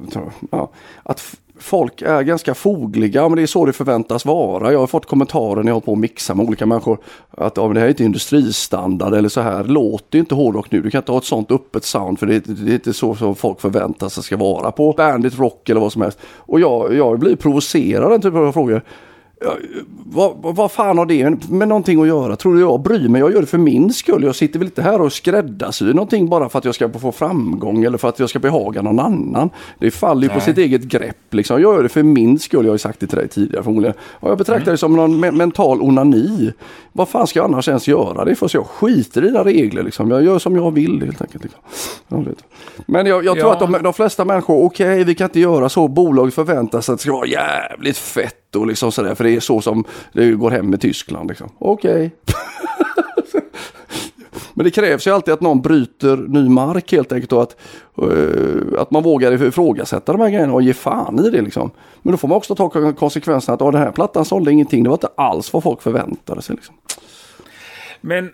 ja, 0.51 0.71
att 1.03 1.35
folk 1.59 2.01
är 2.01 2.21
ganska 2.21 2.53
fogliga, 2.53 3.29
men 3.29 3.35
det 3.35 3.41
är 3.41 3.47
så 3.47 3.65
det 3.65 3.73
förväntas 3.73 4.25
vara. 4.25 4.71
Jag 4.71 4.79
har 4.79 4.87
fått 4.87 5.05
kommentarer 5.05 5.63
när 5.63 5.69
jag 5.69 5.75
har 5.75 5.81
på 5.81 5.91
att 5.91 5.97
mixa 5.97 6.35
med 6.35 6.45
olika 6.47 6.65
människor. 6.65 6.97
Att 7.31 7.57
ja, 7.57 7.65
men 7.65 7.73
det 7.73 7.79
här 7.79 7.87
är 7.87 7.89
inte 7.89 8.03
industristandard 8.03 9.13
eller 9.13 9.29
så 9.29 9.41
här. 9.41 9.63
Låter 9.63 10.19
inte 10.19 10.35
hårdrock 10.35 10.71
nu. 10.71 10.81
Du 10.81 10.89
kan 10.89 10.99
inte 11.01 11.11
ha 11.11 11.19
ett 11.19 11.25
sånt 11.25 11.51
öppet 11.51 11.83
sound 11.83 12.19
för 12.19 12.25
det, 12.27 12.39
det 12.39 12.71
är 12.71 12.73
inte 12.73 12.93
så 12.93 13.15
som 13.15 13.35
folk 13.35 13.61
förväntar 13.61 14.09
sig 14.09 14.23
ska 14.23 14.37
vara 14.37 14.71
på 14.71 14.91
bandit 14.91 15.39
rock 15.39 15.69
eller 15.69 15.81
vad 15.81 15.93
som 15.93 16.01
helst. 16.01 16.19
Och 16.35 16.59
jag, 16.59 16.93
jag 16.93 17.19
blir 17.19 17.35
provocerad 17.35 18.03
av 18.03 18.09
den 18.09 18.21
typen 18.21 18.47
av 18.47 18.51
frågor. 18.51 18.83
Vad, 20.05 20.35
vad- 20.55 20.71
fan 20.71 20.97
har 20.97 21.05
det 21.05 21.49
med 21.49 21.67
någonting 21.67 22.01
att 22.01 22.07
göra? 22.07 22.35
Tror 22.35 22.53
du 22.55 22.59
jag 22.59 22.81
bryr 22.81 23.07
mig? 23.09 23.19
Jag 23.21 23.31
gör 23.33 23.41
det 23.41 23.47
för 23.47 23.57
min 23.57 23.93
skull. 23.93 24.23
Jag 24.23 24.35
sitter 24.35 24.59
väl 24.59 24.67
inte 24.67 24.81
här 24.81 25.01
och 25.01 25.13
skräddarsyr 25.13 25.93
någonting 25.93 26.29
bara 26.29 26.49
för 26.49 26.59
att 26.59 26.65
jag 26.65 26.75
ska 26.75 26.89
få 26.89 27.11
framgång 27.11 27.83
eller 27.83 27.97
för 27.97 28.09
att 28.09 28.19
jag 28.19 28.29
ska 28.29 28.39
behaga 28.39 28.81
någon 28.81 28.99
annan. 28.99 29.49
Det 29.79 29.91
faller 29.91 30.23
ju 30.23 30.29
på 30.29 30.39
sitt 30.39 30.57
eget 30.57 30.81
grepp. 30.83 31.17
Liksom. 31.33 31.61
Jag 31.61 31.75
gör 31.75 31.83
det 31.83 31.89
för 31.89 32.03
min 32.03 32.39
skull. 32.39 32.65
Jag 32.65 32.71
har 32.71 32.75
ju 32.75 32.79
sagt 32.79 32.99
det 32.99 33.07
till 33.07 33.17
dig 33.17 33.27
tidigare 33.27 33.63
förmodligen. 33.63 33.95
Och 34.11 34.29
jag 34.31 34.37
betraktar 34.37 34.71
det 34.71 34.77
som 34.77 34.95
någon 34.95 35.23
me- 35.25 35.31
mental 35.31 35.81
onani. 35.81 36.51
Vad 36.91 37.09
fan 37.09 37.27
ska 37.27 37.39
jag 37.39 37.45
annars 37.45 37.67
ens 37.67 37.87
göra 37.87 38.25
det 38.25 38.35
för? 38.35 38.47
Så 38.47 38.57
jag 38.57 38.65
skiter 38.65 39.23
i 39.23 39.27
dina 39.27 39.43
regler. 39.43 39.83
Liksom. 39.83 40.11
Jag 40.11 40.23
gör 40.23 40.39
som 40.39 40.55
jag 40.55 40.71
vill 40.71 41.01
helt 41.05 41.21
enkelt. 41.21 41.43
Liksom. 41.43 41.59
Jag. 42.07 42.25
Men 42.85 43.05
jag, 43.05 43.25
jag 43.25 43.35
tror 43.39 43.47
Ja. 43.47 43.53
att 43.53 43.59
de, 43.59 43.83
de 43.83 43.93
flesta 43.93 44.25
människor, 44.25 44.63
okej 44.65 45.03
vi 45.03 45.15
kan 45.15 45.25
inte 45.25 45.39
göra 45.39 45.69
så. 45.69 45.87
Bolag 45.87 46.33
förväntar 46.33 46.81
sig 46.81 46.93
att 46.93 46.99
det 46.99 47.03
ska 47.03 47.11
vara 47.13 47.27
jävligt 47.27 47.97
fett 47.97 48.46
och 48.55 48.67
liksom 48.67 48.91
sådär. 48.91 49.15
För 49.15 49.23
det 49.23 49.35
är 49.35 49.39
så 49.39 49.61
som 49.61 49.83
det 50.13 50.31
går 50.31 50.51
hem 50.51 50.73
i 50.73 50.77
Tyskland. 50.77 51.29
Liksom. 51.29 51.49
Okej. 51.59 52.15
Men 54.53 54.63
det 54.63 54.71
krävs 54.71 55.07
ju 55.07 55.11
alltid 55.11 55.33
att 55.33 55.41
någon 55.41 55.61
bryter 55.61 56.17
ny 56.17 56.49
mark 56.49 56.91
helt 56.91 57.11
enkelt 57.11 57.31
och 57.31 57.41
att, 57.41 57.57
uh, 58.01 58.79
att 58.79 58.91
man 58.91 59.03
vågar 59.03 59.43
ifrågasätta 59.43 60.11
de 60.11 60.21
här 60.21 60.29
grejerna 60.29 60.53
och 60.53 60.61
ge 60.61 60.73
fan 60.73 61.25
i 61.25 61.29
det 61.29 61.41
liksom. 61.41 61.71
Men 62.01 62.11
då 62.11 62.17
får 62.17 62.27
man 62.27 62.37
också 62.37 62.55
ta 62.55 62.93
konsekvenserna 62.93 63.53
att 63.53 63.59
den 63.59 63.81
här 63.81 63.91
plattan 63.91 64.25
sålde 64.25 64.51
ingenting. 64.51 64.83
Det 64.83 64.89
var 64.89 64.95
inte 64.95 65.09
alls 65.17 65.53
vad 65.53 65.63
folk 65.63 65.81
förväntade 65.81 66.41
sig. 66.41 66.55
Liksom. 66.55 66.75
Men 68.01 68.31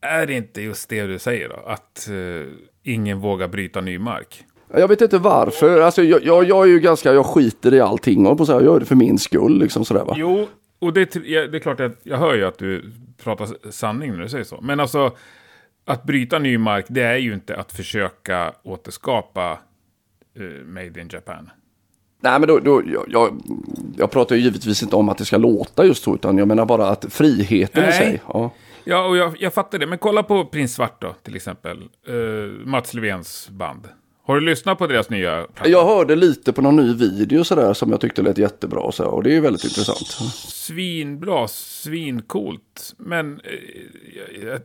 är 0.00 0.26
det 0.26 0.34
inte 0.34 0.62
just 0.62 0.88
det 0.88 1.06
du 1.06 1.18
säger 1.18 1.48
då? 1.48 1.56
Att 1.66 2.08
uh, 2.10 2.46
ingen 2.82 3.20
vågar 3.20 3.48
bryta 3.48 3.80
ny 3.80 3.98
mark? 3.98 4.44
Jag 4.74 4.88
vet 4.88 5.00
inte 5.00 5.18
varför. 5.18 5.80
Alltså, 5.80 6.02
jag, 6.02 6.24
jag, 6.24 6.44
jag 6.44 6.64
är 6.64 6.68
ju 6.68 6.80
ganska, 6.80 7.12
jag 7.12 7.26
skiter 7.26 7.74
i 7.74 7.80
allting 7.80 8.26
och 8.26 8.38
på 8.38 8.46
så 8.46 8.52
här, 8.52 8.60
jag 8.60 8.66
gör 8.66 8.80
det 8.80 8.86
för 8.86 8.94
min 8.94 9.18
skull. 9.18 9.58
Liksom 9.58 9.84
sådär, 9.84 10.04
va? 10.04 10.14
Jo, 10.16 10.48
och 10.78 10.92
det, 10.92 11.12
det 11.14 11.56
är 11.56 11.58
klart 11.58 11.80
att 11.80 11.98
jag 12.02 12.16
hör 12.16 12.34
ju 12.34 12.44
att 12.44 12.58
du 12.58 12.92
pratar 13.24 13.70
sanning 13.70 14.12
när 14.12 14.22
du 14.22 14.28
säger 14.28 14.44
så. 14.44 14.60
Men 14.60 14.80
alltså, 14.80 15.10
att 15.84 16.04
bryta 16.04 16.38
ny 16.38 16.58
mark, 16.58 16.86
det 16.88 17.02
är 17.02 17.16
ju 17.16 17.34
inte 17.34 17.56
att 17.56 17.72
försöka 17.72 18.52
återskapa 18.62 19.58
eh, 20.38 20.66
Made 20.66 21.00
in 21.00 21.08
Japan. 21.12 21.50
Nej 22.20 22.40
men 22.40 22.48
då, 22.48 22.58
då, 22.58 22.82
jag, 22.86 23.04
jag, 23.08 23.42
jag 23.96 24.10
pratar 24.10 24.36
ju 24.36 24.42
givetvis 24.42 24.82
inte 24.82 24.96
om 24.96 25.08
att 25.08 25.18
det 25.18 25.24
ska 25.24 25.36
låta 25.36 25.84
just 25.84 26.02
så 26.02 26.14
utan 26.14 26.38
jag 26.38 26.48
menar 26.48 26.66
bara 26.66 26.88
att 26.88 27.06
friheten 27.12 27.82
i 27.82 27.86
Nej. 27.86 27.98
sig. 27.98 28.22
Ja. 28.28 28.50
Ja, 28.84 29.06
och 29.06 29.16
jag, 29.16 29.36
jag 29.38 29.54
fattar 29.54 29.78
det. 29.78 29.86
Men 29.86 29.98
kolla 29.98 30.22
på 30.22 30.44
Prins 30.44 30.74
Svart 30.74 31.00
då, 31.00 31.14
till 31.22 31.36
exempel. 31.36 31.82
Uh, 32.08 32.66
Mats 32.66 32.94
Löfvens 32.94 33.48
band. 33.50 33.88
Har 34.24 34.34
du 34.34 34.40
lyssnat 34.40 34.78
på 34.78 34.86
deras 34.86 35.10
nya 35.10 35.46
platta? 35.54 35.70
Jag 35.70 35.84
hörde 35.84 36.16
lite 36.16 36.52
på 36.52 36.62
någon 36.62 36.76
ny 36.76 36.94
video 36.94 37.44
sådär 37.44 37.74
som 37.74 37.90
jag 37.90 38.00
tyckte 38.00 38.22
lät 38.22 38.38
jättebra 38.38 38.92
så, 38.92 39.04
och 39.04 39.22
det 39.22 39.36
är 39.36 39.40
väldigt 39.40 39.64
intressant. 39.64 40.06
Svinbra, 40.48 41.48
svincoolt. 41.48 42.94
Men 42.96 43.40
eh, 43.40 43.50
jag, 44.40 44.52
jag 44.52 44.60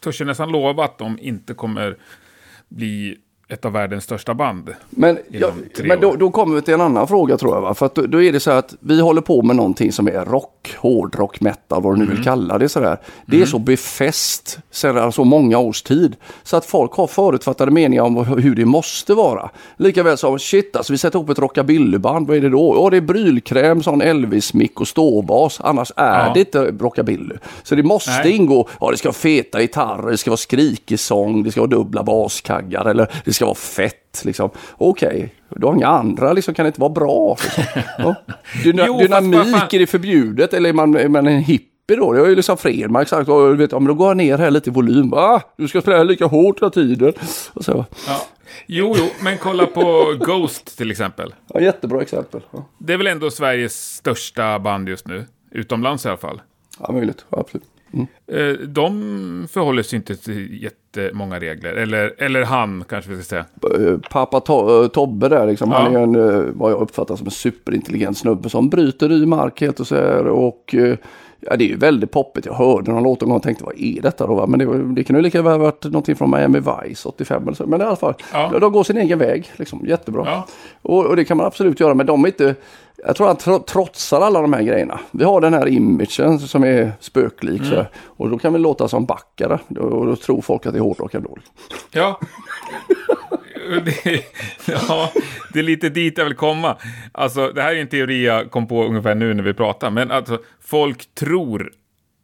törs 0.00 0.20
ju 0.20 0.24
nästan 0.24 0.52
lova 0.52 0.84
att 0.84 0.98
de 0.98 1.18
inte 1.18 1.54
kommer 1.54 1.98
bli 2.68 3.18
ett 3.50 3.64
av 3.64 3.72
världens 3.72 4.04
största 4.04 4.34
band. 4.34 4.70
Men, 4.90 5.18
ja, 5.28 5.50
men 5.84 6.00
då, 6.00 6.14
då 6.14 6.30
kommer 6.30 6.54
vi 6.54 6.62
till 6.62 6.74
en 6.74 6.80
annan 6.80 7.08
fråga 7.08 7.36
tror 7.36 7.54
jag. 7.54 7.60
Va? 7.60 7.74
För 7.74 7.90
då, 7.94 8.02
då 8.02 8.22
är 8.22 8.32
det 8.32 8.40
så 8.40 8.50
här 8.50 8.58
att 8.58 8.74
vi 8.80 9.00
håller 9.00 9.20
på 9.20 9.42
med 9.42 9.56
någonting 9.56 9.92
som 9.92 10.08
är 10.08 10.24
rock, 10.24 10.74
hårdrock, 10.78 11.40
metal, 11.40 11.82
vad 11.82 11.94
du 11.94 11.98
nu 11.98 12.04
Mm. 12.04 12.16
vill 12.16 12.24
kalla 12.24 12.58
det. 12.58 12.68
Sådär. 12.68 12.96
Det 13.26 13.42
är 13.42 13.46
så 13.46 13.58
befäst 13.58 14.58
sedan 14.70 15.12
så 15.12 15.24
många 15.24 15.58
års 15.58 15.82
tid. 15.82 16.16
Så 16.42 16.56
att 16.56 16.66
folk 16.66 16.92
har 16.92 17.06
förutfattade 17.06 17.70
meningar 17.70 18.02
om 18.02 18.16
hur 18.16 18.54
det 18.54 18.64
måste 18.64 19.14
vara. 19.14 19.50
Likaväl 19.76 20.16
som 20.18 20.38
shit, 20.38 20.76
alltså, 20.76 20.92
vi 20.92 20.98
sätter 20.98 21.18
ihop 21.18 21.30
ett 21.30 21.38
rockabillyband, 21.38 22.28
vad 22.28 22.36
är 22.36 22.40
det 22.40 22.48
då? 22.48 22.74
Ja, 22.84 22.90
det 22.90 22.96
är 22.96 23.00
brylkräm, 23.00 23.82
sån 23.82 24.02
Elvis-mick 24.02 24.80
och 24.80 24.88
ståbas. 24.88 25.60
Annars 25.60 25.92
är 25.96 26.26
Ja. 26.26 26.32
det 26.34 26.40
inte 26.40 26.70
rockabilly. 26.80 27.34
Så 27.62 27.74
det 27.74 27.82
måste 27.82 28.10
Nej. 28.10 28.36
ingå, 28.36 28.68
ja 28.80 28.90
det 28.90 28.96
ska 28.96 29.08
vara 29.08 29.14
feta 29.14 29.60
gitarrer, 29.60 30.10
det 30.10 30.16
ska 30.18 30.30
vara 30.30 30.36
skrikig 30.36 30.98
sång, 31.00 31.42
det 31.42 31.50
ska 31.50 31.60
vara 31.60 31.70
dubbla 31.70 32.02
baskaggar 32.02 32.84
eller 32.84 33.10
det 33.24 33.32
ska 33.32 33.39
vara 33.44 33.54
fett. 33.54 34.22
Liksom. 34.24 34.50
Okej, 34.72 35.34
du 35.48 35.66
har 35.66 35.74
inga 35.74 35.86
andra, 35.86 36.32
liksom, 36.32 36.54
kan 36.54 36.64
det 36.64 36.68
inte 36.68 36.80
vara 36.80 36.90
bra? 36.92 37.36
Liksom. 37.42 37.82
Ja. 37.98 38.14
Dyna, 38.64 38.84
Jo, 38.86 38.98
dynamik, 38.98 39.74
är 39.74 39.78
det 39.78 39.86
förbjudet 39.86 40.54
eller 40.54 40.68
är 40.68 40.72
man, 40.72 40.96
är 40.96 41.08
man 41.08 41.26
en 41.26 41.38
hippie 41.42 41.96
då? 41.96 42.12
Det 42.12 42.20
har 42.20 42.26
ju 42.26 42.34
liksom 42.36 42.56
Fredmark 42.56 43.08
sagt, 43.08 43.28
"Ja, 43.28 43.48
du 43.48 43.56
vet, 43.56 43.72
ja, 43.72 43.78
men 43.78 43.86
då 43.88 43.94
går 43.94 44.08
jag 44.08 44.16
ner 44.16 44.38
här 44.38 44.50
lite 44.50 44.70
i 44.70 44.72
volym. 44.72 45.12
Ah, 45.14 45.40
du 45.56 45.68
ska 45.68 45.80
spela 45.80 46.02
lika 46.02 46.26
hårt 46.26 46.60
hela 46.60 46.70
tiden. 46.70 47.12
Och 47.52 47.64
så. 47.64 47.84
Ja. 48.06 48.20
Jo, 48.66 48.94
jo, 48.98 49.04
men 49.22 49.38
kolla 49.38 49.66
på 49.66 50.14
Ghost 50.26 50.78
till 50.78 50.90
exempel. 50.90 51.34
Ja, 51.54 51.60
jättebra 51.60 52.02
exempel. 52.02 52.40
Ja, 52.50 52.68
Det 52.78 52.92
är 52.92 52.96
väl 52.96 53.06
ändå 53.06 53.30
Sveriges 53.30 53.94
största 53.94 54.58
band 54.58 54.88
just 54.88 55.06
nu. 55.08 55.24
Utomlands 55.50 56.04
i 56.04 56.08
alla 56.08 56.16
fall. 56.18 56.40
ja 56.80 56.92
möjligt, 56.92 57.24
ja, 57.30 57.38
absolut. 57.40 57.64
Eh, 58.32 58.66
De 58.68 59.48
förhåller 59.52 59.82
sig 59.82 59.96
inte 59.96 60.16
till 60.16 60.62
jättemånga 60.96 61.38
regler. 61.40 61.72
Eller, 61.72 62.14
eller 62.18 62.42
han, 62.44 62.84
kanske 62.88 63.10
vi 63.10 63.16
ska 63.22 63.24
säga. 63.24 63.44
Eh, 63.88 63.98
Pappa 64.10 64.40
to 64.40 64.82
eh, 64.82 64.88
Tobbe 64.88 65.28
där, 65.28 65.46
liksom, 65.46 65.70
Ja. 65.70 65.78
han 65.78 65.96
är 65.96 66.00
en, 66.00 66.14
eh, 66.14 66.44
vad 66.54 66.72
jag 66.72 66.80
uppfattar 66.80 67.16
som 67.16 67.26
en 67.26 67.30
superintelligent 67.30 68.18
snubbe 68.18 68.48
som 68.50 68.68
bryter 68.70 69.08
ny 69.08 69.26
mark 69.26 69.60
helt 69.60 69.80
och 69.80 69.86
så 69.86 69.94
här. 69.96 70.26
Och 70.26 70.74
ja, 71.40 71.56
det 71.56 71.64
är 71.64 71.68
ju 71.68 71.76
väldigt 71.76 72.10
poppigt. 72.10 72.46
Jag 72.46 72.54
hörde 72.54 72.90
någon 72.92 73.02
låt 73.02 73.22
en 73.22 73.28
gång 73.28 73.36
och 73.36 73.42
tänkte, 73.42 73.64
vad 73.64 73.74
är 73.80 74.02
detta 74.02 74.26
då? 74.26 74.34
va? 74.34 74.46
Men 74.46 74.58
det, 74.58 74.66
var- 74.66 74.94
det 74.94 75.04
kan 75.04 75.16
ju 75.16 75.22
lika 75.22 75.42
väl 75.42 75.52
ha 75.52 75.58
varit 75.58 75.84
någonting 75.84 76.16
från 76.16 76.30
Miami 76.30 76.60
Vice 76.60 77.08
85 77.08 77.42
eller 77.42 77.54
så. 77.54 77.66
Men 77.66 77.80
i 77.80 77.84
alla 77.84 77.96
fall, 77.96 78.14
Ja. 78.32 78.58
de 78.60 78.72
går 78.72 78.84
sin 78.84 78.96
egen 78.98 79.18
väg. 79.18 79.50
Liksom, 79.56 79.84
jättebra. 79.86 80.22
Ja. 80.26 80.46
Och, 80.82 81.06
och 81.06 81.16
det 81.16 81.24
kan 81.24 81.36
man 81.36 81.46
absolut 81.46 81.80
göra, 81.80 81.94
men 81.94 82.06
de 82.06 82.24
är 82.24 82.28
inte... 82.28 82.54
Jag 83.06 83.16
tror 83.16 83.30
att 83.30 83.42
han 83.42 83.58
tro- 83.58 83.64
trotsar 83.64 84.20
alla 84.20 84.40
de 84.42 84.52
här 84.52 84.62
grejerna. 84.62 85.00
Vi 85.10 85.24
har 85.24 85.40
den 85.40 85.54
här 85.54 85.68
imagen 85.68 86.38
som 86.38 86.64
är 86.64 86.92
spöklik. 87.00 87.64
Så, 87.64 87.74
här. 87.74 87.90
och 88.06 88.30
då 88.30 88.38
kan 88.38 88.52
vi 88.52 88.58
låta 88.58 88.88
som 88.88 89.06
backare. 89.06 89.58
Och 89.68 90.06
då 90.06 90.16
tror 90.16 90.40
folk 90.42 90.66
att 90.66 90.72
det 90.72 90.78
är 90.78 90.82
hårdrock 90.82 91.14
ändå. 91.14 91.36
Ja. 91.90 92.20
det, 93.84 94.24
ja, 94.66 95.12
det 95.52 95.58
är 95.58 95.62
lite 95.62 95.88
dit 95.88 96.18
jag 96.18 96.24
vill 96.24 96.36
komma. 96.36 96.76
Alltså, 97.12 97.48
det 97.48 97.62
här 97.62 97.74
är 97.74 97.80
en 97.80 97.88
teori 97.88 98.26
jag 98.26 98.50
kom 98.50 98.66
på 98.66 98.84
ungefär 98.84 99.14
nu 99.14 99.34
när 99.34 99.42
vi 99.42 99.54
pratar. 99.54 99.90
Men 99.90 100.10
alltså, 100.10 100.38
folk 100.60 101.14
tror 101.14 101.72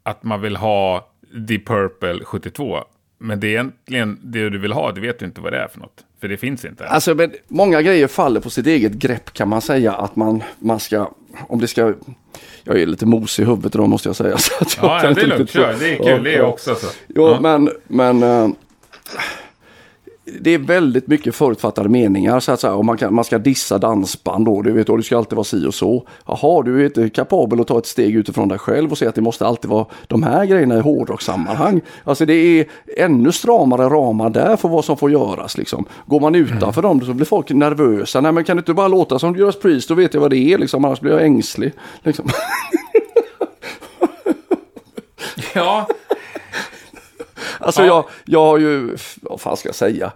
att 0.02 0.22
man 0.22 0.40
vill 0.40 0.56
ha 0.56 1.08
Deep 1.34 1.66
Purple 1.66 2.24
72. 2.24 2.78
Men 3.18 3.40
det 3.40 3.46
är 3.46 3.50
egentligen 3.50 4.18
det 4.22 4.50
du 4.50 4.58
vill 4.58 4.72
ha, 4.72 4.92
det 4.92 5.00
vet 5.00 5.18
du 5.18 5.24
inte 5.26 5.40
vad 5.40 5.52
det 5.52 5.58
är 5.58 5.68
för 5.68 5.80
något. 5.80 6.04
För 6.20 6.28
det 6.28 6.36
finns 6.36 6.64
inte. 6.64 6.86
Alltså, 6.88 7.14
men 7.14 7.32
många 7.48 7.82
grejer 7.82 8.06
faller 8.06 8.40
på 8.40 8.50
sitt 8.50 8.66
eget 8.66 8.92
grepp 8.92 9.32
kan 9.32 9.48
man 9.48 9.60
säga 9.60 9.92
att 9.92 10.16
man, 10.16 10.42
man 10.58 10.80
ska, 10.80 11.10
om 11.48 11.60
det 11.60 11.68
ska, 11.68 11.94
jag 12.64 12.80
är 12.80 12.86
lite 12.86 13.06
mos 13.06 13.38
i 13.40 13.44
huvudet 13.44 13.72
då 13.72 13.86
måste 13.86 14.08
jag 14.08 14.16
säga. 14.16 14.38
Så 14.38 14.52
att 14.60 14.76
jag 14.76 14.84
ja, 14.86 15.00
ja, 15.04 15.10
det 15.14 15.20
är 15.22 15.26
lugnt. 15.26 15.50
Kör. 15.50 15.76
Det 15.80 15.92
är 15.92 15.96
kul. 15.96 16.24
Det 16.24 16.34
är 16.34 16.38
Ja, 16.38 16.44
också 16.46 16.74
så. 16.74 16.86
Jo, 17.08 17.28
Ja. 17.28 17.40
men, 17.40 17.70
men 17.88 18.22
eh, 18.22 18.48
det 20.40 20.54
är 20.54 20.58
väldigt 20.58 21.06
mycket 21.06 21.34
förutfattade 21.34 21.88
meningar. 21.88 22.40
Så 22.40 22.52
att 22.52 22.60
säga, 22.60 22.74
och 22.74 22.84
man, 22.84 22.96
kan, 22.96 23.14
man 23.14 23.24
ska 23.24 23.38
dissa 23.38 23.78
dansband 23.78 24.46
då, 24.46 24.62
du 24.62 24.72
vet, 24.72 24.88
och 24.88 24.96
det 24.96 25.02
ska 25.02 25.18
alltid 25.18 25.36
vara 25.36 25.44
si 25.44 25.66
och 25.66 25.74
så. 25.74 26.06
Jaha, 26.26 26.62
du 26.62 26.80
är 26.80 26.84
inte 26.84 27.08
kapabel 27.08 27.60
att 27.60 27.66
ta 27.66 27.78
ett 27.78 27.86
steg 27.86 28.16
utifrån 28.16 28.48
dig 28.48 28.58
själv 28.58 28.90
och 28.90 28.98
säga 28.98 29.08
att 29.08 29.14
det 29.14 29.20
måste 29.20 29.46
alltid 29.46 29.70
vara 29.70 29.86
de 30.06 30.22
här 30.22 30.46
grejerna 30.46 30.76
i 30.76 30.80
hårdrockssammanhang. 30.80 31.80
Alltså 32.04 32.26
det 32.26 32.32
är 32.34 32.66
ännu 32.96 33.32
stramare 33.32 33.84
ramar 33.84 34.30
där 34.30 34.56
för 34.56 34.68
vad 34.68 34.84
som 34.84 34.96
får 34.96 35.10
göras. 35.10 35.58
Liksom. 35.58 35.84
Går 36.06 36.20
man 36.20 36.34
utanför 36.34 36.82
dem 36.82 37.00
så 37.00 37.14
blir 37.14 37.26
folk 37.26 37.50
nervösa. 37.50 38.20
Nej 38.20 38.32
men 38.32 38.44
kan 38.44 38.56
du 38.56 38.60
inte 38.60 38.74
bara 38.74 38.88
låta 38.88 39.18
som 39.18 39.36
Judas 39.36 39.58
Priest, 39.58 39.88
då 39.88 39.94
vet 39.94 40.14
jag 40.14 40.20
vad 40.20 40.30
det 40.30 40.52
är, 40.52 40.58
liksom, 40.58 40.84
annars 40.84 41.00
blir 41.00 41.12
jag 41.12 41.22
ängslig. 41.22 41.72
Liksom. 42.02 42.28
Ja, 45.54 45.86
Alltså 47.66 47.82
Ja. 47.82 47.86
jag, 47.86 48.04
jag 48.24 48.44
har 48.44 48.58
ju, 48.58 48.96
vad 49.22 49.40
fan 49.40 49.56
ska 49.56 49.68
jag 49.68 49.76
säga? 49.76 50.12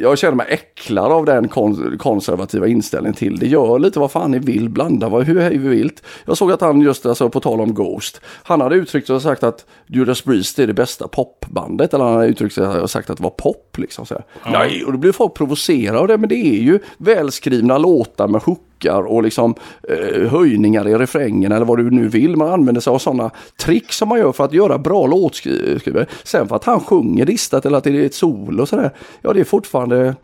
Jag- 0.00 0.18
känner 0.18 0.34
mig 0.34 0.46
äcklad 0.50 1.12
av 1.12 1.24
den 1.24 1.48
kon 1.48 1.98
konservativa 1.98 2.66
inställningen 2.66 3.14
till 3.14 3.38
det. 3.38 3.46
Gör 3.46 3.78
lite 3.78 3.98
vad 3.98 4.10
fan 4.12 4.30
ni 4.30 4.38
vill, 4.38 4.68
blanda 4.68 5.08
vad, 5.08 5.24
hur 5.24 5.40
hej 5.40 5.58
vi 5.58 5.68
vilt. 5.68 6.02
Jag 6.24 6.36
såg 6.36 6.52
att 6.52 6.60
han 6.60 6.80
just, 6.80 7.06
alltså 7.06 7.30
på 7.30 7.40
tal 7.40 7.60
om 7.60 7.74
Ghost, 7.74 8.20
han 8.42 8.60
hade 8.60 8.74
uttryckt 8.76 9.10
och 9.10 9.22
sagt 9.22 9.42
att 9.42 9.66
Judas 9.86 10.20
Priest 10.22 10.58
är 10.58 10.66
det 10.66 10.74
bästa 10.74 11.08
popbandet. 11.08 11.94
Eller 11.94 12.04
han 12.04 12.14
hade 12.14 12.26
uttryckt 12.26 12.54
sig 12.54 12.66
och 12.66 12.90
sagt 12.90 13.10
att 13.10 13.16
det 13.16 13.22
var 13.22 13.30
pop 13.30 13.76
liksom. 13.78 14.06
Så 14.06 14.14
här. 14.14 14.24
Nej, 14.52 14.84
och 14.84 14.92
då 14.92 14.98
blir 14.98 15.12
folk 15.12 15.34
provocerade 15.34 15.98
av 15.98 16.08
det, 16.08 16.18
men 16.18 16.28
det 16.28 16.36
är 16.36 16.62
ju 16.62 16.78
välskrivna 16.98 17.78
låtar 17.78 18.28
med 18.28 18.42
hookar 18.76 19.02
och 19.02 19.22
liksom 19.22 19.54
eh, 19.88 20.28
höjningar 20.28 20.88
i 20.88 20.94
refrängen 20.94 21.52
eller 21.52 21.66
vad 21.66 21.78
du 21.78 21.90
nu 21.90 22.08
vill. 22.08 22.36
Man 22.36 22.48
använder 22.48 22.80
sig 22.80 22.90
av 22.90 22.98
sådana 22.98 23.30
trick 23.56 23.92
som 23.92 24.08
man 24.08 24.18
gör 24.18 24.32
för 24.32 24.44
att 24.44 24.52
göra 24.52 24.78
bra 24.78 25.06
låtskrivare. 25.06 26.06
Sen 26.24 26.48
för 26.48 26.56
att 26.56 26.64
han 26.64 26.80
sjunger 26.80 27.26
distat 27.26 27.66
eller 27.66 27.78
att 27.78 27.84
det 27.84 27.90
är 27.90 28.06
ett 28.06 28.14
solo 28.14 28.62
och 28.62 28.68
sådär. 28.68 28.90
Ja, 29.22 29.32
det 29.32 29.40
är 29.40 29.44
fortfarande... 29.44 30.14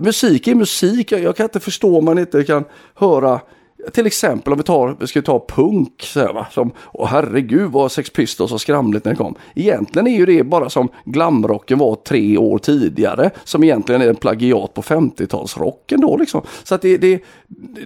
Musik 0.00 0.48
är 0.48 0.54
musik. 0.54 1.12
Jag, 1.12 1.20
jag 1.20 1.36
kan 1.36 1.44
inte 1.44 1.60
förstå 1.60 1.98
om 1.98 2.04
man 2.04 2.18
inte 2.18 2.44
kan 2.44 2.64
höra 2.94 3.40
till 3.92 4.06
exempel 4.06 4.52
om 4.52 4.58
vi 4.58 4.64
tar, 4.64 4.96
vi 5.00 5.06
ska 5.06 5.22
ta 5.22 5.46
punk, 5.48 6.02
så 6.02 6.20
här, 6.20 6.32
va? 6.32 6.46
som, 6.50 6.70
åh 6.92 7.08
herregud 7.08 7.70
vad 7.70 7.92
Sex 7.92 8.10
Pistols 8.10 8.52
och 8.52 8.60
skramligt 8.60 9.04
när 9.04 9.12
det 9.12 9.16
kom. 9.16 9.34
Egentligen 9.54 10.06
är 10.06 10.16
ju 10.16 10.26
det 10.26 10.44
bara 10.44 10.70
som 10.70 10.88
glamrocken 11.04 11.78
var 11.78 11.94
tre 11.94 12.38
år 12.38 12.58
tidigare, 12.58 13.30
som 13.44 13.64
egentligen 13.64 14.02
är 14.02 14.08
en 14.08 14.16
plagiat 14.16 14.74
på 14.74 14.82
50-talsrocken 14.82 16.00
då 16.00 16.16
liksom. 16.16 16.42
Så 16.64 16.74
att 16.74 16.82
det, 16.82 16.96
det, 16.96 17.22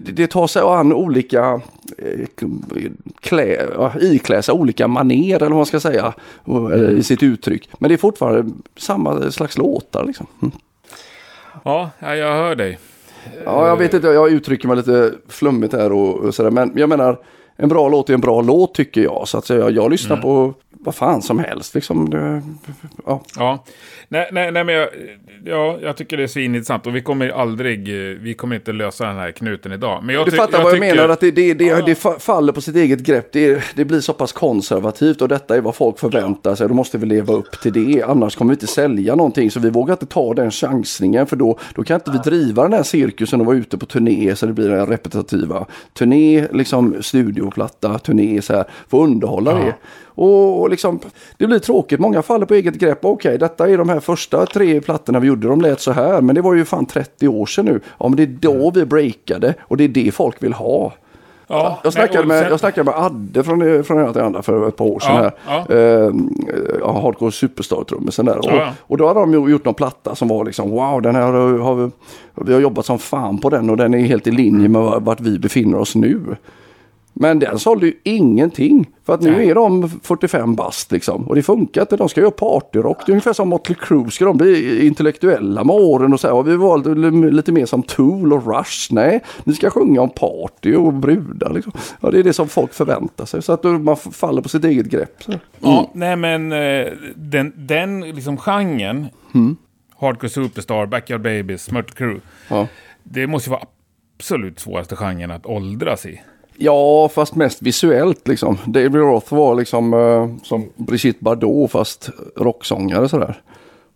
det, 0.00 0.12
det 0.12 0.26
tar 0.26 0.46
sig 0.46 0.62
an 0.62 0.92
olika, 0.92 1.60
eh, 1.98 2.26
klä, 3.20 3.68
iklä 4.00 4.42
sig 4.42 4.54
olika 4.54 4.88
maner 4.88 5.36
eller 5.36 5.48
vad 5.48 5.56
man 5.56 5.66
ska 5.66 5.80
säga, 5.80 6.14
eh, 6.72 6.90
i 6.90 7.02
sitt 7.02 7.22
uttryck. 7.22 7.68
Men 7.78 7.88
det 7.88 7.94
är 7.94 7.98
fortfarande 7.98 8.52
samma 8.76 9.30
slags 9.30 9.58
låtar 9.58 10.04
liksom. 10.04 10.26
Mm. 10.42 10.52
ja, 11.64 11.90
jag 12.00 12.36
hör 12.36 12.54
dig. 12.54 12.78
Ja, 13.44 13.68
jag 13.68 13.76
vet 13.76 13.94
inte, 13.94 14.08
jag 14.08 14.32
uttrycker 14.32 14.68
mig 14.68 14.76
lite 14.76 15.12
flummigt 15.28 15.74
här 15.74 15.92
och, 15.92 16.16
och 16.16 16.34
sådär. 16.34 16.50
Men 16.50 16.72
jag 16.74 16.88
menar, 16.88 17.18
en 17.56 17.68
bra 17.68 17.88
låt 17.88 18.10
är 18.10 18.14
en 18.14 18.20
bra 18.20 18.42
låt 18.42 18.74
tycker 18.74 19.00
jag. 19.00 19.28
Så 19.28 19.38
att 19.38 19.46
säga, 19.46 19.70
jag 19.70 19.90
lyssnar 19.90 20.16
på 20.16 20.54
vad 20.84 20.94
fan 20.94 21.22
som 21.22 21.38
helst. 21.38 21.74
Liksom, 21.74 22.10
det, 22.10 22.42
ja. 23.06 23.22
Ja, 23.36 23.64
nej, 24.08 24.28
nej, 24.32 24.52
nej 24.52 24.64
men 24.64 24.74
jag, 24.74 24.88
ja, 25.44 25.78
jag 25.82 25.96
tycker 25.96 26.16
det 26.16 26.22
är 26.22 26.26
svinintressant 26.26 26.86
och 26.86 26.96
vi 26.96 27.02
kommer 27.02 27.28
aldrig, 27.28 27.88
vi 28.20 28.34
kommer 28.34 28.56
inte 28.56 28.72
lösa 28.72 29.06
den 29.06 29.16
här 29.16 29.30
knuten 29.30 29.72
idag. 29.72 30.04
Men 30.04 30.14
jag 30.14 30.26
Du 30.26 30.30
fattar 30.30 30.62
vad 30.62 30.72
jag 30.72 30.80
tycker- 30.82 30.94
menar, 30.96 31.08
att 31.08 31.20
det, 31.20 31.30
det, 31.30 31.54
det, 31.54 31.64
Ja. 31.64 31.82
det 31.86 31.94
fa- 32.02 32.18
faller 32.18 32.52
på 32.52 32.60
sitt 32.60 32.76
eget 32.76 33.00
grepp. 33.00 33.32
Det, 33.32 33.62
det 33.74 33.84
blir 33.84 34.00
så 34.00 34.12
pass 34.12 34.32
konservativt 34.32 35.22
och 35.22 35.28
detta 35.28 35.56
är 35.56 35.60
vad 35.60 35.74
folk 35.74 35.98
förväntar 35.98 36.54
sig. 36.54 36.68
Då 36.68 36.74
måste 36.74 36.98
vi 36.98 37.06
leva 37.06 37.34
upp 37.34 37.60
till 37.62 37.72
det, 37.72 38.02
annars 38.02 38.36
kommer 38.36 38.50
vi 38.50 38.54
inte 38.54 38.66
sälja 38.66 39.14
någonting. 39.14 39.50
Så 39.50 39.60
vi 39.60 39.70
vågar 39.70 39.94
inte 39.94 40.06
ta 40.06 40.34
den 40.34 40.50
chansningen, 40.50 41.26
för 41.26 41.36
då, 41.36 41.58
då 41.74 41.84
kan 41.84 41.94
inte 41.94 42.10
vi 42.10 42.18
driva 42.18 42.62
den 42.62 42.72
här 42.72 42.82
cirkusen 42.82 43.40
och 43.40 43.46
vara 43.46 43.56
ute 43.56 43.78
på 43.78 43.86
turné 43.86 44.36
så 44.36 44.46
det 44.46 44.52
blir 44.52 44.68
den 44.68 44.86
repetitiva. 44.86 45.66
Turné, 45.98 46.46
liksom 46.52 46.96
studioplatta, 47.02 47.98
turné, 47.98 48.42
så 48.42 48.52
här, 48.56 48.64
få 48.88 49.04
underhålla 49.04 49.50
Ja. 49.52 49.58
det. 49.58 49.74
Och, 50.14 50.60
och 50.60 50.70
liksom, 50.70 50.98
det 51.36 51.46
blir 51.46 51.58
tråkigt, 51.58 52.00
många 52.00 52.22
faller 52.22 52.46
på 52.46 52.54
eget 52.54 52.74
grepp. 52.74 53.04
Okej, 53.04 53.38
detta 53.38 53.68
är 53.68 53.78
de 53.78 53.88
här 53.88 54.00
första 54.00 54.46
tre 54.46 54.80
plattorna 54.80 55.20
vi 55.20 55.28
gjorde, 55.28 55.48
de 55.48 55.60
lät 55.60 55.80
så 55.80 55.92
här. 55.92 56.20
Men 56.20 56.34
det 56.34 56.40
var 56.42 56.54
ju 56.54 56.64
fan 56.64 56.86
30 56.86 57.28
år 57.28 57.46
sedan 57.46 57.64
nu. 57.64 57.80
Ja, 57.98 58.08
men 58.08 58.16
det 58.16 58.22
är 58.22 58.26
då 58.26 58.70
vi 58.70 58.84
breakade 58.84 59.54
och 59.60 59.76
det 59.76 59.84
är 59.84 59.88
det 59.88 60.14
folk 60.14 60.42
vill 60.42 60.52
ha. 60.52 60.92
Ja, 61.46 61.80
Jag 61.84 61.92
snackade, 61.92 62.18
och 62.20 62.26
med, 62.26 62.50
jag 62.50 62.60
snackade 62.60 62.84
med 62.90 62.94
Adde 63.04 63.44
från, 63.44 63.84
från 63.84 63.98
ena 63.98 64.12
till 64.12 64.22
andra 64.22 64.42
för 64.42 64.68
ett 64.68 64.76
par 64.76 64.84
år 64.84 65.00
sedan. 65.00 65.14
Ja, 65.16 65.30
här. 65.46 65.64
ja. 65.68 65.76
Eh, 66.86 67.02
Hardcore 67.02 67.30
Superstar-trummisen 67.30 68.26
där. 68.26 68.38
Och, 68.38 68.44
Ja, 68.44 68.54
ja. 68.56 68.72
och 68.80 68.96
då 68.96 69.08
hade 69.08 69.20
de 69.20 69.50
gjort 69.50 69.64
någon 69.64 69.74
platta 69.74 70.14
som 70.14 70.28
var 70.28 70.44
liksom 70.44 70.70
wow, 70.70 71.02
den 71.02 71.14
här 71.14 71.32
har 71.58 71.74
vi, 71.74 71.90
vi 72.34 72.52
har 72.52 72.60
jobbat 72.60 72.86
som 72.86 72.98
fan 72.98 73.38
på 73.38 73.50
den 73.50 73.70
och 73.70 73.76
den 73.76 73.94
är 73.94 73.98
helt 73.98 74.26
i 74.26 74.30
linje 74.30 74.68
med 74.68 74.82
vart 74.82 75.20
vi 75.20 75.38
befinner 75.38 75.78
oss 75.78 75.94
nu. 75.94 76.20
Men 77.14 77.38
den 77.38 77.58
sålde 77.58 77.86
ju 77.86 77.92
ingenting. 78.02 78.90
För 79.04 79.14
att 79.14 79.20
nu 79.20 79.30
Nej. 79.30 79.50
är 79.50 79.54
de 79.54 79.88
45 80.02 80.54
bast 80.54 80.92
liksom. 80.92 81.28
Och 81.28 81.34
det 81.34 81.42
funkar 81.42 81.80
inte. 81.80 81.96
De 81.96 82.08
ska 82.08 82.20
göra 82.20 82.30
partyrock. 82.30 82.98
Det 83.06 83.10
är 83.10 83.12
ungefär 83.12 83.32
som 83.32 83.48
Motley 83.48 83.76
Crue. 83.80 84.10
Ska 84.10 84.24
de 84.24 84.36
bli 84.36 84.86
intellektuella 84.86 85.64
med 85.64 85.76
åren 85.76 86.12
och 86.12 86.20
säga 86.20 86.30
ja, 86.30 86.42
vi 86.42 86.56
valde 86.56 86.94
lite 87.30 87.52
mer 87.52 87.66
som 87.66 87.82
Tool 87.82 88.32
och 88.32 88.46
Rush. 88.46 88.88
Nej, 88.94 89.20
ni 89.44 89.54
ska 89.54 89.70
sjunga 89.70 90.00
om 90.00 90.10
party 90.10 90.74
och 90.74 90.92
brudar. 90.92 91.52
Liksom. 91.52 91.72
Ja, 92.00 92.10
det 92.10 92.18
är 92.18 92.22
det 92.22 92.32
som 92.32 92.48
folk 92.48 92.72
förväntar 92.74 93.24
sig. 93.24 93.42
Så 93.42 93.52
att 93.52 93.64
man 93.64 93.96
faller 93.96 94.42
på 94.42 94.48
sitt 94.48 94.64
eget 94.64 94.86
grepp. 94.86 95.22
Så. 95.22 95.32
Ja, 95.60 95.90
nej 95.94 96.16
men 96.16 96.52
eh, 96.52 96.86
den, 97.16 97.52
den 97.56 98.00
liksom 98.00 98.36
genren, 98.36 99.06
Mm. 99.34 99.56
Hardcore 99.96 100.28
Superstar, 100.30 100.86
Backyard 100.86 101.20
Babies, 101.22 101.70
Mötley 101.70 102.08
Crüe, 102.08 102.20
Ja. 102.48 102.66
det 103.02 103.26
måste 103.26 103.50
ju 103.50 103.52
vara 103.52 103.62
absolut 104.18 104.60
svåraste 104.60 104.96
genren 104.96 105.30
att 105.30 105.46
åldras 105.46 106.06
i. 106.06 106.20
Ja, 106.62 107.08
fast 107.08 107.34
mest 107.34 107.62
visuellt 107.62 108.28
liksom. 108.28 108.58
David 108.66 108.94
Roth 108.94 109.34
var 109.34 109.54
liksom 109.54 109.94
eh, 109.94 110.44
som 110.46 110.68
Brigitte 110.76 111.24
Bardot 111.24 111.70
fast 111.70 112.10
rocksångare 112.36 113.08
sådär. 113.08 113.40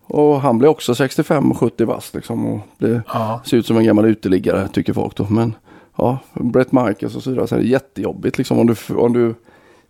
Och 0.09 0.41
han 0.41 0.59
blev 0.59 0.71
också 0.71 0.93
65-70 0.93 1.87
bast 1.87 2.15
liksom. 2.15 2.47
Och 2.47 2.61
det 2.79 3.03
Ja. 3.13 3.41
ser 3.47 3.57
ut 3.57 3.67
som 3.67 3.77
en 3.77 3.85
gammal 3.85 4.05
uteliggare 4.05 4.69
tycker 4.69 4.93
folk 4.93 5.17
då. 5.17 5.27
Men 5.31 5.55
ja, 5.97 6.19
Brett 6.35 6.73
Michaels 6.73 7.17
och 7.17 7.23
så 7.23 7.31
vidare. 7.31 7.47
Så 7.47 7.55
är 7.55 7.59
det 7.59 7.67
jättejobbigt 7.67 8.39
liksom 8.39 8.59
om 8.59 8.67
du, 8.67 8.95
om 8.97 9.13
du 9.13 9.35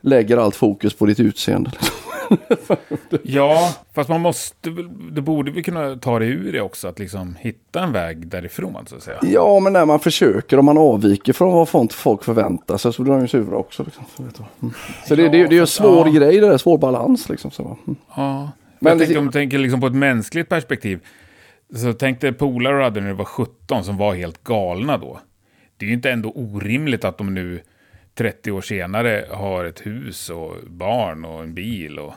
lägger 0.00 0.36
allt 0.36 0.56
fokus 0.56 0.94
på 0.94 1.06
ditt 1.06 1.20
utseende. 1.20 1.70
Ja, 3.22 3.74
fast 3.94 4.08
man 4.08 4.20
måste 4.20 4.70
det 5.10 5.20
borde 5.20 5.50
vi 5.50 5.62
kunna 5.62 5.96
ta 5.96 6.18
det 6.18 6.26
ur 6.26 6.52
det 6.52 6.60
också, 6.60 6.88
att 6.88 6.98
liksom 6.98 7.34
hitta 7.40 7.82
en 7.82 7.92
väg 7.92 8.28
därifrån 8.28 8.86
så 8.86 8.96
att 8.96 9.02
säga. 9.02 9.18
Ja, 9.22 9.60
men 9.60 9.72
när 9.72 9.84
man 9.86 10.00
försöker, 10.00 10.58
om 10.58 10.64
man 10.64 10.78
avviker 10.78 11.32
från 11.32 11.52
vad 11.52 11.68
folk 11.92 12.24
förväntar 12.24 12.76
sig 12.76 12.92
så 12.92 13.02
blir 13.02 13.12
de 13.12 13.22
ju 13.22 13.28
sura 13.28 13.56
också. 13.56 13.84
Liksom. 13.84 14.04
Mm. 14.60 14.74
så 15.06 15.14
det, 15.14 15.22
det, 15.22 15.28
det 15.28 15.38
är 15.38 15.52
ju 15.52 15.60
en 15.60 15.66
svår 15.66 16.06
Ja. 16.06 16.12
grej, 16.12 16.40
det 16.40 16.46
där, 16.48 16.58
svår 16.58 16.78
balans 16.78 17.28
liksom. 17.28 17.50
Så. 17.50 17.62
Mm. 17.62 17.96
Ja. 18.16 18.50
Men 18.78 18.90
jag 18.90 18.98
tänkte, 18.98 19.18
om 19.18 19.26
du 19.26 19.32
tänker 19.32 19.58
liksom 19.58 19.80
på 19.80 19.86
ett 19.86 19.94
mänskligt 19.94 20.48
perspektiv. 20.48 21.00
Så 21.74 21.92
tänk 21.92 22.20
dig 22.20 22.32
polare 22.32 22.76
du 22.76 22.82
hade 22.82 23.00
när 23.00 23.08
du 23.08 23.14
var 23.14 23.24
17 23.24 23.84
som 23.84 23.96
var 23.96 24.14
helt 24.14 24.44
galna 24.44 24.98
då. 24.98 25.20
Det 25.76 25.84
är 25.84 25.88
ju 25.88 25.94
inte 25.94 26.10
ändå 26.10 26.32
orimligt 26.34 27.04
att 27.04 27.18
de 27.18 27.34
nu 27.34 27.60
30 28.18 28.52
år 28.52 28.60
senare 28.60 29.24
har 29.30 29.64
ett 29.64 29.86
hus 29.86 30.30
och 30.30 30.54
barn 30.66 31.24
och 31.24 31.42
en 31.42 31.54
bil 31.54 31.98
och 31.98 32.12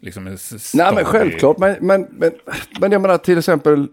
liksom 0.00 0.26
en 0.26 0.38
Nej 0.74 0.94
men 0.94 1.04
självklart, 1.04 1.58
men, 1.58 1.76
men, 1.80 2.06
men, 2.10 2.30
men 2.80 2.92
jag 2.92 3.02
menar 3.02 3.18
till 3.18 3.38
exempel 3.38 3.86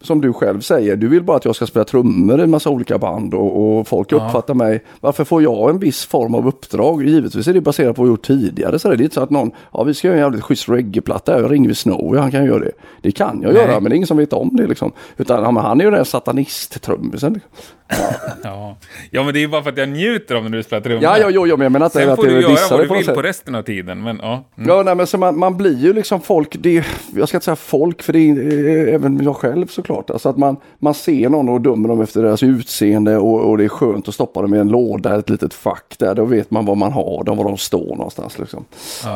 som 0.00 0.20
du 0.20 0.32
själv 0.32 0.60
säger, 0.60 0.96
du 0.96 1.08
vill 1.08 1.22
bara 1.22 1.36
att 1.36 1.44
jag 1.44 1.56
ska 1.56 1.66
spela 1.66 1.84
trummor 1.84 2.40
i 2.40 2.42
en 2.42 2.50
massa 2.50 2.70
olika 2.70 2.98
band 2.98 3.34
och, 3.34 3.78
och 3.78 3.88
folk 3.88 4.12
Ja. 4.12 4.16
uppfattar 4.16 4.54
mig. 4.54 4.84
Varför 5.00 5.24
får 5.24 5.42
jag 5.42 5.70
en 5.70 5.78
viss 5.78 6.04
form 6.06 6.34
av 6.34 6.48
uppdrag? 6.48 7.02
Givetvis 7.04 7.48
är 7.48 7.54
det 7.54 7.60
baserat 7.60 7.96
på 7.96 8.02
vad 8.02 8.08
jag 8.08 8.12
gjort 8.12 8.26
tidigare. 8.26 8.78
Så 8.78 8.88
det 8.88 8.94
är 8.94 9.02
inte 9.02 9.14
så 9.14 9.20
att 9.20 9.30
någon, 9.30 9.50
ja 9.72 9.82
vi 9.84 9.94
ska 9.94 10.08
göra 10.08 10.16
en 10.18 10.22
jävligt 10.22 10.42
schysst 10.42 10.68
reggaeplatta, 10.68 11.40
jag 11.40 11.52
ringer 11.52 11.68
vi 11.68 11.74
Snowy, 11.74 12.18
han 12.18 12.30
kan 12.30 12.44
göra 12.44 12.58
det. 12.58 12.72
Det 13.02 13.12
kan 13.12 13.40
jag 13.42 13.52
Nej. 13.52 13.62
göra, 13.62 13.80
men 13.80 13.90
det 13.90 13.94
är 13.94 13.96
ingen 13.96 14.06
som 14.06 14.16
vet 14.16 14.32
om 14.32 14.56
det 14.56 14.66
liksom. 14.66 14.92
Utan 15.16 15.54
ja, 15.54 15.60
han 15.60 15.80
är 15.80 15.84
ju 15.84 15.90
den 15.90 16.04
satanist-trummisen. 16.04 17.32
Liksom. 17.32 17.50
Ja. 18.42 18.76
ja, 19.10 19.24
men 19.24 19.34
det 19.34 19.42
är 19.42 19.48
bara 19.48 19.62
för 19.62 19.70
att 19.70 19.78
jag 19.78 19.88
njuter 19.88 20.34
av 20.34 20.42
när 20.42 20.50
du 20.50 20.62
spelar 20.62 20.82
trummor. 20.82 21.02
Ja, 21.02 21.18
ja, 21.18 21.30
jo, 21.30 21.46
jo, 21.46 21.56
men 21.56 21.62
jag 21.64 21.72
menar 21.72 21.86
inte 21.86 21.98
Sen 21.98 22.10
att 22.10 22.16
får 22.16 22.22
du 22.22 22.32
jag 22.32 22.42
göra 22.42 22.52
dissar 22.52 22.70
vad 22.70 22.78
det 22.80 22.84
du 22.84 22.88
på 22.88 22.94
något 22.94 23.00
vill 23.00 23.06
sätt. 23.06 23.14
på 23.14 23.22
resten 23.22 23.54
av 23.54 23.62
tiden. 23.62 24.02
Men, 24.02 24.18
ja. 24.22 24.44
Mm. 24.58 24.68
Ja, 24.70 24.82
nej, 24.82 24.94
men 24.94 25.06
så 25.06 25.18
man, 25.18 25.38
man 25.38 25.56
blir 25.56 25.78
ju 25.78 25.92
liksom 25.92 26.20
folk, 26.20 26.56
det, 26.58 26.84
jag 27.14 27.28
ska 27.28 27.36
inte 27.36 27.44
säga 27.44 27.56
folk, 27.56 28.02
för 28.02 28.12
det 28.12 28.18
är 28.18 28.88
eh, 28.88 28.94
även 28.94 29.20
jag 29.24 29.36
själv 29.36 29.66
såklart. 29.66 30.10
Alltså 30.10 30.28
att 30.28 30.36
man, 30.36 30.56
man 30.78 30.94
ser 30.94 31.28
någon 31.28 31.48
och 31.48 31.60
dömer 31.60 31.88
dem 31.88 32.00
efter 32.00 32.22
deras 32.22 32.42
utseende 32.42 33.16
och, 33.16 33.40
och 33.50 33.58
det 33.58 33.64
är 33.64 33.68
skönt 33.68 34.08
att 34.08 34.14
stoppa 34.14 34.42
dem 34.42 34.54
i 34.54 34.58
en 34.58 34.68
låda, 34.68 35.18
ett 35.18 35.30
litet 35.30 35.54
fack 35.54 35.94
där. 35.98 36.14
Då 36.14 36.24
vet 36.24 36.50
man 36.50 36.66
var 36.66 36.74
man 36.74 36.92
har 36.92 37.24
dem, 37.24 37.36
var 37.36 37.44
de 37.44 37.56
står 37.56 37.96
någonstans. 37.96 38.38
Liksom. 38.38 38.64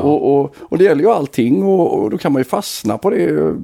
Och, 0.03 0.35
och, 0.41 0.55
och 0.61 0.79
det 0.79 0.85
gäller 0.85 1.03
ju 1.03 1.11
allting 1.11 1.63
och, 1.63 2.03
och 2.03 2.11
då 2.11 2.19
kan 2.19 2.33
man 2.33 2.41
ju 2.41 2.45
fastna 2.45 2.99
på 2.99 3.11
det. 3.11 3.55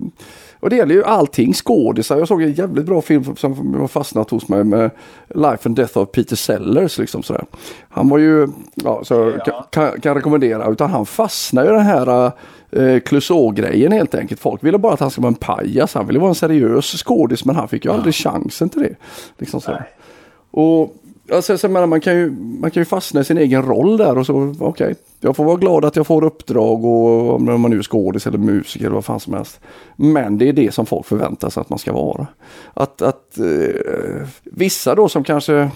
Och 0.61 0.71
det 0.71 0.77
gäller 0.77 0.95
ju 0.95 1.05
allting 1.05 1.55
skådisar. 1.55 2.19
Jag 2.19 2.29
såg 2.29 2.43
en 2.43 2.53
jävligt 2.53 2.87
bra 2.87 3.03
film 3.03 3.37
som 3.37 3.75
har 3.75 3.89
fastnat 3.89 4.31
hos 4.31 4.49
mig 4.49 4.65
med 4.65 4.91
Life 5.29 5.69
and 5.69 5.77
Death 5.77 5.99
of 5.99 6.11
Peter 6.11 6.37
Sellers. 6.37 6.99
Liksom 6.99 7.23
sådär. 7.23 7.45
Han 7.89 8.09
var 8.09 8.19
ju, 8.19 8.49
ja, 8.75 9.05
så 9.05 9.15
jag 9.47 9.67
kan, 9.71 10.01
kan, 10.01 10.15
rekommendera, 10.15 10.71
utan 10.71 10.91
han 10.91 11.07
fastnar 11.07 11.65
ju 11.65 11.71
den 11.71 11.87
här 11.87 12.33
eh, 12.71 13.01
Clouseau-grejen 13.01 13.93
helt 13.93 14.15
enkelt. 14.15 14.41
Folk 14.41 14.65
ville 14.65 14.79
bara 14.79 14.93
att 14.93 15.01
han 15.01 15.11
skulle 15.11 15.23
vara 15.23 15.33
en 15.33 15.35
pajas. 15.35 15.95
Han 15.95 16.07
ville 16.07 16.19
vara 16.19 16.29
en 16.29 16.35
seriös 16.35 17.03
skådis 17.05 17.45
men 17.45 17.57
han 17.57 17.69
fick 17.69 17.85
ju 17.85 17.93
aldrig 17.93 18.15
chansen 18.15 18.69
till 18.69 18.83
det. 18.83 18.95
Liksom 19.39 19.61
så. 19.61 19.73
Och 20.51 20.95
alltså, 21.33 21.59
så 21.59 21.68
menar, 21.68 21.87
man, 21.87 22.01
kan 22.01 22.16
ju, 22.16 22.31
man 22.61 22.70
kan 22.70 22.81
ju 22.81 22.85
fastna 22.85 23.20
i 23.20 23.24
sin 23.24 23.39
egen 23.39 23.62
roll 23.62 23.97
där 23.97 24.18
och 24.18 24.26
så, 24.26 24.55
okej, 24.61 24.95
jag 25.20 25.37
får 25.37 25.45
vara 25.45 25.57
glad 25.57 25.85
att 25.85 25.97
jag 25.97 26.07
får 26.07 26.24
uppdrag 26.24 26.85
och 26.85 27.35
om 27.35 27.61
man 27.61 27.70
nu 27.70 27.79
är 27.79 27.83
skådis 27.83 28.26
eller 28.26 28.39
musiker 28.39 28.87
eller 28.87 28.95
vad 28.95 29.05
fan 29.05 29.20
som 29.20 29.35
helst. 29.35 29.61
Men 29.97 30.39
det 30.39 30.49
är 30.49 30.53
det 30.53 30.74
som 30.74 30.87
folk 30.87 31.07
förväntar 31.07 31.51
sig 31.51 31.61
att 31.61 31.70
man 31.70 31.79
ska 31.79 31.93
vara. 31.93 32.26
Att, 32.74 33.03
att 33.03 33.39
eh, 33.39 34.29
vissa 34.45 34.95
då 34.95 35.09
som 35.09 35.24
kanske 35.24 35.70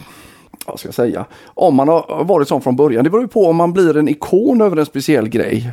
vad 0.67 0.79
ska 0.79 0.89
jag 0.89 0.95
säga, 0.95 1.25
om 1.45 1.75
man 1.75 1.89
har 1.89 2.25
varit 2.25 2.49
sån 2.49 2.61
från 2.61 2.77
början. 2.77 3.05
Det 3.05 3.11
beror 3.11 3.23
ju 3.23 3.29
på 3.29 3.47
om 3.47 3.57
man 3.57 3.73
blir 3.73 3.97
en 3.97 4.09
ikon 4.09 4.61
över 4.61 4.77
en 4.77 4.87
speciell 4.87 5.29
grej. 5.29 5.73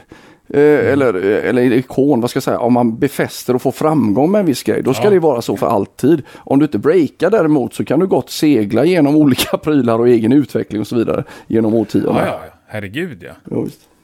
Eh, 0.53 0.61
Eller, 0.91 1.13
eller 1.13 1.61
ikon, 1.61 2.21
vad 2.21 2.29
ska 2.29 2.37
jag 2.37 2.43
säga, 2.43 2.59
om 2.59 2.73
man 2.73 2.97
befäster 2.97 3.55
och 3.55 3.61
får 3.61 3.71
framgång 3.71 4.31
med 4.31 4.39
en 4.39 4.45
viss 4.45 4.63
grej. 4.63 4.81
Då 4.83 4.93
ska 4.93 5.03
Ja. 5.03 5.09
det 5.09 5.19
vara 5.19 5.41
så 5.41 5.57
för 5.57 5.67
alltid. 5.67 6.21
Om 6.37 6.59
du 6.59 6.65
inte 6.65 6.77
breakar 6.79 7.29
däremot 7.29 7.73
så 7.73 7.85
kan 7.85 7.99
du 7.99 8.07
gott 8.07 8.29
segla 8.29 8.85
genom 8.85 9.15
olika 9.15 9.57
prylar 9.63 9.99
och 9.99 10.07
egen 10.07 10.33
utveckling 10.33 10.81
och 10.81 10.87
så 10.87 10.95
vidare 10.95 11.23
genom 11.47 11.73
årtionden. 11.73 12.15
Ja, 12.15 12.25
ja, 12.25 12.39
herregud 12.67 13.23
ja. 13.23 13.31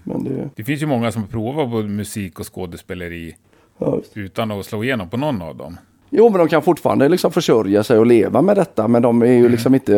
Ja, 0.03 0.13
det, 0.19 0.49
Det 0.55 0.63
finns 0.63 0.81
ju 0.81 0.85
många 0.85 1.11
som 1.11 1.27
provar 1.27 1.65
både 1.65 1.87
musik 1.87 2.39
och 2.39 2.55
skådespeleri 2.55 3.35
ja, 3.77 3.99
utan 4.13 4.51
att 4.51 4.65
slå 4.65 4.83
igenom 4.83 5.09
på 5.09 5.17
någon 5.17 5.41
av 5.41 5.55
dem. 5.57 5.77
Jo 6.09 6.29
men 6.29 6.39
de 6.39 6.47
kan 6.47 6.61
fortfarande 6.61 7.09
liksom 7.09 7.31
försörja 7.31 7.83
sig 7.83 7.99
och 7.99 8.05
leva 8.05 8.41
med 8.41 8.57
detta 8.57 8.87
men 8.87 9.01
de 9.01 9.21
är 9.21 9.25
ju 9.25 9.49
liksom 9.49 9.73
inte 9.73 9.93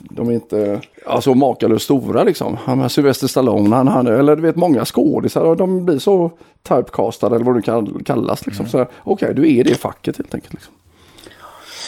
De 0.00 0.28
är 0.28 0.32
inte 0.32 0.80
alltså 1.06 1.34
makalöst 1.34 1.84
stora 1.84 2.24
liksom. 2.24 2.56
Han 2.64 2.78
med 2.78 2.92
Sylvester 2.92 3.26
Stallone, 3.26 3.76
han, 3.76 3.88
han, 3.88 4.06
eller 4.06 4.36
du 4.36 4.42
vet 4.42 4.56
många 4.56 4.84
skådisar 4.84 5.56
de 5.56 5.84
blir 5.84 5.98
så 5.98 6.30
typecastade 6.62 7.34
eller 7.34 7.44
vad 7.44 7.54
det 7.54 7.62
kan 7.62 8.04
kallas 8.04 8.46
liksom. 8.46 8.66
Så 8.66 8.78
här, 8.78 8.88
Okej, 9.02 9.34
du 9.34 9.56
är 9.56 9.64
det 9.64 9.74
facket 9.74 10.16
helt 10.16 10.34
enkelt. 10.34 10.52
Liksom. 10.52 10.74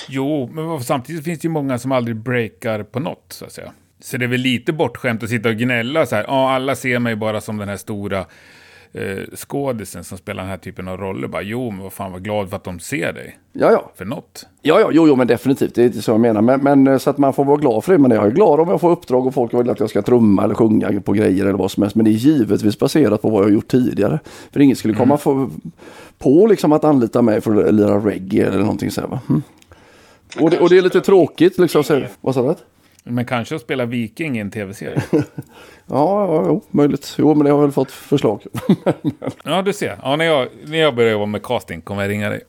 Jo, 0.08 0.50
men 0.52 0.80
samtidigt 0.80 1.24
finns 1.24 1.40
det 1.40 1.46
ju 1.46 1.50
många 1.50 1.78
som 1.78 1.92
aldrig 1.92 2.16
breakar 2.16 2.82
på 2.82 3.00
något, 3.00 3.26
så 3.28 3.44
att 3.44 3.52
säga. 3.52 3.72
Så 4.00 4.16
det 4.16 4.24
är 4.24 4.28
väl 4.28 4.40
lite 4.40 4.72
bortskämt 4.72 5.22
att 5.22 5.28
sitta 5.28 5.48
och 5.48 5.54
gnälla 5.54 6.06
så 6.06 6.16
här. 6.16 6.24
Ja, 6.28 6.50
alla 6.54 6.76
ser 6.76 6.98
mig 6.98 7.16
bara 7.16 7.40
som 7.40 7.58
den 7.58 7.68
här 7.68 7.76
stora 7.76 8.24
eh, 8.94 9.36
skådisen 9.36 10.04
som 10.04 10.18
spelar 10.18 10.42
den 10.42 10.50
här 10.50 10.58
typen 10.58 10.88
av 10.88 10.96
roller. 10.96 11.28
Bara, 11.28 11.42
jo, 11.42 11.70
men 11.70 11.82
vad 11.82 11.92
fan, 11.92 12.12
var 12.12 12.18
glad 12.18 12.48
för 12.48 12.56
att 12.56 12.64
de 12.64 12.80
ser 12.80 13.12
dig. 13.12 13.38
Ja, 13.52 13.72
ja. 13.72 13.90
För 13.94 14.04
något. 14.04 14.46
Ja, 14.62 14.80
ja, 14.80 14.90
jo, 14.92 15.08
jo, 15.08 15.16
men 15.16 15.26
definitivt. 15.26 15.74
Det 15.74 15.82
är 15.82 15.86
inte 15.86 16.02
så 16.02 16.10
jag 16.10 16.20
menar. 16.20 16.42
Men, 16.42 16.60
men 16.60 16.86
eh, 16.86 16.98
så 16.98 17.10
att 17.10 17.18
man 17.18 17.32
får 17.32 17.44
vara 17.44 17.56
glad 17.56 17.84
för 17.84 17.92
det. 17.92 17.98
Men 17.98 18.10
jag 18.10 18.26
är 18.26 18.30
glad 18.30 18.60
om 18.60 18.68
jag 18.68 18.80
får 18.80 18.90
uppdrag 18.90 19.26
och 19.26 19.34
folk 19.34 19.54
vill 19.54 19.70
att 19.70 19.80
jag 19.80 19.90
ska 19.90 20.02
trumma 20.02 20.44
eller 20.44 20.54
sjunga 20.54 21.00
på 21.00 21.12
grejer 21.12 21.44
eller 21.44 21.58
vad 21.58 21.70
som 21.70 21.82
helst. 21.82 21.96
Men 21.96 22.04
det 22.04 22.10
är 22.10 22.12
givetvis 22.12 22.78
baserat 22.78 23.22
på 23.22 23.30
vad 23.30 23.40
jag 23.40 23.46
har 23.46 23.52
gjort 23.52 23.68
tidigare. 23.68 24.18
För 24.52 24.60
ingen 24.60 24.76
skulle 24.76 24.94
komma 24.94 25.16
få, 25.16 25.50
på 26.18 26.46
liksom 26.46 26.72
att 26.72 26.84
anlita 26.84 27.22
mig 27.22 27.40
för 27.40 27.64
att 27.64 27.74
lira 27.74 27.98
reggae 27.98 28.46
eller 28.46 28.58
någonting 28.58 28.90
så 28.90 29.00
här, 29.00 29.08
va? 29.08 29.20
Mm. 29.28 29.42
Och, 30.40 30.50
det, 30.50 30.58
och 30.58 30.68
det 30.68 30.78
är 30.78 30.82
lite 30.82 31.00
tråkigt 31.00 31.58
liksom. 31.58 31.84
Så, 31.84 32.02
vad 32.20 32.34
sa 32.34 32.42
du? 32.42 32.54
Men 33.04 33.24
kanske 33.24 33.54
att 33.54 33.60
spela 33.60 33.84
viking 33.84 34.36
i 34.36 34.40
en 34.40 34.50
tv-serie. 34.50 35.02
Ja, 35.10 35.20
ja, 35.86 36.44
jo, 36.46 36.62
möjligt. 36.70 37.14
Jo, 37.18 37.34
men 37.34 37.44
det 37.44 37.50
har 37.50 37.60
väl 37.60 37.72
fått 37.72 37.90
förslag. 37.90 38.42
ja, 39.44 39.62
du 39.62 39.72
ser. 39.72 39.98
Ja, 40.02 40.16
när, 40.16 40.24
jag, 40.24 40.48
när 40.66 40.78
jag 40.78 40.94
börjar 40.94 41.12
jobba 41.12 41.26
med 41.26 41.42
casting 41.42 41.80
kommer 41.80 42.02
jag 42.02 42.10
ringa 42.10 42.30
dig. 42.30 42.40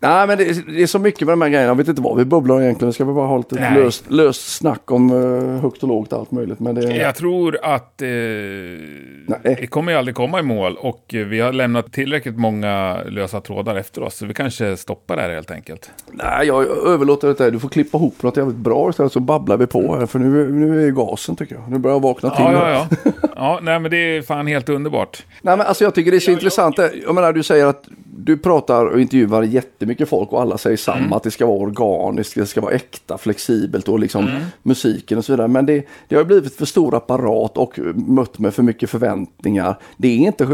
Nej, 0.00 0.26
men 0.26 0.38
det, 0.38 0.44
är- 0.44 0.72
det 0.76 0.82
är 0.82 0.86
så 0.86 0.98
mycket 0.98 1.20
med 1.20 1.32
de 1.32 1.42
här 1.42 1.48
grejerna. 1.48 1.68
Jag 1.68 1.74
vet 1.74 1.88
inte 1.88 2.02
vad 2.02 2.16
vi 2.16 2.24
bubblar 2.24 2.62
egentligen. 2.62 2.92
Ska 2.92 3.04
vi 3.04 3.12
bara 3.12 3.26
ha 3.26 3.36
lite 3.36 3.54
Nej. 3.54 3.74
löst, 3.82 4.10
löst 4.10 4.56
snack 4.56 4.90
om 4.90 5.12
uh, 5.12 5.60
högt 5.60 5.82
och 5.82 5.88
lågt 5.88 6.12
allt 6.12 6.30
möjligt. 6.30 6.60
Men 6.60 6.74
det, 6.74 6.96
Jag 6.96 7.14
tror 7.14 7.58
att 7.62 8.02
eh, 8.02 8.08
det 9.42 9.66
kommer 9.70 9.92
ju 9.92 9.98
aldrig 9.98 10.14
komma 10.14 10.40
i 10.40 10.42
mål 10.42 10.76
och 10.80 11.14
eh, 11.14 11.26
vi 11.26 11.40
har 11.40 11.52
lämnat 11.52 11.92
tillräckligt 11.92 12.38
många 12.38 12.98
lösa 13.08 13.40
trådar 13.40 13.76
efter 13.76 14.02
oss. 14.02 14.14
Så 14.16 14.26
vi 14.26 14.34
kanske 14.34 14.76
stoppar 14.76 15.16
det 15.16 15.22
här 15.22 15.30
helt 15.30 15.50
enkelt. 15.50 15.90
Nej, 16.12 16.46
jag 16.46 16.66
överlåter 16.86 17.28
det 17.28 17.34
till 17.34 17.42
dig. 17.42 17.52
Du 17.52 17.58
får 17.58 17.68
klippa 17.68 17.98
ihop 17.98 18.22
något 18.22 18.36
jävligt 18.36 18.56
bra 18.56 18.90
istället 18.90 19.12
så 19.12 19.20
babblar 19.20 19.56
vi 19.56 19.66
på 19.66 19.96
här. 19.96 20.06
För 20.06 20.18
nu, 20.18 20.52
nu 20.52 20.86
är 20.86 20.90
gasen 20.90 21.36
tycker 21.36 21.54
jag. 21.54 21.64
Nu 21.70 21.78
börjar 21.78 21.94
jag 21.94 22.02
vakna 22.02 22.30
till. 22.30 22.44
Ja, 22.44 22.70
ja, 22.70 22.86
ja. 23.04 23.10
ja 23.36 23.58
nej, 23.62 23.80
men 23.80 23.90
det 23.90 23.96
är 24.16 24.22
fan 24.22 24.46
helt 24.46 24.68
underbart. 24.68 25.24
Nej, 25.42 25.56
men 25.56 25.66
alltså 25.66 25.84
jag 25.84 25.94
tycker 25.94 26.10
det 26.10 26.16
är 26.16 26.20
så 26.20 26.30
intressant. 26.30 26.78
Jag 27.04 27.14
menar, 27.14 27.32
du 27.32 27.42
säger 27.42 27.66
att 27.66 27.84
du 28.18 28.38
pratar 28.38 28.86
och 28.86 29.00
intervjuar 29.00 29.42
jättemycket 29.42 30.08
folk 30.08 30.32
och 30.32 30.40
alla 30.40 30.58
säger 30.58 30.76
samma. 30.76 31.16
Att 31.16 31.22
det 31.22 31.30
ska 31.30 31.46
vara 31.46 31.58
organiskt, 31.58 32.34
det 32.34 32.46
ska 32.46 32.60
vara 32.60 32.72
äkta, 32.72 33.18
flexibelt 33.18 33.88
och 33.88 33.98
liksom 33.98 34.28
musiken 34.62 35.18
och 35.18 35.24
så 35.24 35.32
vidare. 35.32 35.48
Men 35.48 35.66
det, 35.66 35.86
det 36.08 36.16
har 36.16 36.24
blivit 36.24 36.56
för 36.56 36.66
stor 36.66 36.94
apparat 36.94 37.58
och 37.58 37.78
mött 37.94 38.38
med 38.38 38.54
för 38.54 38.62
mycket 38.62 38.90
förväntningar. 38.90 39.78
Det 39.96 40.08
är 40.08 40.16
inte, 40.16 40.46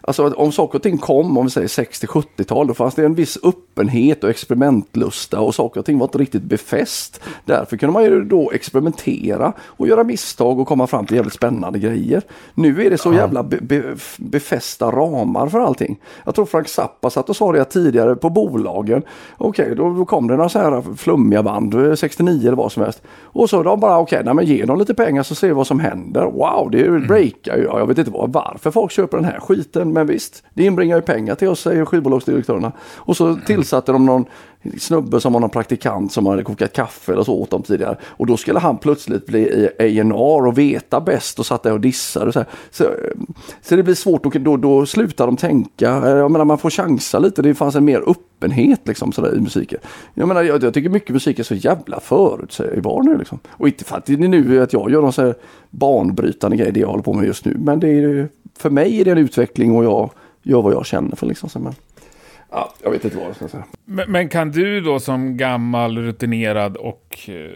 alltså 0.00 0.28
om 0.28 0.52
saker 0.52 0.78
och 0.78 0.82
ting 0.82 0.98
kom, 0.98 1.38
om 1.38 1.44
vi 1.44 1.50
säger 1.50 1.68
60-70-tal, 1.68 2.66
då 2.66 2.74
fanns 2.74 2.94
det 2.94 3.04
en 3.04 3.14
viss 3.14 3.38
öppenhet 3.42 4.24
och 4.24 4.30
experimentlusta 4.30 5.40
och 5.40 5.54
saker 5.54 5.80
och 5.80 5.86
ting 5.86 5.98
var 5.98 6.06
inte 6.06 6.18
riktigt 6.18 6.42
befäst. 6.42 7.20
Därför 7.44 7.76
kunde 7.76 7.92
man 7.92 8.04
ju 8.04 8.24
då 8.24 8.50
experimentera 8.50 9.52
och 9.60 9.88
göra 9.88 10.04
misstag 10.04 10.60
och 10.60 10.68
komma 10.68 10.86
fram 10.86 11.06
till 11.06 11.16
jävligt 11.16 11.34
spännande 11.34 11.78
grejer. 11.78 12.22
Nu 12.54 12.86
är 12.86 12.90
det 12.90 12.98
så 12.98 13.14
jävla 13.14 13.42
be, 13.42 13.58
be, 13.60 13.96
befästa 14.16 14.90
ramar 14.90 15.48
för 15.48 15.60
allting. 15.60 15.96
Jag 16.24 16.34
tror 16.34 16.46
Frank 16.46 16.68
Zappa 16.68 16.95
satt 17.10 17.28
och 17.28 17.36
sa 17.36 17.52
det 17.52 17.64
tidigare 17.64 18.16
på 18.16 18.30
bolagen. 18.30 19.02
Okej, 19.38 19.74
då, 19.76 19.94
då 19.94 20.04
kom 20.04 20.28
det 20.28 20.36
några 20.36 20.48
så 20.48 20.58
här 20.58 20.96
flummiga 20.96 21.42
band, 21.42 21.74
eh, 21.74 21.94
69 21.94 22.46
eller 22.46 22.56
vad 22.56 22.72
som 22.72 22.82
helst. 22.82 23.02
Och 23.22 23.50
så 23.50 23.62
de 23.62 23.80
bara, 23.80 23.98
okej, 23.98 24.22
nej 24.24 24.34
men 24.34 24.44
ge 24.44 24.64
dem 24.64 24.78
lite 24.78 24.94
pengar 24.94 25.22
så 25.22 25.34
ser 25.34 25.48
vi 25.48 25.54
vad 25.54 25.66
som 25.66 25.80
händer. 25.80 26.24
Wow, 26.24 26.70
det 26.70 26.90
breakar 27.08 27.56
ju. 27.56 27.64
Ja, 27.64 27.78
jag 27.78 27.86
vet 27.86 27.98
inte 27.98 28.10
vad, 28.10 28.32
varför 28.32 28.70
folk 28.70 28.92
köper 28.92 29.16
den 29.16 29.26
här 29.26 29.40
skiten, 29.40 29.92
men 29.92 30.06
visst, 30.06 30.44
det 30.54 30.64
inbringar 30.64 30.96
ju 30.96 31.02
pengar 31.02 31.34
till 31.34 31.48
oss, 31.48 31.60
säger 31.60 31.84
skivbolagsdirektörerna. 31.84 32.72
Och 32.96 33.16
så 33.16 33.36
tillsatte 33.46 33.92
de 33.92 34.06
någon 34.06 34.24
snubbe 34.78 35.20
som 35.20 35.32
var 35.32 35.40
någon 35.40 35.50
praktikant 35.50 36.12
som 36.12 36.26
hade 36.26 36.42
kokat 36.42 36.72
kaffe 36.72 37.12
eller 37.12 37.22
så 37.22 37.34
åt 37.34 37.50
dem 37.50 37.62
tidigare. 37.62 37.96
Och 38.02 38.26
då 38.26 38.36
skulle 38.36 38.58
han 38.58 38.78
plötsligt 38.78 39.26
bli 39.26 39.68
A&R 39.78 40.46
och 40.46 40.58
veta 40.58 41.00
bäst 41.00 41.38
och 41.38 41.46
satt 41.46 41.62
där 41.62 41.72
och 41.72 41.80
dissade. 41.80 42.26
Och 42.26 42.32
så, 42.32 42.38
här. 42.38 42.48
så, 42.70 42.84
så 43.62 43.76
det 43.76 43.82
blir 43.82 43.94
svårt 43.94 44.26
och 44.26 44.40
då, 44.40 44.56
då 44.56 44.86
slutar 44.86 45.26
de 45.26 45.36
tänka. 45.36 46.08
Jag 46.08 46.30
menar 46.30 46.44
man 46.44 46.58
får 46.58 46.70
chansa 46.70 47.18
lite. 47.18 47.42
Det 47.42 47.54
fanns 47.54 47.74
en 47.74 47.84
mer 47.84 48.02
öppenhet 48.06 48.80
liksom 48.84 49.12
sådär 49.12 49.36
i 49.36 49.40
musiken. 49.40 49.78
Jag 50.14 50.28
menar 50.28 50.42
jag, 50.42 50.62
jag 50.62 50.74
tycker 50.74 50.88
mycket 50.88 51.10
musik 51.10 51.38
är 51.38 51.42
så 51.42 51.54
jävla 51.54 52.00
förutsägbar 52.00 53.02
nu 53.02 53.18
liksom. 53.18 53.38
Och 53.48 53.68
inte 53.68 53.84
för 53.84 53.96
att 53.96 54.06
det 54.06 54.12
är 54.12 54.16
nu 54.16 54.62
att 54.62 54.72
jag 54.72 54.90
gör 54.90 55.00
någon 55.00 55.12
så 55.12 55.22
här 55.22 55.34
banbrytande 55.70 56.56
grej 56.56 56.72
det 56.72 56.80
jag 56.80 56.88
håller 56.88 57.02
på 57.02 57.12
med 57.12 57.26
just 57.26 57.44
nu. 57.44 57.56
Men 57.58 57.80
det 57.80 57.88
är, 57.88 58.28
för 58.58 58.70
mig 58.70 59.00
är 59.00 59.04
det 59.04 59.10
en 59.10 59.18
utveckling 59.18 59.76
och 59.76 59.84
jag 59.84 60.10
gör 60.42 60.62
vad 60.62 60.72
jag 60.72 60.86
känner 60.86 61.16
för 61.16 61.26
liksom. 61.26 61.48
Så, 61.48 61.58
men, 61.58 61.74
ja, 62.50 62.72
jag 62.82 62.90
vet 62.90 63.04
inte 63.04 63.16
vad 63.16 63.26
jag 63.26 63.36
ska 63.36 63.48
säga. 63.48 63.64
Men, 63.84 64.12
men 64.12 64.28
kan 64.28 64.50
du 64.50 64.80
då 64.80 65.00
som 65.00 65.36
gammal, 65.36 65.98
rutinerad 65.98 66.76
och 66.76 67.18
eh, 67.28 67.50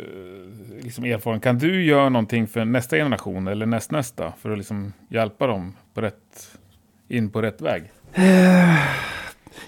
liksom 0.80 1.05
erfaren, 1.05 1.41
kan 1.41 1.59
du 1.59 1.84
göra 1.84 2.09
någonting 2.09 2.47
för 2.47 2.64
nästa 2.64 2.97
generation 2.97 3.49
eller 3.49 3.66
nästnästa 3.66 4.32
för 4.41 4.51
att 4.51 4.59
liksom 4.59 4.93
hjälpa 5.09 5.47
dem 5.47 5.76
på 5.95 6.01
rätt, 6.01 6.49
in 7.09 7.30
på 7.30 7.43
rätt 7.43 7.61
väg? 7.61 7.82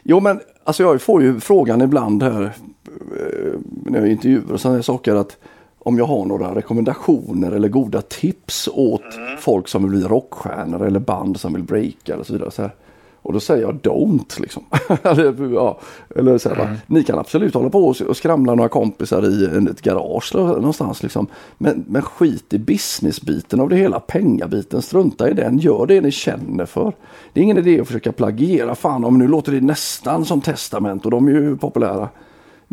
Jo 0.02 0.20
men 0.20 0.40
alltså 0.64 0.82
jag 0.82 1.02
får 1.02 1.22
ju 1.22 1.40
frågan 1.40 1.82
ibland 1.82 2.22
här 2.22 2.42
eh, 2.42 3.58
när 3.66 4.00
jag 4.00 4.08
intervjuar 4.08 4.52
och 4.52 4.60
sådana 4.60 4.76
här 4.78 4.82
saker 4.82 5.14
att 5.14 5.36
om 5.78 5.98
jag 5.98 6.04
har 6.04 6.24
några 6.24 6.54
rekommendationer 6.54 7.52
eller 7.52 7.68
goda 7.68 8.02
tips 8.02 8.68
åt 8.72 9.18
folk 9.38 9.68
som 9.68 9.82
vill 9.82 9.90
bli 9.90 10.08
rockstjärnor 10.08 10.86
eller 10.86 11.00
band 11.00 11.40
som 11.40 11.54
vill 11.54 11.62
breaka 11.62 12.14
eller 12.14 12.24
så 12.24 12.32
vidare. 12.32 12.50
Så 12.50 12.62
här. 12.62 12.74
Och 13.22 13.32
då 13.32 13.40
säger 13.40 13.62
jag 13.62 13.74
don't 13.74 14.40
liksom. 14.40 14.62
eller, 15.02 15.54
ja, 15.54 15.78
eller 16.16 16.38
så 16.38 16.48
här, 16.48 16.64
mm. 16.64 16.76
Ni 16.86 17.02
kan 17.02 17.18
absolut 17.18 17.54
hålla 17.54 17.70
på 17.70 17.94
och 18.08 18.16
skramla 18.16 18.54
några 18.54 18.68
kompisar 18.68 19.26
i 19.26 19.68
ett 19.70 19.82
garage 19.82 20.34
någonstans. 20.34 21.02
Liksom. 21.02 21.26
Men, 21.58 21.84
men 21.88 22.02
skit 22.02 22.54
i 22.54 22.58
businessbiten 22.58 23.60
av 23.60 23.68
det 23.68 23.76
hela, 23.76 24.00
pengabiten, 24.00 24.82
strunta 24.82 25.30
i 25.30 25.34
den. 25.34 25.58
Gör 25.58 25.86
det 25.86 26.00
ni 26.00 26.10
känner 26.10 26.66
för. 26.66 26.92
Det 27.32 27.40
är 27.40 27.44
ingen 27.44 27.58
idé 27.58 27.80
att 27.80 27.86
försöka 27.86 28.12
plagiera. 28.12 28.74
Fan 28.74 29.04
om 29.04 29.18
nu 29.18 29.28
låter 29.28 29.52
det 29.52 29.60
nästan 29.60 30.24
som 30.24 30.40
testament 30.40 31.04
och 31.04 31.10
de 31.10 31.28
är 31.28 31.32
ju 31.32 31.56
populära. 31.56 32.08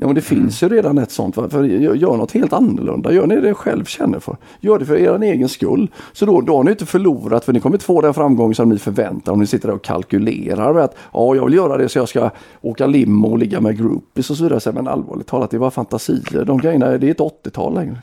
Ja 0.02 0.08
men 0.08 0.16
det 0.16 0.22
finns 0.22 0.64
ju 0.64 0.70
redan 0.70 0.98
ett 0.98 1.12
sånt. 1.12 1.36
För 1.36 1.64
gör 1.64 2.18
något 2.18 2.32
helt 2.32 2.54
annorlunda. 2.54 3.12
Gör 3.12 3.28
ni 3.28 3.42
det 3.42 3.54
själv 3.54 3.86
känner 3.86 4.20
för. 4.20 4.38
Gör 4.60 4.80
det 4.80 4.86
för 4.86 4.96
er 4.96 5.24
egen 5.24 5.50
skull. 5.50 5.92
Så 6.14 6.26
då, 6.26 6.42
då 6.42 6.58
har 6.58 6.64
ni 6.64 6.72
inte 6.72 6.86
förlorat 6.86 7.46
för 7.46 7.54
ni 7.54 7.60
kommer 7.60 7.76
inte 7.76 7.86
få 7.86 8.02
den 8.02 8.14
framgång 8.14 8.56
som 8.56 8.70
ni 8.70 8.78
förväntar 8.78 9.32
om 9.32 9.40
ni 9.40 9.48
sitter 9.48 9.68
där 9.68 9.76
och 9.76 9.84
kalkylerar 9.84 10.74
med 10.74 10.84
att 10.84 10.96
ja 11.14 11.36
jag 11.36 11.46
vill 11.46 11.54
göra 11.54 11.78
det 11.78 11.90
så 11.90 12.00
jag 12.00 12.10
ska 12.10 12.30
åka 12.62 12.88
limo 12.88 13.28
och 13.28 13.38
ligga 13.38 13.62
med 13.62 13.78
groupies 13.78 14.30
och 14.30 14.38
så 14.38 14.44
vidare. 14.44 14.72
Men 14.74 14.88
allvarligt 14.88 15.28
talat 15.28 15.52
det 15.52 15.58
var 15.58 15.70
fantasier. 15.70 16.46
De 16.46 16.58
grejerna 16.58 16.98
det 16.98 17.08
är 17.08 17.10
inte 17.10 17.24
80-tal 17.24 17.74
längre. 17.74 17.98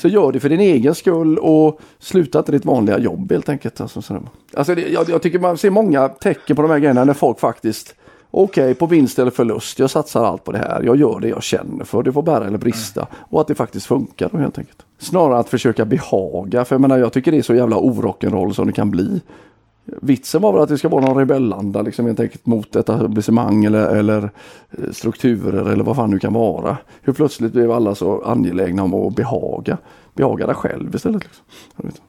Så 0.00 0.08
gör 0.08 0.32
det 0.32 0.40
för 0.40 0.48
din 0.48 0.60
egen 0.60 0.94
skull 0.94 1.38
och 1.38 1.80
sluta 1.98 2.38
inte 2.38 2.52
ditt 2.52 2.64
vanliga 2.64 2.98
jobb 2.98 3.32
helt 3.32 3.48
enkelt. 3.48 3.80
Alltså, 3.80 4.00
alltså 4.54 4.74
det, 4.74 4.88
jag, 4.88 5.08
jag 5.08 5.22
tycker 5.22 5.38
man 5.38 5.58
ser 5.58 5.70
många 5.70 6.08
tecken 6.08 6.56
på 6.56 6.62
de 6.62 6.70
här 6.70 6.78
grejerna 6.78 7.04
när 7.04 7.14
folk 7.14 7.40
faktiskt 7.40 7.94
Okej, 8.30 8.64
okay, 8.64 8.74
på 8.74 8.86
vinst 8.86 9.18
eller 9.18 9.30
förlust. 9.30 9.78
Jag 9.78 9.90
satsar 9.90 10.24
allt 10.24 10.44
på 10.44 10.52
det 10.52 10.58
här. 10.58 10.82
Jag 10.82 10.96
gör 10.96 11.20
det 11.20 11.28
jag 11.28 11.42
känner 11.42 11.84
för. 11.84 12.02
Det 12.02 12.12
får 12.12 12.22
bära 12.22 12.46
eller 12.46 12.58
brista. 12.58 13.06
Och 13.12 13.40
att 13.40 13.46
det 13.46 13.54
faktiskt 13.54 13.86
funkar 13.86 14.28
då 14.32 14.38
helt 14.38 14.58
enkelt. 14.58 14.86
Snarare 14.98 15.38
att 15.38 15.48
försöka 15.48 15.84
behaga. 15.84 16.64
För 16.64 16.74
jag 16.74 16.80
menar, 16.80 16.98
jag 16.98 17.12
tycker 17.12 17.32
det 17.32 17.38
är 17.38 17.42
så 17.42 17.54
jävla 17.54 17.76
orock'n'roll 17.76 18.52
som 18.52 18.66
det 18.66 18.72
kan 18.72 18.90
bli. 18.90 19.20
Vitsen 19.84 20.42
var 20.42 20.52
väl 20.52 20.62
att 20.62 20.68
det 20.68 20.78
ska 20.78 20.88
vara 20.88 21.04
någon 21.04 21.16
rebellanda 21.16 21.82
liksom 21.82 22.06
helt 22.06 22.20
enkelt 22.20 22.46
mot 22.46 22.76
etablissemang 22.76 23.64
eller, 23.64 23.96
eller 23.96 24.30
eh, 24.70 24.90
strukturer 24.92 25.72
eller 25.72 25.84
vad 25.84 25.96
fan 25.96 26.10
det 26.10 26.18
kan 26.18 26.32
vara. 26.32 26.76
Hur 27.02 27.12
plötsligt 27.12 27.52
blev 27.52 27.72
alla 27.72 27.94
så 27.94 28.22
angelägna 28.22 28.82
om 28.82 28.94
att 28.94 29.16
behaga. 29.16 29.78
Behaga 30.14 30.46
dig 30.46 30.54
själv 30.54 30.94
istället. 30.94 31.22
Liksom. 31.76 32.04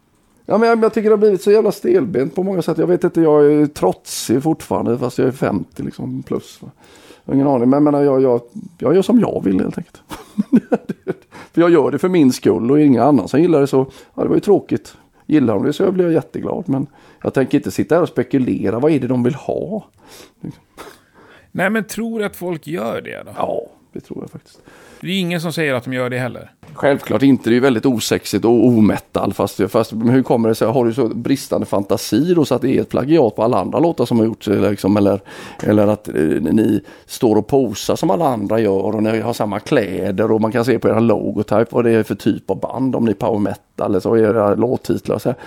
Ja, 0.46 0.58
men 0.58 0.70
jag, 0.70 0.84
jag, 0.84 0.94
tycker 0.94 1.10
det 1.10 1.16
har 1.16 1.18
blivit 1.18 1.42
så 1.42 1.52
jävla 1.52 1.72
stelbent 1.72 2.36
på 2.36 2.44
många 2.44 2.62
sätt. 2.62 2.78
Jag 2.78 2.88
vet 2.88 3.04
inte, 3.04 3.22
jag 3.22 3.54
är 3.54 3.66
trotsig 3.66 4.44
fortfarande 4.44 4.98
fast 4.98 5.18
jag 5.18 5.28
är 5.28 5.32
50 5.32 5.84
liksom 5.84 6.24
plus. 6.24 6.60
Jag 6.62 6.70
har 7.26 7.36
ingen 7.36 7.48
aning, 7.48 7.70
men 7.70 7.94
jag, 7.94 8.06
jag, 8.06 8.22
jag, 8.22 8.42
jag 8.78 8.96
gör 8.96 9.02
som 9.02 9.20
jag 9.20 9.42
vill 9.44 9.60
helt 9.60 9.78
enkelt. 9.78 10.02
för 11.54 11.62
jag 11.62 11.70
gör 11.70 11.92
det 11.92 12.00
för 12.00 12.10
min 12.10 12.32
skull 12.32 12.72
och 12.72 12.82
ingen 12.82 13.04
annan 13.04 13.28
som 13.28 13.42
gillar 13.42 13.62
det 13.62 13.68
så, 13.68 13.92
ja 14.16 14.24
det 14.24 14.30
var 14.30 14.36
ju 14.36 14.42
tråkigt. 14.42 14.98
Gillar 15.26 15.54
de 15.54 15.66
det 15.66 15.74
så 15.74 15.92
blir 15.92 16.06
jag 16.06 16.14
jätteglad. 16.14 16.64
Men 16.68 16.88
jag 17.24 17.34
tänker 17.34 17.58
inte 17.58 17.72
sitta 17.72 17.96
här 17.96 18.02
och 18.02 18.10
spekulera, 18.10 18.80
vad 18.80 18.92
är 18.92 19.00
det 19.00 19.08
de 19.08 19.24
vill 19.24 19.36
ha? 19.36 19.86
Nej 21.52 21.70
men 21.70 21.84
tror 21.84 22.24
att 22.24 22.36
folk 22.36 22.68
gör 22.68 23.02
det 23.02 23.24
då? 23.26 23.32
Ja, 23.36 23.62
det 23.94 24.00
tror 24.00 24.20
jag 24.22 24.30
faktiskt. 24.30 24.62
Det 25.02 25.08
är 25.08 25.20
ingen 25.20 25.42
som 25.42 25.54
säger 25.54 25.74
att 25.74 25.84
de 25.84 25.94
gör 25.94 26.10
det 26.10 26.20
heller. 26.20 26.52
Självklart 26.74 27.22
inte. 27.22 27.50
Det 27.50 27.56
är 27.56 27.62
väldigt 27.62 27.86
osexigt 27.86 28.46
och 28.46 28.68
ometal. 28.68 29.34
Fast, 29.34 29.72
fast 29.72 29.94
hur 29.94 30.24
kommer 30.24 30.50
det 30.50 30.56
sig? 30.56 30.68
Har 30.68 30.86
du 30.86 30.94
så 30.94 31.08
bristande 31.08 31.66
fantasi 31.66 32.34
då 32.34 32.46
så 32.46 32.56
att 32.56 32.62
det 32.62 32.78
är 32.78 32.82
ett 32.82 32.90
plagiat 32.90 33.36
på 33.36 33.44
alla 33.44 33.60
andra 33.60 33.80
låtar 33.80 34.06
som 34.06 34.20
har 34.20 34.26
gjorts? 34.26 34.48
Liksom, 34.48 34.98
eller, 34.98 35.22
eller 35.64 35.88
att 35.88 36.08
eh, 36.08 36.14
ni 36.42 36.82
står 37.06 37.36
och 37.36 37.48
posar 37.48 37.96
som 37.96 38.10
alla 38.10 38.28
andra 38.28 38.60
gör 38.60 38.96
och 38.96 39.04
ni 39.04 39.20
har 39.20 39.34
samma 39.34 39.60
kläder 39.60 40.32
och 40.32 40.42
man 40.42 40.52
kan 40.52 40.66
se 40.66 40.80
på 40.80 40.88
era 40.88 41.00
logotype 41.00 41.68
vad 41.70 41.86
det 41.86 41.92
är 41.92 42.04
för 42.04 42.16
typ 42.16 42.50
av 42.50 42.60
band. 42.60 42.96
Om 42.96 43.06
ni 43.06 43.12
är 43.12 43.16
power 43.16 43.40
metal 43.40 43.90
eller 43.90 44.00
så 44.00 44.18
era 44.18 44.56
låttitlar. 44.56 45.20
Så 45.20 45.30
här 45.30 45.38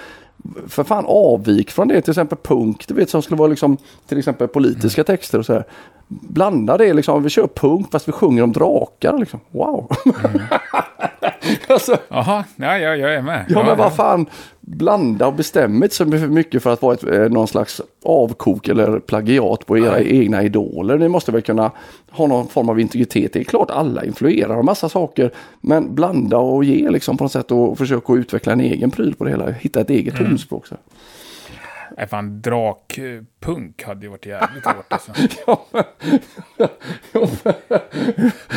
för 0.68 0.84
fan 0.84 1.04
avvik 1.08 1.70
från 1.70 1.88
det. 1.88 2.00
Till 2.00 2.10
exempel 2.10 2.38
punk, 2.42 2.88
du 2.88 2.94
vet 2.94 3.10
som 3.10 3.22
skulle 3.22 3.38
vara 3.38 3.48
liksom 3.48 3.76
till 4.08 4.18
exempel 4.18 4.48
politiska 4.48 5.04
texter 5.04 5.38
och 5.38 5.46
så 5.46 5.52
här 5.52 5.64
blanda 6.08 6.76
det 6.76 6.92
liksom. 6.92 7.22
Vi 7.22 7.30
kör 7.30 7.46
punk 7.46 7.90
fast 7.90 8.08
vi 8.08 8.12
sjunger 8.12 8.42
om 8.42 8.52
drakar 8.52 9.18
liksom. 9.18 9.40
Wow! 9.50 9.92
Mm. 10.24 10.42
alltså, 11.68 11.96
ja, 12.08 12.44
ja, 12.56 12.78
jag 12.78 13.14
är 13.14 13.22
med. 13.22 13.44
Ja, 13.48 13.62
men 13.62 13.78
vad 13.78 13.96
fan. 13.96 14.26
Blanda 14.60 15.26
och 15.26 15.34
bestämma 15.34 15.84
inte 15.84 15.96
så 15.96 16.04
mycket 16.04 16.62
för 16.62 16.72
att 16.72 16.82
vara 16.82 16.94
ett, 16.94 17.04
eh, 17.04 17.20
någon 17.20 17.48
slags 17.48 17.80
avkok 18.04 18.68
eller 18.68 18.98
plagiat 19.00 19.66
på 19.66 19.78
era 19.78 19.90
Nej. 19.90 20.20
egna 20.20 20.42
idoler. 20.42 20.98
Ni 20.98 21.08
måste 21.08 21.32
väl 21.32 21.42
kunna 21.42 21.70
ha 22.10 22.26
någon 22.26 22.48
form 22.48 22.68
av 22.68 22.80
integritet. 22.80 23.32
Det 23.32 23.40
är 23.40 23.44
klart 23.44 23.70
alla 23.70 24.04
influerar 24.04 24.56
av 24.56 24.64
massa 24.64 24.88
saker. 24.88 25.30
Men 25.60 25.94
blanda 25.94 26.36
och 26.36 26.64
ge 26.64 26.90
liksom 26.90 27.16
på 27.16 27.24
något 27.24 27.32
sätt 27.32 27.50
och 27.50 27.78
försöka 27.78 28.12
utveckla 28.12 28.52
en 28.52 28.60
egen 28.60 28.90
pryl 28.90 29.14
på 29.14 29.24
det 29.24 29.30
hela. 29.30 29.50
Hitta 29.50 29.80
ett 29.80 29.90
eget 29.90 30.18
mm. 30.18 30.30
tonspråk. 30.30 30.66
Nej, 31.96 32.06
fan, 32.06 32.42
drakpunk 32.42 33.82
hade 33.82 34.06
ju 34.06 34.10
varit 34.10 34.26
jävligt 34.26 34.64
hårt 34.64 34.92
alltså. 34.92 35.12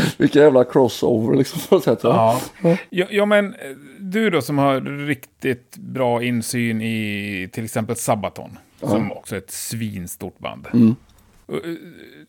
Vilken 0.18 0.42
jävla 0.42 0.64
crossover 0.64 1.38
liksom 1.38 1.62
på 1.70 1.80
sätt. 1.80 2.00
Ja. 2.04 2.42
Ja. 2.90 3.06
ja, 3.10 3.26
men 3.26 3.56
du 4.00 4.30
då 4.30 4.42
som 4.42 4.58
har 4.58 4.82
riktigt 5.08 5.78
bra 5.78 6.24
insyn 6.24 6.82
i 6.82 7.50
till 7.54 7.66
exempel 7.66 7.96
Sabaton. 7.96 8.58
Ja. 8.82 8.88
Som 8.88 9.12
också 9.12 9.36
är 9.36 9.40
ett 9.40 9.52
svinstort 9.52 10.40
band. 10.40 10.68
Mm. 10.74 10.96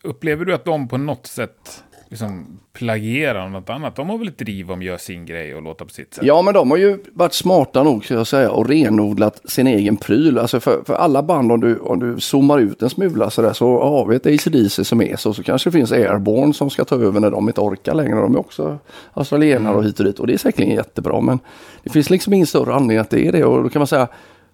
Upplever 0.03 0.45
du 0.45 0.55
att 0.55 0.65
de 0.65 0.89
på 0.89 0.99
något 0.99 1.27
sätt 1.27 1.85
liksom 2.09 2.59
plagiera 2.73 3.49
något 3.49 3.71
annat. 3.71 3.97
De 3.97 4.09
har 4.09 4.19
väl 4.19 4.29
ett 4.29 4.39
driv 4.39 4.71
om 4.71 4.79
att 4.79 4.85
göra 4.85 4.99
sin 4.99 5.27
grej 5.27 5.55
och 5.55 5.63
låta 5.63 5.85
på 5.85 5.91
sitt 5.91 6.15
sätt. 6.15 6.25
Ja, 6.25 6.43
men 6.43 6.55
de 6.55 6.71
har 6.71 6.79
ju 6.79 6.99
varit 7.13 7.35
smarta 7.35 7.83
nog, 7.83 8.05
så 8.05 8.15
jag 8.15 8.27
säga, 8.27 8.51
och 8.51 8.69
renodlat 8.69 9.51
sin 9.51 9.67
egen 9.67 9.97
pryl. 9.97 10.39
Alltså 10.39 10.61
för, 10.61 10.83
för 10.87 10.95
alla 10.95 11.23
band, 11.23 11.53
om 11.53 11.61
du, 11.61 11.79
om 11.79 11.99
du 11.99 12.21
zoomar 12.21 12.59
ut 12.59 12.83
en 12.83 12.91
smula 12.91 13.31
så 13.31 13.43
där, 13.43 13.53
så 13.53 13.83
har 13.83 14.07
vi 14.07 14.17
ett 14.17 14.27
ACDC 14.27 14.85
som 14.85 15.03
är 15.03 15.17
så. 15.17 15.35
Så 15.35 15.43
kanske 15.43 15.71
det 15.71 15.73
finns 15.73 15.93
Airborne 15.93 16.55
som 16.55 16.71
ska 16.71 16.85
ta 16.85 16.95
över 16.95 17.21
när 17.21 17.31
de 17.31 17.49
inte 17.49 17.61
orkar 17.61 17.95
längre. 17.95 18.15
De 18.15 18.35
är 18.35 18.39
också 18.39 18.79
australienare 19.13 19.77
och 19.77 19.85
hit 19.85 19.99
och 20.01 20.07
dit. 20.07 20.19
Och 20.19 20.27
det 20.27 20.33
är 20.33 20.39
säkerligen 20.39 20.77
jättebra. 20.77 21.21
Men 21.21 21.39
det 21.83 21.91
finns 21.91 22.11
liksom 22.11 22.33
ingen 22.33 22.47
större 22.47 22.75
anledning 22.75 22.99
att 22.99 23.11
det 23.11 23.27
är 23.27 23.33
det. 23.33 23.45
Och 23.45 23.63
då 23.63 23.69
kan 23.69 23.81
man 23.81 23.87
säga, 23.87 24.09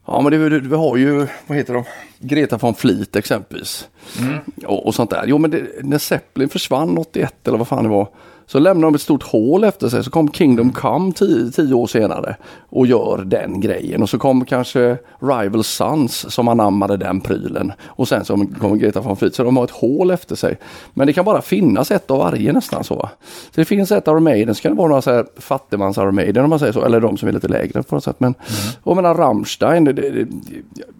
Ja 0.06 0.20
men 0.20 0.32
det, 0.32 0.60
vi 0.60 0.76
har 0.76 0.96
ju, 0.96 1.26
vad 1.46 1.58
heter 1.58 1.74
de, 1.74 1.84
Greta 2.18 2.56
von 2.56 2.74
Fleet 2.74 3.16
exempelvis. 3.16 3.88
Mm. 4.20 4.38
Och, 4.66 4.86
och, 4.86 4.94
sånt 4.94 5.10
där. 5.10 5.24
Jo 5.26 5.38
men 5.38 5.50
det, 5.50 5.62
när 5.82 5.98
Zeppelin 5.98 6.48
försvann 6.48 6.98
81 6.98 7.48
eller 7.48 7.58
vad 7.58 7.68
fan 7.68 7.84
det 7.84 7.90
var. 7.90 8.08
Så 8.46 8.58
lämnar 8.58 8.88
de 8.88 8.94
ett 8.94 9.00
stort 9.00 9.22
hål 9.22 9.64
efter 9.64 9.88
sig. 9.88 10.04
Så 10.04 10.10
kom 10.10 10.32
Kingdom 10.32 10.72
Come 10.72 11.12
tio, 11.12 11.50
tio 11.50 11.74
år 11.74 11.86
senare 11.86 12.36
och 12.68 12.86
gör 12.86 13.22
den 13.24 13.60
grejen. 13.60 14.02
Och 14.02 14.10
så 14.10 14.18
kom 14.18 14.44
kanske 14.44 14.98
Rival 15.20 15.64
Sons 15.64 16.32
som 16.34 16.48
anammade 16.48 16.96
den 16.96 17.20
prylen. 17.20 17.72
Och 17.86 18.08
sen 18.08 18.24
så 18.24 18.46
kommer 18.60 18.76
Greta 18.76 19.00
von 19.00 19.16
Fleet. 19.16 19.34
Så 19.34 19.44
de 19.44 19.56
har 19.56 19.64
ett 19.64 19.70
hål 19.70 20.10
efter 20.10 20.36
sig. 20.36 20.58
Men 20.94 21.06
det 21.06 21.12
kan 21.12 21.24
bara 21.24 21.42
finnas 21.42 21.90
ett 21.90 22.10
av 22.10 22.18
varje 22.18 22.52
nästan 22.52 22.84
så. 22.84 23.08
Så 23.50 23.60
det 23.60 23.64
finns 23.64 23.92
ett 23.92 24.06
Iron 24.06 24.24
Maiden. 24.24 24.54
Så 24.54 24.62
kan 24.62 24.72
det 24.72 24.78
vara 24.78 24.88
några 24.88 25.02
så 25.02 25.12
här 25.12 25.26
fattigmans 25.36 25.98
Iron 25.98 26.14
Maiden 26.14 26.44
om 26.44 26.50
man 26.50 26.58
säger 26.58 26.72
så. 26.72 26.84
Eller 26.84 27.00
de 27.00 27.16
som 27.16 27.28
är 27.28 27.32
lite 27.32 27.48
lägre 27.48 27.82
på 27.82 27.94
något 27.94 28.04
sätt. 28.04 28.20
Men, 28.20 28.34
mm. 28.34 28.72
och 28.82 28.96
menar 28.96 29.14
Rammstein. 29.14 29.84
Det, 29.84 29.92
det, 29.92 30.10
det, 30.10 30.28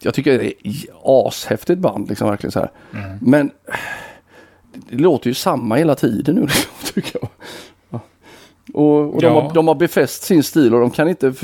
jag 0.00 0.14
tycker 0.14 0.38
det 0.38 0.46
är 0.46 0.74
ashäftigt 1.04 1.80
band 1.80 2.08
liksom 2.08 2.28
verkligen 2.28 2.52
så 2.52 2.58
här. 2.58 2.70
Mm. 2.92 3.18
Men 3.20 3.50
det 4.74 4.96
låter 4.96 5.30
ju 5.30 5.34
samma 5.34 5.76
hela 5.76 5.94
tiden 5.94 6.34
nu 6.34 6.46
tycker 6.94 7.18
jag. 7.20 7.28
Och, 8.72 9.14
och 9.14 9.20
de, 9.22 9.26
har, 9.26 9.54
de 9.54 9.68
har 9.68 9.74
befäst 9.74 10.22
sin 10.22 10.42
stil 10.42 10.74
och 10.74 10.80
de 10.80 10.90
kan 10.90 11.08
inte 11.08 11.34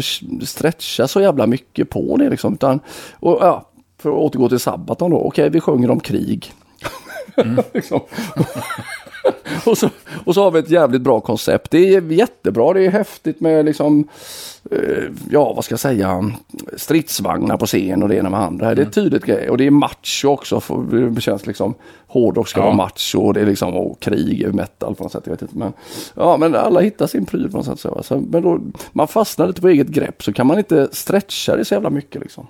stretcha 0.42 1.08
så 1.08 1.20
jävla 1.20 1.46
mycket 1.46 1.90
på 1.90 2.16
det 2.16 2.30
liksom. 2.30 2.54
Utan, 2.54 2.80
och, 3.12 3.38
ja, 3.40 3.66
för 3.98 4.10
att 4.10 4.16
återgå 4.16 4.48
till 4.48 4.58
Sabaton 4.58 5.10
då. 5.10 5.16
Okej, 5.16 5.50
vi 5.50 5.60
sjunger 5.60 5.90
om 5.90 6.00
krig. 6.00 6.52
Mm. 7.36 7.64
liksom. 7.72 8.00
och, 9.66 9.78
så, 9.78 9.90
och 10.24 10.34
så 10.34 10.42
har 10.42 10.50
vi 10.50 10.58
ett 10.58 10.70
jävligt 10.70 11.02
bra 11.02 11.20
koncept. 11.20 11.70
Det 11.70 11.94
är 11.94 12.12
jättebra, 12.12 12.72
det 12.72 12.86
är 12.86 12.90
häftigt 12.90 13.40
med 13.40 13.64
liksom, 13.64 14.08
eh, 14.70 15.04
ja 15.30 15.52
vad 15.52 15.64
ska 15.64 15.72
jag 15.72 15.80
säga, 15.80 16.32
stridsvagnar 16.76 17.56
på 17.56 17.66
scen 17.66 18.02
och 18.02 18.08
det 18.08 18.16
ena 18.16 18.30
med 18.30 18.40
andra. 18.40 18.66
Mm. 18.66 18.76
Det 18.76 18.82
är 18.82 18.84
mm. 18.84 18.92
tydligt 18.92 19.24
grej 19.24 19.50
och 19.50 19.58
det 19.58 19.66
är 19.66 19.70
macho 19.70 20.28
också. 20.28 20.60
För 20.60 21.10
det 21.10 21.20
känns 21.20 21.46
liksom, 21.46 21.74
hårdrock 22.06 22.48
ska 22.48 22.60
ja. 22.60 22.64
vara 22.64 22.76
macho 22.76 23.18
och 23.18 23.34
det 23.34 23.40
är 23.40 23.46
liksom, 23.46 23.74
och 23.74 24.00
krig 24.00 24.42
är 24.42 24.52
metal 24.52 24.94
på 24.94 25.02
något 25.02 25.12
sätt. 25.12 25.22
Jag 25.24 25.32
vet 25.32 25.42
inte. 25.42 25.58
Men, 25.58 25.72
ja, 26.14 26.36
men 26.36 26.54
alla 26.54 26.80
hittar 26.80 27.06
sin 27.06 27.26
pryl 27.26 27.50
på 27.50 27.56
något 27.56 27.66
sätt. 27.66 27.80
Så, 27.80 27.94
alltså, 27.94 28.20
men 28.20 28.42
då, 28.42 28.60
man 28.92 29.08
fastnar 29.08 29.46
lite 29.46 29.60
på 29.60 29.68
eget 29.68 29.88
grepp 29.88 30.22
så 30.22 30.32
kan 30.32 30.46
man 30.46 30.58
inte 30.58 30.88
stretcha 30.92 31.56
det 31.56 31.64
så 31.64 31.74
jävla 31.74 31.90
mycket 31.90 32.20
liksom. 32.20 32.46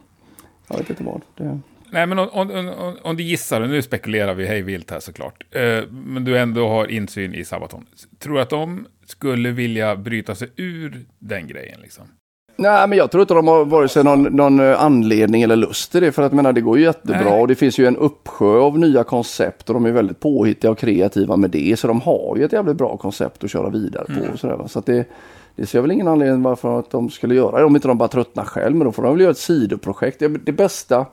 Jag 0.68 0.78
vet 0.78 0.90
inte 0.90 1.04
vad. 1.04 1.20
Det... 1.36 1.60
Nej, 1.92 2.06
men 2.06 2.18
om, 2.18 2.28
om, 2.32 2.96
om, 3.02 3.16
du 3.16 3.22
gissar, 3.22 3.60
nu 3.60 3.82
spekulerar 3.82 4.34
vi 4.34 4.46
hej 4.46 4.62
vilt 4.62 4.90
här 4.90 5.00
såklart, 5.00 5.44
eh, 5.50 5.84
men 5.90 6.24
du 6.24 6.38
ändå 6.38 6.68
har 6.68 6.90
insyn 6.90 7.34
i 7.34 7.44
Sabaton. 7.44 7.86
Tror 8.18 8.34
du 8.34 8.40
att 8.40 8.50
de 8.50 8.86
skulle 9.06 9.50
vilja 9.50 9.96
bryta 9.96 10.34
sig 10.34 10.48
ur 10.56 11.04
den 11.18 11.48
grejen? 11.48 11.80
Liksom? 11.82 12.04
Nej, 12.60 12.88
men 12.88 12.98
jag 12.98 13.10
tror 13.10 13.22
inte 13.22 13.34
de 13.34 13.48
har 13.48 13.64
vare 13.64 13.88
sig 13.88 14.04
någon, 14.04 14.22
någon 14.22 14.60
eh, 14.60 14.82
anledning 14.82 15.42
eller 15.42 15.56
lust 15.56 15.92
till 15.92 16.02
det. 16.02 16.12
För 16.12 16.22
att 16.22 16.32
menar, 16.32 16.52
det 16.52 16.60
går 16.60 16.78
ju 16.78 16.84
jättebra 16.84 17.30
Nej. 17.30 17.40
och 17.40 17.48
det 17.48 17.54
finns 17.54 17.78
ju 17.78 17.86
en 17.86 17.96
uppsjö 17.96 18.58
av 18.58 18.78
nya 18.78 19.04
koncept 19.04 19.68
och 19.68 19.74
de 19.74 19.86
är 19.86 19.92
väldigt 19.92 20.20
påhittiga 20.20 20.70
och 20.70 20.78
kreativa 20.78 21.36
med 21.36 21.50
det. 21.50 21.78
Så 21.78 21.86
de 21.86 22.00
har 22.00 22.36
ju 22.36 22.44
ett 22.44 22.52
jävligt 22.52 22.76
bra 22.76 22.96
koncept 22.96 23.44
att 23.44 23.50
köra 23.50 23.70
vidare 23.70 24.04
på. 24.04 24.32
Och 24.32 24.38
sådär? 24.38 24.66
Så 24.66 24.78
att 24.78 24.86
det, 24.86 25.08
det 25.56 25.66
ser 25.66 25.78
jag 25.78 25.82
väl 25.82 25.90
ingen 25.90 26.08
anledning 26.08 26.42
varför 26.42 26.78
att 26.78 26.90
de 26.90 27.10
skulle 27.10 27.34
göra 27.34 27.58
det. 27.58 27.64
Om 27.64 27.76
inte 27.76 27.88
de 27.88 27.98
bara 27.98 28.08
tröttnar 28.08 28.44
själv. 28.44 28.76
Men 28.76 28.84
då 28.84 28.92
får 28.92 29.02
de 29.02 29.12
väl 29.12 29.20
göra 29.20 29.30
ett 29.30 29.38
sidoprojekt. 29.38 30.18
Det, 30.18 30.28
det 30.28 30.52
bästa 30.52 31.06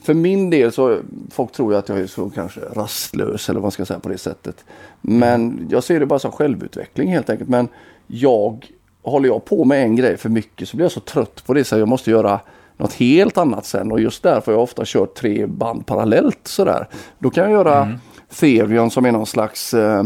för 0.00 0.14
min 0.14 0.50
del 0.50 0.72
så, 0.72 0.98
folk 1.30 1.52
tror 1.52 1.72
ju 1.72 1.78
att 1.78 1.88
jag 1.88 1.98
är 1.98 2.06
så 2.06 2.30
kanske 2.30 2.60
rastlös 2.60 3.48
eller 3.48 3.60
vad 3.60 3.64
man 3.64 3.70
ska 3.70 3.84
säga 3.84 4.00
på 4.00 4.08
det 4.08 4.18
sättet. 4.18 4.64
Men 5.00 5.68
jag 5.70 5.84
ser 5.84 6.00
det 6.00 6.06
bara 6.06 6.18
som 6.18 6.32
självutveckling 6.32 7.08
helt 7.08 7.30
enkelt. 7.30 7.48
Men 7.48 7.68
jag, 8.06 8.66
håller 9.02 9.28
jag 9.28 9.44
på 9.44 9.64
med 9.64 9.82
en 9.82 9.96
grej 9.96 10.16
för 10.16 10.28
mycket 10.28 10.68
så 10.68 10.76
blir 10.76 10.84
jag 10.84 10.92
så 10.92 11.00
trött 11.00 11.46
på 11.46 11.54
det 11.54 11.64
så 11.64 11.78
jag 11.78 11.88
måste 11.88 12.10
göra 12.10 12.40
något 12.76 12.92
helt 12.92 13.38
annat 13.38 13.66
sen. 13.66 13.92
Och 13.92 14.00
just 14.00 14.22
därför 14.22 14.52
har 14.52 14.58
jag 14.58 14.62
ofta 14.62 14.82
kört 14.86 15.14
tre 15.14 15.46
band 15.46 15.86
parallellt 15.86 16.40
sådär. 16.42 16.88
Då 17.18 17.30
kan 17.30 17.44
jag 17.44 17.52
göra 17.52 17.82
mm. 17.82 17.98
Therion 18.40 18.90
som 18.90 19.04
är 19.06 19.12
någon 19.12 19.26
slags 19.26 19.74
eh, 19.74 20.04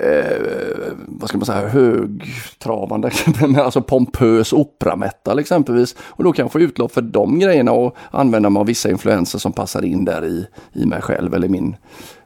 eh, 0.00 0.92
vad 1.06 1.28
ska 1.28 1.38
man 1.38 1.46
säga, 1.46 1.68
högtravande, 1.68 3.10
alltså 3.56 3.82
pompös 3.82 4.52
operametal 4.52 5.38
exempelvis. 5.38 5.96
Och 6.00 6.24
då 6.24 6.32
kan 6.32 6.44
jag 6.44 6.52
få 6.52 6.60
utlopp 6.60 6.92
för 6.92 7.02
de 7.02 7.38
grejerna 7.38 7.72
och 7.72 7.96
använda 8.10 8.50
mig 8.50 8.60
av 8.60 8.66
vissa 8.66 8.90
influenser 8.90 9.38
som 9.38 9.52
passar 9.52 9.84
in 9.84 10.04
där 10.04 10.24
i, 10.24 10.46
i 10.72 10.86
mig 10.86 11.02
själv 11.02 11.34
eller 11.34 11.48
min 11.48 11.76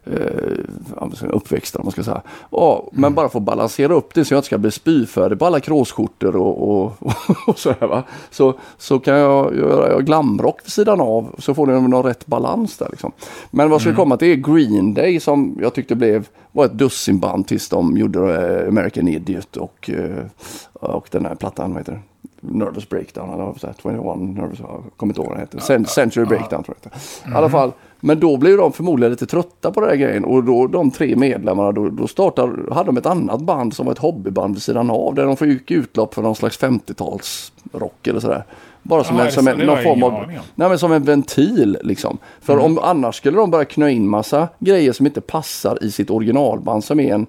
eh, 0.07 1.29
uppväxt. 1.29 1.77
Om 1.77 1.85
man 1.85 1.93
ska 1.93 2.03
säga. 2.03 2.23
Och, 2.41 2.89
men 2.93 3.15
bara 3.15 3.29
få 3.29 3.41
balansera 3.41 3.95
upp 3.95 4.15
det 4.15 4.25
så 4.25 4.35
jag 4.35 4.39
inte 4.39 4.47
ska 4.47 4.59
bli 4.59 4.71
spyfärdig 4.71 5.39
på 5.39 5.47
alla 5.47 5.61
kråsskjortor 5.61 6.37
och, 6.37 6.71
och, 6.71 6.93
och, 7.01 7.49
och 7.49 7.59
sådär. 7.59 7.87
Va? 7.87 8.03
Så, 8.31 8.55
så 8.79 8.99
kan 8.99 9.17
jag 9.17 9.57
göra 9.57 10.01
glamrock 10.01 10.61
vid 10.65 10.73
sidan 10.73 11.01
av 11.01 11.35
så 11.39 11.55
får 11.55 11.67
det 11.67 11.81
någon 11.81 12.03
rätt 12.03 12.27
balans 12.27 12.79
där. 12.79 12.89
Liksom. 12.91 13.13
Men 13.51 13.71
vad 13.71 13.81
ska 13.81 13.91
mm. 13.91 13.97
komma 13.97 14.17
till 14.17 14.29
är 14.29 14.55
Green 14.55 14.95
Day 14.95 15.21
som 15.21 15.59
jag 15.61 15.75
tyckte 15.75 15.95
blev 15.95 16.29
var 16.53 16.65
ett 16.65 16.79
dussinband 16.79 17.47
tills 17.47 17.69
de 17.69 17.97
gjorde 17.97 18.61
eh, 18.63 18.69
American 18.69 19.09
Idiot 19.09 19.57
och, 19.57 19.91
eh, 19.91 20.27
och 20.73 21.09
den 21.11 21.27
här 21.27 21.35
plattan, 21.35 21.71
vad 21.71 21.81
heter 21.81 21.93
det? 21.93 22.01
Nervous 22.41 22.89
Breakdown, 22.89 23.35
eller 23.35 23.45
vad 23.45 23.59
21 23.61 23.85
Nervous, 23.85 24.59
jag 24.59 24.85
kommer 24.97 25.11
inte 25.11 25.21
ihåg 25.21 25.29
vad 25.29 25.37
den 25.39 25.49
heter. 25.61 25.85
Century 25.85 26.25
Breakdown 26.25 26.65
tror 26.65 26.77
jag 26.83 26.93
I 27.33 27.37
alla 27.37 27.51
fall, 27.51 27.73
men 28.01 28.21
då 28.21 28.37
blev 28.37 28.57
de 28.57 28.73
förmodligen 28.73 29.11
lite 29.11 29.27
trötta 29.27 29.73
på 29.73 29.81
den 29.81 29.91
här 29.91 29.97
grejen 29.97 30.25
och 30.25 30.45
då 30.45 30.67
de 30.67 30.91
tre 30.91 31.17
medlemmarna 31.17 31.73
då, 31.73 31.89
då 31.89 32.09
startade, 32.09 32.75
hade 32.75 32.89
de 32.89 32.97
ett 32.97 33.07
annat 33.07 33.41
band 33.41 33.75
som 33.75 33.87
var 33.87 33.93
ett 33.93 33.99
hobbyband 33.99 34.55
vid 34.55 34.63
sidan 34.63 34.91
av 34.91 35.15
där 35.15 35.25
de 35.25 35.37
fick 35.37 35.71
utlopp 35.71 36.15
för 36.15 36.23
någon 36.23 36.37
slags 36.37 36.61
50-talsrock 36.61 38.09
eller 38.09 38.21
sådär. 38.21 38.45
Bara 38.83 39.05
som, 39.05 39.17
Ja, 39.17 39.25
en, 39.25 39.33
som 39.33 39.49
en, 39.49 39.59
någon 39.59 39.83
form 39.83 40.03
av, 40.03 40.33
nej, 40.55 40.69
men 40.69 40.79
som 40.79 40.93
en 40.93 41.03
ventil 41.03 41.79
liksom. 41.83 42.19
För 42.41 42.59
om 42.59 42.79
annars 42.79 43.17
skulle 43.17 43.37
de 43.37 43.51
börja 43.51 43.65
knö 43.65 43.89
in 43.89 44.09
massa 44.09 44.49
grejer 44.59 44.93
som 44.93 45.07
inte 45.07 45.21
passar 45.21 45.85
i 45.85 45.91
sitt 45.91 46.11
originalband 46.11 46.85
som 46.85 47.01
är 47.01 47.15
en, 47.15 47.27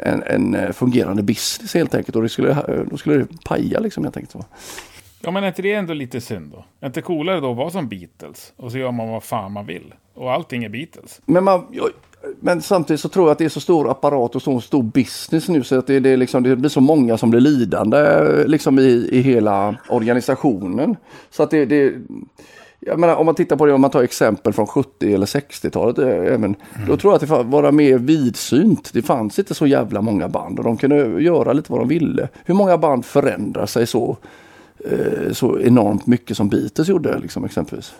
en, 0.00 0.22
en 0.22 0.54
eh, 0.54 0.72
fungerande 0.72 1.22
business 1.22 1.74
helt 1.74 1.94
enkelt. 1.94 2.16
Och 2.16 2.22
det 2.22 2.28
skulle, 2.28 2.84
då 2.90 2.96
skulle 2.96 3.16
det 3.16 3.44
paja 3.44 3.80
liksom 3.80 4.04
helt 4.04 4.16
enkelt. 4.16 4.32
Så. 4.32 4.44
Ja, 5.20 5.30
men 5.30 5.44
är 5.44 5.48
inte 5.48 5.62
det 5.62 5.72
ändå 5.72 5.94
lite 5.94 6.20
synd 6.20 6.52
då? 6.52 6.64
Är 6.80 6.86
inte 6.86 7.02
coolare 7.02 7.40
då 7.40 7.50
att 7.50 7.56
vara 7.56 7.70
som 7.70 7.88
Beatles? 7.88 8.52
Och 8.56 8.72
så 8.72 8.78
gör 8.78 8.92
man 8.92 9.08
vad 9.08 9.22
fan 9.22 9.52
man 9.52 9.66
vill. 9.66 9.94
Och 10.18 10.32
allting 10.32 10.64
är 10.64 10.68
Beatles. 10.68 11.20
Men, 11.26 11.44
man, 11.44 11.66
men 12.40 12.62
samtidigt 12.62 13.00
så 13.00 13.08
tror 13.08 13.26
jag 13.26 13.32
att 13.32 13.38
det 13.38 13.44
är 13.44 13.48
så 13.48 13.60
stor 13.60 13.90
apparat 13.90 14.36
och 14.36 14.42
så 14.42 14.60
stor 14.60 14.82
business 14.82 15.48
nu 15.48 15.64
så 15.64 15.78
att 15.78 15.86
det, 15.86 16.00
det, 16.00 16.16
liksom, 16.16 16.42
det 16.42 16.56
blir 16.56 16.70
så 16.70 16.80
många 16.80 17.18
som 17.18 17.30
blir 17.30 17.40
lidande 17.40 18.24
liksom 18.46 18.78
i, 18.78 19.08
i 19.12 19.20
hela 19.20 19.76
organisationen. 19.88 20.96
Så 21.30 21.42
att 21.42 21.50
det, 21.50 21.64
det 21.64 21.94
menar, 22.80 23.16
om 23.16 23.26
man 23.26 23.34
tittar 23.34 23.56
på 23.56 23.66
det, 23.66 23.72
om 23.72 23.80
man 23.80 23.90
tar 23.90 24.02
exempel 24.02 24.52
från 24.52 24.66
70 24.66 25.14
eller 25.14 25.26
60-talet, 25.26 25.98
eh, 25.98 26.34
även, 26.34 26.54
då 26.86 26.96
tror 26.96 27.12
jag 27.12 27.14
att 27.14 27.20
det 27.20 27.26
får 27.26 27.44
vara 27.44 27.72
mer 27.72 27.98
vidsynt. 27.98 28.90
Det 28.92 29.02
fanns 29.02 29.38
inte 29.38 29.54
så 29.54 29.66
jävla 29.66 30.02
många 30.02 30.28
band 30.28 30.58
och 30.58 30.64
de 30.64 30.76
kunde 30.76 31.22
göra 31.22 31.52
lite 31.52 31.72
vad 31.72 31.80
de 31.80 31.88
ville. 31.88 32.28
Hur 32.44 32.54
många 32.54 32.78
band 32.78 33.04
förändrar 33.04 33.66
sig 33.66 33.86
så, 33.86 34.16
eh, 34.84 35.32
så 35.32 35.60
enormt 35.60 36.06
mycket 36.06 36.36
som 36.36 36.48
Beatles 36.48 36.88
gjorde 36.88 37.18
liksom, 37.18 37.44
exempelvis? 37.44 37.94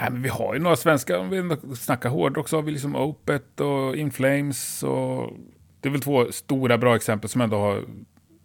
Nej, 0.00 0.10
men 0.10 0.22
vi 0.22 0.28
har 0.28 0.54
ju 0.54 0.60
några 0.60 0.76
svenska, 0.76 1.18
om 1.18 1.30
vi 1.30 1.56
snackar 1.76 2.08
hårdrock 2.08 2.48
så 2.48 2.56
har 2.56 2.62
vi 2.62 2.72
liksom 2.72 2.96
Opet 2.96 3.60
och 3.60 3.96
In 3.96 4.10
Flames 4.10 4.82
och 4.82 5.32
det 5.80 5.88
är 5.88 5.92
väl 5.92 6.00
två 6.00 6.32
stora 6.32 6.78
bra 6.78 6.96
exempel 6.96 7.30
som 7.30 7.40
ändå 7.40 7.56
har 7.58 7.84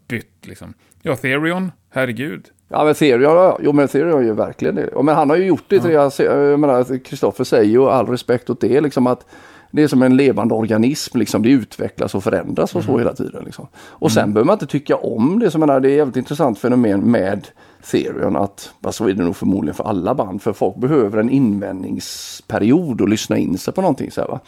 bytt 0.07 0.47
liksom. 0.47 0.73
Ja, 1.01 1.15
Therion, 1.15 1.71
herregud. 1.89 2.45
Ja 2.67 2.84
men 2.85 2.93
Therion, 2.93 3.21
ja, 3.21 3.59
jo 3.61 3.71
men 3.71 3.88
Therion 3.88 4.09
gör 4.09 4.21
ju 4.21 4.34
verkligen 4.34 4.75
det. 4.75 5.03
Men 5.03 5.15
han 5.15 5.30
har 5.30 5.38
ju 5.38 5.45
gjort 5.45 5.63
det, 5.67 5.80
till 5.80 5.91
jag, 5.91 6.59
menar 6.59 7.03
Kristoffer 7.03 7.43
säger 7.43 7.71
ju 7.71 7.89
all 7.89 8.07
respekt 8.07 8.49
åt 8.49 8.61
det 8.61 8.81
liksom 8.81 9.07
att 9.07 9.25
det 9.71 9.84
är 9.84 9.88
som 9.88 10.03
en 10.03 10.17
levande 10.17 10.53
organism, 10.53 11.17
liksom. 11.17 11.43
det 11.43 11.49
utvecklas 11.49 12.15
och 12.15 12.23
förändras 12.23 12.75
och 12.75 12.84
så 12.84 12.97
hela 12.97 13.13
tiden. 13.13 13.43
Liksom. 13.45 13.67
Och 13.75 14.11
sen 14.11 14.34
behöver 14.34 14.45
man 14.45 14.55
inte 14.55 14.67
tycka 14.67 14.95
om 14.95 15.39
det, 15.39 15.51
så 15.51 15.59
menar, 15.59 15.80
det 15.80 15.88
är 15.88 15.91
ett 15.91 15.97
jävligt 15.97 16.17
intressant 16.17 16.59
fenomen 16.59 17.11
med 17.11 17.47
Therion 17.91 18.35
att, 18.35 18.73
vad 18.80 18.95
så 18.95 19.10
är 19.10 19.14
det 19.14 19.23
nog 19.23 19.35
förmodligen 19.35 19.76
för 19.76 19.84
alla 19.84 20.15
band, 20.15 20.41
för 20.41 20.53
folk 20.53 20.76
behöver 20.76 21.18
en 21.18 21.30
invändningsperiod 21.30 23.01
och 23.01 23.10
lyssna 23.10 23.38
in 23.38 23.57
sig 23.57 23.73
på 23.73 23.81
någonting. 23.81 24.11
Så, 24.11 24.22
här, 24.22 24.27
va? 24.27 24.39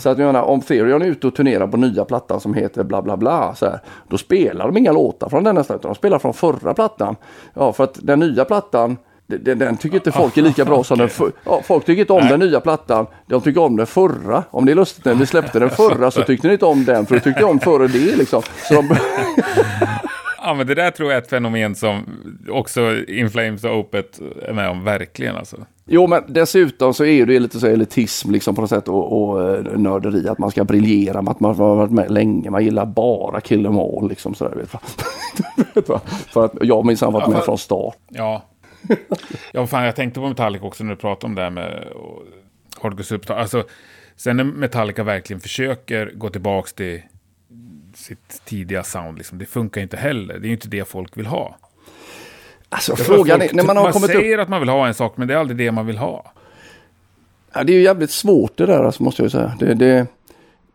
så 0.00 0.08
att 0.08 0.18
jag 0.18 0.26
menar, 0.26 0.42
om 0.42 0.60
Therion 0.60 1.02
är 1.02 1.06
ute 1.06 1.26
och 1.26 1.34
turnerar 1.34 1.66
på 1.66 1.76
nya 1.76 2.04
plattan 2.04 2.40
som 2.40 2.54
heter 2.54 2.84
bla 2.84 3.02
bla 3.02 3.16
bla, 3.16 3.54
så 3.54 3.66
här, 3.66 3.80
då 4.08 4.18
spelar 4.18 4.66
de 4.66 4.76
inga 4.76 4.92
låtar 4.92 5.28
från 5.28 5.44
den 5.44 5.54
nästan, 5.54 5.76
utan 5.76 5.88
de 5.88 5.94
spelar 5.94 6.18
från 6.18 6.34
förra 6.34 6.74
plattan. 6.74 7.16
Ja, 7.54 7.72
för 7.72 7.84
att 7.84 7.98
den 8.02 8.18
nya 8.18 8.44
plattan 8.44 8.96
den, 9.38 9.58
den 9.58 9.76
tycker 9.76 9.96
inte 9.96 10.12
folk 10.12 10.36
är 10.36 10.42
lika 10.42 10.64
bra 10.64 10.84
som 10.84 10.98
den 10.98 11.08
förra. 11.08 11.32
Ja, 11.44 11.62
folk 11.64 11.84
tycker 11.84 12.00
inte 12.00 12.12
om 12.12 12.28
den 12.28 12.40
nya 12.40 12.60
plattan. 12.60 13.06
De 13.26 13.40
tycker 13.40 13.60
om 13.60 13.76
den 13.76 13.86
förra. 13.86 14.44
Om 14.50 14.66
det 14.66 14.72
är 14.72 14.76
lustigt 14.76 15.04
när 15.04 15.14
vi 15.14 15.26
släppte 15.26 15.58
den 15.58 15.70
förra 15.70 16.10
så 16.10 16.22
tyckte 16.22 16.46
ni 16.46 16.52
inte 16.52 16.64
om 16.64 16.84
den 16.84 17.06
för 17.06 17.14
du 17.14 17.20
tyckte 17.20 17.44
om 17.44 17.60
före 17.60 17.88
det 17.88 18.16
liksom. 18.16 18.42
Så 18.68 18.74
de, 18.74 18.88
Ja, 20.42 20.54
men 20.54 20.66
det 20.66 20.74
där 20.74 20.90
tror 20.90 21.10
jag 21.10 21.18
är 21.18 21.22
ett 21.22 21.30
fenomen 21.30 21.74
som 21.74 22.04
också 22.50 22.96
In 23.08 23.30
Flames 23.30 23.64
och 23.64 23.78
Opet 23.78 24.20
är 24.42 24.52
med 24.52 24.68
om 24.70 24.84
verkligen 24.84 25.36
alltså. 25.36 25.56
jo 25.86 26.06
men 26.06 26.22
dessutom 26.28 26.94
så 26.94 27.04
är 27.04 27.26
det 27.26 27.38
lite 27.40 27.60
så 27.60 27.66
elitism 27.66 28.30
liksom 28.30 28.54
på 28.54 28.60
något 28.60 28.70
sätt 28.70 28.88
och, 28.88 29.30
och 29.32 29.50
eh, 29.54 29.62
nörderi. 29.78 30.28
Att 30.28 30.38
man 30.38 30.50
ska 30.50 30.64
briljera 30.64 31.22
med 31.22 31.30
att 31.30 31.40
man 31.40 31.54
har 31.56 31.76
varit 31.76 31.90
med 31.90 32.10
länge. 32.10 32.50
Man 32.50 32.64
gillar 32.64 32.86
bara 32.86 33.40
Kill 33.40 33.66
'em 33.66 33.78
all 33.98 34.08
liksom 34.08 34.34
sådär. 34.34 34.56
Vet, 34.56 34.72
va? 35.88 36.00
För 36.06 36.44
att 36.44 36.52
jag 36.62 36.86
minns 36.86 37.00
han 37.00 37.12
varit 37.12 37.28
med 37.28 37.38
för- 37.38 37.44
från 37.44 37.58
start. 37.58 37.96
Ja. 38.08 38.42
ja, 39.52 39.66
fan, 39.66 39.84
jag 39.84 39.96
tänkte 39.96 40.20
på 40.20 40.28
Metallica 40.28 40.66
också 40.66 40.84
när 40.84 40.90
du 40.90 40.96
pratade 40.96 41.26
om 41.26 41.34
det 41.34 41.42
här 41.42 41.50
med 41.50 41.84
Hardcore 42.82 43.04
Superstar. 43.04 43.36
Alltså, 43.36 43.64
sen 44.16 44.36
när 44.36 44.44
Metallica 44.44 45.02
verkligen 45.02 45.40
försöker 45.40 46.10
gå 46.14 46.28
tillbaka 46.28 46.68
till 46.76 47.02
sitt 48.00 48.44
tidiga 48.44 48.82
sound, 48.82 49.18
liksom, 49.18 49.38
det 49.38 49.46
funkar 49.46 49.80
inte 49.80 49.96
heller. 49.96 50.34
Det 50.38 50.46
är 50.46 50.48
ju 50.48 50.54
inte 50.54 50.68
det 50.68 50.88
folk 50.88 51.16
vill 51.16 51.26
ha. 51.26 51.56
Alltså 52.68 52.96
frågan 52.96 53.36
är, 53.42 53.46
folk- 53.46 53.54
när 53.54 53.64
man 53.64 53.76
har 53.76 53.92
kommit 53.92 54.10
upp. 54.10 54.16
säger 54.16 54.38
att 54.38 54.48
man 54.48 54.60
vill 54.60 54.68
ha 54.68 54.86
en 54.86 54.94
sak, 54.94 55.16
men 55.16 55.28
det 55.28 55.34
är 55.34 55.38
aldrig 55.38 55.58
det 55.58 55.72
man 55.72 55.86
vill 55.86 55.98
ha. 55.98 56.32
Ja, 57.52 57.64
det 57.64 57.72
är 57.72 57.76
ju 57.76 57.82
jävligt 57.82 58.10
svårt 58.10 58.56
det 58.56 58.66
där 58.66 58.84
alltså, 58.84 59.02
måste 59.02 59.22
jag 59.22 59.30
säga. 59.30 59.52
Det, 59.58 59.74
det, 59.74 60.06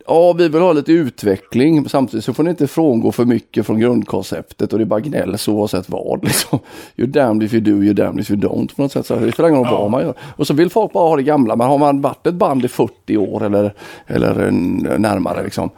ja, 0.08 0.34
vi 0.34 0.48
vill 0.50 0.62
ha 0.62 0.74
lite 0.74 0.92
utveckling. 0.92 1.90
Samtidigt 1.90 2.26
så 2.26 2.34
får 2.34 2.44
ni 2.44 2.50
inte 2.50 2.68
frångå 2.68 3.12
för 3.12 3.26
mycket 3.26 3.66
från 3.66 3.80
grundkonceptet 3.80 4.74
och 4.74 4.80
det 4.80 4.84
är 4.84 4.86
bara 4.86 5.00
gnälls 5.00 5.48
oavsett 5.48 5.90
vad. 5.90 6.24
Liksom. 6.24 6.60
You're 6.96 7.06
damned 7.08 7.44
if 7.44 7.54
you 7.54 7.62
do, 7.64 7.72
you're 7.72 7.94
damned 7.94 8.22
if 8.22 8.32
you 8.32 8.40
don't. 8.40 8.76
På 8.76 8.82
något 8.82 8.92
sätt. 8.92 9.06
Så 9.06 9.16
det 9.16 9.32
spelar 9.32 9.50
ingen 9.50 9.64
roll 9.64 9.82
vad 9.82 9.92
man 9.92 10.02
gör. 10.02 10.14
Och 10.20 10.48
så 10.48 10.54
vill 10.54 10.70
folk 10.70 10.94
bara 10.94 11.10
ha 11.10 11.16
det 11.16 11.24
gamla. 11.24 11.56
Men 11.56 11.68
har 11.68 11.78
man 11.78 12.02
varit 12.02 12.28
ett 12.28 12.34
band 12.36 12.66
i 12.66 12.68
40 12.68 13.18
år 13.18 13.44
eller, 13.44 13.74
eller 14.08 14.52
närmare 14.98 15.44
liksom. 15.44 15.70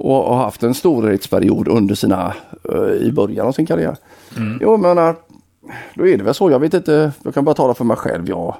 Och, 0.00 0.28
och 0.28 0.36
haft 0.36 0.62
en 0.62 0.74
storhetsperiod 0.74 1.68
under 1.68 1.94
sina, 1.94 2.34
eh, 2.72 3.06
i 3.06 3.12
början 3.12 3.46
av 3.46 3.52
sin 3.52 3.66
karriär. 3.66 3.96
Jo, 4.60 4.76
men 4.76 4.80
menar, 4.80 5.16
då 5.94 6.06
är 6.06 6.18
det 6.18 6.24
väl 6.24 6.34
så. 6.34 6.50
Jag 6.50 6.58
vet 6.58 6.74
inte, 6.74 7.12
jag 7.22 7.34
kan 7.34 7.44
bara 7.44 7.54
tala 7.54 7.74
för 7.74 7.84
mig 7.84 7.96
själv. 7.96 8.28
Jag, 8.28 8.54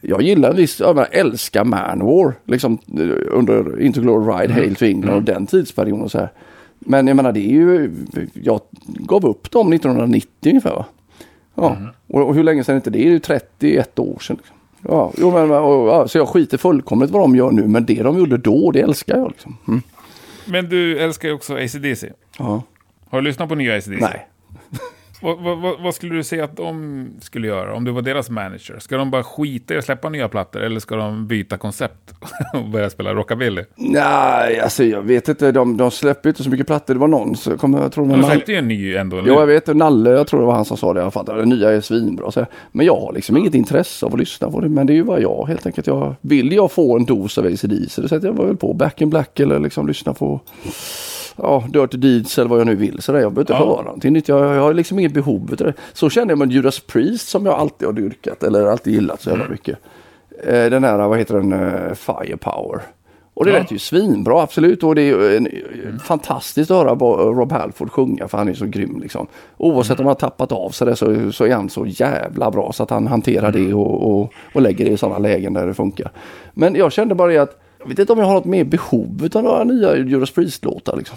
jag 0.00 0.22
gillar 0.22 0.52
visst, 0.52 0.80
jag 0.80 0.94
menar, 0.94 1.08
älskar 1.12 1.64
Manowar. 1.64 2.34
Liksom 2.44 2.78
eh, 2.98 3.38
under 3.38 3.80
Into 3.80 4.00
Glory 4.00 4.32
Ride, 4.32 4.54
Hail 4.54 4.74
to 4.74 4.84
England 4.84 5.16
och 5.16 5.22
den 5.22 5.46
tidsperioden 5.46 6.04
och 6.04 6.10
så 6.10 6.18
här. 6.18 6.32
Men 6.78 7.06
jag 7.06 7.16
menar 7.16 7.32
det 7.32 7.40
är 7.40 7.52
ju, 7.52 7.92
jag 8.32 8.60
gav 8.84 9.26
upp 9.26 9.50
dem 9.50 9.72
1990 9.72 10.28
ungefär 10.50 10.74
va? 10.74 10.84
Ja, 11.54 11.76
och, 12.06 12.28
och 12.28 12.34
hur 12.34 12.42
länge 12.42 12.64
sedan 12.64 12.72
är 12.72 12.76
inte 12.76 12.90
det? 12.90 12.98
Det 12.98 13.06
är 13.06 13.10
ju 13.10 13.18
31 13.18 13.98
år 13.98 14.18
sedan. 14.18 14.36
Liksom. 14.36 14.56
Ja, 14.88 15.12
jo, 15.16 15.30
men, 15.30 15.50
och, 15.50 15.88
ja, 15.88 16.08
så 16.08 16.18
jag 16.18 16.28
skiter 16.28 16.58
fullkomligt 16.58 17.10
vad 17.10 17.22
de 17.22 17.36
gör 17.36 17.50
nu, 17.50 17.68
men 17.68 17.86
det 17.86 18.02
de 18.02 18.18
gjorde 18.18 18.36
då, 18.36 18.70
det 18.70 18.80
älskar 18.80 19.18
jag. 19.18 19.28
Liksom. 19.28 19.56
Mm. 19.68 19.82
Men 20.46 20.68
du 20.68 20.98
älskar 20.98 21.28
ju 21.28 21.34
också 21.34 21.54
ACDC. 21.54 22.12
Ja. 22.38 22.62
Har 23.10 23.20
du 23.20 23.24
lyssnat 23.28 23.48
på 23.48 23.54
nya 23.54 23.76
ACDC? 23.76 24.00
Nej. 24.00 24.28
Vad, 25.24 25.38
vad, 25.60 25.80
vad, 25.80 25.94
skulle 25.94 26.14
du 26.14 26.24
säga 26.24 26.44
att 26.44 26.56
de 26.56 27.06
skulle 27.20 27.46
göra 27.46 27.74
om 27.74 27.84
du 27.84 27.92
var 27.92 28.02
deras 28.02 28.30
manager? 28.30 28.78
Ska 28.78 28.96
de 28.96 29.10
bara 29.10 29.22
skita 29.22 29.74
i 29.74 29.78
att 29.78 29.84
släppa 29.84 30.08
nya 30.08 30.28
plattor 30.28 30.60
eller 30.60 30.80
ska 30.80 30.96
de 30.96 31.26
byta 31.26 31.56
koncept 31.56 32.14
och 32.54 32.64
börja 32.64 32.90
spela 32.90 33.14
rockabilly? 33.14 33.64
Nej, 33.74 34.60
alltså 34.60 34.84
jag 34.84 35.02
vet 35.02 35.28
inte. 35.28 35.52
De, 35.52 35.76
de 35.76 35.90
släpper 35.90 36.28
inte 36.28 36.42
så 36.42 36.50
mycket 36.50 36.66
plattor. 36.66 36.94
Det 36.94 37.00
var 37.00 37.08
någon 37.08 37.36
som 37.36 37.58
kommer, 37.58 37.82
jag 37.82 37.92
tror 37.92 38.06
De 38.06 38.22
släppte 38.22 38.52
ju 38.52 38.58
en 38.58 38.68
ny 38.68 38.94
ändå. 38.94 39.22
Jo, 39.26 39.34
jag 39.34 39.46
vet. 39.46 39.66
Nalle, 39.66 40.10
jag 40.10 40.26
tror 40.26 40.40
det 40.40 40.46
var 40.46 40.54
han 40.54 40.64
som 40.64 40.76
sa 40.76 40.92
det 40.94 40.98
i 40.98 41.02
alla 41.02 41.10
fall. 41.10 41.24
Den 41.24 41.48
nya 41.48 41.70
är 41.70 41.80
svinbra. 41.80 42.30
Så, 42.30 42.46
men 42.72 42.86
jag 42.86 43.00
har 43.00 43.12
liksom 43.12 43.36
inget 43.36 43.54
intresse 43.54 44.06
av 44.06 44.14
att 44.14 44.20
lyssna 44.20 44.50
på 44.50 44.60
det. 44.60 44.68
Men 44.68 44.86
det 44.86 44.92
är 44.92 44.94
ju 44.94 45.04
bara 45.04 45.20
jag 45.20 45.46
helt 45.48 45.66
enkelt. 45.66 45.86
Jag, 45.86 46.14
vill 46.20 46.52
jag 46.52 46.72
få 46.72 46.96
en 46.96 47.04
dos 47.04 47.38
av 47.38 47.46
ACDC 47.46 48.02
så 48.02 48.08
sätter 48.08 48.26
jag 48.26 48.46
väl 48.46 48.56
på 48.56 48.72
Back 48.72 49.00
in 49.00 49.10
Black 49.10 49.40
eller 49.40 49.58
liksom 49.58 49.86
lyssna 49.86 50.14
på 50.14 50.40
ja, 51.36 51.64
Dirty 51.68 51.96
Deeds 51.98 52.38
eller 52.38 52.48
vad 52.48 52.60
jag 52.60 52.66
nu 52.66 52.74
vill. 52.74 53.02
Så 53.02 53.12
där, 53.12 53.20
jag 53.20 53.32
behöver 53.32 53.42
inte 53.42 53.52
ja. 53.52 53.74
höra 53.74 53.84
någonting 53.84 54.12
nytt. 54.12 54.28
Jag, 54.28 54.56
jag 54.56 54.62
har 54.62 54.74
liksom 54.74 54.98
inget 54.98 55.12
behov 55.12 55.48
av 55.50 55.56
det. 55.56 55.74
Så 55.92 56.10
känner 56.10 56.32
jag 56.32 56.38
med 56.38 56.52
Judas 56.52 56.80
Priest 56.80 57.28
som 57.28 57.46
jag 57.46 57.54
alltid 57.54 57.88
har 57.88 57.92
dyrkat 57.92 58.42
eller 58.42 58.66
alltid 58.66 58.94
gillat 58.94 59.20
så 59.20 59.30
jävla 59.30 59.44
mm. 59.44 59.52
mycket. 59.52 59.78
Eh, 60.44 60.70
den 60.70 60.84
här, 60.84 61.08
vad 61.08 61.18
heter 61.18 61.34
den, 61.34 61.52
uh, 61.52 61.94
Firepower. 61.94 62.80
Och 63.34 63.44
det 63.44 63.50
ja. 63.50 63.58
lät 63.58 63.70
ju 63.70 63.78
svinbra, 63.78 64.42
absolut. 64.42 64.82
Och 64.82 64.94
det 64.94 65.02
är 65.02 65.06
ju 65.06 65.36
en, 65.36 65.46
mm. 65.46 65.98
fantastiskt 65.98 66.70
att 66.70 66.76
höra 66.76 66.94
Rob 67.32 67.52
Halford 67.52 67.90
sjunga, 67.90 68.28
för 68.28 68.38
han 68.38 68.48
är 68.48 68.54
så 68.54 68.66
grym. 68.66 69.00
Liksom. 69.00 69.26
Oavsett 69.56 69.98
mm. 69.98 70.00
om 70.00 70.06
han 70.06 70.16
har 70.20 70.30
tappat 70.30 70.52
av 70.52 70.70
sig 70.70 70.86
det 70.86 70.96
så, 70.96 71.32
så 71.32 71.44
är 71.44 71.54
han 71.54 71.70
så 71.70 71.86
jävla 71.86 72.50
bra 72.50 72.72
så 72.72 72.82
att 72.82 72.90
han 72.90 73.06
hanterar 73.06 73.48
mm. 73.48 73.66
det 73.66 73.74
och, 73.74 74.10
och, 74.10 74.32
och 74.54 74.62
lägger 74.62 74.84
det 74.84 74.90
i 74.90 74.96
sådana 74.96 75.18
lägen 75.18 75.52
där 75.52 75.66
det 75.66 75.74
funkar. 75.74 76.10
Men 76.52 76.74
jag 76.74 76.92
kände 76.92 77.14
bara 77.14 77.32
det 77.32 77.38
att 77.38 77.63
jag 77.84 77.88
vet 77.88 77.98
inte 77.98 78.12
om 78.12 78.18
jag 78.18 78.26
har 78.26 78.34
något 78.34 78.44
mer 78.44 78.64
behov 78.64 79.28
av 79.34 79.42
några 79.42 79.64
nya 79.64 79.96
Judas 79.96 80.30
Priest-låtar. 80.30 80.96
Liksom. 80.96 81.16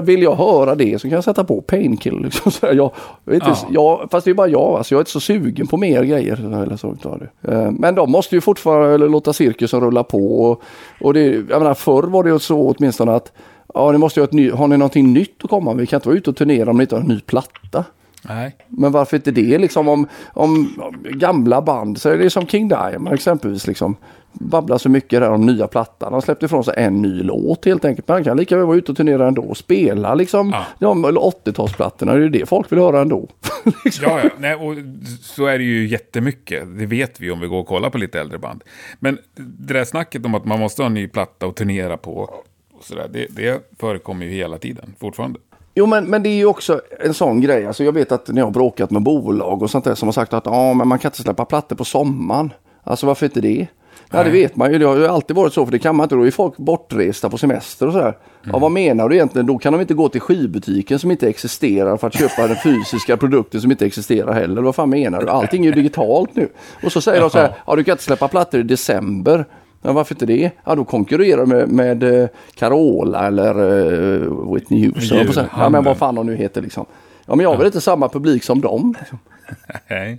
vill 0.02 0.22
jag 0.22 0.34
höra 0.34 0.74
det 0.74 0.98
så 0.98 1.08
kan 1.08 1.14
jag 1.14 1.24
sätta 1.24 1.44
på 1.44 1.60
Painkiller. 1.60 2.20
Liksom. 2.20 2.52
jag, 2.76 2.92
vet 3.24 3.42
ja. 3.46 3.56
jag, 3.70 4.08
fast 4.10 4.24
det 4.24 4.30
är 4.30 4.34
bara 4.34 4.48
jag. 4.48 4.76
Alltså, 4.78 4.94
jag 4.94 4.98
är 4.98 5.00
inte 5.00 5.10
så 5.10 5.20
sugen 5.20 5.66
på 5.66 5.76
mer 5.76 6.02
grejer. 6.02 6.62
Eller 6.62 6.76
så, 6.76 6.96
eh, 7.42 7.70
Men 7.70 7.94
de 7.94 8.10
måste 8.10 8.34
ju 8.34 8.40
fortfarande 8.40 9.08
låta 9.08 9.32
cirkusen 9.32 9.80
rulla 9.80 10.04
på. 10.04 10.42
Och, 10.42 10.62
och 11.00 11.14
det, 11.14 11.24
jag 11.24 11.62
menar, 11.62 11.74
förr 11.74 12.02
var 12.02 12.24
det 12.24 12.40
så 12.40 12.74
åtminstone 12.74 13.12
att 13.12 13.32
ja, 13.74 13.92
ni 13.92 13.98
måste 13.98 14.20
ha, 14.20 14.24
ett 14.24 14.32
ny, 14.32 14.50
har 14.50 14.68
ni 14.68 14.76
någonting 14.76 15.12
nytt 15.12 15.44
att 15.44 15.50
komma 15.50 15.70
med? 15.70 15.80
Vi 15.80 15.86
kan 15.86 15.96
inte 15.96 16.08
vara 16.08 16.18
ute 16.18 16.30
och 16.30 16.36
turnera 16.36 16.70
om 16.70 16.76
ni 16.76 16.82
inte 16.82 16.94
har 16.94 17.02
en 17.02 17.08
ny 17.08 17.20
platta. 17.20 17.84
Nej. 18.28 18.56
Men 18.68 18.92
varför 18.92 19.16
inte 19.16 19.30
det 19.30 19.58
liksom 19.58 19.88
om, 19.88 20.08
om, 20.32 20.74
om 20.80 21.18
gamla 21.18 21.62
band 21.62 22.00
så 22.00 22.08
är 22.08 22.18
det 22.18 22.30
som 22.30 22.46
King 22.46 22.68
Diamond 22.68 23.14
exempelvis 23.14 23.66
liksom 23.66 23.96
babblar 24.32 24.78
så 24.78 24.88
mycket 24.88 25.20
där 25.20 25.30
om 25.30 25.46
nya 25.46 25.66
plattan. 25.66 26.12
De 26.12 26.22
släppte 26.22 26.46
ifrån 26.46 26.64
sig 26.64 26.74
en 26.76 27.02
ny 27.02 27.22
låt 27.22 27.64
helt 27.64 27.84
enkelt. 27.84 28.08
Man 28.08 28.24
kan 28.24 28.36
lika 28.36 28.56
väl 28.56 28.66
vara 28.66 28.76
ute 28.76 28.92
och 28.92 28.96
turnera 28.96 29.28
ändå 29.28 29.42
och 29.42 29.56
spela 29.56 30.14
liksom 30.14 30.50
ja. 30.50 30.64
de 30.78 31.06
80-talsplattorna. 31.06 32.18
Det 32.18 32.24
är 32.24 32.28
det 32.28 32.48
folk 32.48 32.72
vill 32.72 32.78
höra 32.78 33.00
ändå. 33.00 33.28
liksom. 33.84 34.04
Ja, 34.08 34.20
ja. 34.24 34.30
Nej, 34.38 34.54
och 34.54 34.74
så 35.22 35.46
är 35.46 35.58
det 35.58 35.64
ju 35.64 35.88
jättemycket. 35.88 36.78
Det 36.78 36.86
vet 36.86 37.20
vi 37.20 37.30
om 37.30 37.40
vi 37.40 37.46
går 37.46 37.58
och 37.58 37.66
kollar 37.66 37.90
på 37.90 37.98
lite 37.98 38.20
äldre 38.20 38.38
band. 38.38 38.64
Men 38.98 39.18
det 39.34 39.74
där 39.74 39.84
snacket 39.84 40.26
om 40.26 40.34
att 40.34 40.44
man 40.44 40.60
måste 40.60 40.82
ha 40.82 40.86
en 40.86 40.94
ny 40.94 41.08
platta 41.08 41.46
och 41.46 41.56
turnera 41.56 41.96
på. 41.96 42.30
Och 42.72 42.84
så 42.84 42.94
där, 42.94 43.08
det, 43.08 43.26
det 43.30 43.70
förekommer 43.80 44.26
ju 44.26 44.32
hela 44.32 44.58
tiden 44.58 44.94
fortfarande. 45.00 45.38
Jo, 45.74 45.86
men, 45.86 46.04
men 46.04 46.22
det 46.22 46.28
är 46.28 46.36
ju 46.36 46.46
också 46.46 46.80
en 47.00 47.14
sån 47.14 47.40
grej. 47.40 47.66
Alltså, 47.66 47.84
jag 47.84 47.92
vet 47.92 48.12
att 48.12 48.28
ni 48.28 48.40
har 48.40 48.50
bråkat 48.50 48.90
med 48.90 49.02
bolag 49.02 49.62
och 49.62 49.70
sånt 49.70 49.84
där 49.84 49.94
som 49.94 50.08
har 50.08 50.12
sagt 50.12 50.32
att 50.32 50.46
ah, 50.46 50.74
men 50.74 50.88
man 50.88 50.98
kan 50.98 51.08
inte 51.08 51.22
släppa 51.22 51.44
plattor 51.44 51.76
på 51.76 51.84
sommaren. 51.84 52.52
Alltså 52.82 53.06
varför 53.06 53.26
inte 53.26 53.40
det? 53.40 53.66
Ja 54.10 54.24
det 54.24 54.30
vet 54.30 54.56
man 54.56 54.72
ju. 54.72 54.78
Det 54.78 54.86
har 54.86 54.96
ju 54.96 55.06
alltid 55.06 55.36
varit 55.36 55.52
så 55.52 55.64
för 55.64 55.72
det 55.72 55.78
kan 55.78 55.96
man 55.96 56.04
inte. 56.04 56.14
Då 56.14 56.26
är 56.26 56.30
folk 56.30 56.56
bortresta 56.56 57.30
på 57.30 57.38
semester 57.38 57.86
och 57.86 57.92
sådär. 57.92 58.04
Mm. 58.04 58.16
Ja 58.52 58.58
vad 58.58 58.72
menar 58.72 59.08
du 59.08 59.14
egentligen? 59.14 59.46
Då 59.46 59.58
kan 59.58 59.72
de 59.72 59.80
inte 59.80 59.94
gå 59.94 60.08
till 60.08 60.20
skivbutiken 60.20 60.98
som 60.98 61.10
inte 61.10 61.28
existerar 61.28 61.96
för 61.96 62.06
att 62.06 62.18
köpa 62.18 62.46
den 62.46 62.56
fysiska 62.56 63.16
produkten 63.16 63.60
som 63.60 63.70
inte 63.70 63.86
existerar 63.86 64.32
heller. 64.32 64.62
Vad 64.62 64.74
fan 64.74 64.90
menar 64.90 65.20
du? 65.20 65.28
Allting 65.28 65.62
är 65.62 65.68
ju 65.68 65.74
digitalt 65.74 66.36
nu. 66.36 66.48
Och 66.82 66.92
så 66.92 67.00
säger 67.00 67.20
de 67.20 67.30
så 67.30 67.38
här. 67.38 67.52
Ja 67.66 67.76
du 67.76 67.84
kan 67.84 67.92
inte 67.92 68.04
släppa 68.04 68.28
plattor 68.28 68.60
i 68.60 68.62
december. 68.62 69.44
Ja, 69.82 69.92
varför 69.92 70.14
inte 70.14 70.26
det? 70.26 70.50
Ja, 70.64 70.74
då 70.74 70.84
konkurrerar 70.84 71.40
de 71.40 71.48
med, 71.48 71.68
med 71.68 72.02
uh, 72.02 72.28
Carola 72.54 73.26
eller 73.26 73.60
uh, 73.60 74.54
Whitney 74.54 74.86
Houston. 74.86 75.48
Ja, 75.56 75.68
men 75.68 75.84
vad 75.84 75.96
fan 75.96 76.14
de 76.14 76.26
nu 76.26 76.36
heter 76.36 76.62
liksom. 76.62 76.86
Ja, 77.26 77.34
men 77.34 77.42
jag 77.42 77.50
har 77.50 77.56
väl 77.56 77.66
inte 77.66 77.80
samma 77.80 78.08
publik 78.08 78.44
som 78.44 78.60
dem. 78.60 78.94
Nej. 79.88 80.18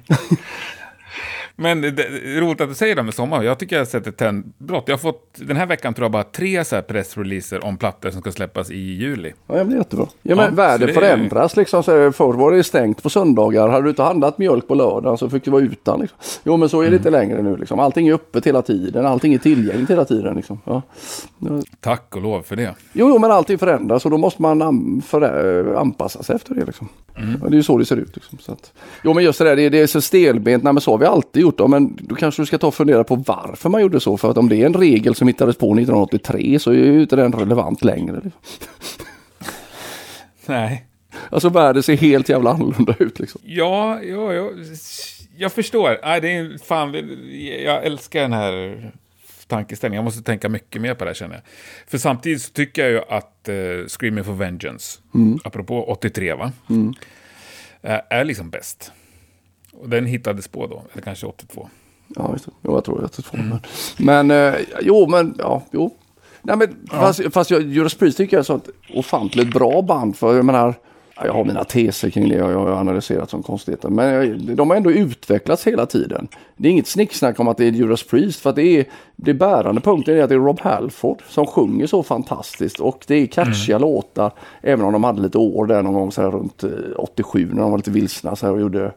Men 1.55 1.81
det, 1.81 2.03
roligt 2.39 2.61
att 2.61 2.69
du 2.69 2.76
säger 2.76 2.95
det 2.95 3.03
med 3.03 3.13
sommar. 3.13 3.43
Jag 3.43 3.59
tycker 3.59 3.76
jag 3.76 3.81
har 3.81 3.85
sett 3.85 4.07
ett 4.07 4.17
trendbrott. 4.17 4.84
Jag 4.85 4.93
har 4.93 4.99
fått, 4.99 5.34
den 5.35 5.57
här 5.57 5.65
veckan 5.65 5.93
tror 5.93 6.05
jag 6.05 6.11
bara 6.11 6.23
tre 6.23 6.65
så 6.65 6.76
här 6.76 6.81
pressreleaser 6.81 7.65
om 7.65 7.77
plattor 7.77 8.09
som 8.09 8.21
ska 8.21 8.31
släppas 8.31 8.71
i 8.71 8.77
juli. 8.77 9.34
Ja, 9.47 9.55
det 9.55 9.65
blir 9.65 9.77
jättebra. 9.77 10.07
Ja, 10.21 10.35
men 10.35 10.45
ja, 10.45 10.51
världen 10.51 10.93
förändras 10.93 11.55
liksom. 11.55 11.84
Så 11.84 12.11
förr 12.11 12.34
var 12.34 12.51
det 12.51 12.63
stängt 12.63 13.03
på 13.03 13.09
söndagar. 13.09 13.69
Hade 13.69 13.84
du 13.84 13.89
inte 13.89 14.03
handlat 14.03 14.38
mjölk 14.38 14.67
på 14.67 14.76
lördagen 14.76 15.17
så 15.17 15.30
fick 15.30 15.45
du 15.45 15.51
vara 15.51 15.61
utan. 15.61 15.99
Liksom. 15.99 16.17
Jo, 16.43 16.57
men 16.57 16.69
så 16.69 16.77
är 16.77 16.84
det 16.84 16.88
mm. 16.88 16.97
inte 16.97 17.09
längre 17.09 17.41
nu. 17.41 17.57
Liksom. 17.57 17.80
Allting 17.80 18.07
är 18.07 18.13
öppet 18.13 18.47
hela 18.47 18.61
tiden. 18.61 19.05
Allting 19.05 19.34
är 19.34 19.38
tillgängligt 19.38 19.89
hela 19.89 20.05
tiden. 20.05 20.35
Liksom. 20.35 20.59
Ja. 20.63 20.81
Tack 21.80 22.15
och 22.15 22.21
lov 22.21 22.41
för 22.41 22.55
det. 22.55 22.76
Jo, 22.93 23.09
jo 23.09 23.19
men 23.19 23.31
allting 23.31 23.57
förändras 23.57 24.05
och 24.05 24.11
då 24.11 24.17
måste 24.17 24.41
man 24.41 24.61
an 24.61 25.01
anpassa 25.77 26.23
sig 26.23 26.35
efter 26.35 26.55
det. 26.55 26.65
Liksom. 26.65 26.89
Mm. 27.17 27.39
det 27.39 27.47
är 27.47 27.51
ju 27.51 27.63
så 27.63 27.77
det 27.77 27.85
ser 27.85 27.97
ut. 27.97 28.15
Liksom. 28.15 28.38
Så 28.38 28.51
att, 28.51 28.73
jo, 29.03 29.13
men 29.13 29.23
just 29.23 29.39
det 29.39 29.45
där, 29.45 29.55
det, 29.55 29.69
det 29.69 29.80
är 29.80 29.88
så 29.88 30.01
stelbent. 30.01 30.63
Nej, 30.63 30.73
men 30.73 30.81
så 30.81 30.91
har 30.91 30.97
vi 30.97 31.05
alltid 31.05 31.41
gjort. 31.41 31.48
Då. 31.57 31.67
Men 31.67 31.97
då 32.01 32.15
kanske 32.15 32.41
du 32.41 32.45
ska 32.45 32.57
ta 32.57 32.67
och 32.67 32.76
fundera 32.76 33.03
på 33.03 33.15
varför 33.15 33.69
man 33.69 33.81
gjorde 33.81 33.99
så. 33.99 34.17
För 34.17 34.31
att 34.31 34.38
om 34.38 34.49
det 34.49 34.55
är 34.55 34.65
en 34.65 34.73
regel 34.73 35.15
som 35.15 35.27
hittades 35.27 35.57
på 35.57 35.65
1983 35.65 36.59
så 36.59 36.71
är 36.71 36.76
ju 36.76 37.01
inte 37.01 37.15
den 37.15 37.34
relevant 37.34 37.84
längre. 37.84 38.21
Nej. 40.45 40.85
Alltså 41.30 41.49
världen 41.49 41.84
ser 41.84 41.97
helt 41.97 42.30
jävla 42.30 42.51
annorlunda 42.51 42.95
ut 42.99 43.19
liksom. 43.19 43.41
Ja, 43.45 44.03
ja, 44.03 44.34
ja. 44.34 44.49
jag 45.38 45.51
förstår. 45.51 45.99
Nej, 46.03 46.21
det 46.21 46.35
är 46.35 46.57
fan, 46.65 46.95
jag 47.65 47.85
älskar 47.85 48.21
den 48.21 48.34
här 48.34 48.91
tankeställningen. 49.47 49.97
Jag 49.97 50.05
måste 50.05 50.23
tänka 50.23 50.49
mycket 50.49 50.81
mer 50.81 50.93
på 50.93 51.03
det 51.03 51.09
här 51.09 51.15
känner 51.15 51.35
jag. 51.35 51.43
För 51.88 51.97
samtidigt 51.97 52.41
så 52.41 52.51
tycker 52.51 52.81
jag 52.81 52.91
ju 52.91 53.01
att 53.09 53.49
uh, 53.49 53.88
Screaming 53.88 54.23
for 54.23 54.34
Vengeance, 54.34 54.99
mm. 55.15 55.39
apropå 55.43 55.84
83 55.84 56.34
va, 56.34 56.51
mm. 56.69 56.93
är 58.09 58.23
liksom 58.23 58.49
bäst. 58.49 58.91
Och 59.80 59.89
den 59.89 60.06
hittades 60.06 60.47
på 60.47 60.68
då, 60.68 60.84
eller 60.93 61.01
kanske 61.01 61.26
82. 61.26 61.69
Ja, 62.15 62.30
just 62.34 62.45
det. 62.45 62.51
Jo, 62.61 62.73
jag 62.73 62.84
tror 62.84 63.03
82. 63.03 63.38
Mm. 63.38 63.49
Men, 63.49 64.27
men 64.27 64.53
eh, 64.53 64.60
jo, 64.81 65.07
men 65.07 65.35
ja, 65.38 65.64
jo. 65.72 65.95
Nej, 66.41 66.57
men 66.57 66.85
ja. 66.91 66.99
fast, 66.99 67.34
fast 67.34 67.51
jag, 67.51 67.61
Judas 67.61 67.93
Priest 67.93 68.18
tycker 68.18 68.38
jag 68.38 68.49
är 68.49 68.56
ett 68.56 68.69
ofantligt 68.93 69.53
bra 69.53 69.81
band. 69.81 70.18
För 70.18 70.35
jag 70.35 70.45
menar, 70.45 70.73
jag 71.26 71.34
har 71.34 71.45
mina 71.45 71.64
teser 71.64 72.10
kring 72.10 72.30
det 72.30 72.35
jag 72.35 72.60
har 72.60 72.72
analyserat 72.72 73.30
som 73.30 73.43
konstigheter. 73.43 73.89
Men 73.89 74.56
de 74.56 74.69
har 74.69 74.77
ändå 74.77 74.91
utvecklats 74.91 75.68
hela 75.68 75.85
tiden. 75.85 76.27
Det 76.57 76.68
är 76.68 76.72
inget 76.72 76.88
snicksnack 76.88 77.39
om 77.39 77.47
att 77.47 77.57
det 77.57 77.65
är 77.65 77.72
Judas 77.72 78.03
Priest. 78.03 78.39
För 78.39 78.49
att 78.49 78.56
det 78.56 78.64
är, 78.64 78.85
det 79.15 79.34
bärande 79.34 79.81
punkten 79.81 80.18
är 80.18 80.23
att 80.23 80.30
det 80.30 80.35
är 80.35 80.39
Rob 80.39 80.60
Halford 80.60 81.22
som 81.30 81.45
sjunger 81.45 81.88
så 81.88 82.03
fantastiskt. 82.03 82.80
Och 82.80 83.03
det 83.07 83.15
är 83.15 83.26
catchiga 83.26 83.76
mm. 83.76 83.89
låtar. 83.89 84.31
Även 84.61 84.85
om 84.85 84.93
de 84.93 85.03
hade 85.03 85.22
lite 85.22 85.38
år 85.38 85.65
där 85.65 85.84
någon 85.84 85.93
gång 85.93 86.11
så 86.11 86.22
här 86.22 86.31
runt 86.31 86.64
87 86.97 87.41
eh, 87.41 87.56
när 87.56 87.61
de 87.61 87.72
var 87.72 87.77
lite 87.77 87.91
vilsna 87.91 88.35
så 88.35 88.45
här 88.45 88.53
och 88.53 88.61
gjorde 88.61 88.91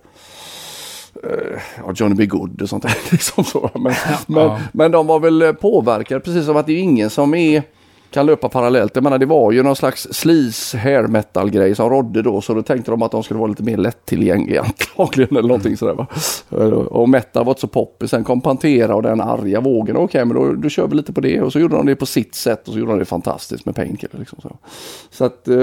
uh, 1.24 1.92
Johnny 1.94 2.14
B. 2.14 2.26
Good 2.26 2.62
och 2.62 2.68
sånt 2.68 2.82
där. 2.82 2.96
Liksom 3.10 3.44
så. 3.44 3.70
Men, 3.74 3.92
ja. 4.08 4.18
men, 4.26 4.60
men 4.72 4.90
de 4.90 5.06
var 5.06 5.20
väl 5.20 5.42
eh, 5.42 5.52
påverkade 5.52 6.20
precis 6.20 6.46
som 6.46 6.56
att 6.56 6.66
det 6.66 6.72
är 6.72 6.78
ingen 6.78 7.10
som 7.10 7.34
är 7.34 7.62
kan 8.12 8.26
löpa 8.26 8.48
parallellt. 8.48 8.94
Jag 8.94 9.04
menar 9.04 9.18
det 9.18 9.26
var 9.26 9.52
ju 9.52 9.62
någon 9.62 9.76
slags 9.76 10.08
sleaze 10.10 10.78
hair 10.78 11.02
metal 11.02 11.50
grej 11.50 11.74
som 11.74 11.90
rådde 11.90 12.22
då 12.22 12.40
så 12.40 12.54
då 12.54 12.62
tänkte 12.62 12.90
de 12.90 13.02
att 13.02 13.10
de 13.10 13.22
skulle 13.22 13.40
vara 13.40 13.48
lite 13.48 13.62
mer 13.62 13.76
lättillgängliga 13.76 14.62
antagligen 14.96 15.36
eller 15.36 15.48
någonting 15.48 15.76
sådär 15.76 15.94
va. 15.94 16.06
Och 16.86 17.08
metal 17.08 17.44
var 17.44 17.50
inte 17.50 17.60
så 17.60 17.66
poppis. 17.66 18.10
Sen 18.10 18.24
kom 18.24 18.40
Pantera 18.40 18.94
och 18.94 19.02
den 19.02 19.20
arga 19.20 19.60
vågen. 19.60 19.96
Okej 19.96 20.04
okay, 20.04 20.24
men 20.24 20.36
då, 20.36 20.52
då 20.52 20.68
kör 20.68 20.86
vi 20.86 20.96
lite 20.96 21.12
på 21.12 21.20
det 21.20 21.40
och 21.40 21.52
så 21.52 21.60
gjorde 21.60 21.76
de 21.76 21.86
det 21.86 21.96
på 21.96 22.06
sitt 22.06 22.34
sätt 22.34 22.68
och 22.68 22.72
så 22.72 22.78
gjorde 22.78 22.92
de 22.92 22.98
det 22.98 23.04
fantastiskt 23.04 23.66
med 23.66 23.74
Painkiller. 23.74 24.18
Liksom 24.18 24.38
så. 24.42 24.56
så 25.10 25.24
att 25.24 25.48
eh, 25.48 25.56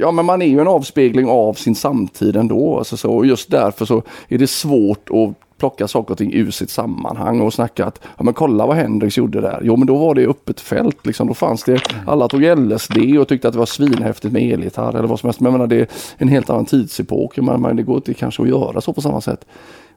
Ja 0.00 0.12
men 0.12 0.24
man 0.24 0.42
är 0.42 0.46
ju 0.46 0.60
en 0.60 0.68
avspegling 0.68 1.28
av 1.28 1.54
sin 1.54 1.74
samtid 1.74 2.36
ändå. 2.36 2.78
Alltså 2.78 2.96
så, 2.96 3.12
och 3.12 3.26
just 3.26 3.50
därför 3.50 3.84
så 3.84 4.02
är 4.28 4.38
det 4.38 4.46
svårt 4.46 5.10
att 5.10 5.58
plocka 5.58 5.88
saker 5.88 6.12
och 6.12 6.18
ting 6.18 6.32
ur 6.34 6.50
sitt 6.50 6.70
sammanhang 6.70 7.40
och 7.40 7.54
snacka 7.54 7.84
att 7.84 8.00
ja, 8.16 8.24
men 8.24 8.34
kolla 8.34 8.66
vad 8.66 8.76
Hendrix 8.76 9.16
gjorde 9.18 9.40
där. 9.40 9.60
Jo 9.62 9.76
men 9.76 9.86
då 9.86 9.96
var 9.96 10.14
det 10.14 10.26
öppet 10.26 10.60
fält 10.60 11.06
liksom. 11.06 11.28
Då 11.28 11.34
fanns 11.34 11.64
det, 11.64 11.80
alla 12.06 12.28
tog 12.28 12.42
LSD 12.42 12.98
och 13.20 13.28
tyckte 13.28 13.48
att 13.48 13.54
det 13.54 13.58
var 13.58 13.66
svinhäftigt 13.66 14.32
med 14.32 14.52
elgitarr 14.52 14.96
eller 14.96 15.08
vad 15.08 15.20
som 15.20 15.26
helst. 15.26 15.40
Men 15.40 15.52
jag 15.52 15.58
menar, 15.58 15.66
det 15.66 15.76
är 15.76 15.86
en 16.16 16.28
helt 16.28 16.50
annan 16.50 16.64
tidsepok. 16.64 17.36
Men, 17.36 17.60
men 17.60 17.76
det 17.76 17.82
går 17.82 17.96
inte 17.96 18.14
kanske 18.14 18.42
att 18.42 18.48
göra 18.48 18.80
så 18.80 18.92
på 18.92 19.00
samma 19.00 19.20
sätt. 19.20 19.46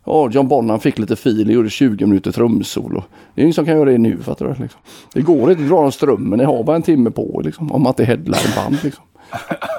Ja, 0.05 0.30
John 0.30 0.47
Bonham 0.47 0.80
fick 0.80 0.99
lite 0.99 1.15
fil 1.15 1.47
och 1.47 1.53
gjorde 1.53 1.69
20 1.69 2.05
minuter 2.05 2.31
trumsolo. 2.31 3.03
Det 3.35 3.41
är 3.41 3.43
ingen 3.43 3.53
som 3.53 3.65
kan 3.65 3.77
göra 3.77 3.89
det 3.89 3.97
nu 3.97 4.17
fattar 4.17 4.45
du. 4.45 4.63
Liksom. 4.63 4.80
Det 5.13 5.21
går 5.21 5.51
inte 5.51 5.63
att 5.63 5.69
dra 5.69 5.91
strömmen 5.91 6.39
ni 6.39 6.45
har 6.45 6.63
bara 6.63 6.75
en 6.75 6.81
timme 6.81 7.11
på 7.11 7.41
liksom, 7.43 7.71
om 7.71 7.81
man 7.81 7.89
inte 7.89 8.03
är 8.03 8.07
headlineband. 8.07 8.77
Liksom 8.84 9.03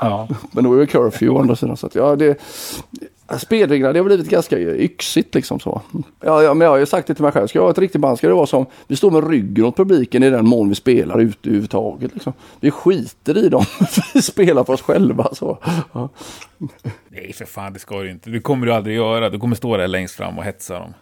ja. 0.00 0.28
Men 0.52 0.64
då 0.64 0.74
är 0.74 0.78
det 0.78 0.86
curfew 0.86 1.36
å 1.36 1.40
andra 1.40 1.56
sidan. 1.56 1.76
Så 1.76 1.86
att, 1.86 1.94
ja, 1.94 2.16
det, 2.16 2.40
Spelreglerna, 3.38 3.92
det 3.92 3.98
har 3.98 4.04
blivit 4.04 4.28
ganska 4.28 4.58
yxigt 4.58 5.34
liksom 5.34 5.60
så. 5.60 5.82
Ja, 6.20 6.42
ja, 6.42 6.54
men 6.54 6.64
jag 6.64 6.72
har 6.72 6.78
ju 6.78 6.86
sagt 6.86 7.06
det 7.06 7.14
till 7.14 7.22
mig 7.22 7.32
själv. 7.32 7.46
Ska 7.46 7.58
jag 7.58 7.64
ha 7.64 7.70
ett 7.70 7.78
riktigt 7.78 8.00
band 8.00 8.18
ska 8.18 8.28
det 8.28 8.34
vara 8.34 8.46
som, 8.46 8.66
vi 8.86 8.96
står 8.96 9.10
med 9.10 9.28
ryggen 9.30 9.64
åt 9.64 9.76
publiken 9.76 10.22
i 10.22 10.30
den 10.30 10.48
mån 10.48 10.68
vi 10.68 10.74
spelar 10.74 11.20
ut 11.20 11.46
överhuvudtaget. 11.46 12.14
Liksom. 12.14 12.32
Vi 12.60 12.70
skiter 12.70 13.38
i 13.38 13.48
dem. 13.48 13.64
vi 14.14 14.22
spelar 14.22 14.64
för 14.64 14.72
oss 14.72 14.82
själva. 14.82 15.28
Så. 15.34 15.58
Ja. 15.92 16.08
Nej, 17.08 17.32
för 17.32 17.44
fan, 17.44 17.72
det 17.72 17.78
ska 17.78 18.02
du 18.02 18.10
inte. 18.10 18.30
Det 18.30 18.40
kommer 18.40 18.66
du 18.66 18.72
aldrig 18.72 18.96
göra. 18.96 19.30
Du 19.30 19.38
kommer 19.38 19.56
stå 19.56 19.76
där 19.76 19.88
längst 19.88 20.14
fram 20.14 20.38
och 20.38 20.44
hetsa 20.44 20.78
dem. 20.78 20.94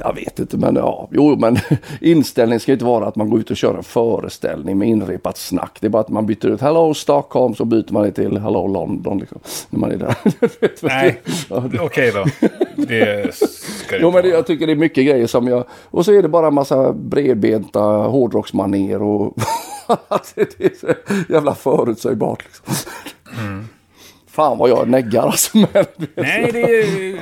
Jag 0.00 0.14
vet 0.14 0.38
inte, 0.38 0.56
men 0.56 0.76
ja, 0.76 1.08
jo, 1.10 1.36
men 1.36 1.58
inställningen 2.00 2.60
ska 2.60 2.72
inte 2.72 2.84
vara 2.84 3.06
att 3.06 3.16
man 3.16 3.30
går 3.30 3.40
ut 3.40 3.50
och 3.50 3.56
kör 3.56 3.74
en 3.74 3.82
föreställning 3.82 4.78
med 4.78 4.88
inrepat 4.88 5.36
snack. 5.36 5.76
Det 5.80 5.86
är 5.86 5.90
bara 5.90 6.00
att 6.00 6.08
man 6.08 6.26
byter 6.26 6.46
ut 6.46 6.60
Hello 6.60 6.94
Stockholm 6.94 7.54
så 7.54 7.64
byter 7.64 7.92
man 7.92 8.02
det 8.02 8.12
till 8.12 8.38
Hello 8.38 8.66
London. 8.66 9.18
Liksom, 9.18 9.38
när 9.70 9.80
man 9.80 9.92
är 9.92 9.96
där. 9.96 10.16
Nej, 10.86 11.20
okej 11.48 11.80
okay 11.80 12.10
då. 12.10 12.24
Det 12.76 13.34
ska 13.34 13.96
det 13.96 14.02
Jo, 14.02 14.10
men 14.10 14.22
det, 14.22 14.28
jag 14.28 14.46
tycker 14.46 14.66
det 14.66 14.72
är 14.72 14.76
mycket 14.76 15.06
grejer 15.06 15.26
som 15.26 15.48
jag... 15.48 15.64
Och 15.84 16.04
så 16.04 16.12
är 16.12 16.22
det 16.22 16.28
bara 16.28 16.46
en 16.46 16.54
massa 16.54 16.92
bredbenta 16.92 17.80
hårdrocksmaner 17.82 19.02
och... 19.02 19.36
det 20.34 20.64
är 20.64 20.80
så 20.80 20.86
jävla 21.32 21.54
förutsägbart 21.54 22.44
liksom. 22.44 22.74
Mm. 23.40 23.68
Fan 24.34 24.58
vad 24.58 24.70
jag 24.70 24.88
neggar 24.88 25.22
alltså. 25.22 25.58
Men, 25.72 25.84
Nej, 26.14 26.50
det 26.52 26.60
är... 26.60 27.18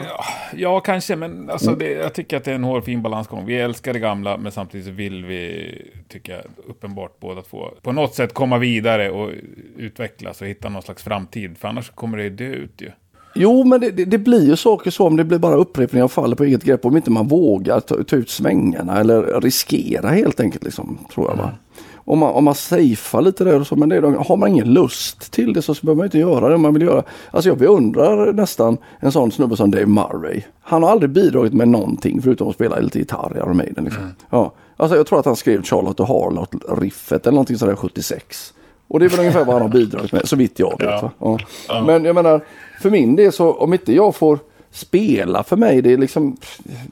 Ja, 0.56 0.80
kanske, 0.80 1.16
men 1.16 1.50
alltså, 1.50 1.70
det, 1.70 1.90
jag 1.90 2.14
tycker 2.14 2.36
att 2.36 2.44
det 2.44 2.50
är 2.50 2.54
en 2.54 2.64
hårfin 2.64 3.02
balansgång. 3.02 3.46
Vi 3.46 3.58
älskar 3.58 3.92
det 3.92 3.98
gamla, 3.98 4.36
men 4.36 4.52
samtidigt 4.52 4.86
så 4.86 4.92
vill 4.92 5.24
vi, 5.24 5.72
tycker 6.08 6.32
jag, 6.32 6.42
uppenbart 6.68 7.20
båda 7.20 7.42
två, 7.42 7.68
på 7.82 7.92
något 7.92 8.14
sätt 8.14 8.34
komma 8.34 8.58
vidare 8.58 9.10
och 9.10 9.30
utvecklas 9.76 10.40
och 10.40 10.46
hitta 10.46 10.68
någon 10.68 10.82
slags 10.82 11.02
framtid. 11.02 11.58
För 11.58 11.68
annars 11.68 11.90
kommer 11.90 12.18
det 12.18 12.30
dö 12.30 12.44
ut 12.44 12.80
ju. 12.80 12.90
Jo, 13.34 13.64
men 13.64 13.80
det, 13.80 13.90
det, 13.90 14.04
det, 14.04 14.18
blir 14.18 14.46
ju 14.46 14.56
saker 14.56 14.90
så 14.90 15.06
om 15.06 15.16
det 15.16 15.24
blir 15.24 15.38
bara 15.38 15.54
upprepningar 15.54 16.04
och 16.04 16.12
faller 16.12 16.36
på 16.36 16.44
eget 16.44 16.64
grepp. 16.64 16.84
Om 16.84 16.96
inte 16.96 17.10
man 17.10 17.28
vågar 17.28 17.80
ta, 17.80 18.04
ta 18.04 18.16
ut 18.16 18.30
svängarna 18.30 19.00
eller 19.00 19.40
riskera 19.40 20.08
helt 20.08 20.40
enkelt, 20.40 20.64
liksom, 20.64 20.98
tror 21.14 21.30
jag. 21.30 21.36
Va? 21.36 21.44
Mm 21.44 21.54
om 22.04 22.18
man, 22.18 22.32
om 22.34 22.44
man 22.44 22.54
safear 22.54 23.22
lite 23.22 23.44
där 23.44 23.60
och 23.60 23.66
så, 23.66 23.76
men 23.76 23.88
det 23.88 24.00
har 24.00 24.36
man 24.36 24.48
ingen 24.48 24.72
lust 24.72 25.32
till 25.32 25.52
det 25.52 25.62
så 25.62 25.74
behöver 25.82 25.96
man 25.96 26.06
inte 26.06 26.18
göra 26.18 26.48
det 26.48 26.56
man 26.56 26.74
vill 26.74 26.82
göra. 26.82 27.02
Alltså 27.30 27.48
jag 27.48 27.58
beundrar 27.58 28.32
nästan 28.32 28.78
en 29.00 29.12
sån 29.12 29.32
snubbe 29.32 29.56
som 29.56 29.70
Dave 29.70 29.86
Murray. 29.86 30.42
Han 30.60 30.82
har 30.82 30.90
aldrig 30.90 31.10
bidragit 31.10 31.52
med 31.52 31.68
någonting 31.68 32.22
förutom 32.22 32.48
att 32.48 32.54
spela 32.54 32.78
lite 32.78 32.98
gitarr 32.98 33.32
i 33.34 33.38
Iron 33.38 33.56
Maiden. 33.56 33.84
Liksom. 33.84 34.02
Mm. 34.02 34.14
Ja. 34.30 34.52
Alltså 34.76 34.96
jag 34.96 35.06
tror 35.06 35.18
att 35.18 35.26
han 35.26 35.36
skrev 35.36 35.62
Charlotte 35.62 36.00
och 36.00 36.06
Harlot-riffet 36.06 37.26
eller 37.26 37.34
någonting 37.34 37.58
sådär 37.58 37.76
76. 37.76 38.54
Och 38.88 39.00
det 39.00 39.04
är 39.04 39.08
väl 39.08 39.20
ungefär 39.20 39.44
vad 39.44 39.54
han 39.54 39.62
har 39.62 39.68
bidragit 39.68 40.12
med, 40.12 40.28
så 40.28 40.36
vitt 40.36 40.58
jag 40.58 40.78
vet. 40.78 40.88
Ja. 40.88 41.10
Ja. 41.18 41.38
Ja. 41.68 41.84
Men 41.86 42.04
jag 42.04 42.14
menar, 42.14 42.40
för 42.80 42.90
min 42.90 43.16
del 43.16 43.32
så 43.32 43.52
om 43.52 43.72
inte 43.72 43.94
jag 43.94 44.14
får 44.14 44.38
spela 44.72 45.42
för 45.42 45.56
mig, 45.56 45.82
det 45.82 45.92
är 45.92 45.98
liksom, 45.98 46.36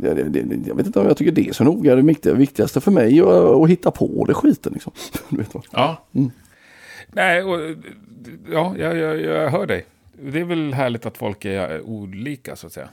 jag, 0.03 0.19
jag 0.67 0.75
vet 0.75 0.87
inte 0.87 1.01
om 1.01 1.07
jag 1.07 1.17
tycker 1.17 1.33
det 1.33 1.49
är 1.49 1.53
så 1.53 1.65
noga. 1.65 1.97
Det 1.97 2.33
viktigaste 2.33 2.81
för 2.81 2.91
mig 2.91 3.19
är 3.19 3.63
att 3.65 3.71
hitta 3.71 3.91
på 3.91 4.25
det 4.25 4.35
skiten. 4.35 4.73
Liksom. 4.73 4.93
ja. 5.73 6.05
Mm. 6.13 6.31
Nej, 7.09 7.43
och, 7.43 7.61
ja, 8.53 8.75
jag, 8.79 8.97
jag, 8.97 9.21
jag 9.21 9.51
hör 9.51 9.67
dig. 9.67 9.85
Det 10.23 10.41
är 10.41 10.45
väl 10.45 10.75
härligt 10.75 11.07
att 11.07 11.19
folk 11.19 11.45
är 11.45 11.81
olika 11.83 12.57
så 12.57 12.67
att 12.67 12.73
säga. 12.73 12.89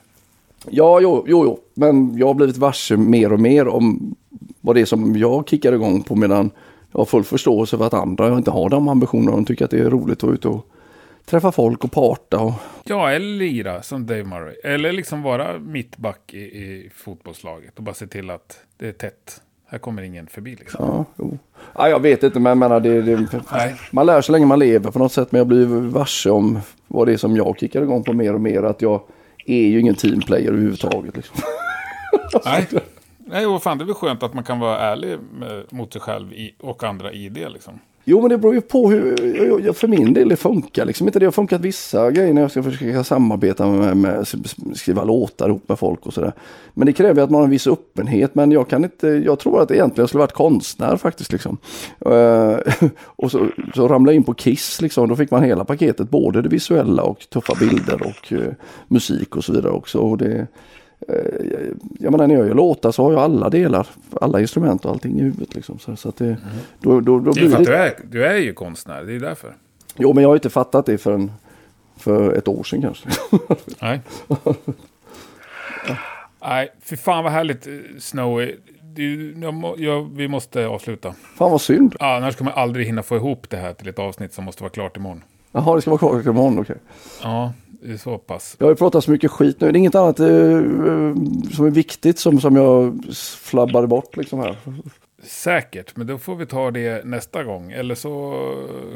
Ja, 0.70 1.00
jo, 1.02 1.26
jo, 1.28 1.46
jo. 1.46 1.60
men 1.74 2.18
jag 2.18 2.28
har 2.28 2.34
blivit 2.34 2.58
varse 2.58 2.98
mer 2.98 3.34
och 3.34 3.40
mer 3.40 3.68
om 3.68 4.16
vad 4.62 4.76
det 4.76 4.82
är 4.82 4.86
som 4.86 5.16
jag 5.16 5.50
kickar 5.50 5.74
igång 5.74 6.04
på 6.04 6.16
medan 6.16 6.52
jag 6.92 7.00
har 7.00 7.06
full 7.06 7.24
förståelse 7.24 7.78
för 7.78 7.86
att 7.86 7.94
andra 7.94 8.38
inte 8.38 8.52
har 8.52 8.70
de 8.70 8.88
ambitionerna. 8.88 9.32
De 9.32 9.46
tycker 9.46 9.66
att 9.66 9.72
det 9.72 9.80
är 9.80 9.90
roligt 9.90 10.18
att 10.18 10.24
vara 10.24 10.34
ute 10.34 10.48
och 10.48 10.68
träffa 11.30 11.52
folk 11.52 11.84
och 11.84 11.92
parta. 11.92 12.40
Och... 12.40 12.54
Ja, 12.84 13.12
eller 13.12 13.38
lira 13.38 13.82
som 13.82 14.06
Dave 14.06 14.24
Murray. 14.24 14.56
Eller 14.64 14.92
liksom 14.92 15.22
vara 15.22 15.60
mittback 15.60 16.34
i, 16.34 16.38
i 16.38 16.92
fotbollslaget 16.96 17.78
och 17.78 17.84
bara 17.84 17.96
se 17.96 18.08
till 18.08 18.30
att 18.30 18.60
det 18.78 18.88
är 18.88 18.92
tätt. 18.92 19.42
Här 19.70 19.78
kommer 19.78 20.02
ingen 20.02 20.28
förbi 20.28 20.56
liksom. 20.56 20.86
Ja, 20.86 21.06
jo. 21.18 21.38
ja 21.76 21.90
jag 21.90 22.02
vet 22.02 22.24
inte 22.24 22.40
men 22.40 22.50
jag 22.50 22.58
menar 22.58 22.80
det, 22.80 23.02
det 23.02 23.42
man 23.92 24.06
lär 24.06 24.22
så 24.22 24.32
länge 24.32 24.46
man 24.46 24.60
lever 24.60 24.92
på 24.92 25.00
något 25.00 25.12
sätt. 25.12 25.32
Men 25.32 25.40
jag 25.40 25.48
blir 25.48 25.66
varse 25.66 26.30
om 26.30 26.60
vad 26.88 27.08
det 27.08 27.14
är 27.14 27.18
som 27.18 27.36
jag 27.36 27.60
kickar 27.60 27.82
igång 27.82 28.04
på 28.04 28.14
mer 28.14 28.34
och 28.34 28.42
mer. 28.42 28.64
Att 28.64 28.82
jag 28.82 29.02
är 29.46 29.68
ju 29.68 29.80
ingen 29.80 29.96
teamplayer 29.96 30.48
överhuvudtaget. 30.48 31.16
Liksom. 31.16 31.36
Nej. 32.46 32.68
Nej, 33.30 33.46
och 33.46 33.64
fan 33.64 33.78
det 33.78 33.84
är 33.84 33.86
väl 33.86 33.96
skönt 33.96 34.24
att 34.24 34.34
man 34.34 34.44
kan 34.44 34.60
vara 34.60 34.80
ärlig 34.80 35.18
med, 35.40 35.64
mot 35.70 35.94
sig 35.94 36.02
själv 36.02 36.34
i, 36.34 36.56
och 36.60 36.84
andra 36.84 37.12
i 37.12 37.30
det 37.30 37.50
liksom. 37.50 37.80
Jo 38.10 38.22
men 38.22 38.30
det 38.30 38.38
beror 38.38 38.54
ju 38.54 38.62
på 38.62 38.90
hur, 38.90 39.74
för 39.74 39.88
min 39.88 40.14
del 40.14 40.30
det 40.30 40.36
funkar 40.36 40.86
liksom 40.86 41.08
inte. 41.08 41.20
Det 41.20 41.26
har 41.26 41.32
funkat 41.32 41.62
vissa 41.62 42.12
grejer 42.12 42.34
när 42.34 42.42
jag 42.42 42.52
ska 42.52 42.64
försöka 42.64 43.04
samarbeta 43.04 43.68
med, 43.68 43.98
med 43.98 44.28
skriva 44.76 45.04
låtar 45.04 45.50
ihop 45.50 45.70
med 45.70 45.80
folk 45.80 46.06
och 46.06 46.14
sådär. 46.14 46.34
Men 46.74 46.86
det 46.86 46.94
kräver 46.94 47.24
att 47.24 47.30
man 47.30 47.40
har 47.40 47.46
en 47.46 47.50
viss 47.50 47.68
öppenhet. 47.68 48.36
Men 48.36 48.52
jag 48.52 48.70
kan 48.70 48.84
inte, 48.84 49.08
jag 49.08 49.40
tror 49.40 49.62
att 49.62 49.72
egentligen 49.72 50.02
jag 50.02 50.10
skulle 50.10 50.20
varit 50.20 50.34
konstnär 50.34 50.98
faktiskt 50.98 51.32
liksom. 51.32 51.58
Uh, 52.06 52.58
och 53.04 53.32
så, 53.32 53.48
så 53.76 53.88
ramlade 53.88 54.14
jag 54.14 54.20
in 54.20 54.24
på 54.24 54.34
Kiss 54.34 54.82
liksom. 54.82 55.10
Då 55.10 55.16
fick 55.16 55.32
man 55.32 55.44
hela 55.44 55.66
paketet, 55.66 56.10
både 56.10 56.42
det 56.42 56.50
visuella 56.50 57.04
och 57.04 57.20
tuffa 57.30 57.54
bilder 57.60 58.02
och 58.02 58.32
uh, 58.32 58.48
musik 58.88 59.36
och 59.36 59.44
så 59.44 59.54
vidare 59.54 59.72
också. 59.72 60.00
Och 60.00 60.18
det, 60.18 60.48
jag 62.00 62.12
menar 62.12 62.28
när 62.28 62.36
jag 62.36 62.48
gör 62.48 62.54
låtar 62.54 62.92
så 62.92 63.04
har 63.04 63.12
jag 63.12 63.22
alla 63.22 63.50
delar, 63.50 63.88
alla 64.22 64.42
instrument 64.42 64.86
och 64.86 64.92
allting 64.92 65.20
i 65.20 65.24
huvudet. 65.24 65.56
Liksom. 65.56 65.80
Så, 65.80 65.96
så 65.96 66.10
att 66.10 66.18
det, 66.18 66.26
mm. 66.26 66.40
då, 66.80 67.00
då, 67.02 67.20
då 67.20 67.32
det 67.32 67.42
är 67.42 67.50
för 67.50 67.58
att 67.58 67.66
du 67.66 67.76
är, 67.76 67.94
du 68.04 68.26
är 68.26 68.38
ju 68.38 68.54
konstnär, 68.54 69.04
det 69.04 69.16
är 69.16 69.20
därför. 69.20 69.56
Jo, 69.96 70.14
men 70.14 70.22
jag 70.22 70.30
har 70.30 70.36
inte 70.36 70.50
fattat 70.50 70.86
det 70.86 70.98
förrän 70.98 71.32
för 71.98 72.34
ett 72.34 72.48
år 72.48 72.64
sedan 72.64 72.82
kanske. 72.82 73.10
Nej. 73.82 74.02
Nej, 76.42 76.70
för 76.82 76.96
fan 76.96 77.24
vad 77.24 77.34
härligt 77.34 77.68
Snowy. 78.00 78.56
Du, 78.82 79.36
jag, 79.42 79.76
jag, 79.78 80.16
vi 80.16 80.28
måste 80.28 80.68
avsluta. 80.68 81.14
Fan 81.36 81.52
vad 81.52 81.62
synd. 81.62 81.96
Ja, 82.00 82.16
annars 82.16 82.36
kommer 82.36 82.52
jag 82.52 82.60
aldrig 82.60 82.86
hinna 82.86 83.04
få 83.04 83.16
ihop 83.16 83.50
det 83.50 83.58
här 83.58 83.74
till 83.74 83.88
ett 83.88 84.00
avsnitt 84.00 84.34
som 84.34 84.46
måste 84.46 84.64
vara 84.64 84.72
klart 84.72 84.98
imorgon. 84.98 85.24
Jaha, 85.52 85.76
det 85.76 85.82
ska 85.82 85.92
vara 85.92 86.00
klart 86.00 86.26
imorgon, 86.26 86.60
okej. 86.60 86.62
Okay. 86.62 86.78
Ja, 87.32 87.54
så 87.98 88.18
pass. 88.18 88.56
Jag 88.60 88.66
har 88.66 88.72
ju 88.72 88.76
pratat 88.76 89.04
så 89.04 89.12
mycket 89.12 89.32
skit 89.32 89.62
nu. 89.62 89.72
Det 89.72 89.78
är 89.78 89.80
inget 89.80 89.96
annat 89.96 90.20
uh, 90.20 91.16
som 91.52 91.66
är 91.66 91.70
viktigt 91.70 92.20
som, 92.20 92.40
som 92.40 92.56
jag 92.56 93.06
flabbade 93.42 93.88
bort 93.88 94.18
liksom 94.18 94.40
här. 94.40 94.58
Säkert, 95.24 95.96
men 95.96 96.08
då 96.08 96.18
får 96.18 96.36
vi 96.36 96.46
ta 96.46 96.72
det 96.72 97.06
nästa 97.06 97.44
gång. 97.44 97.72
Eller 97.72 97.96
så 97.96 98.34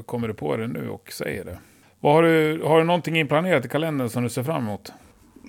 kommer 0.05 0.27
du 0.27 0.34
på 0.34 0.57
det 0.57 0.68
nu 0.68 0.89
och 0.89 1.11
säger 1.11 1.45
det. 1.45 1.57
Vad 1.99 2.13
har, 2.13 2.23
du, 2.23 2.61
har 2.65 2.77
du 2.80 2.84
någonting 2.84 3.19
inplanerat 3.19 3.65
i 3.65 3.69
kalendern 3.69 4.09
som 4.09 4.23
du 4.23 4.30
ser 4.30 4.43
fram 4.43 4.63
emot? 4.63 4.93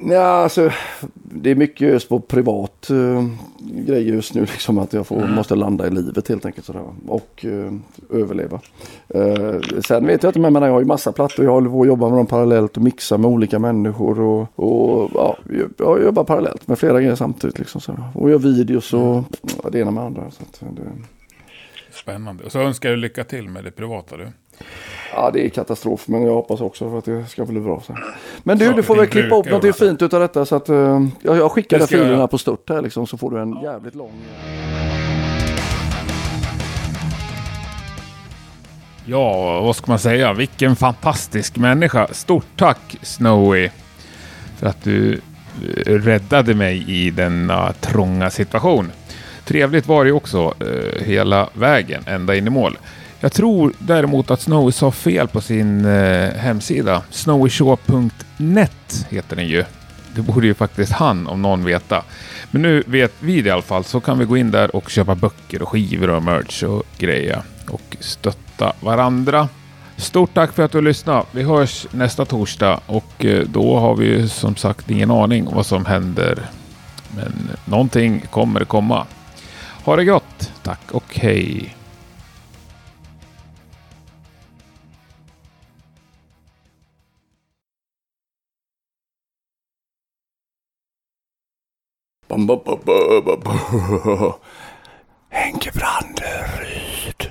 Ja, 0.00 0.20
alltså, 0.20 0.70
det 1.14 1.50
är 1.50 1.54
mycket 1.54 1.88
just 1.88 2.08
på 2.08 2.20
privat 2.20 2.88
uh, 2.90 3.28
grej 3.58 4.08
just 4.08 4.34
nu. 4.34 4.40
Liksom, 4.40 4.78
att 4.78 4.92
jag 4.92 5.06
får, 5.06 5.16
mm. 5.16 5.34
måste 5.34 5.54
landa 5.54 5.86
i 5.86 5.90
livet 5.90 6.28
helt 6.28 6.46
enkelt. 6.46 6.66
Sådär, 6.66 6.84
och 7.06 7.44
uh, 7.44 7.72
överleva. 8.10 8.60
Uh, 9.14 9.80
sen 9.86 10.06
vet 10.06 10.22
jag 10.22 10.30
inte, 10.30 10.50
men 10.50 10.62
jag 10.62 10.72
har 10.72 10.80
ju 10.80 10.86
massa 10.86 11.12
plattor. 11.12 11.44
Jag 11.44 11.52
håller 11.52 11.70
på 11.70 11.80
att 11.80 11.86
jobba 11.86 12.08
med 12.08 12.18
dem 12.18 12.26
parallellt 12.26 12.76
och 12.76 12.82
mixa 12.82 13.18
med 13.18 13.30
olika 13.30 13.58
människor. 13.58 14.20
Och, 14.20 14.48
och 14.54 15.10
ja, 15.14 15.36
jag 15.78 16.02
jobbar 16.02 16.24
parallellt 16.24 16.68
med 16.68 16.78
flera 16.78 17.00
grejer 17.00 17.14
samtidigt. 17.14 17.58
Liksom, 17.58 17.80
sådär. 17.80 18.04
Och 18.14 18.30
gör 18.30 18.38
videos 18.38 18.92
och 18.92 19.00
mm. 19.00 19.24
det 19.72 19.78
ena 19.78 19.90
med 19.90 20.04
andra. 20.04 20.30
Så 20.30 20.44
det... 20.60 20.82
Spännande. 21.92 22.44
Och 22.44 22.52
så 22.52 22.60
önskar 22.60 22.90
jag 22.90 22.98
lycka 22.98 23.24
till 23.24 23.48
med 23.48 23.64
det 23.64 23.70
privata 23.70 24.16
du. 24.16 24.28
Ja, 25.14 25.30
det 25.30 25.46
är 25.46 25.48
katastrof, 25.48 26.08
men 26.08 26.22
jag 26.22 26.34
hoppas 26.34 26.60
också 26.60 26.90
för 26.90 26.98
att 26.98 27.04
det 27.04 27.26
ska 27.26 27.44
bli 27.44 27.60
bra. 27.60 27.82
Så. 27.86 27.96
Men 28.42 28.58
du, 28.58 28.72
du 28.72 28.82
får 28.82 28.96
väl 28.96 29.06
klippa 29.06 29.36
upp 29.36 29.50
något 29.50 29.78
fint 29.78 30.02
utav 30.02 30.20
detta 30.20 30.44
så 30.44 30.56
att 30.56 30.70
uh, 30.70 31.06
jag, 31.22 31.36
jag 31.36 31.52
skickar 31.52 31.78
den 31.78 31.88
filen 31.88 32.18
här 32.18 32.26
på 32.26 32.38
stört 32.38 32.70
här 32.70 32.82
liksom 32.82 33.06
så 33.06 33.16
får 33.16 33.30
du 33.30 33.40
en 33.40 33.62
jävligt 33.62 33.94
lång. 33.94 34.12
Ja, 39.06 39.60
vad 39.60 39.76
ska 39.76 39.92
man 39.92 39.98
säga? 39.98 40.32
Vilken 40.32 40.76
fantastisk 40.76 41.56
människa. 41.56 42.08
Stort 42.10 42.46
tack 42.56 42.96
Snowy 43.02 43.70
för 44.58 44.66
att 44.66 44.84
du 44.84 45.12
eh, 45.14 45.92
räddade 45.92 46.54
mig 46.54 46.90
i 46.90 47.10
denna 47.10 47.72
trånga 47.72 48.30
situation. 48.30 48.92
Trevligt 49.44 49.86
var 49.86 50.04
det 50.04 50.12
också 50.12 50.54
hela 51.00 51.48
vägen 51.54 52.02
ända 52.06 52.34
in 52.36 52.46
i 52.46 52.50
mål. 52.50 52.78
Jag 53.22 53.32
tror 53.32 53.72
däremot 53.78 54.30
att 54.30 54.40
Snowy 54.40 54.72
sa 54.72 54.90
fel 54.90 55.28
på 55.28 55.40
sin 55.40 55.84
eh, 55.84 56.30
hemsida. 56.34 57.02
Snowyshow.net 57.10 59.06
heter 59.10 59.36
den 59.36 59.46
ju. 59.46 59.64
Det 60.14 60.22
borde 60.22 60.46
ju 60.46 60.54
faktiskt 60.54 60.92
han 60.92 61.26
om 61.26 61.42
någon 61.42 61.64
veta. 61.64 62.02
Men 62.50 62.62
nu 62.62 62.82
vet 62.86 63.12
vi 63.20 63.42
det 63.42 63.48
i 63.48 63.50
alla 63.50 63.62
fall, 63.62 63.84
så 63.84 64.00
kan 64.00 64.18
vi 64.18 64.24
gå 64.24 64.36
in 64.36 64.50
där 64.50 64.76
och 64.76 64.90
köpa 64.90 65.14
böcker 65.14 65.62
och 65.62 65.68
skivor 65.68 66.10
och 66.10 66.22
merch 66.22 66.62
och 66.62 66.82
grejer 66.98 67.42
och 67.68 67.96
stötta 68.00 68.72
varandra. 68.80 69.48
Stort 69.96 70.34
tack 70.34 70.52
för 70.52 70.62
att 70.62 70.72
du 70.72 70.80
lyssnade. 70.80 71.22
Vi 71.32 71.42
hörs 71.42 71.86
nästa 71.90 72.24
torsdag 72.24 72.80
och 72.86 73.24
eh, 73.24 73.46
då 73.46 73.78
har 73.78 73.96
vi 73.96 74.06
ju 74.06 74.28
som 74.28 74.56
sagt 74.56 74.90
ingen 74.90 75.10
aning 75.10 75.48
om 75.48 75.54
vad 75.54 75.66
som 75.66 75.86
händer. 75.86 76.38
Men 77.16 77.50
någonting 77.64 78.24
kommer 78.30 78.64
komma. 78.64 79.06
Ha 79.84 79.96
det 79.96 80.04
gott. 80.04 80.52
Tack 80.62 80.92
och 80.92 81.18
hej. 81.18 81.74
Henke 95.28 95.70
Branderyd. 95.72 97.30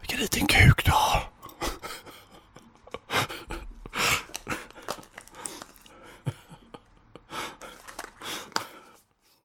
Vilken 0.00 0.18
liten 0.18 0.46
kuk 0.46 0.84
du 0.84 0.90
har. 0.90 1.29